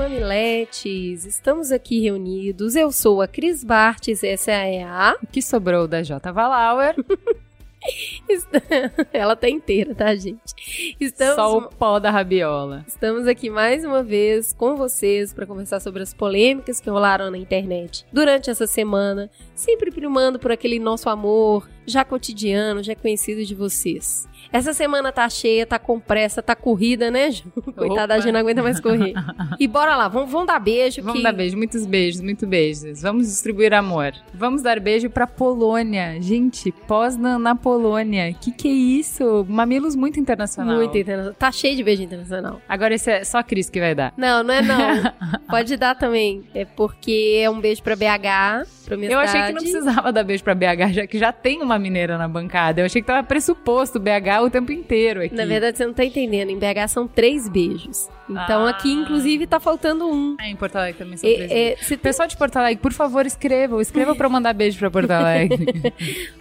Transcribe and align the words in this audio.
Mamiletes, 0.00 1.26
estamos 1.26 1.70
aqui 1.70 2.00
reunidos. 2.00 2.74
Eu 2.74 2.90
sou 2.90 3.20
a 3.20 3.28
Cris 3.28 3.62
Bartes, 3.62 4.24
essa 4.24 4.50
é 4.50 4.82
a... 4.82 5.14
O 5.22 5.26
que 5.26 5.42
sobrou 5.42 5.86
da 5.86 6.02
J. 6.02 6.32
Valauer. 6.32 6.94
Ela 9.12 9.36
tá 9.36 9.48
inteira, 9.48 9.94
tá, 9.94 10.14
gente? 10.14 10.96
Estamos... 10.98 11.34
Só 11.34 11.58
o 11.58 11.68
pó 11.68 11.98
da 11.98 12.10
rabiola. 12.10 12.84
Estamos 12.86 13.26
aqui 13.26 13.50
mais 13.50 13.84
uma 13.84 14.02
vez 14.02 14.54
com 14.54 14.74
vocês 14.74 15.34
para 15.34 15.46
conversar 15.46 15.80
sobre 15.80 16.02
as 16.02 16.14
polêmicas 16.14 16.80
que 16.80 16.88
rolaram 16.88 17.30
na 17.30 17.38
internet 17.38 18.06
durante 18.12 18.48
essa 18.48 18.66
semana, 18.66 19.30
sempre 19.54 19.90
primando 19.90 20.38
por 20.38 20.50
aquele 20.50 20.78
nosso 20.78 21.10
amor 21.10 21.68
já 21.86 22.04
cotidiano, 22.04 22.82
já 22.82 22.94
conhecido 22.94 23.44
de 23.44 23.54
vocês. 23.54 24.28
Essa 24.52 24.72
semana 24.72 25.12
tá 25.12 25.28
cheia, 25.28 25.64
tá 25.64 25.78
com 25.78 26.00
pressa, 26.00 26.42
tá 26.42 26.56
corrida, 26.56 27.10
né, 27.10 27.30
Ju? 27.30 27.44
Coitada, 27.76 28.14
a 28.14 28.20
gente 28.20 28.32
não 28.32 28.40
aguenta 28.40 28.62
mais 28.62 28.80
correr. 28.80 29.14
E 29.58 29.68
bora 29.68 29.96
lá, 29.96 30.08
vamos, 30.08 30.30
vamos 30.30 30.46
dar 30.46 30.58
beijo. 30.58 31.02
Vamos 31.02 31.18
que... 31.18 31.22
dar 31.22 31.32
beijo, 31.32 31.56
muitos 31.56 31.86
beijos, 31.86 32.20
muitos 32.20 32.48
beijos. 32.48 33.02
Vamos 33.02 33.26
distribuir 33.26 33.72
amor. 33.72 34.12
Vamos 34.34 34.62
dar 34.62 34.80
beijo 34.80 35.08
pra 35.08 35.26
Polônia. 35.26 36.20
Gente, 36.20 36.72
pós 36.72 37.16
na, 37.16 37.38
na 37.38 37.54
Polônia. 37.54 38.32
Que 38.34 38.50
que 38.50 38.68
é 38.68 38.72
isso? 38.72 39.46
Mamilos 39.48 39.94
muito 39.94 40.18
internacional. 40.18 40.76
Muito 40.76 40.98
internacional. 40.98 41.34
Tá 41.38 41.52
cheio 41.52 41.76
de 41.76 41.84
beijo 41.84 42.02
internacional. 42.02 42.60
Agora 42.68 42.94
esse 42.94 43.10
é 43.10 43.24
só 43.24 43.38
a 43.38 43.42
Cris 43.42 43.70
que 43.70 43.78
vai 43.78 43.94
dar. 43.94 44.12
Não, 44.16 44.42
não 44.42 44.54
é 44.54 44.62
não. 44.62 44.80
Pode 45.48 45.76
dar 45.76 45.94
também. 45.94 46.44
É 46.54 46.64
porque 46.64 47.40
é 47.42 47.48
um 47.48 47.60
beijo 47.60 47.82
pra 47.82 47.94
BH, 47.94 48.66
pra 48.84 48.96
minha 48.96 49.10
Eu 49.10 49.20
cidade. 49.20 49.28
achei 49.28 49.42
que 49.42 49.52
não 49.52 49.62
precisava 49.62 50.12
dar 50.12 50.24
beijo 50.24 50.42
pra 50.42 50.54
BH, 50.54 50.92
já 50.92 51.06
que 51.06 51.18
já 51.18 51.32
tem 51.32 51.62
uma 51.62 51.78
mineira 51.78 52.18
na 52.18 52.26
bancada. 52.26 52.80
Eu 52.80 52.86
achei 52.86 53.00
que 53.00 53.06
tava 53.06 53.26
pressuposto 53.26 53.98
BH 54.00 54.39
o 54.44 54.50
tempo 54.50 54.72
inteiro 54.72 55.22
aqui. 55.22 55.34
Na 55.34 55.44
verdade, 55.44 55.76
você 55.78 55.86
não 55.86 55.92
tá 55.92 56.04
entendendo. 56.04 56.50
Em 56.50 56.58
BH 56.58 56.88
são 56.88 57.06
três 57.08 57.48
beijos. 57.48 58.08
Então 58.28 58.64
Ah. 58.66 58.70
aqui, 58.70 58.92
inclusive, 58.92 59.44
tá 59.46 59.58
faltando 59.58 60.06
um. 60.06 60.36
Ah, 60.38 60.48
em 60.48 60.54
Porto 60.54 60.76
Alegre 60.76 60.98
também 60.98 61.16
são 61.16 61.28
É, 61.28 61.34
três 61.34 61.50
é, 61.50 61.54
beijos. 61.54 61.80
você 61.86 61.96
tem 61.96 61.98
Pessoal 61.98 62.28
de 62.28 62.36
Porto 62.36 62.56
Alegre, 62.56 62.80
por 62.80 62.92
favor, 62.92 63.26
escrevam. 63.26 63.80
Escrevam 63.80 64.14
pra 64.14 64.26
eu 64.26 64.30
mandar 64.30 64.52
beijo 64.52 64.78
pra 64.78 64.90
Porto 64.90 65.10
Alegre. 65.12 65.92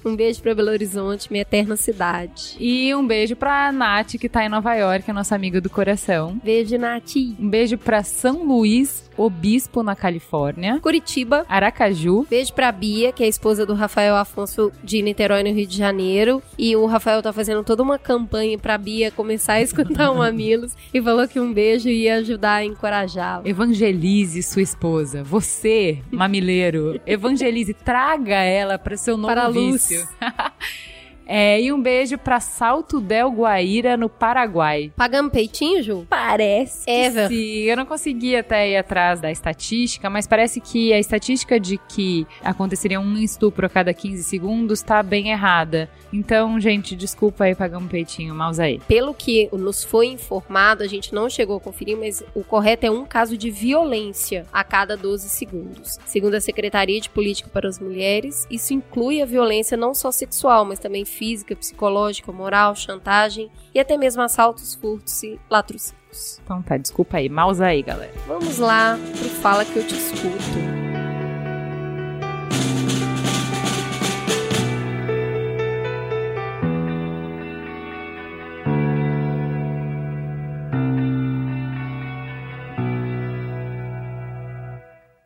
um 0.06 0.16
beijo 0.16 0.42
pra 0.42 0.54
Belo 0.54 0.70
Horizonte, 0.70 1.32
minha 1.32 1.42
eterna 1.42 1.76
cidade. 1.76 2.56
e 2.60 2.94
um 2.94 3.06
beijo 3.06 3.36
pra 3.36 3.72
Nath, 3.72 4.18
que 4.20 4.30
tá 4.30 4.46
em 4.46 4.50
Nova 4.50 4.74
York, 4.76 5.10
a 5.10 5.14
nossa 5.14 5.34
amiga 5.36 5.60
do 5.60 5.70
coração. 5.70 6.40
Beijo, 6.44 6.78
Nati. 6.78 7.36
Um 7.40 7.50
beijo 7.50 7.78
pra 7.78 8.04
São 8.04 8.44
Luís 8.44 9.09
Obispo, 9.20 9.84
na 9.84 9.96
Califórnia. 9.96 10.80
Curitiba. 10.80 11.46
Aracaju. 11.50 12.26
Beijo 12.30 12.54
pra 12.54 12.72
Bia, 12.72 13.12
que 13.12 13.24
é 13.24 13.26
a 13.26 13.30
esposa 13.30 13.66
do 13.66 13.74
Rafael 13.74 14.16
Afonso 14.16 14.72
de 14.84 15.02
Niterói, 15.02 15.44
no 15.44 15.52
Rio 15.52 15.68
de 15.68 15.78
Janeiro. 15.78 16.42
E 16.58 16.76
o 16.76 16.86
Rafael 16.86 17.22
tá 17.22 17.34
fazendo 17.34 17.64
toda 17.64 17.84
uma 17.84 18.00
campanha 18.00 18.58
pra 18.58 18.78
Bia 18.78 19.12
começar 19.12 19.54
a 19.54 19.62
escutar 19.62 20.12
o 20.12 20.18
Mamilos. 20.18 20.76
E 20.92 21.02
falou 21.02 21.28
que 21.28 21.40
um 21.40 21.54
beijo 21.54 21.88
ia 21.88 22.16
ajudar 22.16 22.56
a 22.56 22.66
encorajá-la. 22.66 23.48
Evangelize 23.48 24.42
sua 24.42 24.62
esposa. 24.62 25.24
Você, 25.24 26.00
mamileiro, 26.12 27.00
evangelize, 27.06 27.74
traga 27.74 28.36
ela 28.36 28.80
para 28.80 28.98
seu 28.98 29.16
novo 29.16 29.28
Para 29.28 29.44
a 29.44 29.48
luz. 29.48 29.90
É, 31.32 31.62
e 31.62 31.72
um 31.72 31.80
beijo 31.80 32.18
pra 32.18 32.40
Salto 32.40 33.00
del 33.00 33.30
Guaíra, 33.30 33.96
no 33.96 34.10
Paraguai. 34.10 34.92
Pagamos 34.96 35.32
peitinho, 35.32 35.84
Ju? 35.84 36.08
Parece 36.10 36.90
Ever. 36.90 37.28
Sim, 37.28 37.60
eu 37.66 37.78
não 37.78 37.86
consegui 37.86 38.36
até 38.36 38.68
ir 38.68 38.78
atrás 38.78 39.22
da 39.22 39.30
estatística, 39.30 40.10
mas 40.10 40.26
parece 40.26 40.60
que 40.60 40.92
a 40.92 40.98
estatística 40.98 41.60
de 41.60 41.78
que 41.78 42.26
aconteceria 42.44 43.00
um 43.00 43.16
estupro 43.16 43.68
a 43.68 43.70
cada 43.70 43.94
15 43.94 44.24
segundos 44.24 44.82
tá 44.82 45.04
bem 45.04 45.30
errada. 45.30 45.88
Então, 46.12 46.60
gente, 46.60 46.96
desculpa 46.96 47.44
aí, 47.44 47.54
pagamos 47.54 47.92
peitinho, 47.92 48.34
mouse 48.34 48.60
aí. 48.60 48.80
Pelo 48.88 49.14
que 49.14 49.48
nos 49.54 49.84
foi 49.84 50.08
informado, 50.08 50.82
a 50.82 50.88
gente 50.88 51.14
não 51.14 51.30
chegou 51.30 51.58
a 51.58 51.60
conferir, 51.60 51.96
mas 51.96 52.24
o 52.34 52.44
correto 52.44 52.88
é 52.88 52.90
um 52.90 53.06
caso 53.06 53.38
de 53.38 53.52
violência 53.52 54.48
a 54.52 54.64
cada 54.64 54.98
12 54.98 55.30
segundos. 55.30 56.00
Segundo 56.08 56.34
a 56.34 56.42
Secretaria 56.42 57.00
de 57.00 57.08
Política 57.08 57.52
para 57.54 57.70
as 57.70 57.78
Mulheres, 57.78 58.48
isso 58.50 58.74
inclui 58.74 59.22
a 59.22 59.26
violência 59.28 59.78
não 59.78 59.94
só 59.94 60.12
sexual, 60.12 60.66
mas 60.66 60.80
também 60.80 61.06
física, 61.06 61.19
psicológica, 61.56 62.32
moral, 62.32 62.76
chantagem 62.76 63.52
e 63.74 63.80
até 63.80 63.98
mesmo 63.98 64.22
assaltos, 64.22 64.76
furtos 64.76 65.22
e 65.24 65.40
latrocínios. 65.50 66.40
Então 66.44 66.62
tá, 66.62 66.78
desculpa 66.78 67.18
aí, 67.18 67.30
mouse 67.30 67.62
aí, 67.62 67.82
galera. 67.82 68.14
Vamos 68.28 68.58
lá 68.58 68.98
pro 69.18 69.30
Fala 69.30 69.66
Que 69.66 69.80
Eu 69.80 69.88
Te 69.88 69.96
Escuto. 69.96 70.80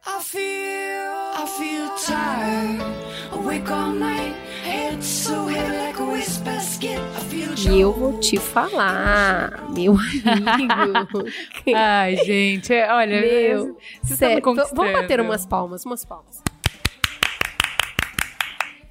I 0.06 0.22
feel, 0.22 1.12
I 1.34 1.46
feel 1.58 1.90
tired. 1.98 2.82
Awake 3.32 3.70
all 3.70 3.92
night, 3.94 4.36
head 4.74 5.04
so 5.04 5.48
heavy 5.48 5.78
like 5.78 6.00
a 6.00 6.06
waste 6.06 6.44
basket. 6.44 7.00
I 7.00 7.20
feel 7.30 7.74
E 7.74 7.80
eu 7.82 7.92
vou 7.94 8.20
te 8.20 8.38
falar, 8.38 9.70
meu 9.72 9.94
amigo. 9.94 11.30
Ai, 11.76 12.16
gente, 12.18 12.74
é- 12.74 12.92
olha, 12.92 13.22
Meu, 13.22 13.78
Sério, 14.04 14.42
vamos 14.44 14.72
bater 14.94 15.22
umas 15.22 15.46
palmas, 15.46 15.86
umas 15.86 16.04
palmas. 16.04 16.42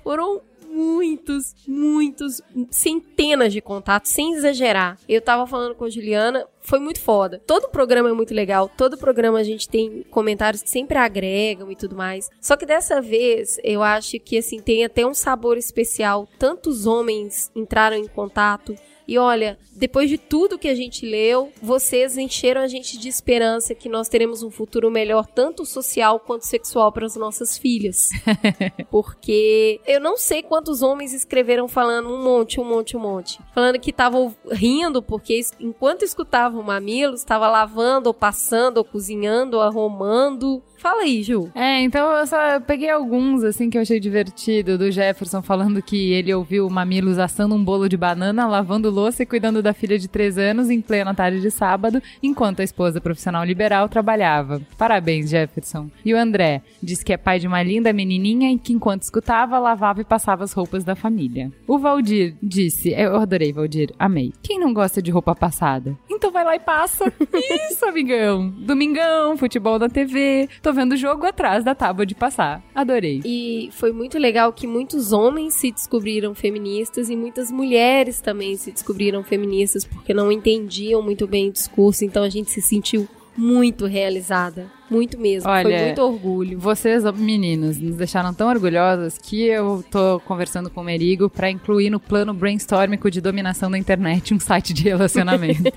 Foram 0.03 0.41
muitos, 0.73 1.55
muitos, 1.69 2.41
centenas 2.71 3.53
de 3.53 3.61
contatos, 3.61 4.11
sem 4.11 4.35
exagerar. 4.35 4.99
Eu 5.07 5.21
tava 5.21 5.47
falando 5.47 5.75
com 5.75 5.85
a 5.85 5.91
Juliana, 5.91 6.47
foi 6.61 6.79
muito 6.79 7.01
foda. 7.01 7.43
Todo 7.47 7.69
programa 7.69 8.09
é 8.09 8.13
muito 8.13 8.33
legal, 8.33 8.69
todo 8.69 8.97
programa 8.97 9.39
a 9.39 9.45
gente 9.45 9.69
tem 9.69 10.03
comentários 10.11 10.63
que 10.63 10.71
sempre 10.71 10.97
agregam 10.97 11.71
e 11.71 11.77
tudo 11.77 11.95
mais. 11.95 12.31
Só 12.41 12.57
que 12.57 12.65
dessa 12.65 13.01
vez, 13.01 13.59
eu 13.63 13.83
acho 13.83 14.19
que 14.19 14.39
assim 14.39 14.61
tem 14.61 14.85
até 14.85 15.07
um 15.07 15.15
sabor 15.15 15.59
especial. 15.59 16.27
Tantos 16.39 16.87
homens 16.87 17.51
entraram 17.55 17.97
em 17.97 18.07
contato 18.07 18.75
e 19.07 19.19
olha, 19.19 19.59
depois 19.75 20.09
de 20.09 20.19
tudo 20.19 20.59
que 20.59 20.69
a 20.69 20.75
gente 20.75 21.05
leu, 21.05 21.53
vocês 21.61 22.17
encheram 22.17 22.61
a 22.61 22.69
gente 22.69 22.99
de 22.99 23.09
esperança 23.09 23.75
que 23.75 23.89
nós 23.89 24.09
teremos 24.09 24.43
um 24.43 24.51
futuro 24.51 24.91
melhor, 24.91 25.27
tanto 25.27 25.65
social 25.65 26.21
quanto 26.21 26.47
sexual, 26.47 26.93
para 26.93 27.07
as 27.07 27.17
nossas 27.17 27.59
filhas. 27.59 28.09
Porque 28.91 29.81
eu 29.87 30.01
não 30.01 30.17
sei 30.17 30.43
quantos 30.43 30.83
homens 30.83 31.13
escreveram 31.13 31.69
falando 31.69 32.09
um 32.09 32.23
monte, 32.23 32.61
um 32.61 32.65
monte, 32.65 32.97
um 32.97 33.01
monte. 33.01 33.39
Falando 33.55 33.79
que 33.79 33.91
estavam 33.91 34.35
rindo 34.51 35.03
porque 35.03 35.41
enquanto 35.61 36.03
escutavam 36.03 36.61
o 36.61 36.65
Mamilos, 36.65 37.21
estava 37.21 37.49
lavando, 37.49 38.09
ou 38.09 38.15
passando, 38.15 38.79
ou 38.79 38.85
cozinhando, 38.85 39.57
ou 39.57 39.63
arrumando. 39.63 40.63
Fala 40.83 41.03
aí, 41.03 41.23
Ju. 41.23 41.49
É, 41.55 41.81
então 41.81 42.11
eu 42.11 42.27
só 42.27 42.59
peguei 42.59 42.91
alguns, 42.91 43.45
assim, 43.45 43.71
que 43.71 43.79
eu 43.79 43.83
achei 43.83 44.01
divertido, 44.01 44.77
do 44.77 44.91
Jefferson 44.91 45.41
falando 45.41 45.81
que 45.81 46.13
ele 46.13 46.35
ouviu 46.35 46.67
o 46.67 46.71
Mamilos 46.71 47.21
assando 47.21 47.55
um 47.55 47.65
bolo 47.65 47.89
de 47.89 47.97
banana, 47.97 48.49
lavando 48.49 48.91
louça 48.91 49.23
e 49.23 49.27
cuidando 49.27 49.63
da 49.63 49.73
filha 49.73 49.97
de 49.97 50.09
3 50.09 50.39
anos 50.39 50.71
em 50.71 50.81
plena 50.81 51.15
tarde 51.15 51.41
de 51.41 51.53
sábado, 51.53 52.03
enquanto 52.21 52.59
a 52.59 52.65
esposa 52.65 53.01
profissional 53.01 53.45
liberal 53.45 53.89
trabalhava. 53.89 54.61
Parabéns, 54.77 55.31
Jefferson. 55.31 55.89
E 56.05 56.13
o 56.13 56.19
André 56.19 56.63
diz 56.83 57.01
que 57.05 57.13
é 57.13 57.17
pai 57.17 57.39
de 57.39 57.47
uma 57.47 57.63
linda 57.63 57.93
menininha 57.93 58.51
e 58.51 58.59
que 58.59 58.73
enquanto 58.73 59.03
escutava, 59.03 59.61
lavava 59.61 60.01
e 60.01 60.05
passava 60.05 60.43
as 60.43 60.53
roupas 60.53 60.83
da 60.83 60.97
família. 60.97 61.53
O 61.65 61.79
Valdir 61.79 62.35
disse, 62.43 62.91
eu 62.91 63.15
adorei, 63.19 63.53
Valdir, 63.53 63.93
amei. 64.01 64.33
Quem 64.43 64.59
não 64.59 64.75
gosta 64.75 65.01
de 65.01 65.13
roupa 65.13 65.33
passada? 65.33 65.97
Então 66.11 66.33
vai 66.33 66.45
lá 66.45 66.57
e 66.57 66.61
passa. 66.61 67.13
Isso, 67.71 67.85
amigão. 67.87 68.49
Domingão, 68.59 69.37
futebol 69.37 69.79
na 69.79 69.89
TV. 69.89 70.49
Tô 70.61 70.72
vendo 70.73 70.93
o 70.93 70.97
jogo 70.97 71.27
atrás 71.27 71.65
da 71.65 71.75
tábua 71.75 72.07
de 72.07 72.15
passar. 72.15 72.63
Adorei. 72.75 73.21
E 73.25 73.69
foi 73.73 73.93
muito 73.93 74.19
legal 74.19 74.53
que 74.53 74.67
muitos 74.67 75.13
homens 75.13 75.55
se 75.55 75.71
descobriram 75.71 76.35
feministas 76.35 77.09
e 77.09 77.17
muitas 77.17 77.51
mulheres 77.51 78.21
também 78.21 78.57
se 78.57 78.73
descobriram 78.73 79.23
feministas 79.23 79.85
porque 79.85 80.15
não 80.15 80.31
entendiam 80.31 81.03
muito 81.03 81.27
bem 81.27 81.49
o 81.49 81.53
discurso, 81.53 82.05
então 82.05 82.23
a 82.23 82.29
gente 82.29 82.51
se 82.51 82.61
sentiu 82.61 83.09
muito 83.37 83.87
realizada. 83.87 84.71
Muito 84.93 85.19
mesmo. 85.19 85.49
Foi 85.49 85.65
Olha, 85.65 85.85
muito 85.85 86.03
orgulho. 86.03 86.59
Vocês, 86.59 87.03
meninos, 87.15 87.79
nos 87.79 87.97
deixaram 87.97 88.33
tão 88.35 88.49
orgulhosas 88.49 89.19
que 89.19 89.43
eu 89.45 89.85
tô 89.91 90.21
conversando 90.21 90.71
com 90.71 90.81
o 90.81 90.85
Merigo 90.85 91.29
pra 91.31 91.51
incluir 91.51 91.91
no 91.91 91.99
plano 91.99 92.33
brainstormico 92.35 93.11
de 93.11 93.21
dominação 93.21 93.71
da 93.71 93.79
internet 93.79 94.35
um 94.35 94.41
site 94.41 94.73
de 94.73 94.85
relacionamento. 94.85 95.63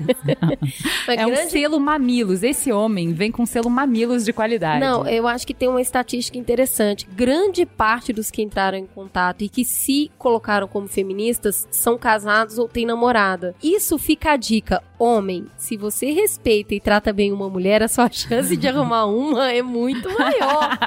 É 1.07 1.25
um 1.25 1.29
grande- 1.29 1.51
selo 1.51 1.79
mamilos. 1.79 2.43
Esse 2.43 2.71
homem 2.71 3.13
vem 3.13 3.31
com 3.31 3.45
selo 3.45 3.69
mamilos 3.69 4.25
de 4.25 4.33
qualidade. 4.33 4.79
Não, 4.79 5.07
eu 5.07 5.27
acho 5.27 5.45
que 5.45 5.53
tem 5.53 5.69
uma 5.69 5.81
estatística 5.81 6.37
interessante. 6.37 7.07
Grande 7.15 7.65
parte 7.65 8.11
dos 8.11 8.31
que 8.31 8.41
entraram 8.41 8.77
em 8.77 8.85
contato 8.85 9.43
e 9.43 9.49
que 9.49 9.63
se 9.63 10.11
colocaram 10.17 10.67
como 10.67 10.87
feministas 10.87 11.67
são 11.71 11.97
casados 11.97 12.57
ou 12.57 12.67
têm 12.67 12.85
namorada. 12.85 13.55
Isso 13.63 13.97
fica 13.97 14.31
a 14.31 14.37
dica. 14.37 14.81
Homem, 14.97 15.47
se 15.57 15.75
você 15.75 16.11
respeita 16.11 16.73
e 16.73 16.79
trata 16.79 17.11
bem 17.11 17.31
uma 17.31 17.49
mulher, 17.49 17.83
a 17.83 17.87
sua 17.87 18.09
chance 18.11 18.55
de 18.55 18.67
arrumar 18.67 19.05
uma 19.05 19.51
é 19.51 19.61
muito 19.61 20.07
maior. 20.17 20.77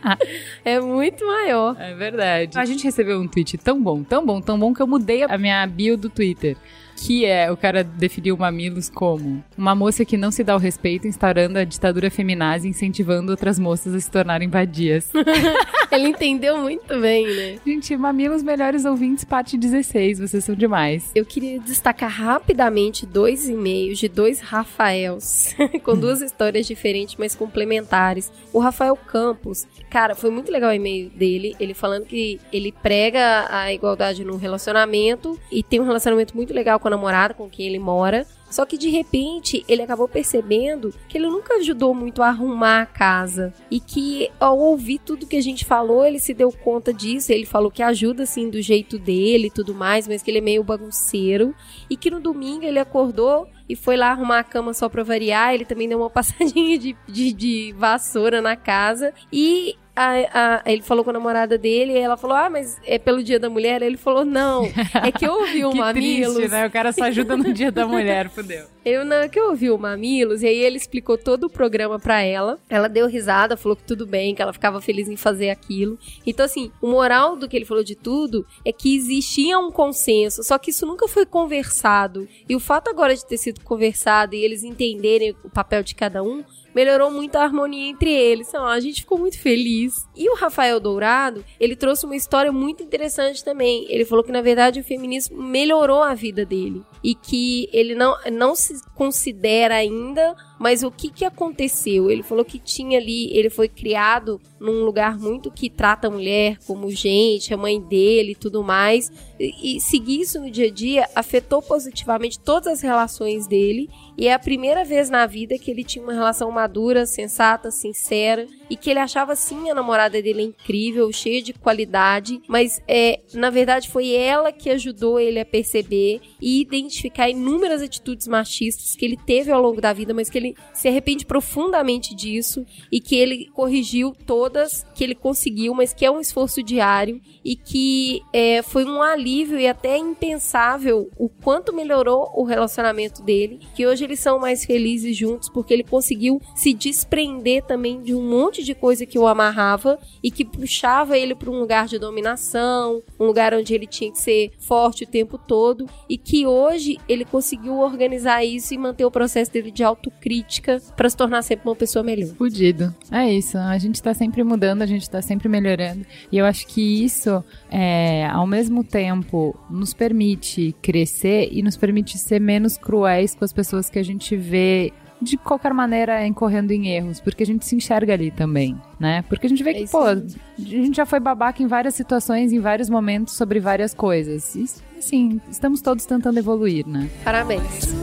é 0.64 0.80
muito 0.80 1.26
maior. 1.26 1.76
É 1.78 1.94
verdade. 1.94 2.58
A 2.58 2.64
gente 2.64 2.84
recebeu 2.84 3.20
um 3.20 3.26
tweet 3.26 3.56
tão 3.58 3.82
bom, 3.82 4.02
tão 4.02 4.24
bom, 4.24 4.40
tão 4.40 4.58
bom 4.58 4.74
que 4.74 4.82
eu 4.82 4.86
mudei 4.86 5.22
a 5.22 5.38
minha 5.38 5.66
bio 5.66 5.96
do 5.96 6.10
Twitter. 6.10 6.56
Que 6.96 7.24
é, 7.24 7.50
o 7.50 7.56
cara 7.56 7.82
definiu 7.84 8.36
Mamilos 8.36 8.88
como 8.88 9.42
uma 9.56 9.74
moça 9.74 10.04
que 10.04 10.16
não 10.16 10.30
se 10.30 10.44
dá 10.44 10.54
o 10.54 10.58
respeito, 10.58 11.06
instaurando 11.06 11.58
a 11.58 11.64
ditadura 11.64 12.10
feminazi 12.10 12.66
e 12.66 12.70
incentivando 12.70 13.30
outras 13.30 13.58
moças 13.58 13.94
a 13.94 14.00
se 14.00 14.10
tornarem 14.10 14.48
vadias. 14.48 15.10
Ele 15.90 16.08
entendeu 16.08 16.58
muito 16.58 16.98
bem, 17.00 17.26
né? 17.26 17.58
Gente, 17.64 17.96
Mamilos 17.96 18.42
Melhores 18.42 18.84
Ouvintes, 18.84 19.24
parte 19.24 19.56
16, 19.56 20.18
vocês 20.18 20.44
são 20.44 20.54
demais. 20.54 21.10
Eu 21.14 21.24
queria 21.24 21.60
destacar 21.60 22.10
rapidamente 22.10 23.06
dois 23.06 23.48
e-mails 23.48 23.98
de 23.98 24.08
dois 24.08 24.40
Rafaels, 24.40 25.54
com 25.84 25.96
duas 25.96 26.20
histórias 26.20 26.66
diferentes, 26.66 27.16
mas 27.16 27.34
complementares. 27.34 28.32
O 28.52 28.58
Rafael 28.58 28.96
Campos, 28.96 29.66
cara, 29.88 30.14
foi 30.14 30.30
muito 30.30 30.50
legal 30.50 30.70
o 30.70 30.74
e-mail 30.74 31.10
dele, 31.10 31.54
ele 31.60 31.74
falando 31.74 32.06
que 32.06 32.40
ele 32.52 32.72
prega 32.72 33.46
a 33.48 33.72
igualdade 33.72 34.24
no 34.24 34.36
relacionamento 34.36 35.38
e 35.50 35.62
tem 35.62 35.80
um 35.80 35.84
relacionamento 35.84 36.36
muito 36.36 36.52
legal 36.52 36.80
com 36.84 36.88
a 36.88 36.90
namorada 36.90 37.32
com 37.32 37.48
quem 37.48 37.66
ele 37.66 37.78
mora. 37.78 38.26
Só 38.50 38.66
que 38.66 38.76
de 38.76 38.90
repente 38.90 39.64
ele 39.66 39.82
acabou 39.82 40.06
percebendo 40.06 40.94
que 41.08 41.16
ele 41.16 41.26
nunca 41.26 41.54
ajudou 41.54 41.94
muito 41.94 42.22
a 42.22 42.28
arrumar 42.28 42.82
a 42.82 42.86
casa. 42.86 43.54
E 43.70 43.80
que 43.80 44.30
ao 44.38 44.58
ouvir 44.58 44.98
tudo 44.98 45.26
que 45.26 45.36
a 45.36 45.42
gente 45.42 45.64
falou, 45.64 46.04
ele 46.04 46.20
se 46.20 46.34
deu 46.34 46.52
conta 46.52 46.92
disso. 46.92 47.32
Ele 47.32 47.46
falou 47.46 47.70
que 47.70 47.82
ajuda 47.82 48.24
assim 48.24 48.50
do 48.50 48.60
jeito 48.60 48.98
dele 48.98 49.46
e 49.46 49.50
tudo 49.50 49.74
mais, 49.74 50.06
mas 50.06 50.22
que 50.22 50.30
ele 50.30 50.38
é 50.38 50.42
meio 50.42 50.62
bagunceiro. 50.62 51.54
E 51.88 51.96
que 51.96 52.10
no 52.10 52.20
domingo 52.20 52.64
ele 52.64 52.78
acordou 52.78 53.48
e 53.66 53.74
foi 53.74 53.96
lá 53.96 54.10
arrumar 54.10 54.40
a 54.40 54.44
cama 54.44 54.74
só 54.74 54.90
pra 54.90 55.02
variar. 55.02 55.54
Ele 55.54 55.64
também 55.64 55.88
deu 55.88 55.98
uma 55.98 56.10
passadinha 56.10 56.78
de, 56.78 56.94
de, 57.08 57.32
de 57.32 57.74
vassoura 57.78 58.42
na 58.42 58.54
casa. 58.56 59.12
E 59.32 59.74
a, 59.96 60.62
a, 60.66 60.70
ele 60.70 60.82
falou 60.82 61.04
com 61.04 61.10
a 61.10 61.12
namorada 61.12 61.56
dele 61.56 61.92
e 61.92 61.98
ela 61.98 62.16
falou: 62.16 62.36
Ah, 62.36 62.50
mas 62.50 62.80
é 62.84 62.98
pelo 62.98 63.22
dia 63.22 63.38
da 63.38 63.48
mulher? 63.48 63.80
Ele 63.80 63.96
falou: 63.96 64.24
Não, 64.24 64.64
é 65.02 65.12
que 65.12 65.24
eu 65.24 65.32
ouvi 65.32 65.64
o 65.64 65.70
que 65.70 65.78
Mamilos. 65.78 66.34
triste, 66.34 66.50
né? 66.50 66.66
O 66.66 66.70
cara 66.70 66.92
só 66.92 67.04
ajuda 67.04 67.36
no 67.36 67.52
dia 67.52 67.70
da 67.70 67.86
mulher, 67.88 68.28
fudeu. 68.28 68.66
Eu 68.84 69.04
não, 69.04 69.16
é 69.16 69.28
que 69.28 69.38
eu 69.38 69.50
ouvi 69.50 69.70
o 69.70 69.78
Mamilos, 69.78 70.42
e 70.42 70.46
aí 70.46 70.58
ele 70.58 70.76
explicou 70.76 71.16
todo 71.16 71.44
o 71.44 71.50
programa 71.50 71.98
pra 71.98 72.20
ela. 72.22 72.58
Ela 72.68 72.88
deu 72.88 73.06
risada, 73.06 73.56
falou 73.56 73.76
que 73.76 73.84
tudo 73.84 74.06
bem, 74.06 74.34
que 74.34 74.42
ela 74.42 74.52
ficava 74.52 74.80
feliz 74.80 75.08
em 75.08 75.16
fazer 75.16 75.50
aquilo. 75.50 75.96
Então, 76.26 76.44
assim, 76.44 76.70
o 76.82 76.88
moral 76.88 77.36
do 77.36 77.48
que 77.48 77.56
ele 77.56 77.64
falou 77.64 77.84
de 77.84 77.94
tudo 77.94 78.44
é 78.64 78.72
que 78.72 78.96
existia 78.96 79.58
um 79.58 79.70
consenso, 79.70 80.42
só 80.42 80.58
que 80.58 80.70
isso 80.70 80.84
nunca 80.84 81.06
foi 81.06 81.24
conversado. 81.24 82.28
E 82.48 82.56
o 82.56 82.60
fato 82.60 82.90
agora 82.90 83.14
de 83.14 83.24
ter 83.24 83.38
sido 83.38 83.60
conversado 83.60 84.34
e 84.34 84.44
eles 84.44 84.64
entenderem 84.64 85.34
o 85.44 85.48
papel 85.48 85.82
de 85.82 85.94
cada 85.94 86.22
um 86.22 86.44
melhorou 86.74 87.10
muito 87.10 87.36
a 87.36 87.42
harmonia 87.42 87.90
entre 87.90 88.10
eles. 88.10 88.48
Então, 88.48 88.66
a 88.66 88.80
gente 88.80 89.02
ficou 89.02 89.18
muito 89.18 89.38
feliz. 89.38 89.94
E 90.16 90.28
o 90.28 90.34
Rafael 90.34 90.80
Dourado, 90.80 91.44
ele 91.58 91.76
trouxe 91.76 92.04
uma 92.04 92.16
história 92.16 92.52
muito 92.52 92.82
interessante 92.82 93.44
também. 93.44 93.86
Ele 93.88 94.04
falou 94.04 94.24
que, 94.24 94.32
na 94.32 94.42
verdade, 94.42 94.80
o 94.80 94.84
feminismo 94.84 95.42
melhorou 95.42 96.02
a 96.02 96.14
vida 96.14 96.44
dele. 96.44 96.82
E 97.04 97.14
que 97.14 97.68
ele 97.70 97.94
não, 97.94 98.16
não 98.32 98.56
se 98.56 98.82
considera 98.94 99.74
ainda 99.74 100.34
mas 100.58 100.82
o 100.82 100.90
que, 100.90 101.10
que 101.10 101.24
aconteceu? 101.24 102.10
Ele 102.10 102.22
falou 102.22 102.44
que 102.44 102.58
tinha 102.58 102.98
ali, 102.98 103.30
ele 103.36 103.50
foi 103.50 103.68
criado 103.68 104.40
num 104.58 104.84
lugar 104.84 105.18
muito 105.18 105.50
que 105.50 105.68
trata 105.68 106.08
a 106.08 106.10
mulher 106.10 106.58
como 106.66 106.90
gente, 106.90 107.52
a 107.52 107.56
mãe 107.56 107.80
dele 107.80 108.32
e 108.32 108.34
tudo 108.34 108.62
mais. 108.62 109.12
E, 109.38 109.76
e 109.76 109.80
seguir 109.80 110.20
isso 110.20 110.40
no 110.40 110.50
dia 110.50 110.68
a 110.68 110.70
dia 110.70 111.08
afetou 111.14 111.60
positivamente 111.60 112.38
todas 112.38 112.68
as 112.68 112.80
relações 112.80 113.46
dele. 113.46 113.90
E 114.16 114.28
é 114.28 114.32
a 114.32 114.38
primeira 114.38 114.84
vez 114.84 115.10
na 115.10 115.26
vida 115.26 115.58
que 115.58 115.70
ele 115.70 115.84
tinha 115.84 116.02
uma 116.02 116.14
relação 116.14 116.50
madura, 116.50 117.04
sensata, 117.04 117.70
sincera. 117.70 118.46
E 118.74 118.76
que 118.76 118.90
ele 118.90 118.98
achava 118.98 119.36
sim 119.36 119.70
a 119.70 119.74
namorada 119.74 120.20
dele 120.20 120.42
incrível, 120.42 121.12
cheia 121.12 121.40
de 121.40 121.52
qualidade. 121.52 122.42
Mas 122.48 122.82
é, 122.88 123.20
na 123.32 123.48
verdade 123.48 123.88
foi 123.88 124.10
ela 124.10 124.50
que 124.50 124.68
ajudou 124.68 125.20
ele 125.20 125.38
a 125.38 125.44
perceber 125.44 126.20
e 126.40 126.60
identificar 126.60 127.30
inúmeras 127.30 127.80
atitudes 127.80 128.26
machistas 128.26 128.96
que 128.96 129.04
ele 129.04 129.16
teve 129.16 129.52
ao 129.52 129.62
longo 129.62 129.80
da 129.80 129.92
vida, 129.92 130.12
mas 130.12 130.28
que 130.28 130.38
ele 130.38 130.56
se 130.72 130.88
arrepende 130.88 131.24
profundamente 131.24 132.16
disso 132.16 132.66
e 132.90 133.00
que 133.00 133.14
ele 133.14 133.48
corrigiu 133.54 134.12
todas, 134.26 134.84
que 134.92 135.04
ele 135.04 135.14
conseguiu, 135.14 135.72
mas 135.72 135.94
que 135.94 136.04
é 136.04 136.10
um 136.10 136.20
esforço 136.20 136.60
diário 136.60 137.20
e 137.44 137.54
que 137.54 138.22
é, 138.32 138.60
foi 138.60 138.84
um 138.84 139.00
alívio 139.00 139.56
e 139.56 139.68
até 139.68 139.96
impensável 139.96 141.08
o 141.16 141.28
quanto 141.28 141.72
melhorou 141.72 142.28
o 142.34 142.42
relacionamento 142.42 143.22
dele, 143.22 143.60
que 143.76 143.86
hoje 143.86 144.02
eles 144.02 144.18
são 144.18 144.40
mais 144.40 144.64
felizes 144.64 145.16
juntos 145.16 145.48
porque 145.48 145.72
ele 145.72 145.84
conseguiu 145.84 146.40
se 146.56 146.72
desprender 146.72 147.62
também 147.62 148.02
de 148.02 148.14
um 148.14 148.22
monte 148.26 148.63
de 148.64 148.74
coisa 148.74 149.06
que 149.06 149.18
o 149.18 149.26
amarrava 149.26 149.98
e 150.22 150.30
que 150.30 150.44
puxava 150.44 151.18
ele 151.18 151.34
para 151.34 151.50
um 151.50 151.58
lugar 151.58 151.86
de 151.86 151.98
dominação, 151.98 153.02
um 153.18 153.24
lugar 153.26 153.54
onde 153.54 153.74
ele 153.74 153.86
tinha 153.86 154.10
que 154.10 154.18
ser 154.18 154.52
forte 154.58 155.04
o 155.04 155.06
tempo 155.06 155.38
todo 155.38 155.86
e 156.08 156.16
que 156.16 156.46
hoje 156.46 156.98
ele 157.08 157.24
conseguiu 157.24 157.78
organizar 157.78 158.44
isso 158.44 158.74
e 158.74 158.78
manter 158.78 159.04
o 159.04 159.10
processo 159.10 159.52
dele 159.52 159.70
de 159.70 159.82
autocrítica 159.82 160.80
para 160.96 161.08
se 161.08 161.16
tornar 161.16 161.42
sempre 161.42 161.68
uma 161.68 161.76
pessoa 161.76 162.02
melhor. 162.02 162.34
Fudido. 162.34 162.94
É 163.10 163.30
isso. 163.32 163.58
A 163.58 163.78
gente 163.78 164.02
tá 164.02 164.14
sempre 164.14 164.42
mudando, 164.42 164.82
a 164.82 164.86
gente 164.86 165.08
tá 165.08 165.20
sempre 165.20 165.48
melhorando. 165.48 166.04
E 166.30 166.38
eu 166.38 166.44
acho 166.46 166.66
que 166.66 167.04
isso, 167.04 167.44
é, 167.70 168.26
ao 168.26 168.46
mesmo 168.46 168.82
tempo, 168.82 169.56
nos 169.70 169.92
permite 169.92 170.74
crescer 170.80 171.48
e 171.52 171.62
nos 171.62 171.76
permite 171.76 172.18
ser 172.18 172.40
menos 172.40 172.76
cruéis 172.76 173.34
com 173.34 173.44
as 173.44 173.52
pessoas 173.52 173.90
que 173.90 173.98
a 173.98 174.02
gente 174.02 174.36
vê 174.36 174.92
de 175.24 175.36
qualquer 175.36 175.72
maneira 175.72 176.26
incorrendo 176.26 176.72
em 176.72 176.88
erros, 176.88 177.20
porque 177.20 177.42
a 177.42 177.46
gente 177.46 177.64
se 177.64 177.74
enxerga 177.74 178.12
ali 178.12 178.30
também, 178.30 178.76
né? 178.98 179.22
Porque 179.28 179.46
a 179.46 179.50
gente 179.50 179.62
vê 179.62 179.70
É 179.70 179.74
que, 179.74 179.82
isso 179.84 179.92
pô, 179.92 180.04
a 180.04 180.14
gente 180.58 180.96
já 180.96 181.06
foi 181.06 181.20
babaca 181.20 181.62
em 181.62 181.66
várias 181.66 181.94
situações, 181.94 182.52
em 182.52 182.60
vários 182.60 182.88
momentos 182.88 183.34
sobre 183.34 183.58
várias 183.58 183.94
coisas. 183.94 184.54
E, 184.54 184.64
assim, 184.98 185.40
estamos 185.50 185.80
todos 185.80 186.04
tentando 186.06 186.38
evoluir, 186.38 186.86
né? 186.86 187.08
Parabéns. 187.24 187.94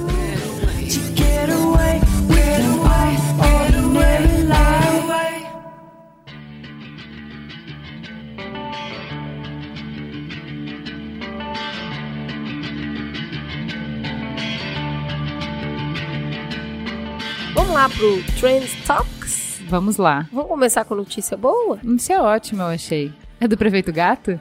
Vamos 17.53 17.73
lá 17.73 17.89
pro 17.89 18.23
Trends 18.39 18.73
Talks. 18.85 19.61
Vamos 19.67 19.97
lá. 19.97 20.27
Vamos 20.31 20.49
começar 20.49 20.85
com 20.85 20.95
notícia 20.95 21.35
boa? 21.37 21.79
Isso 21.83 22.11
é 22.11 22.19
ótimo, 22.21 22.61
eu 22.61 22.67
achei. 22.67 23.11
É 23.39 23.47
do 23.47 23.57
prefeito 23.57 23.91
Gato? 23.91 24.39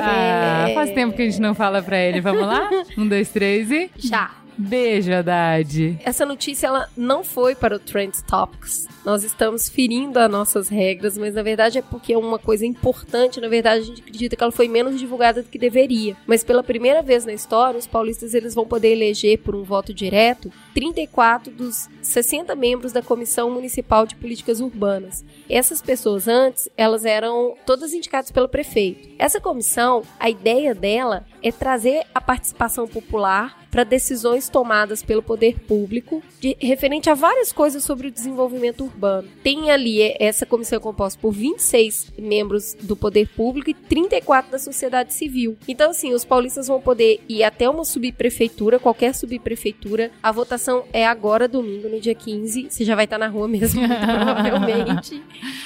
Ah, 0.00 0.68
faz 0.74 0.90
tempo 0.92 1.14
que 1.14 1.22
a 1.22 1.24
gente 1.26 1.40
não 1.40 1.54
fala 1.54 1.82
pra 1.82 1.98
ele. 1.98 2.20
Vamos 2.20 2.46
lá? 2.46 2.68
Um, 2.96 3.06
dois, 3.06 3.28
três 3.30 3.70
e. 3.70 3.90
Já. 3.96 4.30
Beijo, 4.56 5.12
Haddad. 5.12 5.98
Essa 6.04 6.26
notícia 6.26 6.66
ela 6.66 6.88
não 6.96 7.22
foi 7.22 7.54
para 7.54 7.76
o 7.76 7.78
Trends 7.78 8.22
Topics. 8.22 8.88
Nós 9.08 9.24
estamos 9.24 9.70
ferindo 9.70 10.18
as 10.18 10.30
nossas 10.30 10.68
regras, 10.68 11.16
mas 11.16 11.32
na 11.32 11.42
verdade 11.42 11.78
é 11.78 11.82
porque 11.82 12.12
é 12.12 12.18
uma 12.18 12.38
coisa 12.38 12.66
importante. 12.66 13.40
Na 13.40 13.48
verdade, 13.48 13.80
a 13.80 13.84
gente 13.86 14.02
acredita 14.02 14.36
que 14.36 14.42
ela 14.42 14.52
foi 14.52 14.68
menos 14.68 14.98
divulgada 14.98 15.42
do 15.42 15.48
que 15.48 15.58
deveria. 15.58 16.14
Mas 16.26 16.44
pela 16.44 16.62
primeira 16.62 17.00
vez 17.00 17.24
na 17.24 17.32
história, 17.32 17.78
os 17.78 17.86
paulistas 17.86 18.34
eles 18.34 18.54
vão 18.54 18.66
poder 18.66 18.92
eleger 18.92 19.38
por 19.38 19.54
um 19.54 19.62
voto 19.62 19.94
direto 19.94 20.52
34 20.74 21.50
dos 21.50 21.88
60 22.02 22.54
membros 22.54 22.92
da 22.92 23.00
Comissão 23.00 23.50
Municipal 23.50 24.04
de 24.04 24.14
Políticas 24.14 24.60
Urbanas. 24.60 25.24
Essas 25.48 25.80
pessoas 25.80 26.28
antes, 26.28 26.68
elas 26.76 27.06
eram 27.06 27.54
todas 27.64 27.94
indicadas 27.94 28.30
pelo 28.30 28.46
prefeito. 28.46 29.08
Essa 29.18 29.40
comissão, 29.40 30.02
a 30.20 30.28
ideia 30.28 30.74
dela 30.74 31.24
é 31.42 31.50
trazer 31.50 32.04
a 32.14 32.20
participação 32.20 32.86
popular 32.86 33.58
para 33.70 33.84
decisões 33.84 34.48
tomadas 34.48 35.02
pelo 35.02 35.22
poder 35.22 35.60
público 35.60 36.22
de, 36.40 36.56
referente 36.60 37.10
a 37.10 37.14
várias 37.14 37.52
coisas 37.52 37.84
sobre 37.84 38.08
o 38.08 38.10
desenvolvimento 38.10 38.84
urbano. 38.84 38.97
Tem 39.42 39.70
ali 39.70 40.02
é, 40.02 40.16
essa 40.20 40.44
comissão 40.44 40.80
composta 40.80 41.18
por 41.20 41.32
26 41.32 42.12
membros 42.18 42.74
do 42.74 42.96
poder 42.96 43.28
público 43.28 43.70
e 43.70 43.74
34 43.74 44.50
da 44.50 44.58
sociedade 44.58 45.14
civil. 45.14 45.56
Então, 45.66 45.90
assim, 45.90 46.12
os 46.12 46.24
paulistas 46.24 46.68
vão 46.68 46.80
poder 46.80 47.20
ir 47.28 47.42
até 47.42 47.68
uma 47.68 47.84
subprefeitura, 47.84 48.78
qualquer 48.78 49.14
subprefeitura. 49.14 50.10
A 50.22 50.32
votação 50.32 50.84
é 50.92 51.06
agora, 51.06 51.48
domingo, 51.48 51.88
no 51.88 52.00
dia 52.00 52.14
15. 52.14 52.68
Você 52.70 52.84
já 52.84 52.94
vai 52.94 53.04
estar 53.04 53.18
na 53.18 53.28
rua 53.28 53.48
mesmo, 53.48 53.80
provavelmente. 53.86 55.22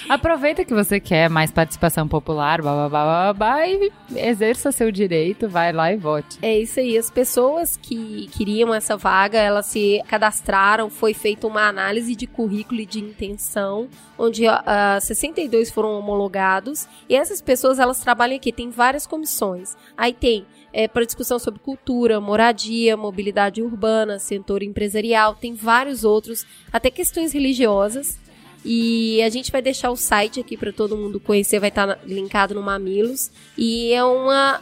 Aproveita 0.09 0.65
que 0.65 0.75
você 0.75 1.01
quer 1.01 1.31
mais 1.31 1.51
participação 1.51 2.07
popular, 2.07 2.61
blá, 2.61 2.73
blá, 2.73 2.89
blá, 2.89 3.05
blá, 3.05 3.33
blá, 3.33 3.69
e 3.69 3.93
exerça 4.17 4.73
seu 4.73 4.91
direito, 4.91 5.49
vai 5.49 5.73
lá 5.73 5.93
e 5.93 5.97
vote. 5.97 6.39
É 6.43 6.59
isso 6.59 6.81
aí. 6.81 6.99
As 6.99 7.11
pessoas 7.11 7.77
que 7.77 8.29
queriam 8.37 8.75
essa 8.75 8.97
vaga, 8.97 9.39
elas 9.39 9.67
se 9.67 10.03
cadastraram, 10.09 10.91
foi 10.91 11.15
feita 11.15 11.47
uma 11.47 11.69
análise 11.69 12.15
de 12.15 12.27
currículo 12.27 12.81
e 12.81 12.87
de 12.87 13.12
intenção, 13.13 13.89
onde 14.19 14.47
ah, 14.47 14.99
62 15.01 15.71
foram 15.71 15.99
homologados. 15.99 16.89
E 17.09 17.15
essas 17.15 17.41
pessoas, 17.41 17.79
elas 17.79 18.01
trabalham 18.01 18.37
aqui, 18.37 18.53
tem 18.53 18.71
várias 18.71 19.07
comissões. 19.07 19.77
Aí 19.97 20.13
tem 20.13 20.47
é, 20.73 20.89
para 20.89 21.05
discussão 21.05 21.39
sobre 21.39 21.61
cultura, 21.61 22.21
moradia, 22.21 22.97
mobilidade 22.97 23.63
urbana, 23.63 24.19
setor 24.19 24.63
empresarial, 24.63 25.35
tem 25.35 25.55
vários 25.55 26.05
outros, 26.05 26.47
até 26.73 26.91
questões 26.91 27.33
religiosas. 27.33 28.19
E 28.65 29.21
a 29.23 29.29
gente 29.29 29.51
vai 29.51 29.61
deixar 29.61 29.91
o 29.91 29.97
site 29.97 30.39
aqui 30.39 30.57
para 30.57 30.73
todo 30.73 30.97
mundo 30.97 31.19
conhecer, 31.19 31.59
vai 31.59 31.69
estar 31.69 31.99
linkado 32.05 32.55
no 32.55 32.63
Mamilos. 32.63 33.31
E 33.59 33.93
é 33.93 34.05
uma 34.05 34.61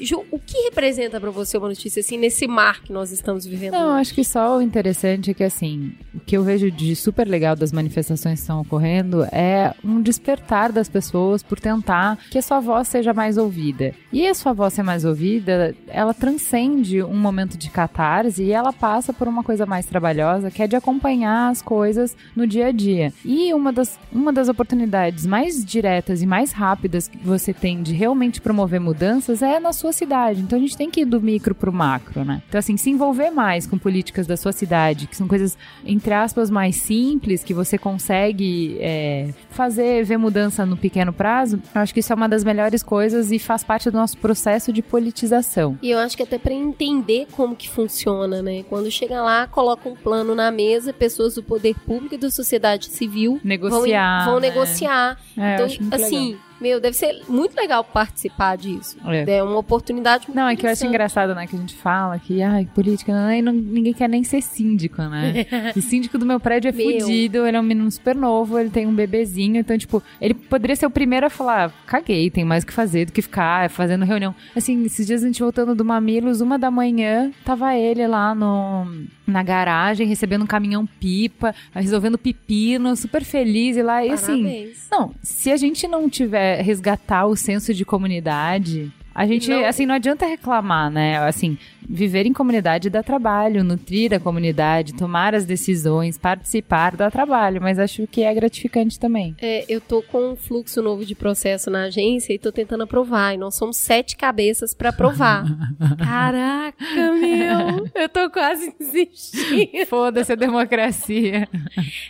Ju, 0.00 0.24
o 0.30 0.38
que 0.38 0.56
representa 0.64 1.20
pra 1.20 1.30
você 1.30 1.58
uma 1.58 1.68
notícia 1.68 2.00
assim, 2.00 2.16
nesse 2.16 2.46
mar 2.46 2.82
que 2.82 2.92
nós 2.92 3.10
estamos 3.10 3.46
vivendo? 3.46 3.72
Não, 3.72 3.92
hoje? 3.92 4.00
acho 4.00 4.14
que 4.14 4.24
só 4.24 4.58
o 4.58 4.62
interessante 4.62 5.30
é 5.30 5.34
que, 5.34 5.44
assim, 5.44 5.92
o 6.14 6.20
que 6.20 6.36
eu 6.36 6.42
vejo 6.42 6.70
de 6.70 6.94
super 6.96 7.26
legal 7.26 7.54
das 7.54 7.72
manifestações 7.72 8.38
que 8.38 8.42
estão 8.42 8.60
ocorrendo 8.60 9.24
é 9.32 9.74
um 9.84 10.00
despertar 10.00 10.72
das 10.72 10.88
pessoas 10.88 11.42
por 11.42 11.60
tentar 11.60 12.18
que 12.30 12.38
a 12.38 12.42
sua 12.42 12.60
voz 12.60 12.88
seja 12.88 13.12
mais 13.12 13.36
ouvida. 13.36 13.94
E 14.12 14.26
a 14.26 14.34
sua 14.34 14.52
voz 14.52 14.74
ser 14.74 14.82
mais 14.82 15.04
ouvida, 15.04 15.74
ela 15.88 16.14
transcende 16.14 17.02
um 17.02 17.16
momento 17.16 17.56
de 17.56 17.70
catarse 17.70 18.42
e 18.42 18.52
ela 18.52 18.72
passa 18.72 19.12
por 19.12 19.28
uma 19.28 19.42
coisa 19.42 19.66
mais 19.66 19.86
trabalhosa, 19.86 20.50
que 20.50 20.62
é 20.62 20.66
de 20.66 20.76
acompanhar 20.76 21.50
as 21.50 21.62
coisas 21.62 22.16
no 22.34 22.46
dia 22.46 22.68
a 22.68 22.72
dia. 22.72 23.12
E 23.24 23.52
uma 23.52 23.72
das, 23.72 23.98
uma 24.12 24.32
das 24.32 24.48
oportunidades 24.48 25.26
mais 25.26 25.64
diretas 25.64 26.22
e 26.22 26.26
mais 26.26 26.52
rápidas 26.52 27.08
que 27.08 27.18
você 27.18 27.52
tem 27.52 27.82
de 27.82 27.92
realmente 27.92 28.40
promover 28.40 28.80
mudanças 28.80 29.42
é 29.42 29.58
na 29.60 29.72
sua 29.72 29.87
cidade. 29.92 30.40
Então 30.40 30.58
a 30.58 30.60
gente 30.60 30.76
tem 30.76 30.90
que 30.90 31.00
ir 31.00 31.04
do 31.04 31.20
micro 31.20 31.54
pro 31.54 31.72
macro, 31.72 32.24
né? 32.24 32.42
Então, 32.48 32.58
assim, 32.58 32.76
se 32.76 32.90
envolver 32.90 33.30
mais 33.30 33.66
com 33.66 33.78
políticas 33.78 34.26
da 34.26 34.36
sua 34.36 34.52
cidade, 34.52 35.06
que 35.06 35.16
são 35.16 35.28
coisas, 35.28 35.56
entre 35.84 36.12
aspas, 36.14 36.50
mais 36.50 36.76
simples, 36.76 37.42
que 37.42 37.54
você 37.54 37.78
consegue 37.78 38.78
é, 38.80 39.28
fazer, 39.50 40.04
ver 40.04 40.16
mudança 40.16 40.64
no 40.64 40.76
pequeno 40.76 41.12
prazo, 41.12 41.60
eu 41.74 41.80
acho 41.80 41.92
que 41.92 42.00
isso 42.00 42.12
é 42.12 42.16
uma 42.16 42.28
das 42.28 42.44
melhores 42.44 42.82
coisas 42.82 43.30
e 43.32 43.38
faz 43.38 43.64
parte 43.64 43.90
do 43.90 43.96
nosso 43.96 44.16
processo 44.18 44.72
de 44.72 44.82
politização. 44.82 45.78
E 45.82 45.90
eu 45.90 45.98
acho 45.98 46.16
que 46.16 46.22
até 46.22 46.38
pra 46.38 46.52
entender 46.52 47.26
como 47.32 47.54
que 47.54 47.68
funciona, 47.68 48.42
né? 48.42 48.62
Quando 48.68 48.90
chega 48.90 49.22
lá, 49.22 49.46
coloca 49.46 49.88
um 49.88 49.94
plano 49.94 50.34
na 50.34 50.50
mesa, 50.50 50.92
pessoas 50.92 51.34
do 51.34 51.42
poder 51.42 51.74
público 51.86 52.14
e 52.14 52.18
da 52.18 52.30
sociedade 52.30 52.86
civil 52.90 53.32
vão, 53.32 53.40
Negociar. 53.44 54.24
vão 54.24 54.40
né? 54.40 54.48
negociar. 54.48 55.18
É, 55.36 55.54
então, 55.54 55.66
assim, 55.92 56.26
legal. 56.26 56.47
Meu, 56.60 56.80
deve 56.80 56.96
ser 56.96 57.22
muito 57.28 57.54
legal 57.56 57.84
participar 57.84 58.56
disso. 58.56 58.96
É. 59.06 59.38
É 59.38 59.42
uma 59.42 59.58
oportunidade 59.58 60.26
muito 60.26 60.36
Não, 60.36 60.48
é 60.48 60.56
que 60.56 60.66
eu 60.66 60.70
acho 60.70 60.84
engraçado, 60.86 61.34
né? 61.34 61.46
Que 61.46 61.56
a 61.56 61.58
gente 61.58 61.74
fala 61.74 62.18
que, 62.18 62.42
ai, 62.42 62.66
política, 62.74 63.12
né, 63.12 63.38
e 63.38 63.42
não- 63.42 63.52
ninguém 63.52 63.92
quer 63.92 64.08
nem 64.08 64.24
ser 64.24 64.42
síndico, 64.42 65.00
né? 65.02 65.46
o 65.76 65.80
síndico 65.82 66.18
do 66.18 66.26
meu 66.26 66.40
prédio 66.40 66.68
é 66.68 66.72
Meu. 66.72 67.00
fudido, 67.00 67.46
ele 67.46 67.56
é 67.56 67.60
um 67.60 67.64
menino 67.64 67.90
super 67.90 68.14
novo, 68.14 68.58
ele 68.58 68.70
tem 68.70 68.86
um 68.86 68.94
bebezinho, 68.94 69.56
então, 69.56 69.76
tipo, 69.78 70.02
ele 70.20 70.34
poderia 70.34 70.74
ser 70.76 70.86
o 70.86 70.90
primeiro 70.90 71.26
a 71.26 71.30
falar, 71.30 71.72
caguei, 71.86 72.30
tem 72.30 72.44
mais 72.44 72.64
o 72.64 72.66
que 72.66 72.72
fazer 72.72 73.06
do 73.06 73.12
que 73.12 73.22
ficar 73.22 73.70
fazendo 73.70 74.04
reunião. 74.04 74.34
Assim, 74.56 74.82
esses 74.84 75.06
dias 75.06 75.22
a 75.22 75.26
gente 75.26 75.40
voltando 75.42 75.74
do 75.74 75.84
Mamilos, 75.84 76.40
uma 76.40 76.58
da 76.58 76.70
manhã, 76.70 77.30
tava 77.44 77.74
ele 77.76 78.06
lá 78.06 78.34
no, 78.34 78.86
na 79.26 79.42
garagem, 79.42 80.06
recebendo 80.06 80.42
um 80.42 80.46
caminhão 80.46 80.86
pipa, 80.86 81.54
resolvendo 81.74 82.18
pepino, 82.18 82.96
super 82.96 83.22
feliz, 83.24 83.76
e 83.76 83.82
lá, 83.82 84.04
e 84.04 84.10
assim... 84.10 84.42
Parabéns. 84.42 84.88
Não, 84.90 85.14
se 85.22 85.50
a 85.50 85.56
gente 85.56 85.86
não 85.86 86.08
tiver 86.08 86.47
resgatar 86.56 87.26
o 87.26 87.36
senso 87.36 87.72
de 87.72 87.84
comunidade, 87.84 88.92
a 89.18 89.26
gente, 89.26 89.48
Não. 89.50 89.64
assim, 89.64 89.84
não 89.86 89.94
adianta 89.94 90.24
reclamar, 90.26 90.90
né? 90.90 91.18
Assim, 91.18 91.58
viver 91.88 92.24
em 92.26 92.32
comunidade 92.32 92.88
dá 92.90 93.02
trabalho, 93.02 93.64
nutrir 93.64 94.12
a 94.14 94.20
comunidade, 94.20 94.94
tomar 94.94 95.34
as 95.34 95.44
decisões, 95.44 96.16
participar 96.16 96.94
dá 96.96 97.10
trabalho, 97.10 97.60
mas 97.60 97.78
acho 97.78 98.06
que 98.06 98.22
é 98.22 98.32
gratificante 98.32 98.98
também. 99.00 99.34
É, 99.40 99.64
eu 99.68 99.80
tô 99.80 100.02
com 100.02 100.32
um 100.32 100.36
fluxo 100.36 100.80
novo 100.82 101.04
de 101.04 101.14
processo 101.14 101.70
na 101.70 101.84
agência 101.84 102.32
e 102.32 102.38
tô 102.38 102.52
tentando 102.52 102.84
aprovar. 102.84 103.34
E 103.34 103.36
nós 103.38 103.54
somos 103.56 103.76
sete 103.76 104.16
cabeças 104.16 104.72
pra 104.74 104.90
aprovar. 104.90 105.44
Caraca, 105.98 107.12
meu! 107.12 107.88
Eu 107.94 108.08
tô 108.08 108.30
quase 108.30 108.72
desistindo. 108.78 109.86
Foda-se 109.86 110.32
a 110.32 110.36
democracia. 110.36 111.48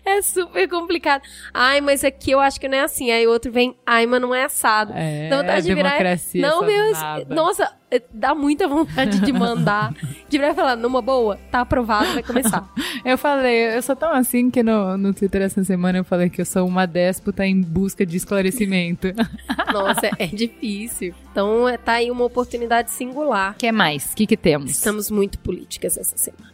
É 0.05 0.21
super 0.23 0.69
complicado. 0.69 1.23
Ai, 1.55 1.81
mas 1.81 2.05
aqui 2.05 2.31
eu 2.31 2.41
acho 2.41 2.61
que 2.61 2.69
não 2.69 2.77
é 2.77 2.81
assim. 2.83 3.11
Aí 3.11 3.27
outro 3.27 3.51
vem, 3.51 3.75
ai, 3.87 4.07
mas 4.07 4.21
não 4.21 4.35
é 4.35 4.45
assado. 4.45 4.93
É, 4.95 5.29
Dá 5.29 5.39
vontade 5.39 5.67
de 5.67 5.75
virar- 5.75 5.91
democracia. 5.91 6.43
não, 6.43 6.65
meu, 6.65 6.91
nossa, 7.29 7.73
é, 7.91 8.03
dá 8.13 8.35
muita 8.35 8.69
vontade 8.69 9.21
de 9.21 9.33
mandar. 9.33 9.95
De 10.29 10.37
e 10.37 10.55
falar, 10.55 10.77
numa 10.77 11.01
boa, 11.01 11.39
tá 11.51 11.61
aprovado, 11.61 12.13
vai 12.13 12.23
começar. 12.23 12.69
Eu 13.05 13.17
falei, 13.17 13.77
eu 13.77 13.83
sou 13.83 13.97
tão 13.97 14.13
assim 14.13 14.51
que 14.51 14.63
no, 14.63 14.99
no 14.99 15.15
Twitter 15.15 15.41
essa 15.41 15.63
semana 15.65 15.99
eu 15.99 16.05
falei 16.05 16.29
que 16.29 16.41
eu 16.41 16.45
sou 16.45 16.67
uma 16.67 16.85
déspota 16.85 17.47
em 17.47 17.61
busca 17.61 18.05
de 18.05 18.17
esclarecimento. 18.17 19.09
Nossa, 19.73 20.11
é 20.19 20.27
difícil. 20.27 21.15
Então, 21.31 21.69
é, 21.69 21.79
tá 21.79 21.93
aí 21.93 22.11
uma 22.11 22.25
oportunidade 22.25 22.91
singular. 22.91 23.53
O 23.53 23.55
que 23.55 23.71
mais? 23.71 24.13
O 24.13 24.17
que, 24.17 24.27
que 24.27 24.37
temos? 24.37 24.71
Estamos 24.71 25.11
muito 25.11 25.39
políticas 25.39 25.97
essa 25.97 26.17
semana. 26.17 26.53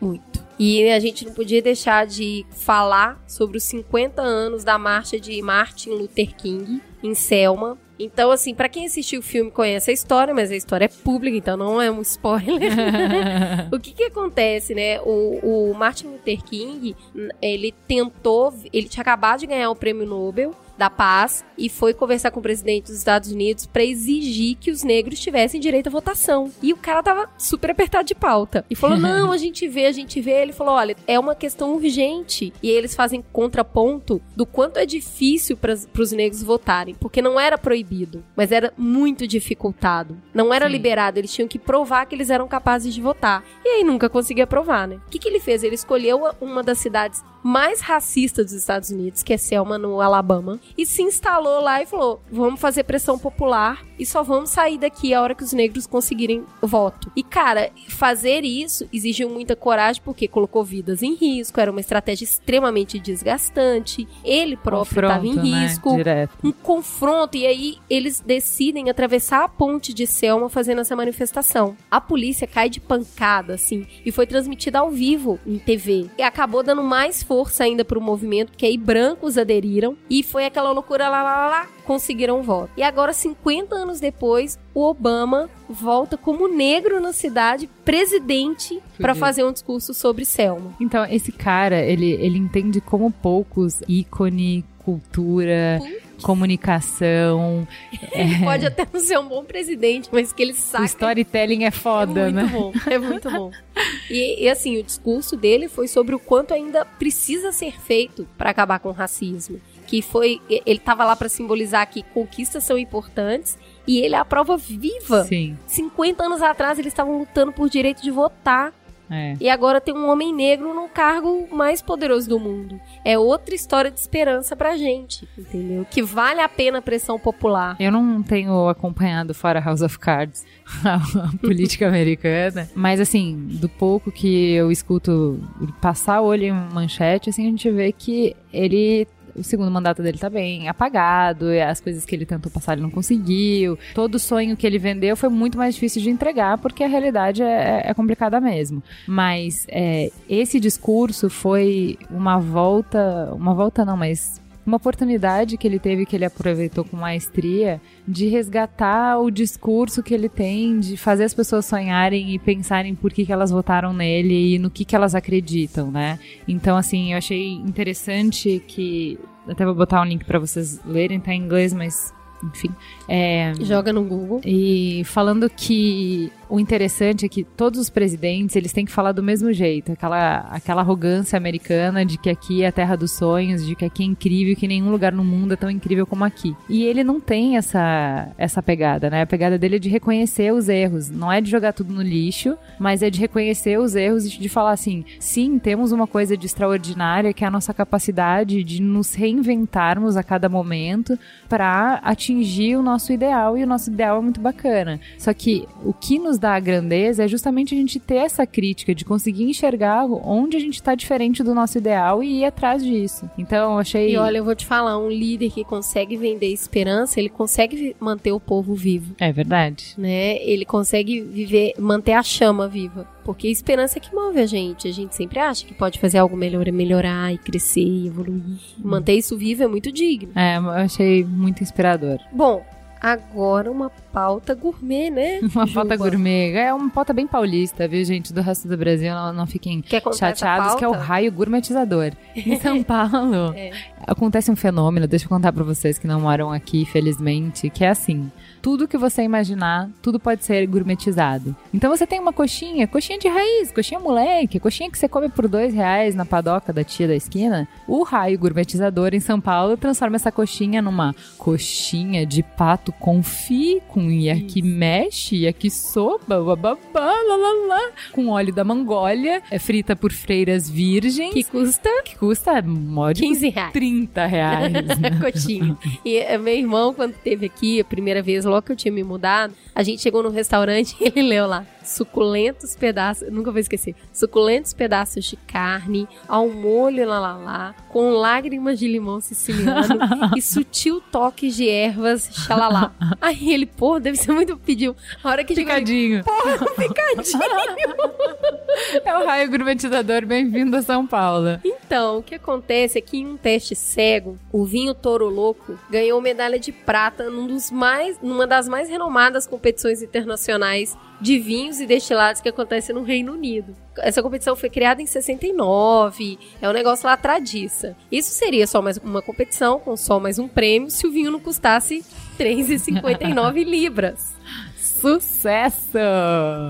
Muito. 0.00 0.44
E 0.58 0.90
a 0.90 1.00
gente 1.00 1.24
não 1.24 1.32
podia 1.32 1.62
deixar 1.62 2.06
de 2.06 2.44
falar 2.50 3.22
sobre 3.26 3.58
os 3.58 3.64
50 3.64 4.22
anos 4.22 4.62
da 4.62 4.78
marcha 4.78 5.18
de 5.18 5.40
Martin 5.42 5.90
Luther 5.90 6.34
King 6.36 6.80
em 7.02 7.14
Selma. 7.14 7.78
Então, 7.98 8.30
assim, 8.30 8.54
pra 8.54 8.68
quem 8.68 8.86
assistiu 8.86 9.20
o 9.20 9.22
filme 9.22 9.50
conhece 9.50 9.90
a 9.90 9.94
história, 9.94 10.34
mas 10.34 10.50
a 10.50 10.56
história 10.56 10.86
é 10.86 10.88
pública, 10.88 11.36
então 11.36 11.56
não 11.56 11.80
é 11.80 11.90
um 11.90 12.00
spoiler. 12.02 12.72
o 13.72 13.78
que 13.78 13.92
que 13.92 14.04
acontece, 14.04 14.74
né? 14.74 15.00
O, 15.00 15.70
o 15.70 15.74
Martin 15.74 16.08
Luther 16.08 16.42
King, 16.42 16.96
ele 17.40 17.72
tentou, 17.86 18.52
ele 18.72 18.88
tinha 18.88 19.02
acabado 19.02 19.40
de 19.40 19.46
ganhar 19.46 19.70
o 19.70 19.76
prêmio 19.76 20.06
Nobel 20.06 20.54
da 20.76 20.90
Paz 20.90 21.44
e 21.56 21.68
foi 21.68 21.94
conversar 21.94 22.30
com 22.30 22.40
o 22.40 22.42
presidente 22.42 22.86
dos 22.86 22.96
Estados 22.96 23.30
Unidos 23.30 23.66
pra 23.66 23.84
exigir 23.84 24.56
que 24.56 24.70
os 24.70 24.82
negros 24.82 25.20
tivessem 25.20 25.60
direito 25.60 25.88
à 25.88 25.90
votação. 25.90 26.50
E 26.62 26.72
o 26.72 26.76
cara 26.76 27.02
tava 27.02 27.28
super 27.38 27.70
apertado 27.70 28.06
de 28.06 28.14
pauta. 28.14 28.64
E 28.68 28.74
falou: 28.74 28.96
"Não, 28.98 29.32
a 29.32 29.36
gente 29.36 29.66
vê, 29.68 29.86
a 29.86 29.92
gente 29.92 30.20
vê". 30.20 30.42
Ele 30.42 30.52
falou: 30.52 30.74
"Olha, 30.74 30.96
é 31.06 31.18
uma 31.18 31.34
questão 31.34 31.74
urgente". 31.74 32.52
E 32.62 32.68
eles 32.68 32.94
fazem 32.94 33.24
contraponto 33.32 34.20
do 34.36 34.46
quanto 34.46 34.78
é 34.78 34.86
difícil 34.86 35.56
para 35.56 35.74
os 35.98 36.12
negros 36.12 36.42
votarem, 36.42 36.94
porque 36.94 37.22
não 37.22 37.38
era 37.38 37.56
proibido, 37.58 38.24
mas 38.36 38.52
era 38.52 38.72
muito 38.76 39.26
dificultado. 39.26 40.16
Não 40.32 40.52
era 40.52 40.66
Sim. 40.66 40.72
liberado, 40.72 41.18
eles 41.18 41.32
tinham 41.32 41.48
que 41.48 41.58
provar 41.58 42.06
que 42.06 42.14
eles 42.14 42.30
eram 42.30 42.48
capazes 42.48 42.94
de 42.94 43.00
votar. 43.00 43.44
E 43.64 43.68
aí 43.68 43.84
nunca 43.84 44.08
conseguia 44.08 44.46
provar, 44.46 44.88
né? 44.88 44.96
O 45.06 45.10
que, 45.10 45.18
que 45.18 45.28
ele 45.28 45.40
fez? 45.40 45.62
Ele 45.62 45.74
escolheu 45.74 46.22
uma 46.40 46.62
das 46.62 46.78
cidades 46.78 47.22
mais 47.44 47.82
racistas 47.82 48.46
dos 48.46 48.54
Estados 48.54 48.88
Unidos, 48.88 49.22
que 49.22 49.34
é 49.34 49.36
Selma, 49.36 49.76
no 49.76 50.00
Alabama, 50.00 50.58
e 50.78 50.86
se 50.86 51.02
instalou 51.02 51.60
lá 51.60 51.82
e 51.82 51.86
falou: 51.86 52.22
vamos 52.32 52.58
fazer 52.58 52.84
pressão 52.84 53.18
popular 53.18 53.84
e 53.98 54.06
só 54.06 54.22
vamos 54.22 54.48
sair 54.48 54.78
daqui 54.78 55.12
a 55.12 55.20
hora 55.20 55.34
que 55.34 55.44
os 55.44 55.52
negros 55.52 55.86
conseguirem 55.86 56.44
voto. 56.62 57.12
E, 57.14 57.22
cara, 57.22 57.70
fazer 57.88 58.44
isso 58.44 58.88
exigiu 58.90 59.28
muita 59.28 59.54
coragem, 59.54 60.00
porque 60.02 60.26
colocou 60.26 60.64
vidas 60.64 61.02
em 61.02 61.14
risco, 61.14 61.60
era 61.60 61.70
uma 61.70 61.80
estratégia 61.80 62.24
extremamente 62.24 62.98
desgastante, 62.98 64.08
ele 64.24 64.56
próprio 64.56 65.02
estava 65.02 65.26
em 65.26 65.34
né? 65.34 65.42
risco 65.42 65.94
Direto. 65.94 66.34
um 66.42 66.50
confronto 66.50 67.36
e 67.36 67.46
aí 67.46 67.78
eles 67.90 68.20
decidem 68.20 68.88
atravessar 68.88 69.44
a 69.44 69.48
ponte 69.48 69.92
de 69.92 70.06
Selma 70.06 70.48
fazendo 70.48 70.80
essa 70.80 70.96
manifestação. 70.96 71.76
A 71.90 72.00
polícia 72.00 72.46
cai 72.46 72.70
de 72.70 72.80
pancada, 72.80 73.54
assim, 73.54 73.86
e 74.04 74.10
foi 74.10 74.26
transmitida 74.26 74.78
ao 74.78 74.90
vivo 74.90 75.38
em 75.46 75.58
TV. 75.58 76.06
E 76.16 76.22
acabou 76.22 76.62
dando 76.62 76.82
mais 76.82 77.22
força 77.22 77.33
ainda 77.62 77.84
pro 77.84 78.00
movimento, 78.00 78.50
porque 78.50 78.66
aí 78.66 78.76
brancos 78.76 79.36
aderiram 79.38 79.96
e 80.08 80.22
foi 80.22 80.44
aquela 80.44 80.70
loucura 80.72 81.08
lá, 81.08 81.22
lá, 81.22 81.36
lá, 81.36 81.48
lá, 81.48 81.66
conseguiram 81.84 82.40
o 82.40 82.42
voto. 82.42 82.70
E 82.76 82.82
agora, 82.82 83.12
50 83.12 83.74
anos 83.74 84.00
depois, 84.00 84.58
o 84.74 84.82
Obama 84.84 85.48
volta 85.68 86.16
como 86.16 86.46
negro 86.48 87.00
na 87.00 87.12
cidade, 87.12 87.68
presidente, 87.84 88.80
pra 88.98 89.14
Fudido. 89.14 89.18
fazer 89.26 89.44
um 89.44 89.52
discurso 89.52 89.94
sobre 89.94 90.24
Selma. 90.24 90.74
Então, 90.80 91.04
esse 91.06 91.32
cara, 91.32 91.80
ele, 91.80 92.12
ele 92.12 92.38
entende 92.38 92.80
como 92.80 93.10
poucos 93.10 93.82
ícone, 93.88 94.64
cultura, 94.78 95.80
comunicação. 96.22 97.66
Ele 98.12 98.38
pode 98.44 98.66
até 98.66 98.86
não 98.92 99.00
ser 99.00 99.18
um 99.18 99.28
bom 99.28 99.44
presidente, 99.44 100.08
mas 100.12 100.32
que 100.32 100.42
ele 100.42 100.52
O 100.52 100.56
saca 100.56 100.84
storytelling 100.84 101.64
é 101.64 101.70
foda, 101.70 102.28
é 102.28 102.30
muito 102.30 102.34
né? 102.36 102.50
bom, 102.52 102.72
é 102.90 102.98
muito 102.98 103.30
bom. 103.30 103.50
E, 104.10 104.44
e, 104.44 104.48
assim, 104.48 104.78
o 104.78 104.82
discurso 104.82 105.36
dele 105.36 105.68
foi 105.68 105.88
sobre 105.88 106.14
o 106.14 106.18
quanto 106.18 106.52
ainda 106.52 106.84
precisa 106.84 107.52
ser 107.52 107.78
feito 107.80 108.28
para 108.36 108.50
acabar 108.50 108.78
com 108.78 108.90
o 108.90 108.92
racismo. 108.92 109.60
Que 109.86 110.00
foi, 110.00 110.40
ele 110.48 110.78
tava 110.78 111.04
lá 111.04 111.14
para 111.14 111.28
simbolizar 111.28 111.88
que 111.88 112.02
conquistas 112.02 112.64
são 112.64 112.78
importantes 112.78 113.58
e 113.86 113.98
ele 113.98 114.14
é 114.14 114.18
a 114.18 114.24
prova 114.24 114.56
viva. 114.56 115.24
Sim, 115.24 115.56
50 115.66 116.24
anos 116.24 116.42
atrás 116.42 116.78
eles 116.78 116.92
estavam 116.92 117.18
lutando 117.18 117.52
por 117.52 117.68
direito 117.68 118.02
de 118.02 118.10
votar 118.10 118.72
é. 119.10 119.36
e 119.40 119.48
agora 119.48 119.80
tem 119.80 119.94
um 119.94 120.08
homem 120.08 120.32
negro 120.32 120.74
no 120.74 120.88
cargo 120.88 121.46
mais 121.50 121.82
poderoso 121.82 122.28
do 122.28 122.38
mundo. 122.38 122.80
É 123.04 123.18
outra 123.18 123.54
história 123.54 123.90
de 123.90 124.00
esperança 124.00 124.56
pra 124.56 124.76
gente, 124.76 125.28
entendeu? 125.36 125.86
Que 125.90 126.02
vale 126.02 126.40
a 126.40 126.48
pena 126.48 126.78
a 126.78 126.82
pressão 126.82 127.18
popular. 127.18 127.76
Eu 127.78 127.92
não 127.92 128.22
tenho 128.22 128.68
acompanhado 128.68 129.34
fora 129.34 129.60
House 129.60 129.82
of 129.82 129.98
Cards 129.98 130.44
a 130.84 131.36
política 131.38 131.86
americana, 131.86 132.68
mas 132.74 133.00
assim, 133.00 133.46
do 133.60 133.68
pouco 133.68 134.10
que 134.10 134.52
eu 134.52 134.70
escuto 134.70 135.40
passar 135.80 136.20
o 136.20 136.26
olho 136.26 136.44
em 136.44 136.52
manchete, 136.52 137.30
assim, 137.30 137.46
a 137.46 137.50
gente 137.50 137.70
vê 137.70 137.92
que 137.92 138.34
ele 138.52 139.06
o 139.34 139.42
segundo 139.42 139.70
mandato 139.70 140.02
dele 140.02 140.18
tá 140.18 140.30
bem 140.30 140.68
apagado, 140.68 141.46
as 141.68 141.80
coisas 141.80 142.04
que 142.04 142.14
ele 142.14 142.26
tentou 142.26 142.50
passar 142.50 142.74
ele 142.74 142.82
não 142.82 142.90
conseguiu. 142.90 143.78
Todo 143.94 144.18
sonho 144.18 144.56
que 144.56 144.66
ele 144.66 144.78
vendeu 144.78 145.16
foi 145.16 145.28
muito 145.28 145.58
mais 145.58 145.74
difícil 145.74 146.02
de 146.02 146.10
entregar, 146.10 146.58
porque 146.58 146.84
a 146.84 146.88
realidade 146.88 147.42
é, 147.42 147.82
é 147.84 147.94
complicada 147.94 148.40
mesmo. 148.40 148.82
Mas 149.06 149.66
é, 149.68 150.10
esse 150.28 150.60
discurso 150.60 151.28
foi 151.28 151.98
uma 152.10 152.38
volta, 152.38 153.32
uma 153.34 153.54
volta 153.54 153.84
não, 153.84 153.96
mas 153.96 154.40
uma 154.66 154.76
oportunidade 154.76 155.56
que 155.56 155.66
ele 155.66 155.78
teve, 155.78 156.06
que 156.06 156.16
ele 156.16 156.24
aproveitou 156.24 156.84
com 156.84 156.96
maestria, 156.96 157.80
de 158.06 158.26
resgatar 158.28 159.18
o 159.18 159.30
discurso 159.30 160.02
que 160.02 160.14
ele 160.14 160.28
tem, 160.28 160.80
de 160.80 160.96
fazer 160.96 161.24
as 161.24 161.34
pessoas 161.34 161.66
sonharem 161.66 162.34
e 162.34 162.38
pensarem 162.38 162.94
por 162.94 163.12
que, 163.12 163.26
que 163.26 163.32
elas 163.32 163.50
votaram 163.50 163.92
nele 163.92 164.54
e 164.54 164.58
no 164.58 164.70
que, 164.70 164.84
que 164.84 164.96
elas 164.96 165.14
acreditam, 165.14 165.90
né? 165.90 166.18
Então, 166.48 166.76
assim, 166.76 167.12
eu 167.12 167.18
achei 167.18 167.52
interessante 167.52 168.62
que. 168.66 169.18
Até 169.46 169.64
vou 169.64 169.74
botar 169.74 170.00
um 170.00 170.04
link 170.04 170.24
para 170.24 170.38
vocês 170.38 170.80
lerem, 170.86 171.20
tá 171.20 171.34
em 171.34 171.42
inglês, 171.42 171.74
mas 171.74 172.14
enfim. 172.42 172.70
É, 173.08 173.52
Joga 173.60 173.92
no 173.92 174.04
Google. 174.04 174.40
e 174.44 175.02
falando 175.04 175.48
que 175.48 176.30
o 176.54 176.60
interessante 176.60 177.26
é 177.26 177.28
que 177.28 177.42
todos 177.42 177.80
os 177.80 177.90
presidentes, 177.90 178.54
eles 178.54 178.72
têm 178.72 178.84
que 178.84 178.92
falar 178.92 179.10
do 179.10 179.24
mesmo 179.24 179.52
jeito, 179.52 179.90
aquela, 179.90 180.38
aquela 180.52 180.82
arrogância 180.82 181.36
americana 181.36 182.04
de 182.04 182.16
que 182.16 182.30
aqui 182.30 182.62
é 182.62 182.68
a 182.68 182.72
terra 182.72 182.94
dos 182.94 183.10
sonhos, 183.10 183.66
de 183.66 183.74
que 183.74 183.84
aqui 183.84 184.04
é 184.04 184.06
incrível, 184.06 184.54
que 184.54 184.68
nenhum 184.68 184.88
lugar 184.88 185.10
no 185.10 185.24
mundo 185.24 185.54
é 185.54 185.56
tão 185.56 185.68
incrível 185.68 186.06
como 186.06 186.24
aqui. 186.24 186.54
E 186.68 186.84
ele 186.84 187.02
não 187.02 187.20
tem 187.20 187.56
essa, 187.56 188.28
essa 188.38 188.62
pegada, 188.62 189.10
né? 189.10 189.22
A 189.22 189.26
pegada 189.26 189.58
dele 189.58 189.76
é 189.76 189.78
de 189.80 189.88
reconhecer 189.88 190.52
os 190.52 190.68
erros, 190.68 191.10
não 191.10 191.32
é 191.32 191.40
de 191.40 191.50
jogar 191.50 191.72
tudo 191.72 191.92
no 191.92 192.02
lixo, 192.02 192.56
mas 192.78 193.02
é 193.02 193.10
de 193.10 193.18
reconhecer 193.18 193.76
os 193.80 193.96
erros 193.96 194.24
e 194.24 194.38
de 194.38 194.48
falar 194.48 194.72
assim, 194.72 195.04
sim, 195.18 195.58
temos 195.58 195.90
uma 195.90 196.06
coisa 196.06 196.36
de 196.36 196.46
extraordinária 196.46 197.32
que 197.32 197.42
é 197.42 197.48
a 197.48 197.50
nossa 197.50 197.74
capacidade 197.74 198.62
de 198.62 198.80
nos 198.80 199.12
reinventarmos 199.12 200.16
a 200.16 200.22
cada 200.22 200.48
momento 200.48 201.18
para 201.48 201.94
atingir 202.04 202.76
o 202.76 202.82
nosso 202.82 203.12
ideal, 203.12 203.58
e 203.58 203.64
o 203.64 203.66
nosso 203.66 203.90
ideal 203.90 204.18
é 204.18 204.20
muito 204.20 204.40
bacana. 204.40 205.00
Só 205.18 205.34
que 205.34 205.66
o 205.84 205.92
que 205.92 206.16
nos 206.16 206.43
dá 206.44 206.54
a 206.56 206.60
grandeza 206.60 207.24
é 207.24 207.28
justamente 207.28 207.74
a 207.74 207.78
gente 207.78 207.98
ter 207.98 208.16
essa 208.16 208.46
crítica, 208.46 208.94
de 208.94 209.02
conseguir 209.02 209.44
enxergar 209.44 210.04
onde 210.04 210.58
a 210.58 210.60
gente 210.60 210.74
está 210.74 210.94
diferente 210.94 211.42
do 211.42 211.54
nosso 211.54 211.78
ideal 211.78 212.22
e 212.22 212.40
ir 212.40 212.44
atrás 212.44 212.84
disso. 212.84 213.28
Então, 213.38 213.72
eu 213.72 213.78
achei. 213.78 214.12
E 214.12 214.16
olha, 214.18 214.36
eu 214.38 214.44
vou 214.44 214.54
te 214.54 214.66
falar, 214.66 214.98
um 214.98 215.08
líder 215.08 215.50
que 215.50 215.64
consegue 215.64 216.16
vender 216.18 216.48
esperança, 216.48 217.18
ele 217.18 217.30
consegue 217.30 217.96
manter 217.98 218.32
o 218.32 218.38
povo 218.38 218.74
vivo, 218.74 219.14
É 219.18 219.32
verdade. 219.32 219.94
né? 219.96 220.36
Ele 220.42 220.66
consegue 220.66 221.22
viver, 221.22 221.72
manter 221.78 222.12
a 222.12 222.22
chama 222.22 222.68
viva. 222.68 223.08
Porque 223.24 223.48
a 223.48 223.50
esperança 223.50 223.98
é 223.98 224.00
que 224.00 224.14
move 224.14 224.38
a 224.38 224.44
gente. 224.44 224.86
A 224.86 224.92
gente 224.92 225.16
sempre 225.16 225.38
acha 225.38 225.64
que 225.64 225.72
pode 225.72 225.98
fazer 225.98 226.18
algo 226.18 226.36
melhor, 226.36 226.70
melhorar 226.70 227.32
e 227.32 227.38
crescer 227.38 227.80
e 227.80 228.06
evoluir. 228.08 228.42
Manter 228.78 229.14
isso 229.14 229.34
vivo 229.38 229.62
é 229.62 229.66
muito 229.66 229.90
digno. 229.90 230.30
É, 230.36 230.58
eu 230.58 230.68
achei 230.68 231.24
muito 231.24 231.62
inspirador. 231.62 232.18
Bom, 232.30 232.62
agora 233.04 233.70
uma 233.70 233.90
pauta 234.12 234.54
gourmet, 234.54 235.10
né? 235.10 235.40
Uma 235.54 235.66
Juba? 235.66 235.80
pauta 235.80 235.96
gourmet. 235.96 236.52
É 236.54 236.72
uma 236.72 236.88
pauta 236.88 237.12
bem 237.12 237.26
paulista, 237.26 237.86
viu, 237.86 238.02
gente? 238.04 238.32
Do 238.32 238.40
resto 238.40 238.66
do 238.66 238.76
Brasil, 238.78 239.12
não, 239.34 239.46
fiquem 239.46 239.84
chateados, 240.16 240.74
que 240.76 240.84
é 240.84 240.88
o 240.88 240.92
raio 240.92 241.30
gourmetizador. 241.30 242.12
Em 242.34 242.58
São 242.58 242.82
Paulo, 242.82 243.52
É. 243.54 243.72
acontece 244.06 244.50
um 244.50 244.56
fenômeno, 244.56 245.06
deixa 245.06 245.26
eu 245.26 245.28
contar 245.28 245.52
pra 245.52 245.62
vocês 245.64 245.98
que 245.98 246.06
não 246.06 246.20
moram 246.20 246.50
aqui, 246.50 246.86
felizmente, 246.86 247.68
que 247.68 247.84
é 247.84 247.90
assim. 247.90 248.30
Tudo 248.64 248.88
que 248.88 248.96
você 248.96 249.22
imaginar, 249.22 249.90
tudo 250.00 250.18
pode 250.18 250.42
ser 250.42 250.66
gourmetizado. 250.66 251.54
Então 251.72 251.94
você 251.94 252.06
tem 252.06 252.18
uma 252.18 252.32
coxinha, 252.32 252.88
coxinha 252.88 253.18
de 253.18 253.28
raiz, 253.28 253.70
coxinha 253.70 254.00
moleque, 254.00 254.58
coxinha 254.58 254.90
que 254.90 254.96
você 254.96 255.06
come 255.06 255.28
por 255.28 255.46
dois 255.46 255.74
reais 255.74 256.14
na 256.14 256.24
padoca 256.24 256.72
da 256.72 256.82
tia 256.82 257.06
da 257.06 257.14
esquina. 257.14 257.68
O 257.86 258.02
raio 258.02 258.38
gourmetizador 258.38 259.12
em 259.12 259.20
São 259.20 259.38
Paulo 259.38 259.76
transforma 259.76 260.16
essa 260.16 260.32
coxinha 260.32 260.80
numa 260.80 261.14
coxinha 261.36 262.24
de 262.24 262.42
pato 262.42 262.90
confit, 262.90 263.82
com 263.86 264.10
yakimeshi, 264.10 265.44
yakisoba, 265.44 266.42
bababá, 266.42 267.12
lá, 267.12 267.36
lá, 267.36 267.66
lá, 267.66 267.90
com 268.12 268.28
óleo 268.28 268.54
da 268.54 268.64
Mongólia, 268.64 269.42
é 269.50 269.58
frita 269.58 269.94
por 269.94 270.10
freiras 270.10 270.70
virgens, 270.70 271.34
Que 271.34 271.44
custa 271.44 271.90
que 272.02 272.16
custa 272.16 272.62
módico 272.62 273.28
15 273.28 273.48
reais. 273.50 273.72
30 273.74 274.26
reais. 274.26 274.72
né? 274.98 275.20
Cotinho. 275.20 275.76
E 276.02 276.16
eh, 276.16 276.38
meu 276.38 276.54
irmão, 276.54 276.94
quando 276.94 277.12
teve 277.12 277.44
aqui 277.44 277.78
a 277.78 277.84
primeira 277.84 278.22
vez, 278.22 278.46
logo 278.54 278.66
que 278.66 278.72
eu 278.72 278.76
tinha 278.76 278.92
me 278.92 279.02
mudado, 279.02 279.54
a 279.74 279.82
gente 279.82 280.02
chegou 280.02 280.22
no 280.22 280.30
restaurante 280.30 280.96
e 281.00 281.04
ele 281.04 281.22
leu 281.28 281.46
lá. 281.46 281.66
Suculentos 281.82 282.74
pedaços, 282.74 283.30
nunca 283.30 283.50
vou 283.50 283.60
esquecer. 283.60 283.94
Suculentos 284.12 284.72
pedaços 284.72 285.24
de 285.24 285.36
carne, 285.36 286.08
ao 286.26 286.48
molho 286.48 287.06
lá 287.06 287.20
lá 287.20 287.36
lá, 287.36 287.74
com 287.90 288.10
lágrimas 288.10 288.78
de 288.78 288.88
limão 288.88 289.20
siciliano 289.20 289.98
e 290.34 290.40
sutil 290.40 291.00
toque 291.12 291.50
de 291.50 291.68
ervas 291.68 292.30
xalalá. 292.32 292.92
Aí 293.20 293.52
ele, 293.52 293.66
pô, 293.66 294.00
deve 294.00 294.16
ser 294.16 294.32
muito 294.32 294.56
pediu. 294.56 294.96
A 295.22 295.28
hora 295.28 295.44
que 295.44 295.54
chegou 295.54 295.74
Picadinho. 295.74 296.24
porra, 296.24 296.58
picadinho. 296.74 297.40
É 299.04 299.16
o 299.16 299.24
raio 299.24 299.48
gourmetizador, 299.48 300.26
bem-vindo 300.26 300.76
a 300.76 300.82
São 300.82 301.06
Paulo. 301.06 301.60
Então, 301.64 302.18
o 302.18 302.22
que 302.22 302.34
acontece 302.34 302.98
é 302.98 303.00
que 303.00 303.18
em 303.18 303.26
um 303.26 303.36
teste 303.36 303.76
cego, 303.76 304.36
o 304.50 304.64
vinho 304.64 304.92
Toro 304.94 305.28
Louco 305.28 305.78
ganhou 305.88 306.20
medalha 306.20 306.58
de 306.58 306.72
prata 306.72 307.30
num 307.30 307.46
dos 307.46 307.70
mais, 307.70 308.18
numa 308.20 308.43
das 308.46 308.68
mais 308.68 308.88
renomadas 308.88 309.46
competições 309.46 310.02
internacionais 310.02 310.96
de 311.20 311.38
vinhos 311.38 311.80
e 311.80 311.86
destilados 311.86 312.40
que 312.40 312.48
acontece 312.48 312.92
no 312.92 313.02
Reino 313.02 313.32
Unido. 313.32 313.74
Essa 313.98 314.22
competição 314.22 314.56
foi 314.56 314.68
criada 314.68 315.00
em 315.00 315.06
69, 315.06 316.38
é 316.60 316.68
um 316.68 316.72
negócio 316.72 317.06
lá 317.06 317.16
tradiça. 317.16 317.96
Isso 318.10 318.30
seria 318.32 318.66
só 318.66 318.82
mais 318.82 318.96
uma 318.98 319.22
competição 319.22 319.78
com 319.78 319.96
só 319.96 320.18
mais 320.18 320.38
um 320.38 320.48
prêmio 320.48 320.90
se 320.90 321.06
o 321.06 321.12
vinho 321.12 321.30
não 321.30 321.40
custasse 321.40 322.04
3,59 322.38 323.62
libras. 323.64 324.34
Sucesso! 324.76 325.98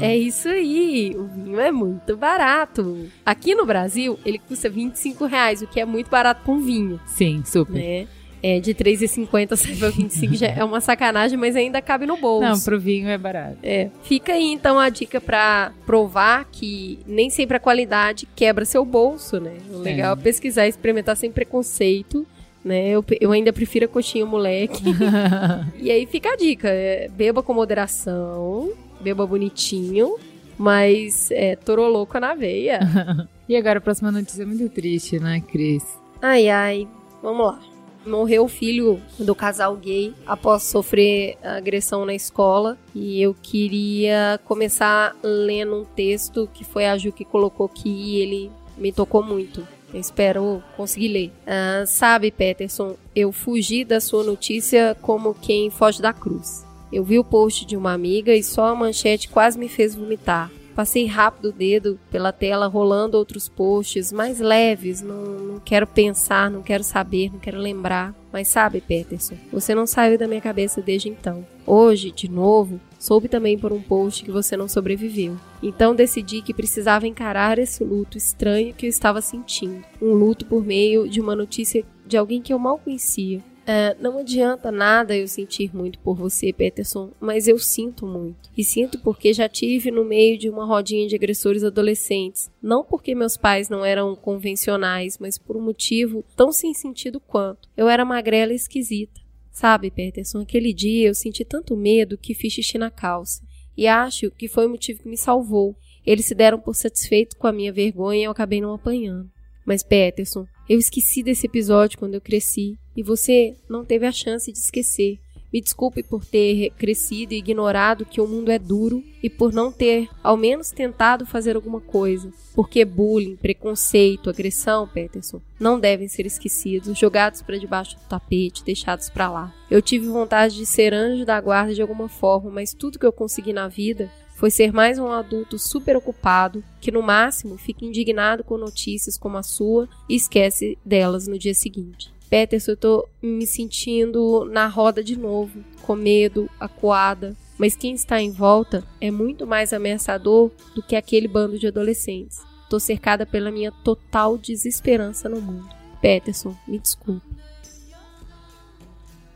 É 0.00 0.16
isso 0.16 0.48
aí, 0.48 1.14
o 1.16 1.24
vinho 1.24 1.60
é 1.60 1.70
muito 1.70 2.16
barato. 2.16 3.06
Aqui 3.24 3.54
no 3.54 3.64
Brasil, 3.64 4.18
ele 4.24 4.38
custa 4.38 4.68
25 4.68 5.24
reais, 5.26 5.62
o 5.62 5.66
que 5.68 5.80
é 5.80 5.84
muito 5.84 6.10
barato 6.10 6.50
um 6.50 6.58
vinho, 6.58 7.00
Sim, 7.06 7.42
super. 7.44 7.74
né? 7.74 8.08
É, 8.46 8.60
de 8.60 8.74
3,50 8.74 9.56
sai 9.56 9.74
pra 9.74 9.88
25 9.88 10.34
já 10.34 10.48
é 10.48 10.62
uma 10.62 10.78
sacanagem, 10.78 11.38
mas 11.38 11.56
ainda 11.56 11.80
cabe 11.80 12.04
no 12.04 12.18
bolso. 12.18 12.46
Não, 12.46 12.60
pro 12.60 12.78
vinho 12.78 13.08
é 13.08 13.16
barato. 13.16 13.56
É. 13.62 13.88
Fica 14.02 14.34
aí 14.34 14.52
então 14.52 14.78
a 14.78 14.90
dica 14.90 15.18
pra 15.18 15.72
provar 15.86 16.46
que 16.52 16.98
nem 17.06 17.30
sempre 17.30 17.56
a 17.56 17.60
qualidade 17.60 18.28
quebra 18.36 18.66
seu 18.66 18.84
bolso, 18.84 19.40
né? 19.40 19.54
O 19.72 19.78
legal 19.78 20.12
é, 20.12 20.16
pesquisar 20.16 20.66
e 20.66 20.68
experimentar 20.68 21.16
sem 21.16 21.32
preconceito. 21.32 22.26
Né? 22.62 22.90
Eu, 22.90 23.02
eu 23.18 23.32
ainda 23.32 23.50
prefiro 23.50 23.86
a 23.86 23.88
coxinha 23.88 24.26
moleque. 24.26 24.84
e 25.80 25.90
aí 25.90 26.04
fica 26.04 26.34
a 26.34 26.36
dica: 26.36 26.68
é, 26.68 27.08
beba 27.08 27.42
com 27.42 27.54
moderação, 27.54 28.74
beba 29.00 29.26
bonitinho, 29.26 30.18
mas 30.58 31.30
é, 31.30 31.56
toroloco 31.56 32.20
na 32.20 32.34
veia. 32.34 32.80
E 33.46 33.54
agora 33.56 33.78
a 33.78 33.82
próxima 33.82 34.10
notícia 34.10 34.42
é 34.42 34.46
muito 34.46 34.66
triste, 34.70 35.20
né, 35.20 35.38
Cris? 35.46 35.84
Ai, 36.22 36.48
ai, 36.48 36.88
vamos 37.22 37.44
lá. 37.44 37.73
Morreu 38.06 38.44
o 38.44 38.48
filho 38.48 39.00
do 39.18 39.34
casal 39.34 39.76
gay 39.76 40.12
após 40.26 40.64
sofrer 40.64 41.36
agressão 41.42 42.04
na 42.04 42.14
escola. 42.14 42.76
E 42.94 43.22
eu 43.22 43.34
queria 43.42 44.40
começar 44.44 45.16
lendo 45.22 45.80
um 45.80 45.84
texto 45.84 46.48
que 46.52 46.64
foi 46.64 46.86
a 46.86 46.96
Ju 46.96 47.12
que 47.12 47.24
colocou 47.24 47.66
aqui 47.66 47.88
e 47.88 48.16
ele 48.20 48.50
me 48.76 48.92
tocou 48.92 49.22
muito. 49.22 49.66
Eu 49.92 50.00
espero 50.00 50.62
conseguir 50.76 51.08
ler. 51.08 51.32
Ah, 51.46 51.84
sabe, 51.86 52.30
Peterson, 52.30 52.96
eu 53.14 53.30
fugi 53.30 53.84
da 53.84 54.00
sua 54.00 54.24
notícia 54.24 54.96
como 55.00 55.34
quem 55.34 55.70
foge 55.70 56.02
da 56.02 56.12
cruz. 56.12 56.66
Eu 56.92 57.04
vi 57.04 57.18
o 57.18 57.24
post 57.24 57.64
de 57.64 57.76
uma 57.76 57.92
amiga 57.92 58.34
e 58.34 58.42
só 58.42 58.66
a 58.66 58.74
manchete 58.74 59.28
quase 59.28 59.58
me 59.58 59.68
fez 59.68 59.94
vomitar. 59.94 60.50
Passei 60.74 61.06
rápido 61.06 61.50
o 61.50 61.52
dedo 61.52 61.98
pela 62.10 62.32
tela, 62.32 62.66
rolando 62.66 63.16
outros 63.16 63.48
posts 63.48 64.10
mais 64.10 64.40
leves. 64.40 65.00
Não, 65.00 65.24
não 65.24 65.60
quero 65.60 65.86
pensar, 65.86 66.50
não 66.50 66.62
quero 66.62 66.82
saber, 66.82 67.32
não 67.32 67.38
quero 67.38 67.58
lembrar. 67.58 68.14
Mas 68.32 68.48
sabe, 68.48 68.80
Peterson, 68.80 69.36
você 69.52 69.74
não 69.74 69.86
saiu 69.86 70.18
da 70.18 70.26
minha 70.26 70.40
cabeça 70.40 70.82
desde 70.82 71.08
então. 71.08 71.46
Hoje, 71.64 72.10
de 72.10 72.28
novo, 72.28 72.80
soube 72.98 73.28
também 73.28 73.56
por 73.56 73.72
um 73.72 73.80
post 73.80 74.24
que 74.24 74.30
você 74.32 74.56
não 74.56 74.68
sobreviveu. 74.68 75.36
Então 75.62 75.94
decidi 75.94 76.42
que 76.42 76.52
precisava 76.52 77.06
encarar 77.06 77.58
esse 77.58 77.84
luto 77.84 78.18
estranho 78.18 78.74
que 78.74 78.86
eu 78.86 78.90
estava 78.90 79.20
sentindo. 79.20 79.84
Um 80.02 80.12
luto 80.12 80.44
por 80.44 80.64
meio 80.64 81.08
de 81.08 81.20
uma 81.20 81.36
notícia 81.36 81.84
de 82.04 82.16
alguém 82.16 82.42
que 82.42 82.52
eu 82.52 82.58
mal 82.58 82.78
conhecia. 82.78 83.40
É, 83.66 83.96
não 83.98 84.18
adianta 84.18 84.70
nada 84.70 85.16
eu 85.16 85.26
sentir 85.26 85.74
muito 85.74 85.98
por 86.00 86.16
você, 86.16 86.52
Peterson, 86.52 87.12
mas 87.18 87.48
eu 87.48 87.58
sinto 87.58 88.06
muito. 88.06 88.50
E 88.56 88.62
sinto 88.62 88.98
porque 89.00 89.32
já 89.32 89.48
tive 89.48 89.90
no 89.90 90.04
meio 90.04 90.38
de 90.38 90.50
uma 90.50 90.66
rodinha 90.66 91.08
de 91.08 91.14
agressores 91.14 91.64
adolescentes. 91.64 92.50
Não 92.62 92.84
porque 92.84 93.14
meus 93.14 93.38
pais 93.38 93.70
não 93.70 93.84
eram 93.84 94.14
convencionais, 94.14 95.18
mas 95.18 95.38
por 95.38 95.56
um 95.56 95.62
motivo 95.62 96.22
tão 96.36 96.52
sem 96.52 96.74
sentido 96.74 97.18
quanto. 97.18 97.68
Eu 97.74 97.88
era 97.88 98.04
magrela 98.04 98.52
e 98.52 98.56
esquisita. 98.56 99.24
Sabe, 99.50 99.90
Peterson, 99.90 100.40
aquele 100.40 100.74
dia 100.74 101.08
eu 101.08 101.14
senti 101.14 101.44
tanto 101.44 101.76
medo 101.76 102.18
que 102.18 102.34
fiz 102.34 102.52
xixi 102.52 102.76
na 102.76 102.90
calça. 102.90 103.42
E 103.76 103.86
acho 103.86 104.30
que 104.32 104.46
foi 104.46 104.66
o 104.66 104.70
motivo 104.70 105.02
que 105.02 105.08
me 105.08 105.16
salvou. 105.16 105.74
Eles 106.04 106.26
se 106.26 106.34
deram 106.34 106.60
por 106.60 106.74
satisfeitos 106.74 107.36
com 107.38 107.46
a 107.46 107.52
minha 107.52 107.72
vergonha 107.72 108.20
e 108.20 108.24
eu 108.24 108.30
acabei 108.30 108.60
não 108.60 108.74
apanhando. 108.74 109.30
Mas, 109.64 109.82
Peterson, 109.82 110.46
eu 110.68 110.78
esqueci 110.78 111.22
desse 111.22 111.46
episódio 111.46 111.98
quando 111.98 112.14
eu 112.14 112.20
cresci 112.20 112.78
e 112.96 113.02
você 113.02 113.54
não 113.68 113.84
teve 113.84 114.06
a 114.06 114.12
chance 114.12 114.50
de 114.50 114.58
esquecer. 114.58 115.18
Me 115.52 115.60
desculpe 115.60 116.02
por 116.02 116.24
ter 116.24 116.70
crescido 116.70 117.32
e 117.32 117.38
ignorado 117.38 118.04
que 118.04 118.20
o 118.20 118.26
mundo 118.26 118.50
é 118.50 118.58
duro 118.58 119.04
e 119.22 119.30
por 119.30 119.52
não 119.52 119.70
ter, 119.70 120.08
ao 120.20 120.36
menos, 120.36 120.72
tentado 120.72 121.24
fazer 121.24 121.54
alguma 121.54 121.80
coisa. 121.80 122.32
Porque 122.56 122.84
bullying, 122.84 123.36
preconceito, 123.36 124.28
agressão, 124.28 124.88
Peterson, 124.88 125.40
não 125.60 125.78
devem 125.78 126.08
ser 126.08 126.26
esquecidos, 126.26 126.98
jogados 126.98 127.40
para 127.40 127.56
debaixo 127.56 127.94
do 127.96 128.02
tapete, 128.08 128.64
deixados 128.64 129.08
para 129.08 129.30
lá. 129.30 129.54
Eu 129.70 129.80
tive 129.80 130.08
vontade 130.08 130.56
de 130.56 130.66
ser 130.66 130.92
anjo 130.92 131.24
da 131.24 131.40
guarda 131.40 131.72
de 131.72 131.82
alguma 131.82 132.08
forma, 132.08 132.50
mas 132.50 132.74
tudo 132.74 132.98
que 132.98 133.06
eu 133.06 133.12
consegui 133.12 133.52
na 133.52 133.68
vida 133.68 134.10
foi 134.34 134.50
ser 134.50 134.72
mais 134.72 134.98
um 134.98 135.08
adulto 135.08 135.58
super 135.58 135.96
ocupado 135.96 136.62
que, 136.80 136.90
no 136.90 137.02
máximo, 137.02 137.56
fica 137.56 137.84
indignado 137.84 138.44
com 138.44 138.58
notícias 138.58 139.16
como 139.16 139.36
a 139.36 139.42
sua 139.42 139.88
e 140.08 140.16
esquece 140.16 140.76
delas 140.84 141.26
no 141.26 141.38
dia 141.38 141.54
seguinte. 141.54 142.12
Peterson, 142.28 142.72
eu 142.72 142.76
tô 142.76 143.08
me 143.22 143.46
sentindo 143.46 144.44
na 144.46 144.66
roda 144.66 145.04
de 145.04 145.16
novo, 145.16 145.64
com 145.82 145.94
medo, 145.94 146.50
acuada. 146.58 147.36
Mas 147.56 147.76
quem 147.76 147.94
está 147.94 148.20
em 148.20 148.32
volta 148.32 148.82
é 149.00 149.10
muito 149.10 149.46
mais 149.46 149.72
ameaçador 149.72 150.50
do 150.74 150.82
que 150.82 150.96
aquele 150.96 151.28
bando 151.28 151.58
de 151.58 151.68
adolescentes. 151.68 152.42
Tô 152.68 152.80
cercada 152.80 153.24
pela 153.24 153.52
minha 153.52 153.70
total 153.70 154.36
desesperança 154.36 155.28
no 155.28 155.40
mundo. 155.40 155.68
Peterson, 156.00 156.56
me 156.66 156.78
desculpe. 156.78 157.24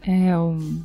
É, 0.02 0.36
um, 0.36 0.82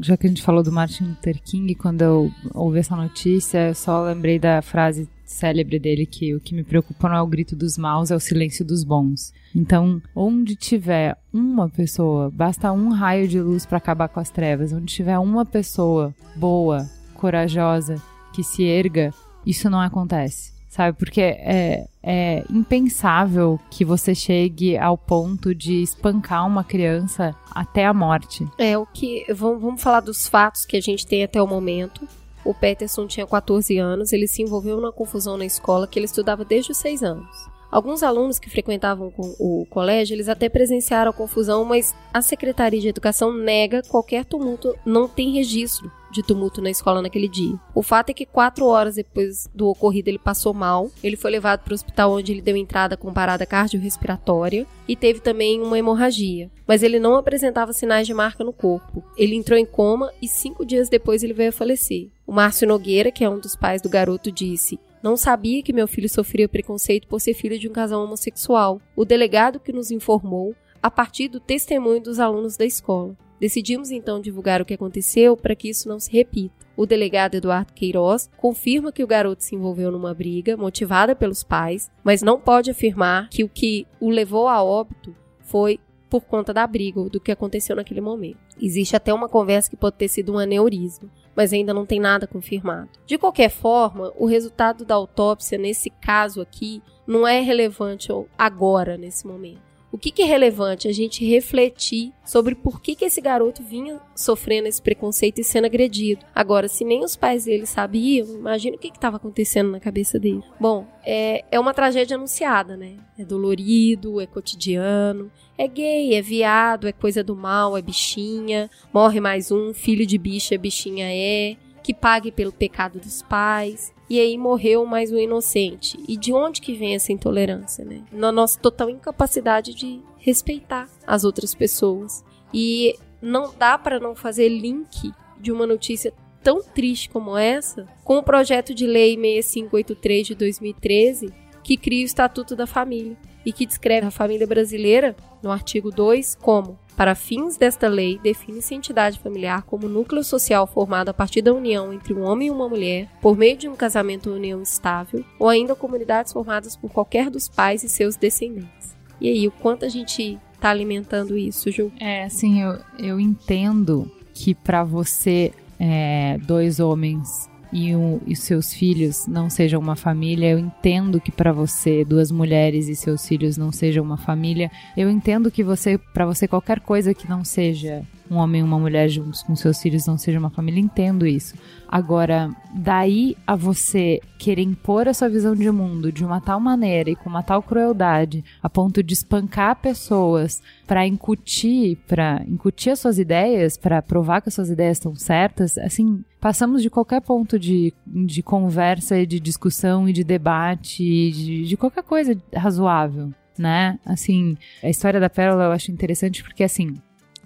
já 0.00 0.16
que 0.16 0.26
a 0.26 0.28
gente 0.28 0.42
falou 0.42 0.62
do 0.62 0.72
Martin 0.72 1.04
Luther 1.04 1.40
King, 1.42 1.74
quando 1.74 2.02
eu 2.02 2.30
ouvi 2.54 2.78
essa 2.78 2.96
notícia, 2.96 3.68
eu 3.68 3.74
só 3.74 4.02
lembrei 4.02 4.38
da 4.38 4.62
frase 4.62 5.08
célebre 5.24 5.78
dele 5.78 6.06
que 6.06 6.34
o 6.34 6.40
que 6.40 6.54
me 6.54 6.62
preocupa 6.62 7.08
não 7.08 7.16
é 7.16 7.22
o 7.22 7.26
grito 7.26 7.56
dos 7.56 7.78
maus, 7.78 8.10
é 8.10 8.16
o 8.16 8.20
silêncio 8.20 8.64
dos 8.64 8.84
bons. 8.84 9.32
Então, 9.54 10.00
onde 10.14 10.54
tiver 10.54 11.16
uma 11.32 11.68
pessoa, 11.68 12.30
basta 12.30 12.72
um 12.72 12.90
raio 12.90 13.26
de 13.26 13.40
luz 13.40 13.66
para 13.66 13.78
acabar 13.78 14.08
com 14.08 14.20
as 14.20 14.30
trevas. 14.30 14.72
Onde 14.72 14.92
tiver 14.94 15.18
uma 15.18 15.44
pessoa 15.44 16.14
boa, 16.36 16.88
corajosa, 17.14 17.96
que 18.32 18.42
se 18.42 18.62
erga, 18.62 19.12
isso 19.46 19.68
não 19.68 19.80
acontece. 19.80 20.51
Sabe? 20.72 20.96
Porque 20.96 21.20
é, 21.20 21.86
é 22.02 22.44
impensável 22.48 23.60
que 23.70 23.84
você 23.84 24.14
chegue 24.14 24.78
ao 24.78 24.96
ponto 24.96 25.54
de 25.54 25.82
espancar 25.82 26.46
uma 26.46 26.64
criança 26.64 27.36
até 27.50 27.84
a 27.84 27.92
morte. 27.92 28.48
É, 28.56 28.78
o 28.78 28.86
que. 28.86 29.26
Vamos, 29.34 29.60
vamos 29.60 29.82
falar 29.82 30.00
dos 30.00 30.26
fatos 30.26 30.64
que 30.64 30.78
a 30.78 30.80
gente 30.80 31.06
tem 31.06 31.22
até 31.22 31.42
o 31.42 31.46
momento. 31.46 32.08
O 32.42 32.54
Peterson 32.54 33.06
tinha 33.06 33.26
14 33.26 33.76
anos, 33.76 34.14
ele 34.14 34.26
se 34.26 34.40
envolveu 34.40 34.76
numa 34.76 34.90
confusão 34.90 35.36
na 35.36 35.44
escola 35.44 35.86
que 35.86 35.98
ele 35.98 36.06
estudava 36.06 36.42
desde 36.42 36.72
os 36.72 36.78
6 36.78 37.02
anos. 37.02 37.50
Alguns 37.70 38.02
alunos 38.02 38.38
que 38.38 38.48
frequentavam 38.48 39.12
o 39.18 39.66
colégio, 39.68 40.14
eles 40.14 40.28
até 40.28 40.48
presenciaram 40.48 41.10
a 41.10 41.14
confusão, 41.14 41.66
mas 41.66 41.94
a 42.14 42.22
Secretaria 42.22 42.80
de 42.80 42.88
Educação 42.88 43.30
nega 43.30 43.82
qualquer 43.82 44.24
tumulto, 44.24 44.74
não 44.86 45.06
tem 45.06 45.32
registro 45.32 45.92
de 46.12 46.22
tumulto 46.22 46.60
na 46.60 46.70
escola 46.70 47.02
naquele 47.02 47.28
dia. 47.28 47.58
O 47.74 47.82
fato 47.82 48.10
é 48.10 48.14
que 48.14 48.26
quatro 48.26 48.66
horas 48.66 48.96
depois 48.96 49.48
do 49.54 49.68
ocorrido 49.68 50.08
ele 50.08 50.18
passou 50.18 50.54
mal, 50.54 50.90
ele 51.02 51.16
foi 51.16 51.30
levado 51.30 51.64
para 51.64 51.72
o 51.72 51.74
hospital 51.74 52.12
onde 52.12 52.32
ele 52.32 52.42
deu 52.42 52.56
entrada 52.56 52.96
com 52.96 53.12
parada 53.12 53.46
cardiorrespiratória 53.46 54.66
e 54.86 54.94
teve 54.94 55.20
também 55.20 55.60
uma 55.60 55.78
hemorragia, 55.78 56.50
mas 56.66 56.82
ele 56.82 57.00
não 57.00 57.16
apresentava 57.16 57.72
sinais 57.72 58.06
de 58.06 58.14
marca 58.14 58.44
no 58.44 58.52
corpo. 58.52 59.02
Ele 59.16 59.34
entrou 59.34 59.58
em 59.58 59.66
coma 59.66 60.12
e 60.20 60.28
cinco 60.28 60.64
dias 60.64 60.88
depois 60.88 61.22
ele 61.22 61.32
veio 61.32 61.48
a 61.48 61.52
falecer. 61.52 62.08
O 62.26 62.32
Márcio 62.32 62.68
Nogueira, 62.68 63.10
que 63.10 63.24
é 63.24 63.28
um 63.28 63.38
dos 63.38 63.56
pais 63.56 63.82
do 63.82 63.88
garoto, 63.88 64.30
disse: 64.30 64.78
não 65.02 65.16
sabia 65.16 65.62
que 65.64 65.72
meu 65.72 65.88
filho 65.88 66.08
sofria 66.08 66.48
preconceito 66.48 67.08
por 67.08 67.20
ser 67.20 67.34
filho 67.34 67.58
de 67.58 67.68
um 67.68 67.72
casal 67.72 68.04
homossexual. 68.04 68.80
O 68.94 69.04
delegado 69.04 69.58
que 69.58 69.72
nos 69.72 69.90
informou 69.90 70.54
a 70.80 70.88
partir 70.88 71.28
do 71.28 71.40
testemunho 71.40 72.00
dos 72.00 72.20
alunos 72.20 72.56
da 72.56 72.64
escola. 72.64 73.16
Decidimos 73.42 73.90
então 73.90 74.20
divulgar 74.20 74.62
o 74.62 74.64
que 74.64 74.74
aconteceu 74.74 75.36
para 75.36 75.56
que 75.56 75.68
isso 75.68 75.88
não 75.88 75.98
se 75.98 76.12
repita. 76.12 76.54
O 76.76 76.86
delegado 76.86 77.34
Eduardo 77.34 77.72
Queiroz 77.72 78.30
confirma 78.36 78.92
que 78.92 79.02
o 79.02 79.06
garoto 79.08 79.42
se 79.42 79.56
envolveu 79.56 79.90
numa 79.90 80.14
briga 80.14 80.56
motivada 80.56 81.16
pelos 81.16 81.42
pais, 81.42 81.90
mas 82.04 82.22
não 82.22 82.38
pode 82.38 82.70
afirmar 82.70 83.28
que 83.30 83.42
o 83.42 83.48
que 83.48 83.84
o 83.98 84.10
levou 84.10 84.46
a 84.46 84.62
óbito 84.62 85.12
foi 85.40 85.80
por 86.08 86.20
conta 86.20 86.54
da 86.54 86.64
briga 86.68 87.00
ou 87.00 87.10
do 87.10 87.18
que 87.18 87.32
aconteceu 87.32 87.74
naquele 87.74 88.00
momento. 88.00 88.38
Existe 88.60 88.94
até 88.94 89.12
uma 89.12 89.28
conversa 89.28 89.68
que 89.68 89.76
pode 89.76 89.96
ter 89.96 90.06
sido 90.06 90.32
um 90.32 90.38
aneurisma 90.38 91.10
mas 91.34 91.52
ainda 91.52 91.72
não 91.72 91.86
tem 91.86 91.98
nada 91.98 92.26
confirmado. 92.26 92.90
De 93.06 93.18
qualquer 93.18 93.50
forma, 93.50 94.12
o 94.16 94.26
resultado 94.26 94.84
da 94.84 94.94
autópsia 94.94 95.58
nesse 95.58 95.90
caso 95.90 96.40
aqui 96.40 96.82
não 97.06 97.26
é 97.26 97.40
relevante 97.40 98.08
agora, 98.36 98.96
nesse 98.96 99.26
momento. 99.26 99.71
O 99.92 99.98
que, 99.98 100.10
que, 100.10 100.22
é 100.22 100.24
relevante? 100.24 100.88
A 100.88 100.92
gente 100.92 101.22
refletir 101.22 102.14
sobre 102.24 102.54
por 102.54 102.80
que, 102.80 102.96
que 102.96 103.04
esse 103.04 103.20
garoto 103.20 103.62
vinha 103.62 104.00
sofrendo 104.16 104.66
esse 104.66 104.80
preconceito 104.80 105.38
e 105.38 105.44
sendo 105.44 105.66
agredido. 105.66 106.24
Agora, 106.34 106.66
se 106.66 106.82
nem 106.82 107.04
os 107.04 107.14
pais 107.14 107.44
dele 107.44 107.66
sabiam, 107.66 108.26
imagina 108.26 108.74
o 108.74 108.78
que 108.78 108.88
estava 108.88 109.18
acontecendo 109.18 109.70
na 109.70 109.78
cabeça 109.78 110.18
dele. 110.18 110.42
Bom, 110.58 110.86
é, 111.04 111.44
é 111.50 111.60
uma 111.60 111.74
tragédia 111.74 112.16
anunciada, 112.16 112.74
né? 112.74 112.96
É 113.18 113.24
dolorido, 113.24 114.18
é 114.18 114.26
cotidiano, 114.26 115.30
é 115.58 115.68
gay, 115.68 116.14
é 116.14 116.22
viado, 116.22 116.88
é 116.88 116.92
coisa 116.92 117.22
do 117.22 117.36
mal, 117.36 117.76
é 117.76 117.82
bichinha, 117.82 118.70
morre 118.94 119.20
mais 119.20 119.50
um, 119.52 119.74
filho 119.74 120.06
de 120.06 120.16
bicha, 120.16 120.56
bichinha 120.56 121.06
é, 121.12 121.54
que 121.82 121.92
pague 121.92 122.32
pelo 122.32 122.50
pecado 122.50 122.98
dos 122.98 123.20
pais 123.20 123.92
e 124.12 124.20
aí 124.20 124.36
morreu 124.36 124.84
mais 124.84 125.10
um 125.10 125.16
inocente. 125.16 125.98
E 126.06 126.18
de 126.18 126.34
onde 126.34 126.60
que 126.60 126.74
vem 126.74 126.94
essa 126.94 127.10
intolerância, 127.10 127.82
né? 127.82 128.02
Na 128.12 128.30
nossa 128.30 128.60
total 128.60 128.90
incapacidade 128.90 129.72
de 129.72 130.02
respeitar 130.18 130.86
as 131.06 131.24
outras 131.24 131.54
pessoas. 131.54 132.22
E 132.52 132.94
não 133.22 133.54
dá 133.58 133.78
para 133.78 133.98
não 133.98 134.14
fazer 134.14 134.50
link 134.50 135.10
de 135.40 135.50
uma 135.50 135.66
notícia 135.66 136.12
tão 136.42 136.62
triste 136.62 137.08
como 137.08 137.38
essa 137.38 137.88
com 138.04 138.18
o 138.18 138.22
projeto 138.22 138.74
de 138.74 138.86
lei 138.86 139.16
6583 139.16 140.26
de 140.26 140.34
2013 140.34 141.32
que 141.64 141.78
cria 141.78 142.02
o 142.02 142.04
Estatuto 142.04 142.54
da 142.54 142.66
Família 142.66 143.16
e 143.46 143.52
que 143.52 143.64
descreve 143.64 144.08
a 144.08 144.10
família 144.10 144.46
brasileira 144.46 145.16
no 145.42 145.50
artigo 145.50 145.90
2 145.90 146.34
como 146.34 146.78
para 146.96 147.14
fins 147.14 147.56
desta 147.56 147.88
lei, 147.88 148.18
define-se 148.22 148.74
entidade 148.74 149.18
familiar 149.18 149.62
como 149.62 149.88
núcleo 149.88 150.22
social 150.22 150.66
formado 150.66 151.08
a 151.08 151.14
partir 151.14 151.42
da 151.42 151.52
união 151.52 151.92
entre 151.92 152.12
um 152.12 152.22
homem 152.22 152.48
e 152.48 152.50
uma 152.50 152.68
mulher, 152.68 153.08
por 153.20 153.36
meio 153.36 153.56
de 153.56 153.68
um 153.68 153.76
casamento 153.76 154.30
ou 154.30 154.36
união 154.36 154.62
estável, 154.62 155.24
ou 155.38 155.48
ainda 155.48 155.74
comunidades 155.74 156.32
formadas 156.32 156.76
por 156.76 156.90
qualquer 156.90 157.30
dos 157.30 157.48
pais 157.48 157.82
e 157.82 157.88
seus 157.88 158.16
descendentes. 158.16 158.96
E 159.20 159.28
aí, 159.28 159.46
o 159.46 159.52
quanto 159.52 159.84
a 159.84 159.88
gente 159.88 160.38
está 160.52 160.70
alimentando 160.70 161.36
isso, 161.36 161.70
Ju? 161.70 161.92
É, 161.98 162.24
assim, 162.24 162.62
eu, 162.62 162.78
eu 162.98 163.20
entendo 163.20 164.10
que 164.34 164.54
para 164.54 164.84
você, 164.84 165.52
é, 165.78 166.38
dois 166.38 166.80
homens 166.80 167.48
e, 167.72 167.96
um, 167.96 168.20
e 168.26 168.36
seus 168.36 168.72
filhos 168.72 169.26
não 169.26 169.48
sejam 169.48 169.80
uma 169.80 169.96
família, 169.96 170.50
eu 170.50 170.58
entendo 170.58 171.20
que 171.20 171.32
para 171.32 171.52
você 171.52 172.04
duas 172.04 172.30
mulheres 172.30 172.88
e 172.88 172.94
seus 172.94 173.26
filhos 173.26 173.56
não 173.56 173.72
sejam 173.72 174.04
uma 174.04 174.18
família. 174.18 174.70
Eu 174.96 175.08
entendo 175.10 175.50
que 175.50 175.64
você, 175.64 175.96
para 175.96 176.26
você 176.26 176.46
qualquer 176.46 176.80
coisa 176.80 177.14
que 177.14 177.28
não 177.28 177.44
seja 177.44 178.02
um 178.30 178.36
homem 178.36 178.60
e 178.60 178.64
uma 178.64 178.78
mulher 178.78 179.08
juntos 179.08 179.42
com 179.42 179.56
seus 179.56 179.80
filhos 179.80 180.06
não 180.06 180.16
seja 180.16 180.38
uma 180.38 180.50
família, 180.50 180.80
entendo 180.80 181.26
isso. 181.26 181.54
Agora, 181.92 182.50
daí 182.74 183.36
a 183.46 183.54
você 183.54 184.18
querer 184.38 184.62
impor 184.62 185.06
a 185.06 185.12
sua 185.12 185.28
visão 185.28 185.54
de 185.54 185.70
mundo 185.70 186.10
de 186.10 186.24
uma 186.24 186.40
tal 186.40 186.58
maneira 186.58 187.10
e 187.10 187.14
com 187.14 187.28
uma 187.28 187.42
tal 187.42 187.62
crueldade, 187.62 188.42
a 188.62 188.70
ponto 188.70 189.02
de 189.02 189.12
espancar 189.12 189.76
pessoas 189.76 190.62
para 190.86 191.06
incutir, 191.06 191.98
para 192.08 192.42
incutir 192.48 192.92
as 192.92 192.98
suas 192.98 193.18
ideias, 193.18 193.76
para 193.76 194.00
provar 194.00 194.40
que 194.40 194.48
as 194.48 194.54
suas 194.54 194.70
ideias 194.70 194.96
estão 194.96 195.14
certas, 195.14 195.76
assim, 195.76 196.24
passamos 196.40 196.80
de 196.80 196.88
qualquer 196.88 197.20
ponto 197.20 197.58
de, 197.58 197.92
de 198.06 198.42
conversa 198.42 199.26
de 199.26 199.38
discussão 199.38 200.08
e 200.08 200.14
de 200.14 200.24
debate, 200.24 201.04
de, 201.04 201.64
de 201.66 201.76
qualquer 201.76 202.04
coisa 202.04 202.34
razoável 202.56 203.34
né? 203.58 203.98
Assim, 204.06 204.56
a 204.82 204.88
história 204.88 205.20
da 205.20 205.28
Pérola 205.28 205.64
eu 205.64 205.72
acho 205.72 205.92
interessante 205.92 206.42
porque, 206.42 206.64
assim, 206.64 206.94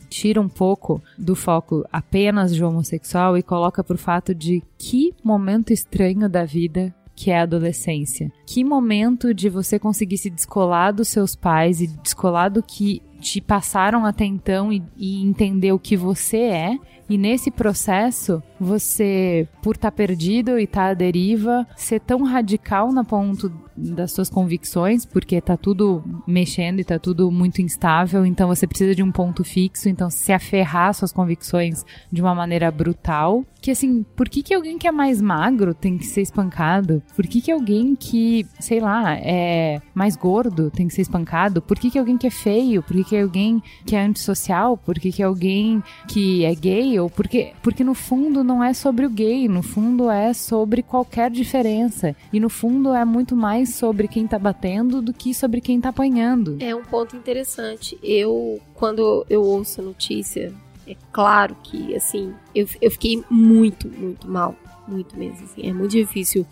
tira 0.08 0.40
um 0.40 0.48
pouco 0.48 1.02
do 1.18 1.34
foco 1.34 1.84
apenas 1.92 2.54
de 2.54 2.64
homossexual 2.64 3.36
e 3.36 3.42
coloca 3.42 3.84
pro 3.84 3.98
fato 3.98 4.34
de 4.34 4.62
que 4.78 5.14
momento 5.22 5.72
estranho 5.72 6.28
da 6.28 6.44
vida 6.44 6.94
que 7.16 7.30
é 7.30 7.38
a 7.38 7.42
adolescência. 7.44 8.30
Que 8.46 8.62
momento 8.62 9.32
de 9.32 9.48
você 9.48 9.78
conseguir 9.78 10.18
se 10.18 10.28
descolar 10.28 10.92
dos 10.92 11.08
seus 11.08 11.34
pais 11.34 11.80
e 11.80 11.86
descolar 11.86 12.50
do 12.50 12.62
que 12.62 13.02
te 13.20 13.40
passaram 13.40 14.04
até 14.04 14.24
então 14.24 14.72
e, 14.72 14.82
e 14.96 15.22
entender 15.22 15.72
o 15.72 15.78
que 15.78 15.96
você 15.96 16.38
é. 16.38 16.78
E 17.08 17.16
nesse 17.16 17.52
processo, 17.52 18.42
você, 18.58 19.46
por 19.62 19.76
estar 19.76 19.90
tá 19.90 19.96
perdido 19.96 20.58
e 20.58 20.64
estar 20.64 20.86
tá 20.86 20.90
à 20.90 20.94
deriva, 20.94 21.66
ser 21.76 22.00
tão 22.00 22.24
radical 22.24 22.92
na 22.92 23.04
ponto 23.04 23.52
das 23.76 24.12
suas 24.12 24.30
convicções, 24.30 25.04
porque 25.04 25.40
tá 25.40 25.56
tudo 25.56 26.02
mexendo 26.26 26.80
e 26.80 26.84
tá 26.84 26.98
tudo 26.98 27.30
muito 27.30 27.60
instável, 27.60 28.24
então 28.24 28.48
você 28.48 28.66
precisa 28.66 28.94
de 28.94 29.02
um 29.02 29.12
ponto 29.12 29.44
fixo, 29.44 29.88
então 29.88 30.08
se 30.08 30.32
aferrar 30.32 30.94
suas 30.94 31.12
convicções 31.12 31.84
de 32.10 32.22
uma 32.22 32.34
maneira 32.34 32.70
brutal, 32.70 33.44
que 33.60 33.70
assim, 33.70 34.04
por 34.14 34.28
que 34.28 34.42
que 34.42 34.54
alguém 34.54 34.78
que 34.78 34.86
é 34.86 34.92
mais 34.92 35.20
magro 35.20 35.74
tem 35.74 35.98
que 35.98 36.06
ser 36.06 36.22
espancado? 36.22 37.02
Por 37.14 37.26
que 37.26 37.40
que 37.40 37.50
alguém 37.50 37.94
que, 37.94 38.46
sei 38.60 38.80
lá, 38.80 39.14
é 39.14 39.80
mais 39.94 40.16
gordo 40.16 40.70
tem 40.70 40.88
que 40.88 40.94
ser 40.94 41.02
espancado? 41.02 41.60
Por 41.60 41.78
que 41.78 41.90
que 41.90 41.98
alguém 41.98 42.16
que 42.16 42.26
é 42.26 42.30
feio? 42.30 42.82
Por 42.82 42.96
que 42.96 43.05
que 43.06 43.16
alguém 43.16 43.62
que 43.84 43.94
é 43.94 44.04
antissocial, 44.04 44.76
por 44.76 44.98
que 44.98 45.12
que 45.12 45.22
alguém 45.22 45.82
que 46.08 46.44
é 46.44 46.54
gay, 46.54 46.98
ou 46.98 47.08
porque, 47.08 47.52
porque 47.62 47.84
no 47.84 47.94
fundo 47.94 48.42
não 48.42 48.62
é 48.62 48.74
sobre 48.74 49.06
o 49.06 49.10
gay, 49.10 49.48
no 49.48 49.62
fundo 49.62 50.10
é 50.10 50.32
sobre 50.34 50.82
qualquer 50.82 51.30
diferença. 51.30 52.14
E 52.32 52.40
no 52.40 52.48
fundo 52.48 52.92
é 52.92 53.04
muito 53.04 53.36
mais 53.36 53.74
sobre 53.74 54.08
quem 54.08 54.26
tá 54.26 54.38
batendo 54.38 55.00
do 55.00 55.12
que 55.12 55.32
sobre 55.32 55.60
quem 55.60 55.80
tá 55.80 55.90
apanhando. 55.90 56.56
É 56.60 56.74
um 56.74 56.82
ponto 56.82 57.16
interessante. 57.16 57.98
Eu, 58.02 58.60
quando 58.74 59.24
eu 59.30 59.42
ouço 59.42 59.80
a 59.80 59.84
notícia, 59.84 60.52
é 60.86 60.96
claro 61.12 61.56
que, 61.62 61.94
assim, 61.94 62.32
eu, 62.54 62.66
eu 62.80 62.90
fiquei 62.90 63.22
muito, 63.28 63.88
muito 63.88 64.28
mal. 64.28 64.54
Muito 64.86 65.18
mesmo, 65.18 65.44
assim. 65.44 65.68
É 65.68 65.72
muito 65.72 65.92
difícil 65.92 66.46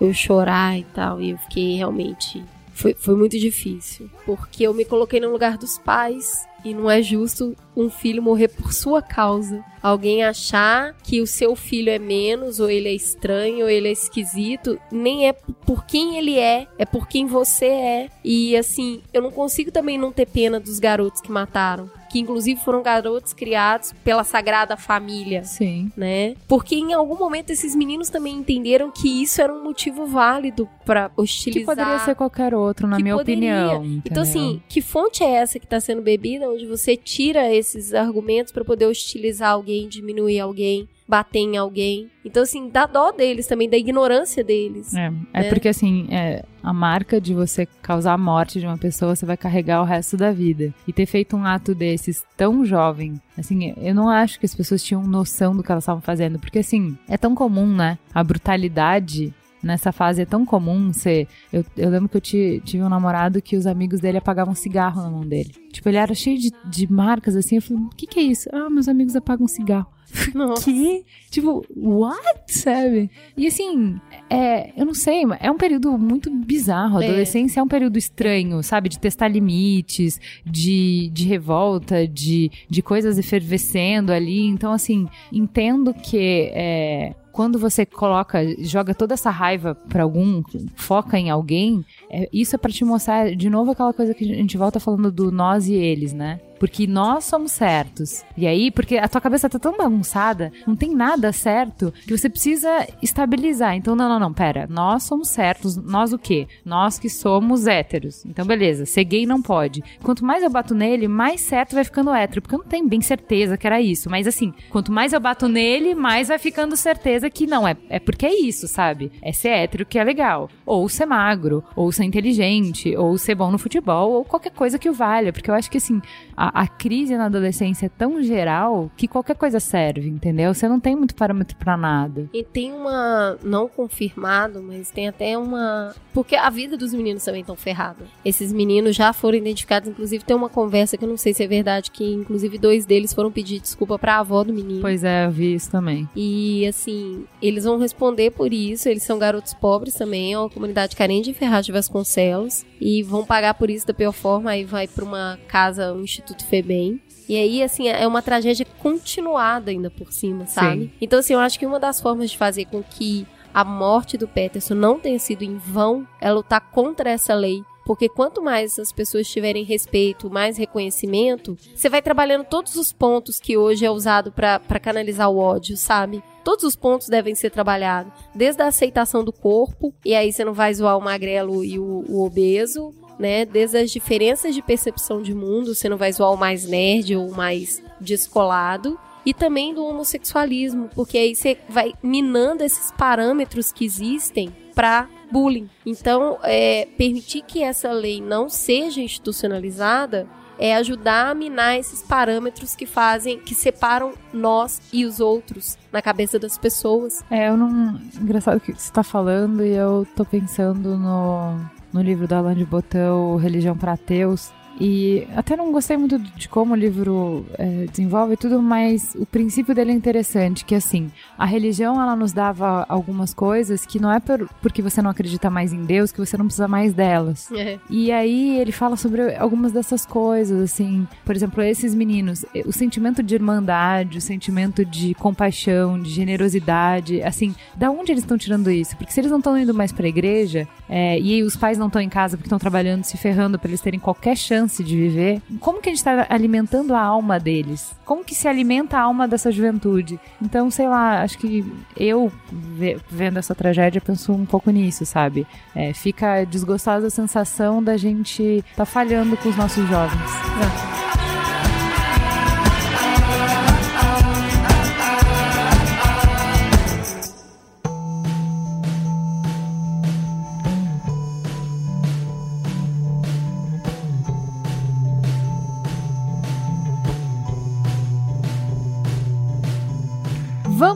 eu 0.00 0.12
chorar 0.12 0.78
e 0.78 0.84
tal. 0.84 1.20
E 1.20 1.30
eu 1.30 1.38
fiquei 1.38 1.76
realmente. 1.76 2.44
Foi, 2.78 2.94
foi 2.94 3.16
muito 3.16 3.36
difícil. 3.36 4.08
Porque 4.24 4.62
eu 4.62 4.72
me 4.72 4.84
coloquei 4.84 5.18
no 5.18 5.32
lugar 5.32 5.58
dos 5.58 5.78
pais. 5.78 6.46
E 6.64 6.72
não 6.72 6.88
é 6.88 7.02
justo 7.02 7.56
um 7.76 7.90
filho 7.90 8.22
morrer 8.22 8.48
por 8.48 8.72
sua 8.72 9.02
causa. 9.02 9.64
Alguém 9.82 10.24
achar 10.24 10.94
que 11.02 11.20
o 11.20 11.26
seu 11.26 11.56
filho 11.56 11.90
é 11.90 11.98
menos, 11.98 12.60
ou 12.60 12.70
ele 12.70 12.88
é 12.88 12.92
estranho, 12.92 13.64
ou 13.64 13.70
ele 13.70 13.88
é 13.88 13.92
esquisito. 13.92 14.78
Nem 14.92 15.28
é 15.28 15.32
por 15.32 15.86
quem 15.86 16.18
ele 16.18 16.38
é, 16.38 16.68
é 16.78 16.84
por 16.84 17.08
quem 17.08 17.26
você 17.26 17.66
é. 17.66 18.08
E 18.24 18.56
assim, 18.56 19.02
eu 19.12 19.22
não 19.22 19.32
consigo 19.32 19.72
também 19.72 19.98
não 19.98 20.12
ter 20.12 20.26
pena 20.26 20.60
dos 20.60 20.78
garotos 20.78 21.20
que 21.20 21.32
mataram. 21.32 21.90
Que 22.08 22.18
inclusive 22.18 22.60
foram 22.60 22.82
garotos 22.82 23.32
criados 23.32 23.92
pela 24.04 24.24
Sagrada 24.24 24.76
Família 24.76 25.44
Sim. 25.44 25.90
né? 25.96 26.34
Porque 26.46 26.74
em 26.74 26.92
algum 26.92 27.16
momento 27.16 27.50
esses 27.50 27.74
meninos 27.74 28.08
também 28.08 28.36
entenderam 28.36 28.90
que 28.90 29.22
isso 29.22 29.40
era 29.42 29.52
um 29.52 29.62
motivo 29.62 30.06
válido 30.06 30.68
pra 30.84 31.10
hostilizar. 31.16 31.74
Que 31.74 31.82
poderia 31.82 31.98
ser 32.00 32.14
qualquer 32.14 32.54
outro, 32.54 32.86
na 32.86 32.98
minha 32.98 33.16
poderia. 33.16 33.66
opinião. 33.66 33.84
Então, 33.84 33.96
entendeu? 33.96 34.22
assim, 34.22 34.62
que 34.68 34.80
fonte 34.80 35.22
é 35.22 35.30
essa 35.34 35.58
que 35.58 35.66
está 35.66 35.80
sendo 35.80 36.02
bebida, 36.02 36.48
onde 36.48 36.66
você 36.66 36.96
tira 36.96 37.52
esses 37.52 37.92
argumentos 37.92 38.52
para 38.52 38.64
poder 38.64 38.86
hostilizar 38.86 39.50
alguém, 39.52 39.88
diminuir 39.88 40.40
alguém, 40.40 40.88
bater 41.08 41.38
em 41.38 41.56
alguém? 41.56 42.10
Então, 42.24 42.42
assim, 42.42 42.68
dá 42.68 42.84
dó 42.84 43.10
deles 43.10 43.46
também, 43.46 43.68
da 43.68 43.76
ignorância 43.76 44.44
deles. 44.44 44.94
É, 44.94 45.10
é 45.32 45.42
né? 45.42 45.48
porque 45.48 45.68
assim, 45.68 46.06
é, 46.10 46.44
a 46.62 46.72
marca 46.72 47.18
de 47.18 47.32
você 47.32 47.66
causar 47.80 48.12
a 48.12 48.18
morte 48.18 48.60
de 48.60 48.66
uma 48.66 48.76
pessoa, 48.76 49.16
você 49.16 49.24
vai 49.24 49.36
carregar 49.36 49.80
o 49.80 49.84
resto 49.84 50.16
da 50.16 50.30
vida. 50.30 50.74
E 50.86 50.92
ter 50.92 51.06
feito 51.06 51.34
um 51.34 51.44
ato 51.44 51.74
desses 51.74 52.24
tão 52.36 52.64
jovem, 52.64 53.14
assim, 53.36 53.74
eu 53.78 53.94
não 53.94 54.08
acho 54.08 54.38
que 54.38 54.44
as 54.44 54.54
pessoas 54.54 54.82
tinham 54.82 55.02
noção 55.02 55.56
do 55.56 55.62
que 55.62 55.72
elas 55.72 55.84
estavam 55.84 56.02
fazendo, 56.02 56.38
porque 56.38 56.58
assim, 56.58 56.96
é 57.08 57.16
tão 57.16 57.34
comum, 57.34 57.66
né? 57.66 57.98
A 58.14 58.22
brutalidade 58.22 59.32
nessa 59.62 59.90
fase 59.90 60.22
é 60.22 60.26
tão 60.26 60.44
comum 60.44 60.92
ser. 60.92 61.26
Eu, 61.52 61.64
eu 61.76 61.90
lembro 61.90 62.08
que 62.08 62.16
eu 62.16 62.20
ti- 62.20 62.62
tive 62.64 62.82
um 62.82 62.88
namorado 62.88 63.40
que 63.42 63.56
os 63.56 63.66
amigos 63.66 64.00
dele 64.00 64.18
apagavam 64.18 64.54
cigarro 64.54 65.02
na 65.02 65.10
mão 65.10 65.26
dele. 65.26 65.52
Tipo, 65.72 65.88
ele 65.88 65.96
era 65.96 66.14
cheio 66.14 66.38
de, 66.38 66.52
de 66.64 66.92
marcas 66.92 67.34
assim. 67.34 67.56
Eu 67.56 67.62
falei, 67.62 67.82
o 67.82 67.88
que, 67.90 68.06
que 68.06 68.20
é 68.20 68.22
isso? 68.22 68.48
Ah, 68.52 68.68
meus 68.70 68.88
amigos 68.88 69.16
apagam 69.16 69.48
cigarro. 69.48 69.86
Nossa. 70.34 70.64
Que? 70.64 71.04
Tipo, 71.30 71.64
what? 71.76 72.20
Sabe? 72.46 73.10
E 73.36 73.46
assim, 73.46 74.00
é, 74.30 74.72
eu 74.76 74.86
não 74.86 74.94
sei, 74.94 75.22
é 75.40 75.50
um 75.50 75.56
período 75.56 75.96
muito 75.98 76.30
bizarro. 76.30 76.98
A 76.98 77.04
É. 77.04 77.08
adolescência 77.08 77.60
é 77.60 77.62
um 77.62 77.68
período 77.68 77.98
estranho, 77.98 78.62
sabe? 78.62 78.88
De 78.88 78.98
testar 78.98 79.28
limites, 79.28 80.20
de, 80.44 81.10
de 81.12 81.24
revolta, 81.26 82.06
de, 82.06 82.50
de 82.68 82.82
coisas 82.82 83.18
efervescendo 83.18 84.12
ali. 84.12 84.46
Então, 84.46 84.72
assim, 84.72 85.06
entendo 85.32 85.92
que. 85.94 86.50
é, 86.54 87.14
quando 87.32 87.58
você 87.58 87.86
coloca, 87.86 88.40
joga 88.62 88.94
toda 88.94 89.14
essa 89.14 89.30
raiva 89.30 89.74
pra 89.74 90.02
algum, 90.02 90.42
foca 90.74 91.18
em 91.18 91.30
alguém, 91.30 91.84
é, 92.10 92.28
isso 92.32 92.54
é 92.54 92.58
pra 92.58 92.70
te 92.70 92.84
mostrar 92.84 93.34
de 93.34 93.48
novo 93.48 93.70
aquela 93.70 93.92
coisa 93.92 94.14
que 94.14 94.24
a 94.24 94.36
gente 94.36 94.56
volta 94.56 94.80
falando 94.80 95.10
do 95.10 95.30
nós 95.30 95.68
e 95.68 95.74
eles, 95.74 96.12
né? 96.12 96.40
Porque 96.58 96.86
nós 96.86 97.24
somos 97.24 97.52
certos. 97.52 98.24
E 98.36 98.46
aí, 98.46 98.70
porque 98.70 98.96
a 98.98 99.08
tua 99.08 99.20
cabeça 99.20 99.48
tá 99.48 99.58
tão 99.58 99.76
bagunçada, 99.76 100.52
não 100.66 100.74
tem 100.74 100.94
nada 100.94 101.32
certo, 101.32 101.92
que 102.06 102.16
você 102.16 102.28
precisa 102.28 102.86
estabilizar. 103.02 103.76
Então, 103.76 103.94
não, 103.94 104.08
não, 104.08 104.18
não, 104.18 104.32
pera. 104.32 104.66
Nós 104.68 105.04
somos 105.04 105.28
certos. 105.28 105.76
Nós 105.76 106.12
o 106.12 106.18
quê? 106.18 106.48
Nós 106.64 106.98
que 106.98 107.08
somos 107.08 107.66
héteros. 107.66 108.24
Então, 108.26 108.44
beleza. 108.44 108.86
Ser 108.86 109.04
gay 109.04 109.24
não 109.24 109.40
pode. 109.40 109.82
Quanto 110.02 110.24
mais 110.24 110.42
eu 110.42 110.50
bato 110.50 110.74
nele, 110.74 111.06
mais 111.06 111.40
certo 111.40 111.74
vai 111.74 111.84
ficando 111.84 112.12
hétero. 112.12 112.42
Porque 112.42 112.54
eu 112.54 112.60
não 112.60 112.66
tenho 112.66 112.88
bem 112.88 113.00
certeza 113.00 113.56
que 113.56 113.66
era 113.66 113.80
isso. 113.80 114.10
Mas 114.10 114.26
assim, 114.26 114.52
quanto 114.70 114.92
mais 114.92 115.12
eu 115.12 115.20
bato 115.20 115.48
nele, 115.48 115.94
mais 115.94 116.28
vai 116.28 116.38
ficando 116.38 116.76
certeza 116.76 117.27
que 117.30 117.46
não. 117.46 117.66
É, 117.66 117.76
é 117.88 117.98
porque 117.98 118.26
é 118.26 118.40
isso, 118.40 118.66
sabe? 118.68 119.12
É 119.22 119.32
ser 119.32 119.48
hétero 119.48 119.86
que 119.86 119.98
é 119.98 120.04
legal. 120.04 120.50
Ou 120.64 120.88
ser 120.88 121.06
magro, 121.06 121.64
ou 121.74 121.90
ser 121.92 122.04
inteligente, 122.04 122.96
ou 122.96 123.16
ser 123.18 123.34
bom 123.34 123.50
no 123.50 123.58
futebol, 123.58 124.12
ou 124.12 124.24
qualquer 124.24 124.52
coisa 124.52 124.78
que 124.78 124.88
o 124.88 124.94
valha. 124.94 125.32
Porque 125.32 125.50
eu 125.50 125.54
acho 125.54 125.70
que 125.70 125.78
assim, 125.78 126.00
a, 126.38 126.62
a 126.62 126.68
crise 126.68 127.16
na 127.16 127.26
adolescência 127.26 127.86
é 127.86 127.88
tão 127.88 128.22
geral 128.22 128.88
que 128.96 129.08
qualquer 129.08 129.34
coisa 129.34 129.58
serve, 129.58 130.08
entendeu? 130.08 130.54
Você 130.54 130.68
não 130.68 130.78
tem 130.78 130.94
muito 130.94 131.16
parâmetro 131.16 131.56
pra 131.56 131.76
nada. 131.76 132.30
E 132.32 132.44
tem 132.44 132.72
uma, 132.72 133.36
não 133.42 133.68
confirmado, 133.68 134.62
mas 134.62 134.88
tem 134.88 135.08
até 135.08 135.36
uma. 135.36 135.92
Porque 136.14 136.36
a 136.36 136.48
vida 136.48 136.76
dos 136.76 136.94
meninos 136.94 137.24
também 137.24 137.40
estão 137.40 137.56
ferrada. 137.56 138.04
Esses 138.24 138.52
meninos 138.52 138.94
já 138.94 139.12
foram 139.12 139.36
identificados, 139.36 139.88
inclusive 139.88 140.24
tem 140.24 140.36
uma 140.36 140.48
conversa 140.48 140.96
que 140.96 141.04
eu 141.04 141.08
não 141.08 141.16
sei 141.16 141.34
se 141.34 141.42
é 141.42 141.48
verdade, 141.48 141.90
que 141.90 142.04
inclusive 142.14 142.56
dois 142.56 142.86
deles 142.86 143.12
foram 143.12 143.32
pedir 143.32 143.58
desculpa 143.58 143.98
pra 143.98 144.18
avó 144.18 144.44
do 144.44 144.52
menino. 144.52 144.80
Pois 144.80 145.02
é, 145.02 145.26
eu 145.26 145.32
vi 145.32 145.54
isso 145.54 145.68
também. 145.70 146.08
E 146.14 146.64
assim, 146.68 147.24
eles 147.42 147.64
vão 147.64 147.78
responder 147.78 148.30
por 148.30 148.52
isso. 148.52 148.88
Eles 148.88 149.02
são 149.02 149.18
garotos 149.18 149.54
pobres 149.54 149.94
também, 149.94 150.34
é 150.34 150.38
uma 150.38 150.48
comunidade 150.48 150.94
carente 150.94 151.30
em 151.30 151.34
Ferraz 151.34 151.66
de 151.66 151.72
Vasconcelos. 151.72 152.64
E 152.80 153.02
vão 153.02 153.26
pagar 153.26 153.54
por 153.54 153.68
isso 153.68 153.84
da 153.84 153.92
pior 153.92 154.12
forma. 154.12 154.52
Aí 154.52 154.64
vai 154.64 154.86
pra 154.86 155.04
uma 155.04 155.36
casa, 155.48 155.92
um 155.92 156.02
Instituto 156.02 156.27
Febem. 156.34 157.00
E 157.28 157.36
aí, 157.36 157.62
assim, 157.62 157.88
é 157.88 158.06
uma 158.06 158.22
tragédia 158.22 158.66
continuada 158.78 159.70
ainda 159.70 159.90
por 159.90 160.12
cima, 160.12 160.46
sabe? 160.46 160.84
Sim. 160.84 160.92
Então, 161.00 161.18
assim, 161.18 161.34
eu 161.34 161.40
acho 161.40 161.58
que 161.58 161.66
uma 161.66 161.78
das 161.78 162.00
formas 162.00 162.30
de 162.30 162.38
fazer 162.38 162.64
com 162.64 162.82
que 162.82 163.26
a 163.52 163.64
morte 163.64 164.16
do 164.16 164.26
Peterson 164.26 164.74
não 164.74 164.98
tenha 164.98 165.18
sido 165.18 165.42
em 165.42 165.58
vão 165.58 166.06
é 166.20 166.32
lutar 166.32 166.60
contra 166.70 167.10
essa 167.10 167.34
lei. 167.34 167.62
Porque 167.84 168.06
quanto 168.06 168.42
mais 168.42 168.78
as 168.78 168.92
pessoas 168.92 169.26
tiverem 169.26 169.64
respeito, 169.64 170.28
mais 170.28 170.58
reconhecimento, 170.58 171.56
você 171.74 171.88
vai 171.88 172.02
trabalhando 172.02 172.44
todos 172.44 172.76
os 172.76 172.92
pontos 172.92 173.40
que 173.40 173.56
hoje 173.56 173.86
é 173.86 173.90
usado 173.90 174.30
pra 174.30 174.60
pra 174.60 174.78
canalizar 174.78 175.30
o 175.30 175.38
ódio, 175.38 175.74
sabe? 175.74 176.22
Todos 176.44 176.64
os 176.64 176.76
pontos 176.76 177.08
devem 177.08 177.34
ser 177.34 177.50
trabalhados. 177.50 178.12
Desde 178.34 178.60
a 178.60 178.66
aceitação 178.66 179.24
do 179.24 179.32
corpo, 179.32 179.94
e 180.04 180.14
aí 180.14 180.30
você 180.30 180.44
não 180.44 180.52
vai 180.52 180.72
zoar 180.74 180.98
o 180.98 181.00
magrelo 181.00 181.64
e 181.64 181.78
o, 181.78 182.04
o 182.06 182.26
obeso, 182.26 182.92
né? 183.18 183.44
Desde 183.44 183.78
as 183.78 183.90
diferenças 183.90 184.54
de 184.54 184.62
percepção 184.62 185.20
de 185.22 185.34
mundo, 185.34 185.74
você 185.74 185.88
não 185.88 185.96
vai 185.96 186.12
zoar 186.12 186.32
o 186.32 186.36
mais 186.36 186.64
nerd 186.66 187.16
ou 187.16 187.28
o 187.28 187.36
mais 187.36 187.82
descolado. 188.00 188.98
E 189.26 189.34
também 189.34 189.74
do 189.74 189.84
homossexualismo, 189.84 190.88
porque 190.94 191.18
aí 191.18 191.34
você 191.34 191.58
vai 191.68 191.92
minando 192.02 192.64
esses 192.64 192.90
parâmetros 192.92 193.70
que 193.70 193.84
existem 193.84 194.54
para 194.74 195.08
bullying. 195.30 195.68
Então, 195.84 196.38
é, 196.42 196.88
permitir 196.96 197.42
que 197.42 197.62
essa 197.62 197.90
lei 197.92 198.22
não 198.22 198.48
seja 198.48 199.02
institucionalizada 199.02 200.26
é 200.58 200.74
ajudar 200.74 201.30
a 201.30 201.34
minar 201.34 201.78
esses 201.78 202.02
parâmetros 202.02 202.74
que 202.74 202.84
fazem, 202.84 203.38
que 203.38 203.54
separam 203.54 204.12
nós 204.32 204.80
e 204.92 205.04
os 205.04 205.20
outros 205.20 205.78
na 205.92 206.02
cabeça 206.02 206.38
das 206.38 206.58
pessoas. 206.58 207.22
É, 207.30 207.48
eu 207.48 207.56
não. 207.56 208.00
Engraçado 208.20 208.60
que 208.60 208.72
você 208.72 208.92
tá 208.92 209.02
falando 209.02 209.64
e 209.64 209.72
eu 209.72 210.06
tô 210.16 210.24
pensando 210.24 210.98
no, 210.98 211.60
no 211.92 212.02
livro 212.02 212.26
da 212.26 212.38
Alain 212.38 212.56
de 212.56 212.64
Botão, 212.64 213.36
Religião 213.36 213.76
para 213.76 213.92
Ateus. 213.92 214.52
E 214.80 215.26
até 215.34 215.56
não 215.56 215.72
gostei 215.72 215.96
muito 215.96 216.18
de 216.18 216.48
como 216.48 216.74
o 216.74 216.76
livro 216.76 217.44
é, 217.58 217.86
desenvolve 217.90 218.36
tudo, 218.36 218.62
mas 218.62 219.14
o 219.18 219.26
princípio 219.26 219.74
dele 219.74 219.90
é 219.90 219.94
interessante, 219.94 220.64
que 220.64 220.74
assim, 220.74 221.10
a 221.36 221.44
religião 221.44 222.00
ela 222.00 222.14
nos 222.14 222.32
dava 222.32 222.86
algumas 222.88 223.34
coisas 223.34 223.84
que 223.84 224.00
não 224.00 224.12
é 224.12 224.20
por, 224.20 224.48
porque 224.62 224.80
você 224.80 225.02
não 225.02 225.10
acredita 225.10 225.50
mais 225.50 225.72
em 225.72 225.84
Deus 225.84 226.12
que 226.12 226.18
você 226.18 226.36
não 226.36 226.46
precisa 226.46 226.68
mais 226.68 226.92
delas. 226.92 227.50
É. 227.52 227.78
E 227.90 228.12
aí 228.12 228.58
ele 228.58 228.72
fala 228.72 228.96
sobre 228.96 229.34
algumas 229.36 229.72
dessas 229.72 230.06
coisas, 230.06 230.62
assim, 230.62 231.06
por 231.24 231.34
exemplo, 231.34 231.62
esses 231.62 231.94
meninos, 231.94 232.44
eh, 232.54 232.62
o 232.64 232.72
sentimento 232.72 233.22
de 233.22 233.34
irmandade, 233.34 234.18
o 234.18 234.20
sentimento 234.20 234.84
de 234.84 235.14
compaixão, 235.14 236.00
de 236.00 236.10
generosidade, 236.10 237.22
assim, 237.22 237.54
da 237.74 237.90
onde 237.90 238.12
eles 238.12 238.22
estão 238.22 238.38
tirando 238.38 238.70
isso? 238.70 238.96
Porque 238.96 239.12
se 239.12 239.20
eles 239.20 239.30
não 239.30 239.38
estão 239.38 239.58
indo 239.58 239.74
mais 239.74 239.90
pra 239.90 240.06
igreja, 240.06 240.68
eh, 240.88 241.18
e 241.20 241.42
os 241.42 241.56
pais 241.56 241.76
não 241.78 241.86
estão 241.88 242.00
em 242.00 242.08
casa 242.08 242.36
porque 242.36 242.46
estão 242.46 242.58
trabalhando, 242.58 243.04
se 243.04 243.16
ferrando 243.16 243.58
pra 243.58 243.68
eles 243.68 243.80
terem 243.80 243.98
qualquer 243.98 244.36
chance 244.36 244.67
de 244.76 244.96
viver, 244.96 245.40
como 245.60 245.80
que 245.80 245.88
a 245.88 245.92
gente 245.92 246.04
tá 246.04 246.26
alimentando 246.28 246.94
a 246.94 247.00
alma 247.00 247.38
deles? 247.40 247.94
Como 248.04 248.24
que 248.24 248.34
se 248.34 248.46
alimenta 248.46 248.96
a 248.98 249.02
alma 249.02 249.26
dessa 249.26 249.50
juventude? 249.50 250.18
Então, 250.40 250.70
sei 250.70 250.88
lá, 250.88 251.22
acho 251.22 251.38
que 251.38 251.64
eu, 251.96 252.30
ve- 252.52 252.98
vendo 253.10 253.38
essa 253.38 253.54
tragédia, 253.54 254.00
penso 254.00 254.32
um 254.32 254.44
pouco 254.46 254.70
nisso, 254.70 255.04
sabe? 255.06 255.46
É, 255.74 255.92
fica 255.92 256.44
desgostosa 256.44 257.06
a 257.06 257.10
sensação 257.10 257.82
da 257.82 257.96
gente 257.96 258.64
tá 258.76 258.84
falhando 258.84 259.36
com 259.36 259.48
os 259.48 259.56
nossos 259.56 259.86
jovens. 259.88 261.27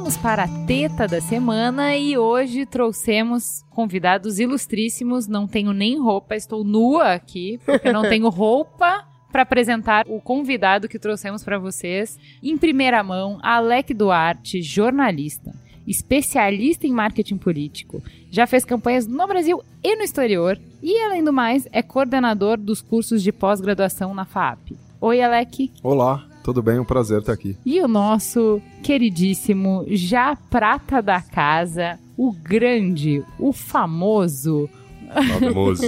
Vamos 0.03 0.17
para 0.17 0.43
a 0.43 0.49
teta 0.67 1.07
da 1.07 1.21
semana 1.21 1.97
e 1.97 2.19
hoje 2.19 2.67
trouxemos 2.67 3.63
convidados 3.71 4.41
ilustríssimos. 4.41 5.29
Não 5.29 5.47
tenho 5.47 5.73
nem 5.73 5.97
roupa, 5.97 6.35
estou 6.35 6.65
nua 6.65 7.13
aqui, 7.13 7.61
porque 7.65 7.93
não 7.93 8.03
tenho 8.03 8.27
roupa 8.29 9.07
para 9.31 9.43
apresentar 9.43 10.05
o 10.09 10.21
convidado 10.21 10.89
que 10.89 10.99
trouxemos 10.99 11.45
para 11.45 11.57
vocês. 11.57 12.19
Em 12.43 12.59
primeira 12.59 13.01
mão, 13.05 13.39
Alec 13.45 13.95
Duarte, 13.95 14.61
jornalista, 14.61 15.55
especialista 15.87 16.85
em 16.85 16.93
marketing 16.93 17.37
político. 17.37 18.03
Já 18.29 18.45
fez 18.45 18.65
campanhas 18.65 19.07
no 19.07 19.25
Brasil 19.29 19.63
e 19.85 19.95
no 19.95 20.03
exterior 20.03 20.59
e, 20.83 21.01
além 21.01 21.23
do 21.23 21.33
mais, 21.33 21.69
é 21.71 21.81
coordenador 21.81 22.57
dos 22.57 22.83
cursos 22.83 23.23
de 23.23 23.31
pós-graduação 23.31 24.13
na 24.13 24.25
FAP. 24.25 24.73
Oi, 25.01 25.23
Alec. 25.23 25.71
Olá, 25.81 26.27
tudo 26.43 26.63
bem? 26.63 26.79
Um 26.79 26.85
prazer 26.85 27.21
estar 27.21 27.33
aqui. 27.33 27.57
E 27.65 27.81
o 27.81 27.89
nosso 27.89 28.61
queridíssimo, 28.83 29.85
já 29.89 30.37
prata 30.37 31.01
da 31.01 31.21
casa, 31.21 31.99
o 32.17 32.33
grande, 32.33 33.23
o 33.39 33.53
famoso, 33.53 34.69
Famoso. 35.13 35.87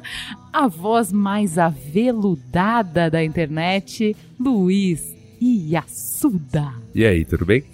a 0.52 0.68
voz 0.68 1.12
mais 1.12 1.58
aveludada 1.58 3.10
da 3.10 3.24
internet, 3.24 4.14
Luiz 4.38 5.14
Iassuda. 5.40 6.72
E 6.94 7.04
aí, 7.04 7.24
tudo 7.24 7.44
bem? 7.44 7.64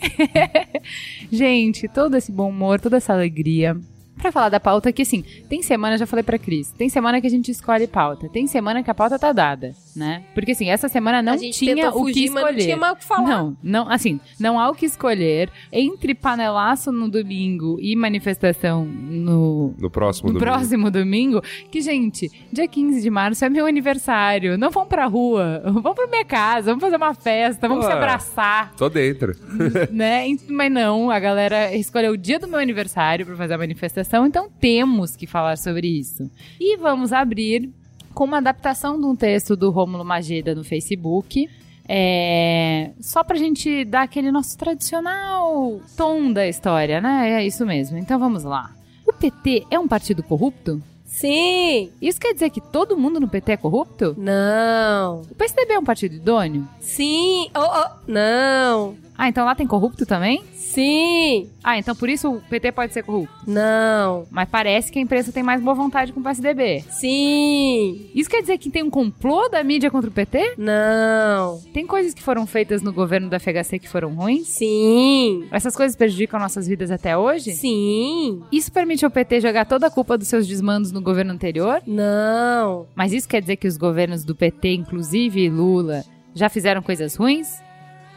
Gente, 1.30 1.88
todo 1.88 2.16
esse 2.16 2.30
bom 2.30 2.50
humor, 2.50 2.80
toda 2.80 2.96
essa 2.96 3.12
alegria. 3.12 3.76
Pra 4.16 4.30
falar 4.30 4.50
da 4.50 4.60
pauta 4.60 4.92
que, 4.92 5.02
assim, 5.02 5.24
tem 5.48 5.62
semana, 5.62 5.98
já 5.98 6.06
falei 6.06 6.22
pra 6.22 6.38
Cris, 6.38 6.70
tem 6.70 6.88
semana 6.88 7.20
que 7.20 7.26
a 7.26 7.30
gente 7.30 7.50
escolhe 7.50 7.88
pauta, 7.88 8.28
tem 8.28 8.46
semana 8.46 8.82
que 8.82 8.90
a 8.90 8.94
pauta 8.94 9.18
tá 9.18 9.32
dada, 9.32 9.74
né? 9.94 10.24
Porque, 10.34 10.52
assim, 10.52 10.68
essa 10.68 10.88
semana 10.88 11.22
não 11.22 11.36
tinha 11.36 11.90
o 11.90 11.92
que 11.92 11.98
fugir, 11.98 12.24
escolher. 12.24 12.44
mas 12.44 12.56
não 12.56 12.62
tinha 12.64 12.76
mais 12.76 12.92
o 12.92 12.96
que 12.96 13.04
falar. 13.04 13.28
Não, 13.28 13.56
não, 13.62 13.88
assim, 13.90 14.20
não 14.38 14.58
há 14.58 14.70
o 14.70 14.74
que 14.74 14.86
escolher 14.86 15.50
entre 15.70 16.14
panelaço 16.14 16.90
no 16.90 17.08
domingo 17.10 17.78
e 17.80 17.94
manifestação 17.96 18.84
no, 18.84 19.74
No 19.78 19.90
próximo 19.90 20.28
no 20.32 20.38
domingo. 20.38 20.52
próximo 20.52 20.90
domingo, 20.90 21.42
que, 21.70 21.80
gente, 21.80 22.30
dia 22.52 22.66
15 22.66 23.00
de 23.00 23.10
março 23.10 23.44
é 23.44 23.48
meu 23.48 23.66
aniversário. 23.66 24.56
Não 24.58 24.70
vamos 24.70 24.88
pra 24.88 25.06
rua, 25.06 25.60
vamos 25.64 25.94
pra 25.94 26.06
minha 26.06 26.24
casa, 26.24 26.70
vamos 26.70 26.82
fazer 26.82 26.96
uma 26.96 27.14
festa, 27.14 27.68
vamos 27.68 27.84
se 27.84 27.92
abraçar, 27.92 28.72
Tô 28.76 28.88
dentro. 28.88 29.34
né? 29.90 30.26
Mas 30.48 30.72
não, 30.72 31.10
a 31.10 31.18
galera 31.18 31.74
escolheu 31.74 32.12
o 32.12 32.16
dia 32.16 32.38
do 32.38 32.48
meu 32.48 32.58
aniversário 32.58 33.26
pra 33.26 33.36
fazer 33.36 33.54
a 33.54 33.58
manifestação, 33.58 34.26
então 34.26 34.48
temos 34.60 35.16
que 35.16 35.26
falar 35.26 35.56
sobre 35.58 35.86
isso. 35.86 36.30
E 36.60 36.76
vamos 36.76 37.12
abrir 37.12 37.70
com 38.12 38.24
uma 38.24 38.38
adaptação 38.38 38.98
de 38.98 39.06
um 39.06 39.16
texto 39.16 39.56
do 39.56 39.70
Rômulo 39.70 40.04
Mageda 40.04 40.54
no 40.54 40.64
Facebook. 40.64 41.48
É, 41.88 42.92
só 43.00 43.24
pra 43.24 43.36
gente 43.36 43.84
dar 43.84 44.02
aquele 44.02 44.30
nosso 44.30 44.56
tradicional 44.56 45.80
tom 45.96 46.32
da 46.32 46.46
história, 46.46 47.00
né? 47.00 47.42
É 47.42 47.46
isso 47.46 47.66
mesmo. 47.66 47.98
Então 47.98 48.18
vamos 48.18 48.44
lá. 48.44 48.70
O 49.06 49.12
PT 49.12 49.66
é 49.70 49.78
um 49.78 49.88
partido 49.88 50.22
corrupto? 50.22 50.80
Sim. 51.04 51.90
Isso 52.00 52.18
quer 52.18 52.32
dizer 52.32 52.48
que 52.48 52.60
todo 52.60 52.96
mundo 52.96 53.20
no 53.20 53.28
PT 53.28 53.52
é 53.52 53.56
corrupto? 53.56 54.14
Não. 54.16 55.20
O 55.30 55.34
PSDB 55.34 55.74
é 55.74 55.78
um 55.78 55.84
partido 55.84 56.14
idôneo? 56.14 56.66
Sim. 56.80 57.50
Oh, 57.54 57.60
oh. 57.60 58.10
Não. 58.10 58.96
Ah, 59.16 59.28
então 59.28 59.44
lá 59.44 59.54
tem 59.54 59.66
corrupto 59.66 60.06
também? 60.06 60.42
Sim. 60.72 61.50
Ah, 61.62 61.78
então 61.78 61.94
por 61.94 62.08
isso 62.08 62.30
o 62.30 62.40
PT 62.40 62.72
pode 62.72 62.92
ser 62.94 63.02
corrupto. 63.02 63.34
Não. 63.46 64.26
Mas 64.30 64.48
parece 64.48 64.90
que 64.90 64.98
a 64.98 65.02
imprensa 65.02 65.30
tem 65.30 65.42
mais 65.42 65.60
boa 65.60 65.74
vontade 65.74 66.12
com 66.12 66.20
o 66.20 66.22
PSDB. 66.22 66.82
Sim. 66.90 68.10
Isso 68.14 68.30
quer 68.30 68.40
dizer 68.40 68.56
que 68.58 68.70
tem 68.70 68.82
um 68.82 68.90
complô 68.90 69.48
da 69.48 69.62
mídia 69.62 69.90
contra 69.90 70.08
o 70.08 70.12
PT? 70.12 70.54
Não. 70.56 71.60
Tem 71.74 71.86
coisas 71.86 72.14
que 72.14 72.22
foram 72.22 72.46
feitas 72.46 72.80
no 72.82 72.92
governo 72.92 73.28
da 73.28 73.38
FHC 73.38 73.78
que 73.78 73.88
foram 73.88 74.14
ruins? 74.14 74.48
Sim. 74.48 75.46
Essas 75.50 75.76
coisas 75.76 75.94
prejudicam 75.96 76.40
nossas 76.40 76.66
vidas 76.66 76.90
até 76.90 77.16
hoje? 77.16 77.52
Sim. 77.52 78.42
Isso 78.50 78.72
permite 78.72 79.04
ao 79.04 79.10
PT 79.10 79.40
jogar 79.40 79.66
toda 79.66 79.86
a 79.86 79.90
culpa 79.90 80.16
dos 80.16 80.28
seus 80.28 80.46
desmandos 80.46 80.90
no 80.90 81.02
governo 81.02 81.32
anterior? 81.32 81.82
Não. 81.86 82.86
Mas 82.94 83.12
isso 83.12 83.28
quer 83.28 83.40
dizer 83.42 83.56
que 83.56 83.68
os 83.68 83.76
governos 83.76 84.24
do 84.24 84.34
PT, 84.34 84.74
inclusive 84.74 85.48
Lula, 85.50 86.02
já 86.34 86.48
fizeram 86.48 86.82
coisas 86.82 87.14
ruins? 87.14 87.60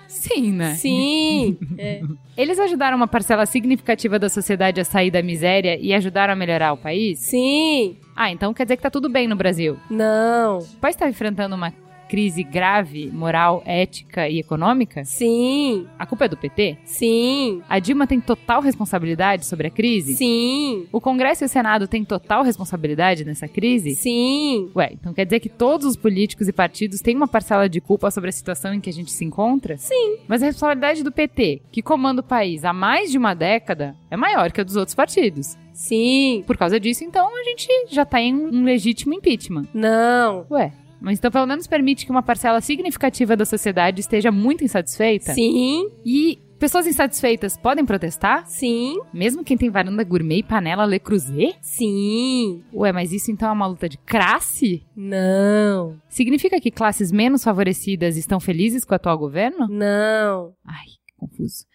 Sim, 0.08 0.52
né? 0.54 0.76
Sim. 0.76 1.58
É. 1.78 2.02
Eles 2.38 2.60
ajudaram 2.60 2.98
uma 2.98 3.08
parcela 3.08 3.46
significativa 3.46 4.20
da 4.20 4.30
sociedade 4.30 4.82
a 4.82 4.86
sair 4.86 5.12
da 5.12 5.22
miséria 5.22 5.78
e 5.80 5.94
ajudaram 5.94 6.34
a 6.34 6.36
melhorar 6.36 6.74
o 6.74 6.78
país? 6.78 7.20
Sim. 7.20 7.98
Ah, 8.16 8.32
então 8.32 8.54
quer 8.54 8.66
dizer 8.66 8.78
que 8.78 8.84
tá 8.84 8.90
tudo 8.90 9.10
bem 9.10 9.28
no 9.28 9.36
Brasil. 9.36 9.78
Não. 9.90 10.60
O 10.60 10.78
país 10.78 10.96
está 10.96 11.10
enfrentando 11.10 11.56
uma 11.56 11.74
crise 12.08 12.44
grave, 12.44 13.10
moral, 13.12 13.62
ética 13.66 14.30
e 14.30 14.40
econômica? 14.40 15.04
Sim. 15.06 15.88
A 15.98 16.06
culpa 16.06 16.26
é 16.26 16.28
do 16.30 16.38
PT? 16.38 16.78
Sim. 16.84 17.62
A 17.68 17.80
Dilma 17.80 18.08
tem 18.08 18.20
total 18.22 18.62
responsabilidade 18.62 19.46
sobre 19.46 19.68
a 19.68 19.70
crise? 19.70 20.16
Sim. 20.16 20.88
O 20.92 21.02
Congresso 21.02 21.44
e 21.44 21.46
o 21.46 21.50
Senado 21.50 21.88
têm 21.88 22.04
total 22.04 22.44
responsabilidade 22.44 23.26
nessa 23.26 23.48
crise? 23.48 23.96
Sim. 23.96 24.70
Ué, 24.76 24.92
então 24.94 25.14
quer 25.14 25.26
dizer 25.26 25.40
que 25.40 25.50
todos 25.50 25.86
os 25.86 25.96
políticos 25.96 26.48
e 26.48 26.54
partidos 26.54 27.02
têm 27.02 27.16
uma 27.16 27.28
parcela 27.28 27.68
de 27.68 27.82
culpa 27.82 28.12
sobre 28.12 28.30
a 28.30 28.34
situação 28.34 28.74
em 28.74 28.80
que 28.80 28.90
a 28.90 28.94
gente 28.94 29.12
se 29.12 29.26
encontra? 29.26 29.78
Sim. 29.78 30.18
Mas 30.28 30.42
a 30.42 30.48
responsabilidade 30.48 31.04
do 31.04 31.12
PT, 31.12 31.62
que 31.72 31.82
comanda 31.82 32.22
o 32.22 32.24
país 32.24 32.64
há 32.64 32.74
mais 32.74 33.12
de 33.12 33.18
uma 33.18 33.34
década, 33.34 33.96
é 34.10 34.18
maior 34.18 34.52
que 34.52 34.62
a 34.62 34.64
dos 34.64 34.76
outros 34.76 34.96
partidos. 34.96 35.58
Sim. 35.74 36.44
Por 36.48 36.58
causa 36.58 36.80
disso, 36.80 37.04
então, 37.04 37.28
a 37.38 37.44
gente 37.44 37.68
já 37.90 38.06
tá 38.06 38.22
em 38.22 38.34
um 38.34 38.64
legítimo 38.64 39.14
impeachment. 39.14 39.66
Não. 39.74 40.46
Ué, 40.50 40.72
mas 41.06 41.20
então 41.20 41.30
pelo 41.30 41.46
menos 41.46 41.68
permite 41.68 42.04
que 42.04 42.10
uma 42.12 42.24
parcela 42.24 42.60
significativa 42.60 43.38
da 43.38 43.46
sociedade 43.46 44.02
esteja 44.02 44.32
muito 44.32 44.64
insatisfeita? 44.64 45.36
Sim. 45.36 45.88
E 46.04 46.40
pessoas 46.58 46.88
insatisfeitas 46.88 47.56
podem 47.56 47.86
protestar? 47.86 48.44
Sim. 48.48 49.00
Mesmo 49.14 49.44
quem 49.44 49.56
tem 49.56 49.70
varanda 49.70 50.04
gourmet 50.04 50.40
e 50.40 50.44
panela 50.44 50.84
Le 50.84 50.98
Creuset? 51.00 51.56
Sim. 51.62 52.64
Ué, 52.74 52.92
mas 52.92 53.14
isso 53.14 53.30
então 53.30 53.50
é 53.50 53.52
uma 53.52 53.68
luta 53.68 53.88
de 53.88 54.00
classe? 54.00 54.84
Não. 54.96 55.96
Significa 56.10 56.60
que 56.60 56.72
classes 56.72 57.12
menos 57.12 57.44
favorecidas 57.44 58.18
estão 58.18 58.40
felizes 58.40 58.84
com 58.84 58.94
o 58.94 58.96
atual 58.96 59.16
governo? 59.16 59.68
Não. 59.70 60.56
Ai, 60.66 60.86
que 61.06 61.14
confuso. 61.16 61.66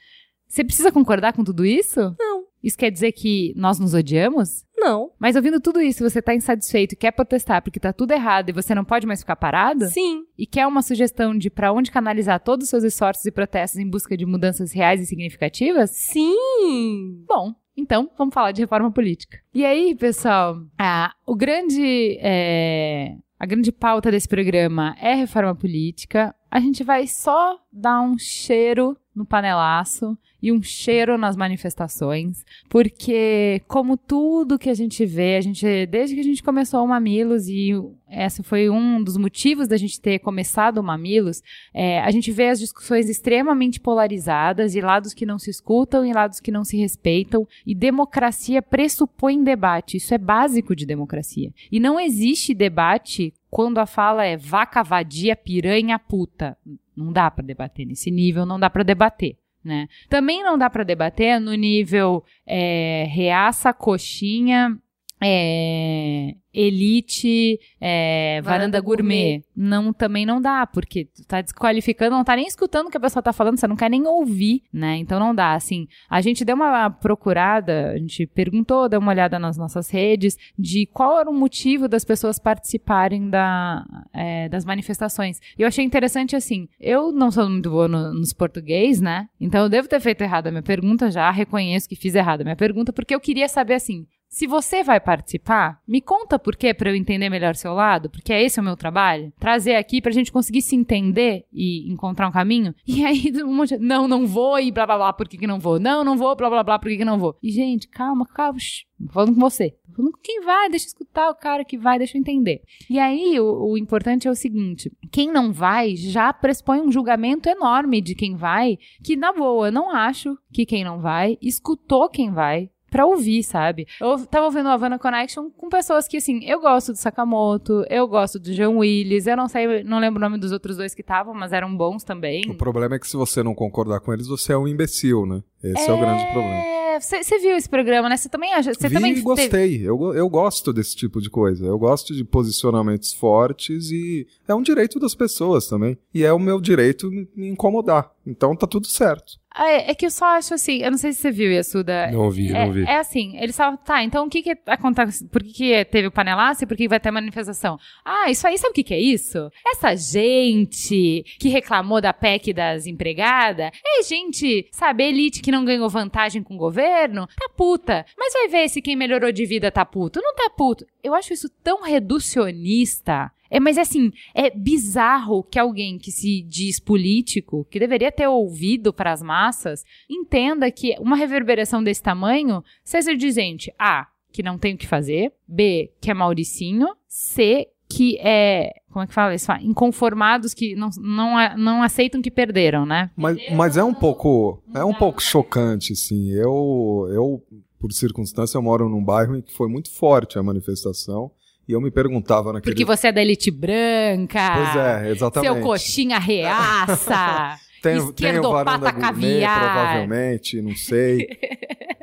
Você 0.48 0.64
precisa 0.64 0.90
concordar 0.90 1.34
com 1.34 1.44
tudo 1.44 1.64
isso? 1.64 2.00
Não. 2.18 2.39
Isso 2.62 2.76
quer 2.76 2.90
dizer 2.90 3.12
que 3.12 3.52
nós 3.56 3.78
nos 3.78 3.94
odiamos? 3.94 4.64
Não. 4.76 5.10
Mas 5.18 5.36
ouvindo 5.36 5.60
tudo 5.60 5.80
isso, 5.80 6.02
você 6.08 6.20
tá 6.20 6.34
insatisfeito 6.34 6.94
e 6.94 6.96
quer 6.96 7.10
protestar 7.10 7.62
porque 7.62 7.80
tá 7.80 7.92
tudo 7.92 8.12
errado 8.12 8.48
e 8.48 8.52
você 8.52 8.74
não 8.74 8.84
pode 8.84 9.06
mais 9.06 9.20
ficar 9.20 9.36
parado? 9.36 9.86
Sim. 9.86 10.24
E 10.38 10.46
quer 10.46 10.66
uma 10.66 10.82
sugestão 10.82 11.36
de 11.36 11.50
pra 11.50 11.72
onde 11.72 11.90
canalizar 11.90 12.40
todos 12.40 12.64
os 12.64 12.70
seus 12.70 12.84
esforços 12.84 13.24
e 13.26 13.30
protestos 13.30 13.80
em 13.80 13.88
busca 13.88 14.16
de 14.16 14.26
mudanças 14.26 14.72
reais 14.72 15.00
e 15.00 15.06
significativas? 15.06 15.90
Sim. 15.90 17.24
Bom, 17.26 17.54
então 17.76 18.10
vamos 18.16 18.34
falar 18.34 18.52
de 18.52 18.62
reforma 18.62 18.90
política. 18.90 19.38
E 19.54 19.64
aí, 19.64 19.94
pessoal, 19.94 20.56
ah, 20.78 21.12
o 21.26 21.34
grande. 21.34 22.18
é, 22.20 23.16
a 23.38 23.46
grande 23.46 23.72
pauta 23.72 24.10
desse 24.10 24.28
programa 24.28 24.94
é 25.00 25.14
reforma 25.14 25.54
política. 25.54 26.34
A 26.50 26.60
gente 26.60 26.84
vai 26.84 27.06
só 27.06 27.58
dar 27.72 28.02
um 28.02 28.18
cheiro 28.18 28.94
no 29.20 29.26
panelaço 29.26 30.16
e 30.42 30.50
um 30.50 30.62
cheiro 30.62 31.18
nas 31.18 31.36
manifestações, 31.36 32.42
porque 32.70 33.60
como 33.68 33.94
tudo 33.94 34.58
que 34.58 34.70
a 34.70 34.74
gente 34.74 35.04
vê, 35.04 35.36
a 35.36 35.40
gente 35.42 35.86
desde 35.86 36.14
que 36.14 36.20
a 36.22 36.24
gente 36.24 36.42
começou 36.42 36.82
o 36.82 36.88
Mamilos 36.88 37.46
e 37.46 37.72
esse 38.10 38.42
foi 38.42 38.70
um 38.70 39.04
dos 39.04 39.18
motivos 39.18 39.68
da 39.68 39.76
gente 39.76 40.00
ter 40.00 40.18
começado 40.20 40.78
o 40.78 40.82
Mamilos, 40.82 41.42
é, 41.74 42.00
a 42.00 42.10
gente 42.10 42.32
vê 42.32 42.48
as 42.48 42.58
discussões 42.58 43.10
extremamente 43.10 43.78
polarizadas 43.78 44.74
e 44.74 44.80
lados 44.80 45.12
que 45.12 45.26
não 45.26 45.38
se 45.38 45.50
escutam 45.50 46.06
e 46.06 46.12
lados 46.14 46.40
que 46.40 46.50
não 46.50 46.64
se 46.64 46.78
respeitam 46.78 47.46
e 47.66 47.74
democracia 47.74 48.62
pressupõe 48.62 49.44
debate, 49.44 49.98
isso 49.98 50.14
é 50.14 50.18
básico 50.18 50.74
de 50.74 50.86
democracia. 50.86 51.52
E 51.70 51.78
não 51.78 52.00
existe 52.00 52.54
debate 52.54 53.34
quando 53.50 53.78
a 53.78 53.86
fala 53.86 54.24
é 54.24 54.36
vaca 54.36 54.82
vadia, 54.82 55.36
piranha, 55.36 55.98
puta. 55.98 56.56
Não 57.00 57.12
dá 57.12 57.30
pra 57.30 57.44
debater 57.44 57.86
nesse 57.86 58.10
nível, 58.10 58.44
não 58.44 58.60
dá 58.60 58.68
pra 58.68 58.82
debater. 58.82 59.38
Né? 59.64 59.88
Também 60.08 60.42
não 60.42 60.56
dá 60.56 60.70
pra 60.70 60.84
debater 60.84 61.40
no 61.40 61.52
nível 61.54 62.24
é, 62.46 63.06
reaça, 63.10 63.72
coxinha, 63.72 64.78
é, 65.22 66.34
elite, 66.52 67.58
é, 67.80 68.40
varanda, 68.42 68.50
Varanda 68.58 68.80
gourmet. 68.80 69.16
gourmet. 69.40 69.44
Não, 69.56 69.92
também 69.92 70.24
não 70.26 70.40
dá, 70.40 70.66
porque 70.66 71.04
tu 71.04 71.24
tá 71.26 71.40
desqualificando, 71.40 72.16
não 72.16 72.24
tá 72.24 72.34
nem 72.36 72.46
escutando 72.46 72.86
o 72.86 72.90
que 72.90 72.96
a 72.96 73.00
pessoa 73.00 73.22
tá 73.22 73.32
falando, 73.32 73.58
você 73.58 73.66
não 73.68 73.76
quer 73.76 73.90
nem 73.90 74.06
ouvir, 74.06 74.62
né? 74.72 74.96
Então 74.96 75.20
não 75.20 75.34
dá, 75.34 75.54
assim. 75.54 75.86
A 76.08 76.20
gente 76.20 76.44
deu 76.44 76.56
uma 76.56 76.90
procurada, 76.90 77.90
a 77.92 77.98
gente 77.98 78.26
perguntou, 78.26 78.88
deu 78.88 78.98
uma 79.00 79.12
olhada 79.12 79.38
nas 79.38 79.56
nossas 79.56 79.90
redes, 79.90 80.36
de 80.58 80.86
qual 80.86 81.18
era 81.20 81.30
o 81.30 81.34
motivo 81.34 81.86
das 81.88 82.04
pessoas 82.04 82.38
participarem 82.38 83.28
da, 83.30 83.84
é, 84.12 84.48
das 84.48 84.64
manifestações. 84.64 85.38
E 85.58 85.62
eu 85.62 85.68
achei 85.68 85.84
interessante, 85.84 86.34
assim, 86.34 86.68
eu 86.80 87.12
não 87.12 87.30
sou 87.30 87.48
muito 87.48 87.70
boa 87.70 87.86
no- 87.88 88.14
nos 88.14 88.32
português, 88.32 89.00
né? 89.00 89.28
Então 89.40 89.62
eu 89.62 89.68
devo 89.68 89.88
ter 89.88 90.00
feito 90.00 90.22
errado 90.22 90.46
a 90.48 90.50
minha 90.50 90.62
pergunta 90.62 91.10
já, 91.10 91.30
reconheço 91.30 91.88
que 91.88 91.96
fiz 91.96 92.14
errado 92.14 92.40
a 92.40 92.44
minha 92.44 92.56
pergunta, 92.56 92.92
porque 92.92 93.14
eu 93.14 93.20
queria 93.20 93.48
saber, 93.48 93.74
assim, 93.74 94.06
se 94.30 94.46
você 94.46 94.84
vai 94.84 95.00
participar, 95.00 95.82
me 95.86 96.00
conta 96.00 96.38
por 96.38 96.54
quê 96.54 96.72
para 96.72 96.88
eu 96.88 96.94
entender 96.94 97.28
melhor 97.28 97.56
seu 97.56 97.74
lado, 97.74 98.08
porque 98.08 98.32
é 98.32 98.40
esse 98.40 98.60
o 98.60 98.62
meu 98.62 98.76
trabalho. 98.76 99.32
Trazer 99.40 99.74
aqui 99.74 100.00
pra 100.00 100.12
gente 100.12 100.30
conseguir 100.30 100.62
se 100.62 100.76
entender 100.76 101.44
e 101.52 101.92
encontrar 101.92 102.28
um 102.28 102.32
caminho. 102.32 102.72
E 102.86 103.04
aí, 103.04 103.32
um 103.42 103.52
monte 103.52 103.76
de, 103.76 103.84
não, 103.84 104.06
não 104.06 104.28
vou 104.28 104.60
e 104.60 104.70
blá 104.70 104.86
blá 104.86 104.96
blá, 104.96 105.12
por 105.12 105.28
que, 105.28 105.36
que 105.36 105.48
não 105.48 105.58
vou? 105.58 105.80
Não, 105.80 106.04
não 106.04 106.16
vou, 106.16 106.36
blá 106.36 106.48
blá 106.48 106.62
blá, 106.62 106.78
por 106.78 106.88
que, 106.88 106.98
que 106.98 107.04
não 107.04 107.18
vou? 107.18 107.36
E, 107.42 107.50
gente, 107.50 107.88
calma, 107.88 108.24
calma, 108.24 108.56
shh, 108.60 108.84
tô 109.04 109.12
falando 109.12 109.34
com 109.34 109.40
você. 109.40 109.70
Tô 109.88 109.96
falando 109.96 110.12
com 110.12 110.20
quem 110.22 110.40
vai, 110.42 110.70
deixa 110.70 110.86
eu 110.86 110.90
escutar 110.90 111.28
o 111.28 111.34
cara 111.34 111.64
que 111.64 111.76
vai, 111.76 111.98
deixa 111.98 112.16
eu 112.16 112.20
entender. 112.20 112.62
E 112.88 113.00
aí, 113.00 113.40
o, 113.40 113.72
o 113.72 113.76
importante 113.76 114.28
é 114.28 114.30
o 114.30 114.36
seguinte: 114.36 114.92
quem 115.10 115.32
não 115.32 115.52
vai 115.52 115.96
já 115.96 116.32
pressupõe 116.32 116.80
um 116.80 116.92
julgamento 116.92 117.48
enorme 117.48 118.00
de 118.00 118.14
quem 118.14 118.36
vai, 118.36 118.78
que, 119.02 119.16
na 119.16 119.32
boa, 119.32 119.66
eu 119.66 119.72
não 119.72 119.90
acho 119.90 120.38
que 120.52 120.64
quem 120.64 120.84
não 120.84 121.00
vai 121.00 121.36
escutou 121.42 122.08
quem 122.08 122.30
vai, 122.30 122.70
pra 122.90 123.06
ouvir, 123.06 123.42
sabe? 123.42 123.86
Eu 124.00 124.26
tava 124.26 124.46
ouvindo 124.46 124.68
a 124.68 124.72
Havana 124.72 124.98
Connection 124.98 125.50
com 125.56 125.68
pessoas 125.68 126.08
que, 126.08 126.16
assim, 126.16 126.44
eu 126.44 126.60
gosto 126.60 126.92
do 126.92 126.98
Sakamoto, 126.98 127.84
eu 127.88 128.06
gosto 128.06 128.38
do 128.38 128.52
John 128.52 128.78
Willis, 128.78 129.26
eu 129.26 129.36
não 129.36 129.48
sei, 129.48 129.82
não 129.84 129.98
lembro 129.98 130.18
o 130.18 130.20
nome 130.20 130.38
dos 130.38 130.52
outros 130.52 130.76
dois 130.76 130.94
que 130.94 131.00
estavam, 131.00 131.32
mas 131.32 131.52
eram 131.52 131.74
bons 131.74 132.04
também. 132.04 132.42
O 132.50 132.54
problema 132.54 132.96
é 132.96 132.98
que 132.98 133.06
se 133.06 133.16
você 133.16 133.42
não 133.42 133.54
concordar 133.54 134.00
com 134.00 134.12
eles, 134.12 134.26
você 134.26 134.52
é 134.52 134.58
um 134.58 134.66
imbecil, 134.68 135.24
né? 135.24 135.42
Esse 135.62 135.88
é, 135.88 135.92
o 135.92 135.98
grande 135.98 136.24
problema. 136.32 136.62
Você 137.00 137.38
viu 137.38 137.56
esse 137.56 137.68
programa, 137.68 138.08
né? 138.08 138.16
Você 138.16 138.28
também 138.28 138.52
acha? 138.52 138.74
Você 138.74 138.88
Vi 138.88 138.94
também 138.94 139.12
e 139.16 139.20
gostei. 139.20 139.80
Eu, 139.82 140.14
eu 140.14 140.28
gosto 140.28 140.72
desse 140.72 140.94
tipo 140.94 141.20
de 141.20 141.30
coisa. 141.30 141.64
Eu 141.66 141.78
gosto 141.78 142.14
de 142.14 142.24
posicionamentos 142.24 143.12
fortes 143.12 143.90
e 143.90 144.26
é 144.46 144.54
um 144.54 144.62
direito 144.62 144.98
das 145.00 145.14
pessoas 145.14 145.66
também. 145.66 145.96
E 146.14 146.24
é 146.24 146.32
o 146.32 146.38
meu 146.38 146.60
direito 146.60 147.10
me 147.10 147.28
me 147.34 147.48
incomodar. 147.48 148.10
Então 148.26 148.54
tá 148.54 148.66
tudo 148.66 148.86
certo. 148.86 149.40
Ah, 149.52 149.68
É, 149.68 149.90
é 149.90 149.94
que 149.94 150.06
eu 150.06 150.10
só 150.10 150.26
acho 150.36 150.54
assim, 150.54 150.80
eu 150.82 150.90
não 150.92 150.98
sei 150.98 151.12
se 151.12 151.20
você 151.20 151.30
viu, 151.30 151.50
Yasuda. 151.50 152.10
Não 152.12 152.30
vi, 152.30 152.52
é, 152.52 152.66
não 152.66 152.72
vi. 152.72 152.84
É 152.84 152.98
assim, 152.98 153.36
eles 153.36 153.56
falam, 153.56 153.76
tá, 153.76 154.02
então 154.04 154.26
o 154.26 154.30
que 154.30 154.42
que 154.42 154.56
acontece? 154.66 155.26
Por 155.26 155.42
que, 155.42 155.52
que 155.52 155.84
teve 155.86 156.06
o 156.06 156.12
panelaço 156.12 156.62
e 156.62 156.66
por 156.66 156.76
que 156.76 156.86
vai 156.86 157.00
ter 157.00 157.10
manifestação? 157.10 157.76
Ah, 158.04 158.30
isso 158.30 158.46
aí, 158.46 158.56
sabe 158.58 158.70
o 158.70 158.74
que 158.74 158.84
que 158.84 158.94
é 158.94 159.00
isso? 159.00 159.50
Essa 159.66 159.96
gente 159.96 161.24
que 161.40 161.48
reclamou 161.48 162.00
da 162.00 162.12
PEC 162.12 162.52
das 162.52 162.86
empregadas, 162.86 163.70
é 163.84 164.02
gente, 164.04 164.68
sabe, 164.70 165.04
elite 165.04 165.42
que 165.42 165.50
não 165.50 165.64
ganhou 165.64 165.88
vantagem 165.88 166.42
com 166.42 166.54
o 166.54 166.58
governo, 166.58 166.89
tá 167.26 167.48
puta. 167.56 168.04
Mas 168.16 168.32
vai 168.32 168.48
ver 168.48 168.68
se 168.68 168.82
quem 168.82 168.96
melhorou 168.96 169.32
de 169.32 169.46
vida 169.46 169.70
tá 169.70 169.84
puto. 169.84 170.20
Não 170.22 170.34
tá 170.34 170.50
puto. 170.50 170.86
Eu 171.02 171.14
acho 171.14 171.32
isso 171.32 171.48
tão 171.62 171.82
reducionista. 171.82 173.32
É, 173.50 173.58
mas 173.58 173.76
assim, 173.76 174.12
é 174.32 174.48
bizarro 174.48 175.42
que 175.42 175.58
alguém 175.58 175.98
que 175.98 176.12
se 176.12 176.40
diz 176.42 176.78
político, 176.78 177.66
que 177.68 177.80
deveria 177.80 178.12
ter 178.12 178.28
ouvido 178.28 178.92
para 178.92 179.10
as 179.10 179.20
massas, 179.20 179.84
entenda 180.08 180.70
que 180.70 180.94
uma 181.00 181.16
reverberação 181.16 181.82
desse 181.82 182.02
tamanho 182.02 182.62
seja 182.84 183.14
dizente 183.16 183.74
A, 183.76 184.06
que 184.32 184.42
não 184.42 184.56
tem 184.56 184.74
o 184.74 184.78
que 184.78 184.86
fazer, 184.86 185.32
B, 185.48 185.90
que 186.00 186.10
é 186.10 186.14
Mauricinho, 186.14 186.88
C, 187.08 187.68
que 187.88 188.16
é. 188.20 188.79
Como 188.90 189.04
é 189.04 189.06
que 189.06 189.14
fala 189.14 189.34
isso? 189.34 189.50
Inconformados 189.60 190.52
que 190.52 190.74
não, 190.74 190.90
não, 190.98 191.56
não 191.56 191.82
aceitam 191.82 192.20
que 192.20 192.30
perderam, 192.30 192.84
né? 192.84 193.10
Mas, 193.16 193.38
mas 193.52 193.76
é 193.76 193.84
um 193.84 193.94
pouco 193.94 194.62
é 194.74 194.84
um 194.84 194.92
pouco 194.92 195.22
chocante, 195.22 195.92
assim. 195.92 196.30
Eu, 196.32 197.08
eu, 197.12 197.42
por 197.78 197.92
circunstância, 197.92 198.58
eu 198.58 198.62
moro 198.62 198.88
num 198.88 199.02
bairro 199.02 199.36
em 199.36 199.42
que 199.42 199.54
foi 199.54 199.68
muito 199.68 199.90
forte 199.90 200.38
a 200.38 200.42
manifestação 200.42 201.30
e 201.68 201.72
eu 201.72 201.80
me 201.80 201.90
perguntava 201.90 202.52
naquele... 202.52 202.74
Porque 202.74 202.84
você 202.84 203.08
é 203.08 203.12
da 203.12 203.22
elite 203.22 203.48
branca. 203.48 204.54
Pois 204.56 204.76
é, 204.76 205.10
exatamente. 205.10 205.52
Seu 205.52 205.62
coxinha 205.62 206.18
reaça. 206.18 207.56
Tenho, 207.80 208.12
tenho 208.12 208.28
esquerdopata 208.32 208.78
varanda 208.78 208.90
gourmet, 208.90 209.40
caviar. 209.40 209.58
provavelmente, 209.58 210.60
não 210.60 210.76
sei. 210.76 211.26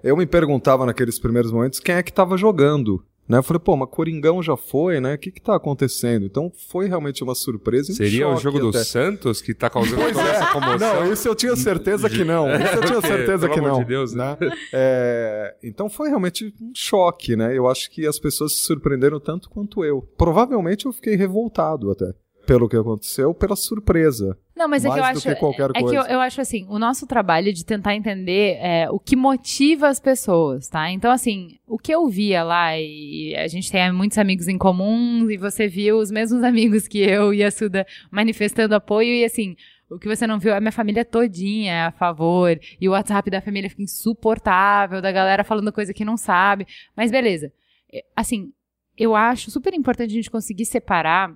eu 0.03 0.17
me 0.17 0.25
perguntava 0.25 0.87
naqueles 0.87 1.19
primeiros 1.19 1.51
momentos 1.51 1.79
quem 1.79 1.93
é 1.93 2.01
que 2.01 2.09
estava 2.09 2.35
jogando. 2.35 3.05
Né? 3.27 3.37
Eu 3.39 3.43
falei, 3.43 3.59
pô, 3.59 3.75
mas 3.75 3.89
Coringão 3.89 4.41
já 4.41 4.55
foi, 4.55 5.01
né? 5.01 5.15
O 5.15 5.17
que 5.17 5.31
que 5.31 5.41
tá 5.41 5.55
acontecendo? 5.55 6.25
Então 6.25 6.51
foi 6.69 6.87
realmente 6.87 7.23
uma 7.23 7.35
surpresa 7.35 7.91
um 7.91 7.95
Seria 7.95 8.29
o 8.29 8.37
jogo 8.37 8.59
do. 8.59 8.77
Santos 8.77 9.41
que 9.41 9.53
tá 9.53 9.69
causando 9.69 10.01
Pois 10.01 10.15
toda 10.15 10.29
é. 10.29 10.31
essa 10.31 10.45
comoção? 10.47 10.77
Não, 10.77 11.11
isso 11.11 11.27
eu 11.27 11.35
tinha 11.35 11.55
certeza 11.55 12.09
que 12.09 12.23
não. 12.23 12.47
Isso 12.57 12.75
eu 12.75 12.85
tinha 12.85 13.01
certeza 13.01 13.39
pelo 13.47 13.53
que 13.53 13.59
amor 13.59 13.71
não. 13.71 13.79
de 13.79 13.85
Deus, 13.85 14.13
né? 14.13 14.37
É, 14.71 15.55
então 15.63 15.89
foi 15.89 16.09
realmente 16.09 16.53
um 16.61 16.71
choque, 16.73 17.35
né? 17.35 17.57
Eu 17.57 17.67
acho 17.67 17.89
que 17.91 18.05
as 18.05 18.19
pessoas 18.19 18.53
se 18.53 18.61
surpreenderam 18.61 19.19
tanto 19.19 19.49
quanto 19.49 19.83
eu. 19.83 20.01
Provavelmente 20.17 20.85
eu 20.85 20.93
fiquei 20.93 21.15
revoltado 21.15 21.91
até. 21.91 22.13
Pelo 22.45 22.69
que 22.69 22.77
aconteceu, 22.77 23.33
pela 23.33 23.55
surpresa. 23.55 24.37
Não, 24.57 24.67
mas 24.67 24.83
é 24.83 24.89
que 24.89 24.99
eu 24.99 25.03
acho. 25.03 25.21
que 25.21 25.35
qualquer 25.35 25.69
é 25.69 25.73
que 25.73 25.81
coisa. 25.81 25.95
eu, 25.95 26.03
eu 26.05 26.19
acho 26.19 26.41
assim, 26.41 26.65
o 26.67 26.79
nosso 26.79 27.05
trabalho 27.05 27.49
é 27.49 27.51
de 27.51 27.63
tentar 27.63 27.95
entender 27.95 28.57
é, 28.59 28.89
o 28.89 28.99
que 28.99 29.15
motiva 29.15 29.87
as 29.87 29.99
pessoas, 29.99 30.67
tá? 30.67 30.89
Então, 30.89 31.11
assim, 31.11 31.59
o 31.67 31.77
que 31.77 31.93
eu 31.93 32.07
via 32.07 32.43
lá, 32.43 32.77
e 32.77 33.35
a 33.35 33.47
gente 33.47 33.71
tem 33.71 33.91
muitos 33.91 34.17
amigos 34.17 34.47
em 34.47 34.57
comum, 34.57 35.29
e 35.29 35.37
você 35.37 35.67
viu 35.67 35.99
os 35.99 36.09
mesmos 36.09 36.43
amigos 36.43 36.87
que 36.87 36.99
eu 36.99 37.33
e 37.33 37.43
a 37.43 37.51
Suda 37.51 37.85
manifestando 38.11 38.75
apoio, 38.75 39.13
e 39.13 39.23
assim. 39.23 39.55
O 39.89 39.97
que 39.97 40.05
você 40.05 40.27
não 40.27 40.37
viu 40.37 40.51
é 40.51 40.57
a 40.57 40.59
minha 40.59 40.69
família 40.69 41.05
todinha 41.05 41.71
é 41.71 41.81
a 41.83 41.91
favor. 41.93 42.59
E 42.77 42.89
o 42.89 42.91
WhatsApp 42.91 43.31
da 43.31 43.39
família 43.39 43.69
fica 43.69 43.83
insuportável, 43.83 45.01
da 45.01 45.13
galera 45.13 45.45
falando 45.45 45.71
coisa 45.71 45.93
que 45.93 46.03
não 46.03 46.17
sabe. 46.17 46.67
Mas 46.93 47.09
beleza. 47.09 47.53
É, 47.93 48.03
Assim, 48.13 48.51
eu 48.97 49.15
acho 49.15 49.49
super 49.49 49.73
importante 49.73 50.11
a 50.11 50.15
gente 50.15 50.29
conseguir 50.29 50.65
separar 50.65 51.31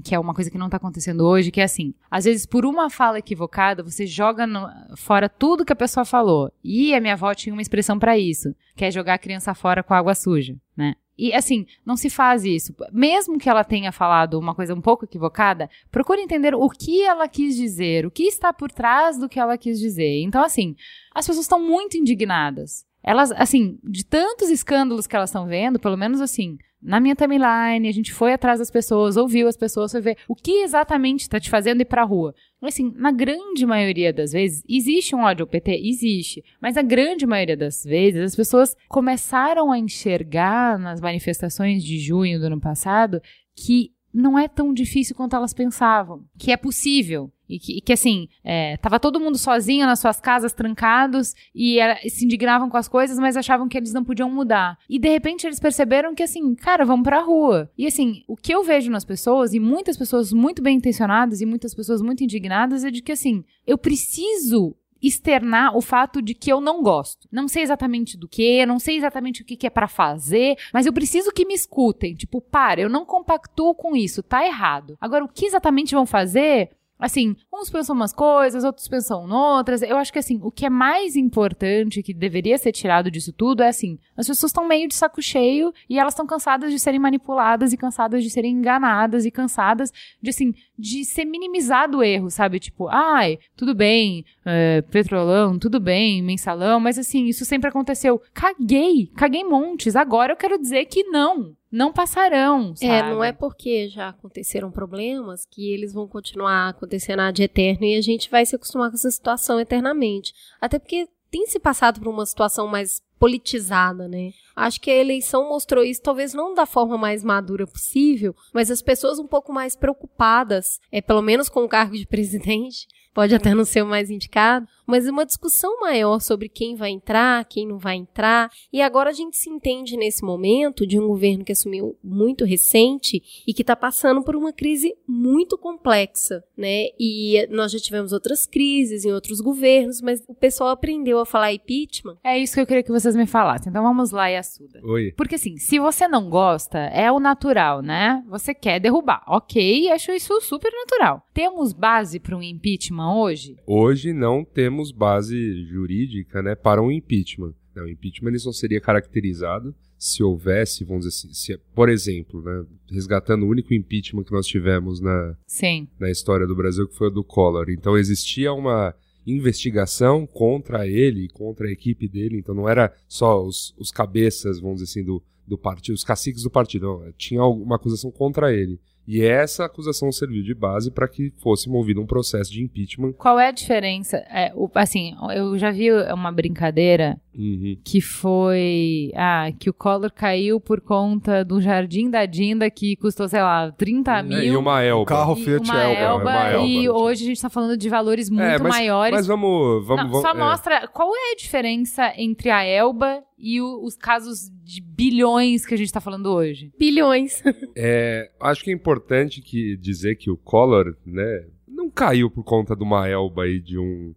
que 0.00 0.14
é 0.14 0.18
uma 0.18 0.34
coisa 0.34 0.50
que 0.50 0.58
não 0.58 0.68
tá 0.68 0.76
acontecendo 0.76 1.24
hoje, 1.26 1.50
que 1.50 1.60
é 1.60 1.64
assim, 1.64 1.94
às 2.10 2.24
vezes 2.24 2.46
por 2.46 2.64
uma 2.66 2.88
fala 2.90 3.18
equivocada, 3.18 3.82
você 3.82 4.06
joga 4.06 4.46
no- 4.46 4.68
fora 4.96 5.28
tudo 5.28 5.64
que 5.64 5.72
a 5.72 5.76
pessoa 5.76 6.04
falou. 6.04 6.52
E 6.62 6.94
a 6.94 7.00
minha 7.00 7.14
avó 7.14 7.32
tinha 7.34 7.52
uma 7.52 7.62
expressão 7.62 7.98
pra 7.98 8.18
isso, 8.18 8.54
que 8.74 8.84
é 8.84 8.90
jogar 8.90 9.14
a 9.14 9.18
criança 9.18 9.54
fora 9.54 9.82
com 9.82 9.94
água 9.94 10.14
suja, 10.14 10.56
né? 10.76 10.94
E 11.18 11.32
assim, 11.32 11.64
não 11.84 11.96
se 11.96 12.10
faz 12.10 12.44
isso. 12.44 12.74
Mesmo 12.92 13.38
que 13.38 13.48
ela 13.48 13.64
tenha 13.64 13.90
falado 13.90 14.38
uma 14.38 14.54
coisa 14.54 14.74
um 14.74 14.82
pouco 14.82 15.06
equivocada, 15.06 15.70
procure 15.90 16.20
entender 16.20 16.54
o 16.54 16.68
que 16.68 17.02
ela 17.02 17.26
quis 17.26 17.56
dizer, 17.56 18.04
o 18.04 18.10
que 18.10 18.24
está 18.24 18.52
por 18.52 18.70
trás 18.70 19.16
do 19.16 19.26
que 19.26 19.40
ela 19.40 19.56
quis 19.56 19.80
dizer. 19.80 20.20
Então, 20.22 20.44
assim, 20.44 20.76
as 21.14 21.26
pessoas 21.26 21.46
estão 21.46 21.58
muito 21.58 21.96
indignadas. 21.96 22.84
Elas, 23.02 23.32
assim, 23.32 23.78
de 23.82 24.04
tantos 24.04 24.50
escândalos 24.50 25.06
que 25.06 25.16
elas 25.16 25.30
estão 25.30 25.46
vendo, 25.46 25.78
pelo 25.80 25.96
menos 25.96 26.20
assim, 26.20 26.58
na 26.86 27.00
minha 27.00 27.16
timeline, 27.16 27.88
a 27.88 27.92
gente 27.92 28.12
foi 28.12 28.32
atrás 28.32 28.60
das 28.60 28.70
pessoas, 28.70 29.16
ouviu 29.16 29.48
as 29.48 29.56
pessoas, 29.56 29.90
foi 29.90 30.00
ver 30.00 30.16
o 30.28 30.36
que 30.36 30.62
exatamente 30.62 31.22
está 31.22 31.40
te 31.40 31.50
fazendo 31.50 31.80
ir 31.80 31.84
pra 31.84 32.04
rua. 32.04 32.32
Assim, 32.62 32.92
na 32.94 33.10
grande 33.10 33.66
maioria 33.66 34.12
das 34.12 34.30
vezes, 34.30 34.62
existe 34.68 35.14
um 35.14 35.24
ódio 35.24 35.42
ao 35.42 35.48
PT? 35.48 35.80
Existe. 35.82 36.44
Mas 36.60 36.76
na 36.76 36.82
grande 36.82 37.26
maioria 37.26 37.56
das 37.56 37.82
vezes, 37.82 38.22
as 38.22 38.36
pessoas 38.36 38.76
começaram 38.88 39.72
a 39.72 39.78
enxergar 39.78 40.78
nas 40.78 41.00
manifestações 41.00 41.82
de 41.82 41.98
junho 41.98 42.38
do 42.38 42.46
ano 42.46 42.60
passado 42.60 43.20
que 43.56 43.90
não 44.14 44.38
é 44.38 44.46
tão 44.46 44.72
difícil 44.72 45.16
quanto 45.16 45.34
elas 45.34 45.52
pensavam. 45.52 46.24
Que 46.38 46.52
é 46.52 46.56
possível. 46.56 47.32
E 47.48 47.58
que, 47.58 47.78
e 47.78 47.80
que, 47.80 47.92
assim, 47.92 48.28
é, 48.44 48.76
tava 48.78 48.98
todo 48.98 49.20
mundo 49.20 49.38
sozinho 49.38 49.86
nas 49.86 49.98
suas 50.00 50.20
casas, 50.20 50.52
trancados, 50.52 51.34
e 51.54 51.78
era- 51.78 51.98
se 52.08 52.24
indignavam 52.24 52.68
com 52.68 52.76
as 52.76 52.88
coisas, 52.88 53.18
mas 53.18 53.36
achavam 53.36 53.68
que 53.68 53.76
eles 53.76 53.92
não 53.92 54.04
podiam 54.04 54.30
mudar. 54.30 54.78
E 54.88 54.98
de 54.98 55.08
repente 55.08 55.46
eles 55.46 55.60
perceberam 55.60 56.14
que, 56.14 56.22
assim, 56.22 56.54
cara, 56.54 56.84
vamos 56.84 57.04
pra 57.04 57.20
rua. 57.20 57.70
E 57.78 57.86
assim, 57.86 58.22
o 58.26 58.36
que 58.36 58.52
eu 58.54 58.62
vejo 58.64 58.90
nas 58.90 59.04
pessoas, 59.04 59.54
e 59.54 59.60
muitas 59.60 59.96
pessoas 59.96 60.32
muito 60.32 60.60
bem 60.62 60.76
intencionadas, 60.76 61.40
e 61.40 61.46
muitas 61.46 61.74
pessoas 61.74 62.02
muito 62.02 62.24
indignadas, 62.24 62.84
é 62.84 62.90
de 62.90 63.02
que, 63.02 63.12
assim, 63.12 63.44
eu 63.66 63.78
preciso 63.78 64.74
externar 65.02 65.76
o 65.76 65.80
fato 65.82 66.20
de 66.22 66.34
que 66.34 66.50
eu 66.50 66.60
não 66.60 66.82
gosto. 66.82 67.28
Não 67.30 67.46
sei 67.46 67.62
exatamente 67.62 68.16
do 68.16 68.26
que, 68.26 68.64
não 68.66 68.78
sei 68.78 68.96
exatamente 68.96 69.42
o 69.42 69.44
que, 69.44 69.54
que 69.56 69.66
é 69.66 69.70
pra 69.70 69.86
fazer, 69.86 70.56
mas 70.72 70.86
eu 70.86 70.92
preciso 70.92 71.30
que 71.32 71.44
me 71.46 71.54
escutem. 71.54 72.14
Tipo, 72.14 72.40
para, 72.40 72.80
eu 72.80 72.88
não 72.88 73.04
compactuo 73.04 73.74
com 73.74 73.94
isso, 73.94 74.22
tá 74.22 74.44
errado. 74.44 74.96
Agora, 75.00 75.24
o 75.24 75.28
que 75.28 75.46
exatamente 75.46 75.94
vão 75.94 76.06
fazer? 76.06 76.70
Assim, 76.98 77.36
uns 77.52 77.68
pensam 77.68 77.94
umas 77.94 78.12
coisas, 78.12 78.64
outros 78.64 78.88
pensam 78.88 79.28
outras. 79.30 79.82
Eu 79.82 79.98
acho 79.98 80.10
que, 80.10 80.18
assim, 80.18 80.40
o 80.42 80.50
que 80.50 80.64
é 80.64 80.70
mais 80.70 81.14
importante, 81.14 82.02
que 82.02 82.14
deveria 82.14 82.56
ser 82.56 82.72
tirado 82.72 83.10
disso 83.10 83.32
tudo, 83.32 83.62
é 83.62 83.68
assim: 83.68 83.98
as 84.16 84.26
pessoas 84.26 84.50
estão 84.50 84.66
meio 84.66 84.88
de 84.88 84.94
saco 84.94 85.20
cheio 85.20 85.74
e 85.90 85.98
elas 85.98 86.14
estão 86.14 86.26
cansadas 86.26 86.72
de 86.72 86.78
serem 86.78 86.98
manipuladas 86.98 87.72
e 87.72 87.76
cansadas 87.76 88.24
de 88.24 88.30
serem 88.30 88.52
enganadas 88.52 89.26
e 89.26 89.30
cansadas 89.30 89.92
de, 90.22 90.30
assim, 90.30 90.54
de 90.78 91.04
ser 91.04 91.26
minimizado 91.26 91.98
o 91.98 92.02
erro, 92.02 92.30
sabe? 92.30 92.58
Tipo, 92.58 92.88
ai, 92.88 93.38
tudo 93.54 93.74
bem, 93.74 94.24
é, 94.44 94.80
petrolão, 94.82 95.58
tudo 95.58 95.78
bem, 95.78 96.22
mensalão, 96.22 96.80
mas 96.80 96.98
assim, 96.98 97.26
isso 97.26 97.44
sempre 97.44 97.68
aconteceu. 97.68 98.20
Caguei, 98.32 99.10
caguei 99.14 99.44
montes. 99.44 99.96
Agora 99.96 100.32
eu 100.32 100.36
quero 100.36 100.58
dizer 100.58 100.86
que 100.86 101.04
não. 101.04 101.54
Não 101.70 101.92
passarão, 101.92 102.74
sabe? 102.76 102.92
É, 102.92 103.02
não 103.02 103.22
é 103.22 103.32
porque 103.32 103.88
já 103.88 104.08
aconteceram 104.08 104.70
problemas 104.70 105.44
que 105.44 105.72
eles 105.72 105.92
vão 105.92 106.06
continuar 106.06 106.68
acontecendo 106.68 107.20
ad 107.20 107.42
eterno 107.42 107.84
e 107.84 107.96
a 107.96 108.00
gente 108.00 108.30
vai 108.30 108.46
se 108.46 108.54
acostumar 108.54 108.90
com 108.90 108.96
essa 108.96 109.10
situação 109.10 109.58
eternamente. 109.58 110.32
Até 110.60 110.78
porque 110.78 111.08
tem 111.30 111.46
se 111.46 111.58
passado 111.58 112.00
por 112.00 112.08
uma 112.08 112.24
situação 112.24 112.66
mais 112.66 113.02
politizada, 113.18 114.06
né? 114.06 114.32
Acho 114.54 114.80
que 114.80 114.90
a 114.90 114.94
eleição 114.94 115.48
mostrou 115.48 115.84
isso, 115.84 116.02
talvez 116.02 116.34
não 116.34 116.54
da 116.54 116.66
forma 116.66 116.96
mais 116.96 117.24
madura 117.24 117.66
possível, 117.66 118.34
mas 118.52 118.70
as 118.70 118.82
pessoas 118.82 119.18
um 119.18 119.26
pouco 119.26 119.52
mais 119.52 119.74
preocupadas, 119.74 120.78
é 120.92 121.00
pelo 121.00 121.22
menos 121.22 121.48
com 121.48 121.64
o 121.64 121.68
cargo 121.68 121.96
de 121.96 122.06
presidente, 122.08 122.86
pode 123.16 123.34
até 123.34 123.54
não 123.54 123.64
ser 123.64 123.82
o 123.82 123.86
mais 123.86 124.10
indicado, 124.10 124.68
mas 124.86 125.08
uma 125.08 125.24
discussão 125.24 125.80
maior 125.80 126.20
sobre 126.20 126.50
quem 126.50 126.76
vai 126.76 126.90
entrar, 126.90 127.46
quem 127.46 127.66
não 127.66 127.78
vai 127.78 127.96
entrar. 127.96 128.50
E 128.70 128.82
agora 128.82 129.08
a 129.08 129.12
gente 129.14 129.38
se 129.38 129.48
entende 129.48 129.96
nesse 129.96 130.22
momento 130.22 130.86
de 130.86 131.00
um 131.00 131.08
governo 131.08 131.42
que 131.42 131.52
assumiu 131.52 131.96
muito 132.04 132.44
recente 132.44 133.22
e 133.46 133.54
que 133.54 133.62
está 133.62 133.74
passando 133.74 134.22
por 134.22 134.36
uma 134.36 134.52
crise 134.52 134.94
muito 135.08 135.56
complexa, 135.56 136.44
né? 136.54 136.88
E 137.00 137.48
nós 137.50 137.72
já 137.72 137.78
tivemos 137.78 138.12
outras 138.12 138.44
crises 138.44 139.06
em 139.06 139.12
outros 139.12 139.40
governos, 139.40 140.02
mas 140.02 140.22
o 140.28 140.34
pessoal 140.34 140.68
aprendeu 140.68 141.18
a 141.18 141.24
falar 141.24 141.54
impeachment. 141.54 142.18
É 142.22 142.38
isso 142.38 142.52
que 142.52 142.60
eu 142.60 142.66
queria 142.66 142.82
que 142.82 142.92
vocês 142.92 143.16
me 143.16 143.26
falassem. 143.26 143.70
Então 143.70 143.82
vamos 143.82 144.10
lá, 144.10 144.26
Yasuda. 144.26 144.78
Oi. 144.84 145.14
Porque 145.16 145.36
assim, 145.36 145.56
se 145.56 145.78
você 145.78 146.06
não 146.06 146.28
gosta, 146.28 146.78
é 146.78 147.10
o 147.10 147.18
natural, 147.18 147.80
né? 147.80 148.22
Você 148.28 148.52
quer 148.52 148.78
derrubar. 148.78 149.24
Ok, 149.26 149.90
acho 149.90 150.12
isso 150.12 150.38
super 150.42 150.70
natural. 150.70 151.22
Temos 151.32 151.72
base 151.72 152.20
para 152.20 152.36
um 152.36 152.42
impeachment 152.42 153.05
hoje? 153.14 153.56
Hoje 153.66 154.12
não 154.12 154.44
temos 154.44 154.90
base 154.90 155.64
jurídica 155.66 156.42
né, 156.42 156.54
para 156.54 156.82
um 156.82 156.90
impeachment. 156.90 157.54
Não, 157.74 157.84
o 157.84 157.88
impeachment 157.88 158.30
ele 158.30 158.38
só 158.38 158.52
seria 158.52 158.80
caracterizado 158.80 159.74
se 159.98 160.22
houvesse, 160.22 160.84
vamos 160.84 161.06
dizer 161.06 161.16
assim, 161.16 161.34
se, 161.34 161.58
por 161.74 161.88
exemplo, 161.88 162.42
né, 162.42 162.64
resgatando 162.90 163.44
o 163.44 163.48
único 163.48 163.72
impeachment 163.72 164.24
que 164.24 164.32
nós 164.32 164.46
tivemos 164.46 165.00
na, 165.00 165.36
Sim. 165.46 165.88
na 165.98 166.10
história 166.10 166.46
do 166.46 166.54
Brasil, 166.54 166.86
que 166.86 166.94
foi 166.94 167.08
o 167.08 167.10
do 167.10 167.24
Collor. 167.24 167.70
Então 167.70 167.96
existia 167.96 168.52
uma 168.52 168.94
investigação 169.26 170.26
contra 170.26 170.86
ele, 170.86 171.28
contra 171.28 171.66
a 171.66 171.72
equipe 171.72 172.06
dele, 172.08 172.38
então 172.38 172.54
não 172.54 172.68
era 172.68 172.94
só 173.08 173.42
os, 173.44 173.74
os 173.78 173.90
cabeças, 173.90 174.60
vamos 174.60 174.80
dizer 174.80 174.90
assim, 174.90 175.04
do, 175.04 175.22
do 175.46 175.58
partido, 175.58 175.94
os 175.94 176.04
caciques 176.04 176.42
do 176.42 176.50
partido, 176.50 176.86
não, 176.86 177.12
tinha 177.12 177.42
uma 177.44 177.76
acusação 177.76 178.10
contra 178.10 178.52
ele. 178.52 178.78
E 179.06 179.22
essa 179.22 179.64
acusação 179.64 180.10
serviu 180.10 180.42
de 180.42 180.54
base 180.54 180.90
para 180.90 181.06
que 181.06 181.32
fosse 181.38 181.68
movido 181.68 182.00
um 182.00 182.06
processo 182.06 182.50
de 182.52 182.62
impeachment. 182.62 183.12
Qual 183.12 183.38
é 183.38 183.48
a 183.48 183.52
diferença? 183.52 184.16
É, 184.28 184.52
o- 184.54 184.68
assim, 184.74 185.14
eu 185.34 185.56
já 185.58 185.70
vi 185.70 185.90
uma 186.12 186.32
brincadeira 186.32 187.16
Uhum. 187.38 187.76
que 187.84 188.00
foi 188.00 189.10
ah, 189.14 189.50
que 189.58 189.68
o 189.70 189.74
Collor 189.74 190.10
caiu 190.10 190.58
por 190.60 190.80
conta 190.80 191.44
do 191.44 191.60
Jardim 191.60 192.10
da 192.10 192.24
Dinda 192.26 192.70
que 192.70 192.96
custou, 192.96 193.28
sei 193.28 193.42
lá, 193.42 193.70
30 193.72 194.22
mil. 194.22 194.38
É, 194.38 194.46
e 194.46 194.56
uma 194.56 194.82
elba. 194.82 195.04
carro 195.04 195.34
e 195.38 195.44
Fiat 195.44 195.70
uma 195.70 195.82
Elba, 195.82 196.00
Elba, 196.00 196.22
uma 196.22 196.48
Elba, 196.48 196.66
e 196.66 196.82
né? 196.84 196.90
hoje 196.90 197.24
a 197.24 197.26
gente 197.26 197.42
tá 197.42 197.50
falando 197.50 197.76
de 197.76 197.88
valores 197.88 198.30
muito 198.30 198.42
É, 198.42 198.58
mas, 198.58 198.72
maiores. 198.74 199.14
Mas 199.16 199.26
vamos. 199.26 199.86
vamos, 199.86 200.04
Não, 200.04 200.10
vamos 200.10 200.22
só 200.22 200.30
é. 200.30 200.34
mostra 200.34 200.88
qual 200.88 201.10
é 201.14 201.32
a 201.32 201.36
diferença 201.36 202.12
entre 202.16 202.50
a 202.50 202.64
Elba 202.64 203.22
e 203.38 203.60
o- 203.60 203.84
os 203.84 203.96
casos 203.96 204.50
de 204.64 204.80
bilhões 204.80 205.64
que 205.66 205.74
a 205.74 205.76
gente 205.76 205.92
tá 205.92 206.00
falando 206.00 206.26
hoje. 206.26 206.72
Bilhões. 206.78 207.42
É, 207.76 208.30
acho 208.40 208.64
que 208.64 208.70
é 208.70 208.74
importante 208.74 209.40
que 209.42 209.76
dizer 209.76 210.16
que 210.16 210.30
o 210.30 210.36
Collor, 210.36 210.96
né, 211.04 211.46
não 211.68 211.90
caiu 211.90 212.30
por 212.30 212.42
conta 212.44 212.74
de 212.74 212.82
uma 212.82 213.06
elba 213.08 213.42
aí 213.44 213.60
de 213.60 213.78
um. 213.78 214.14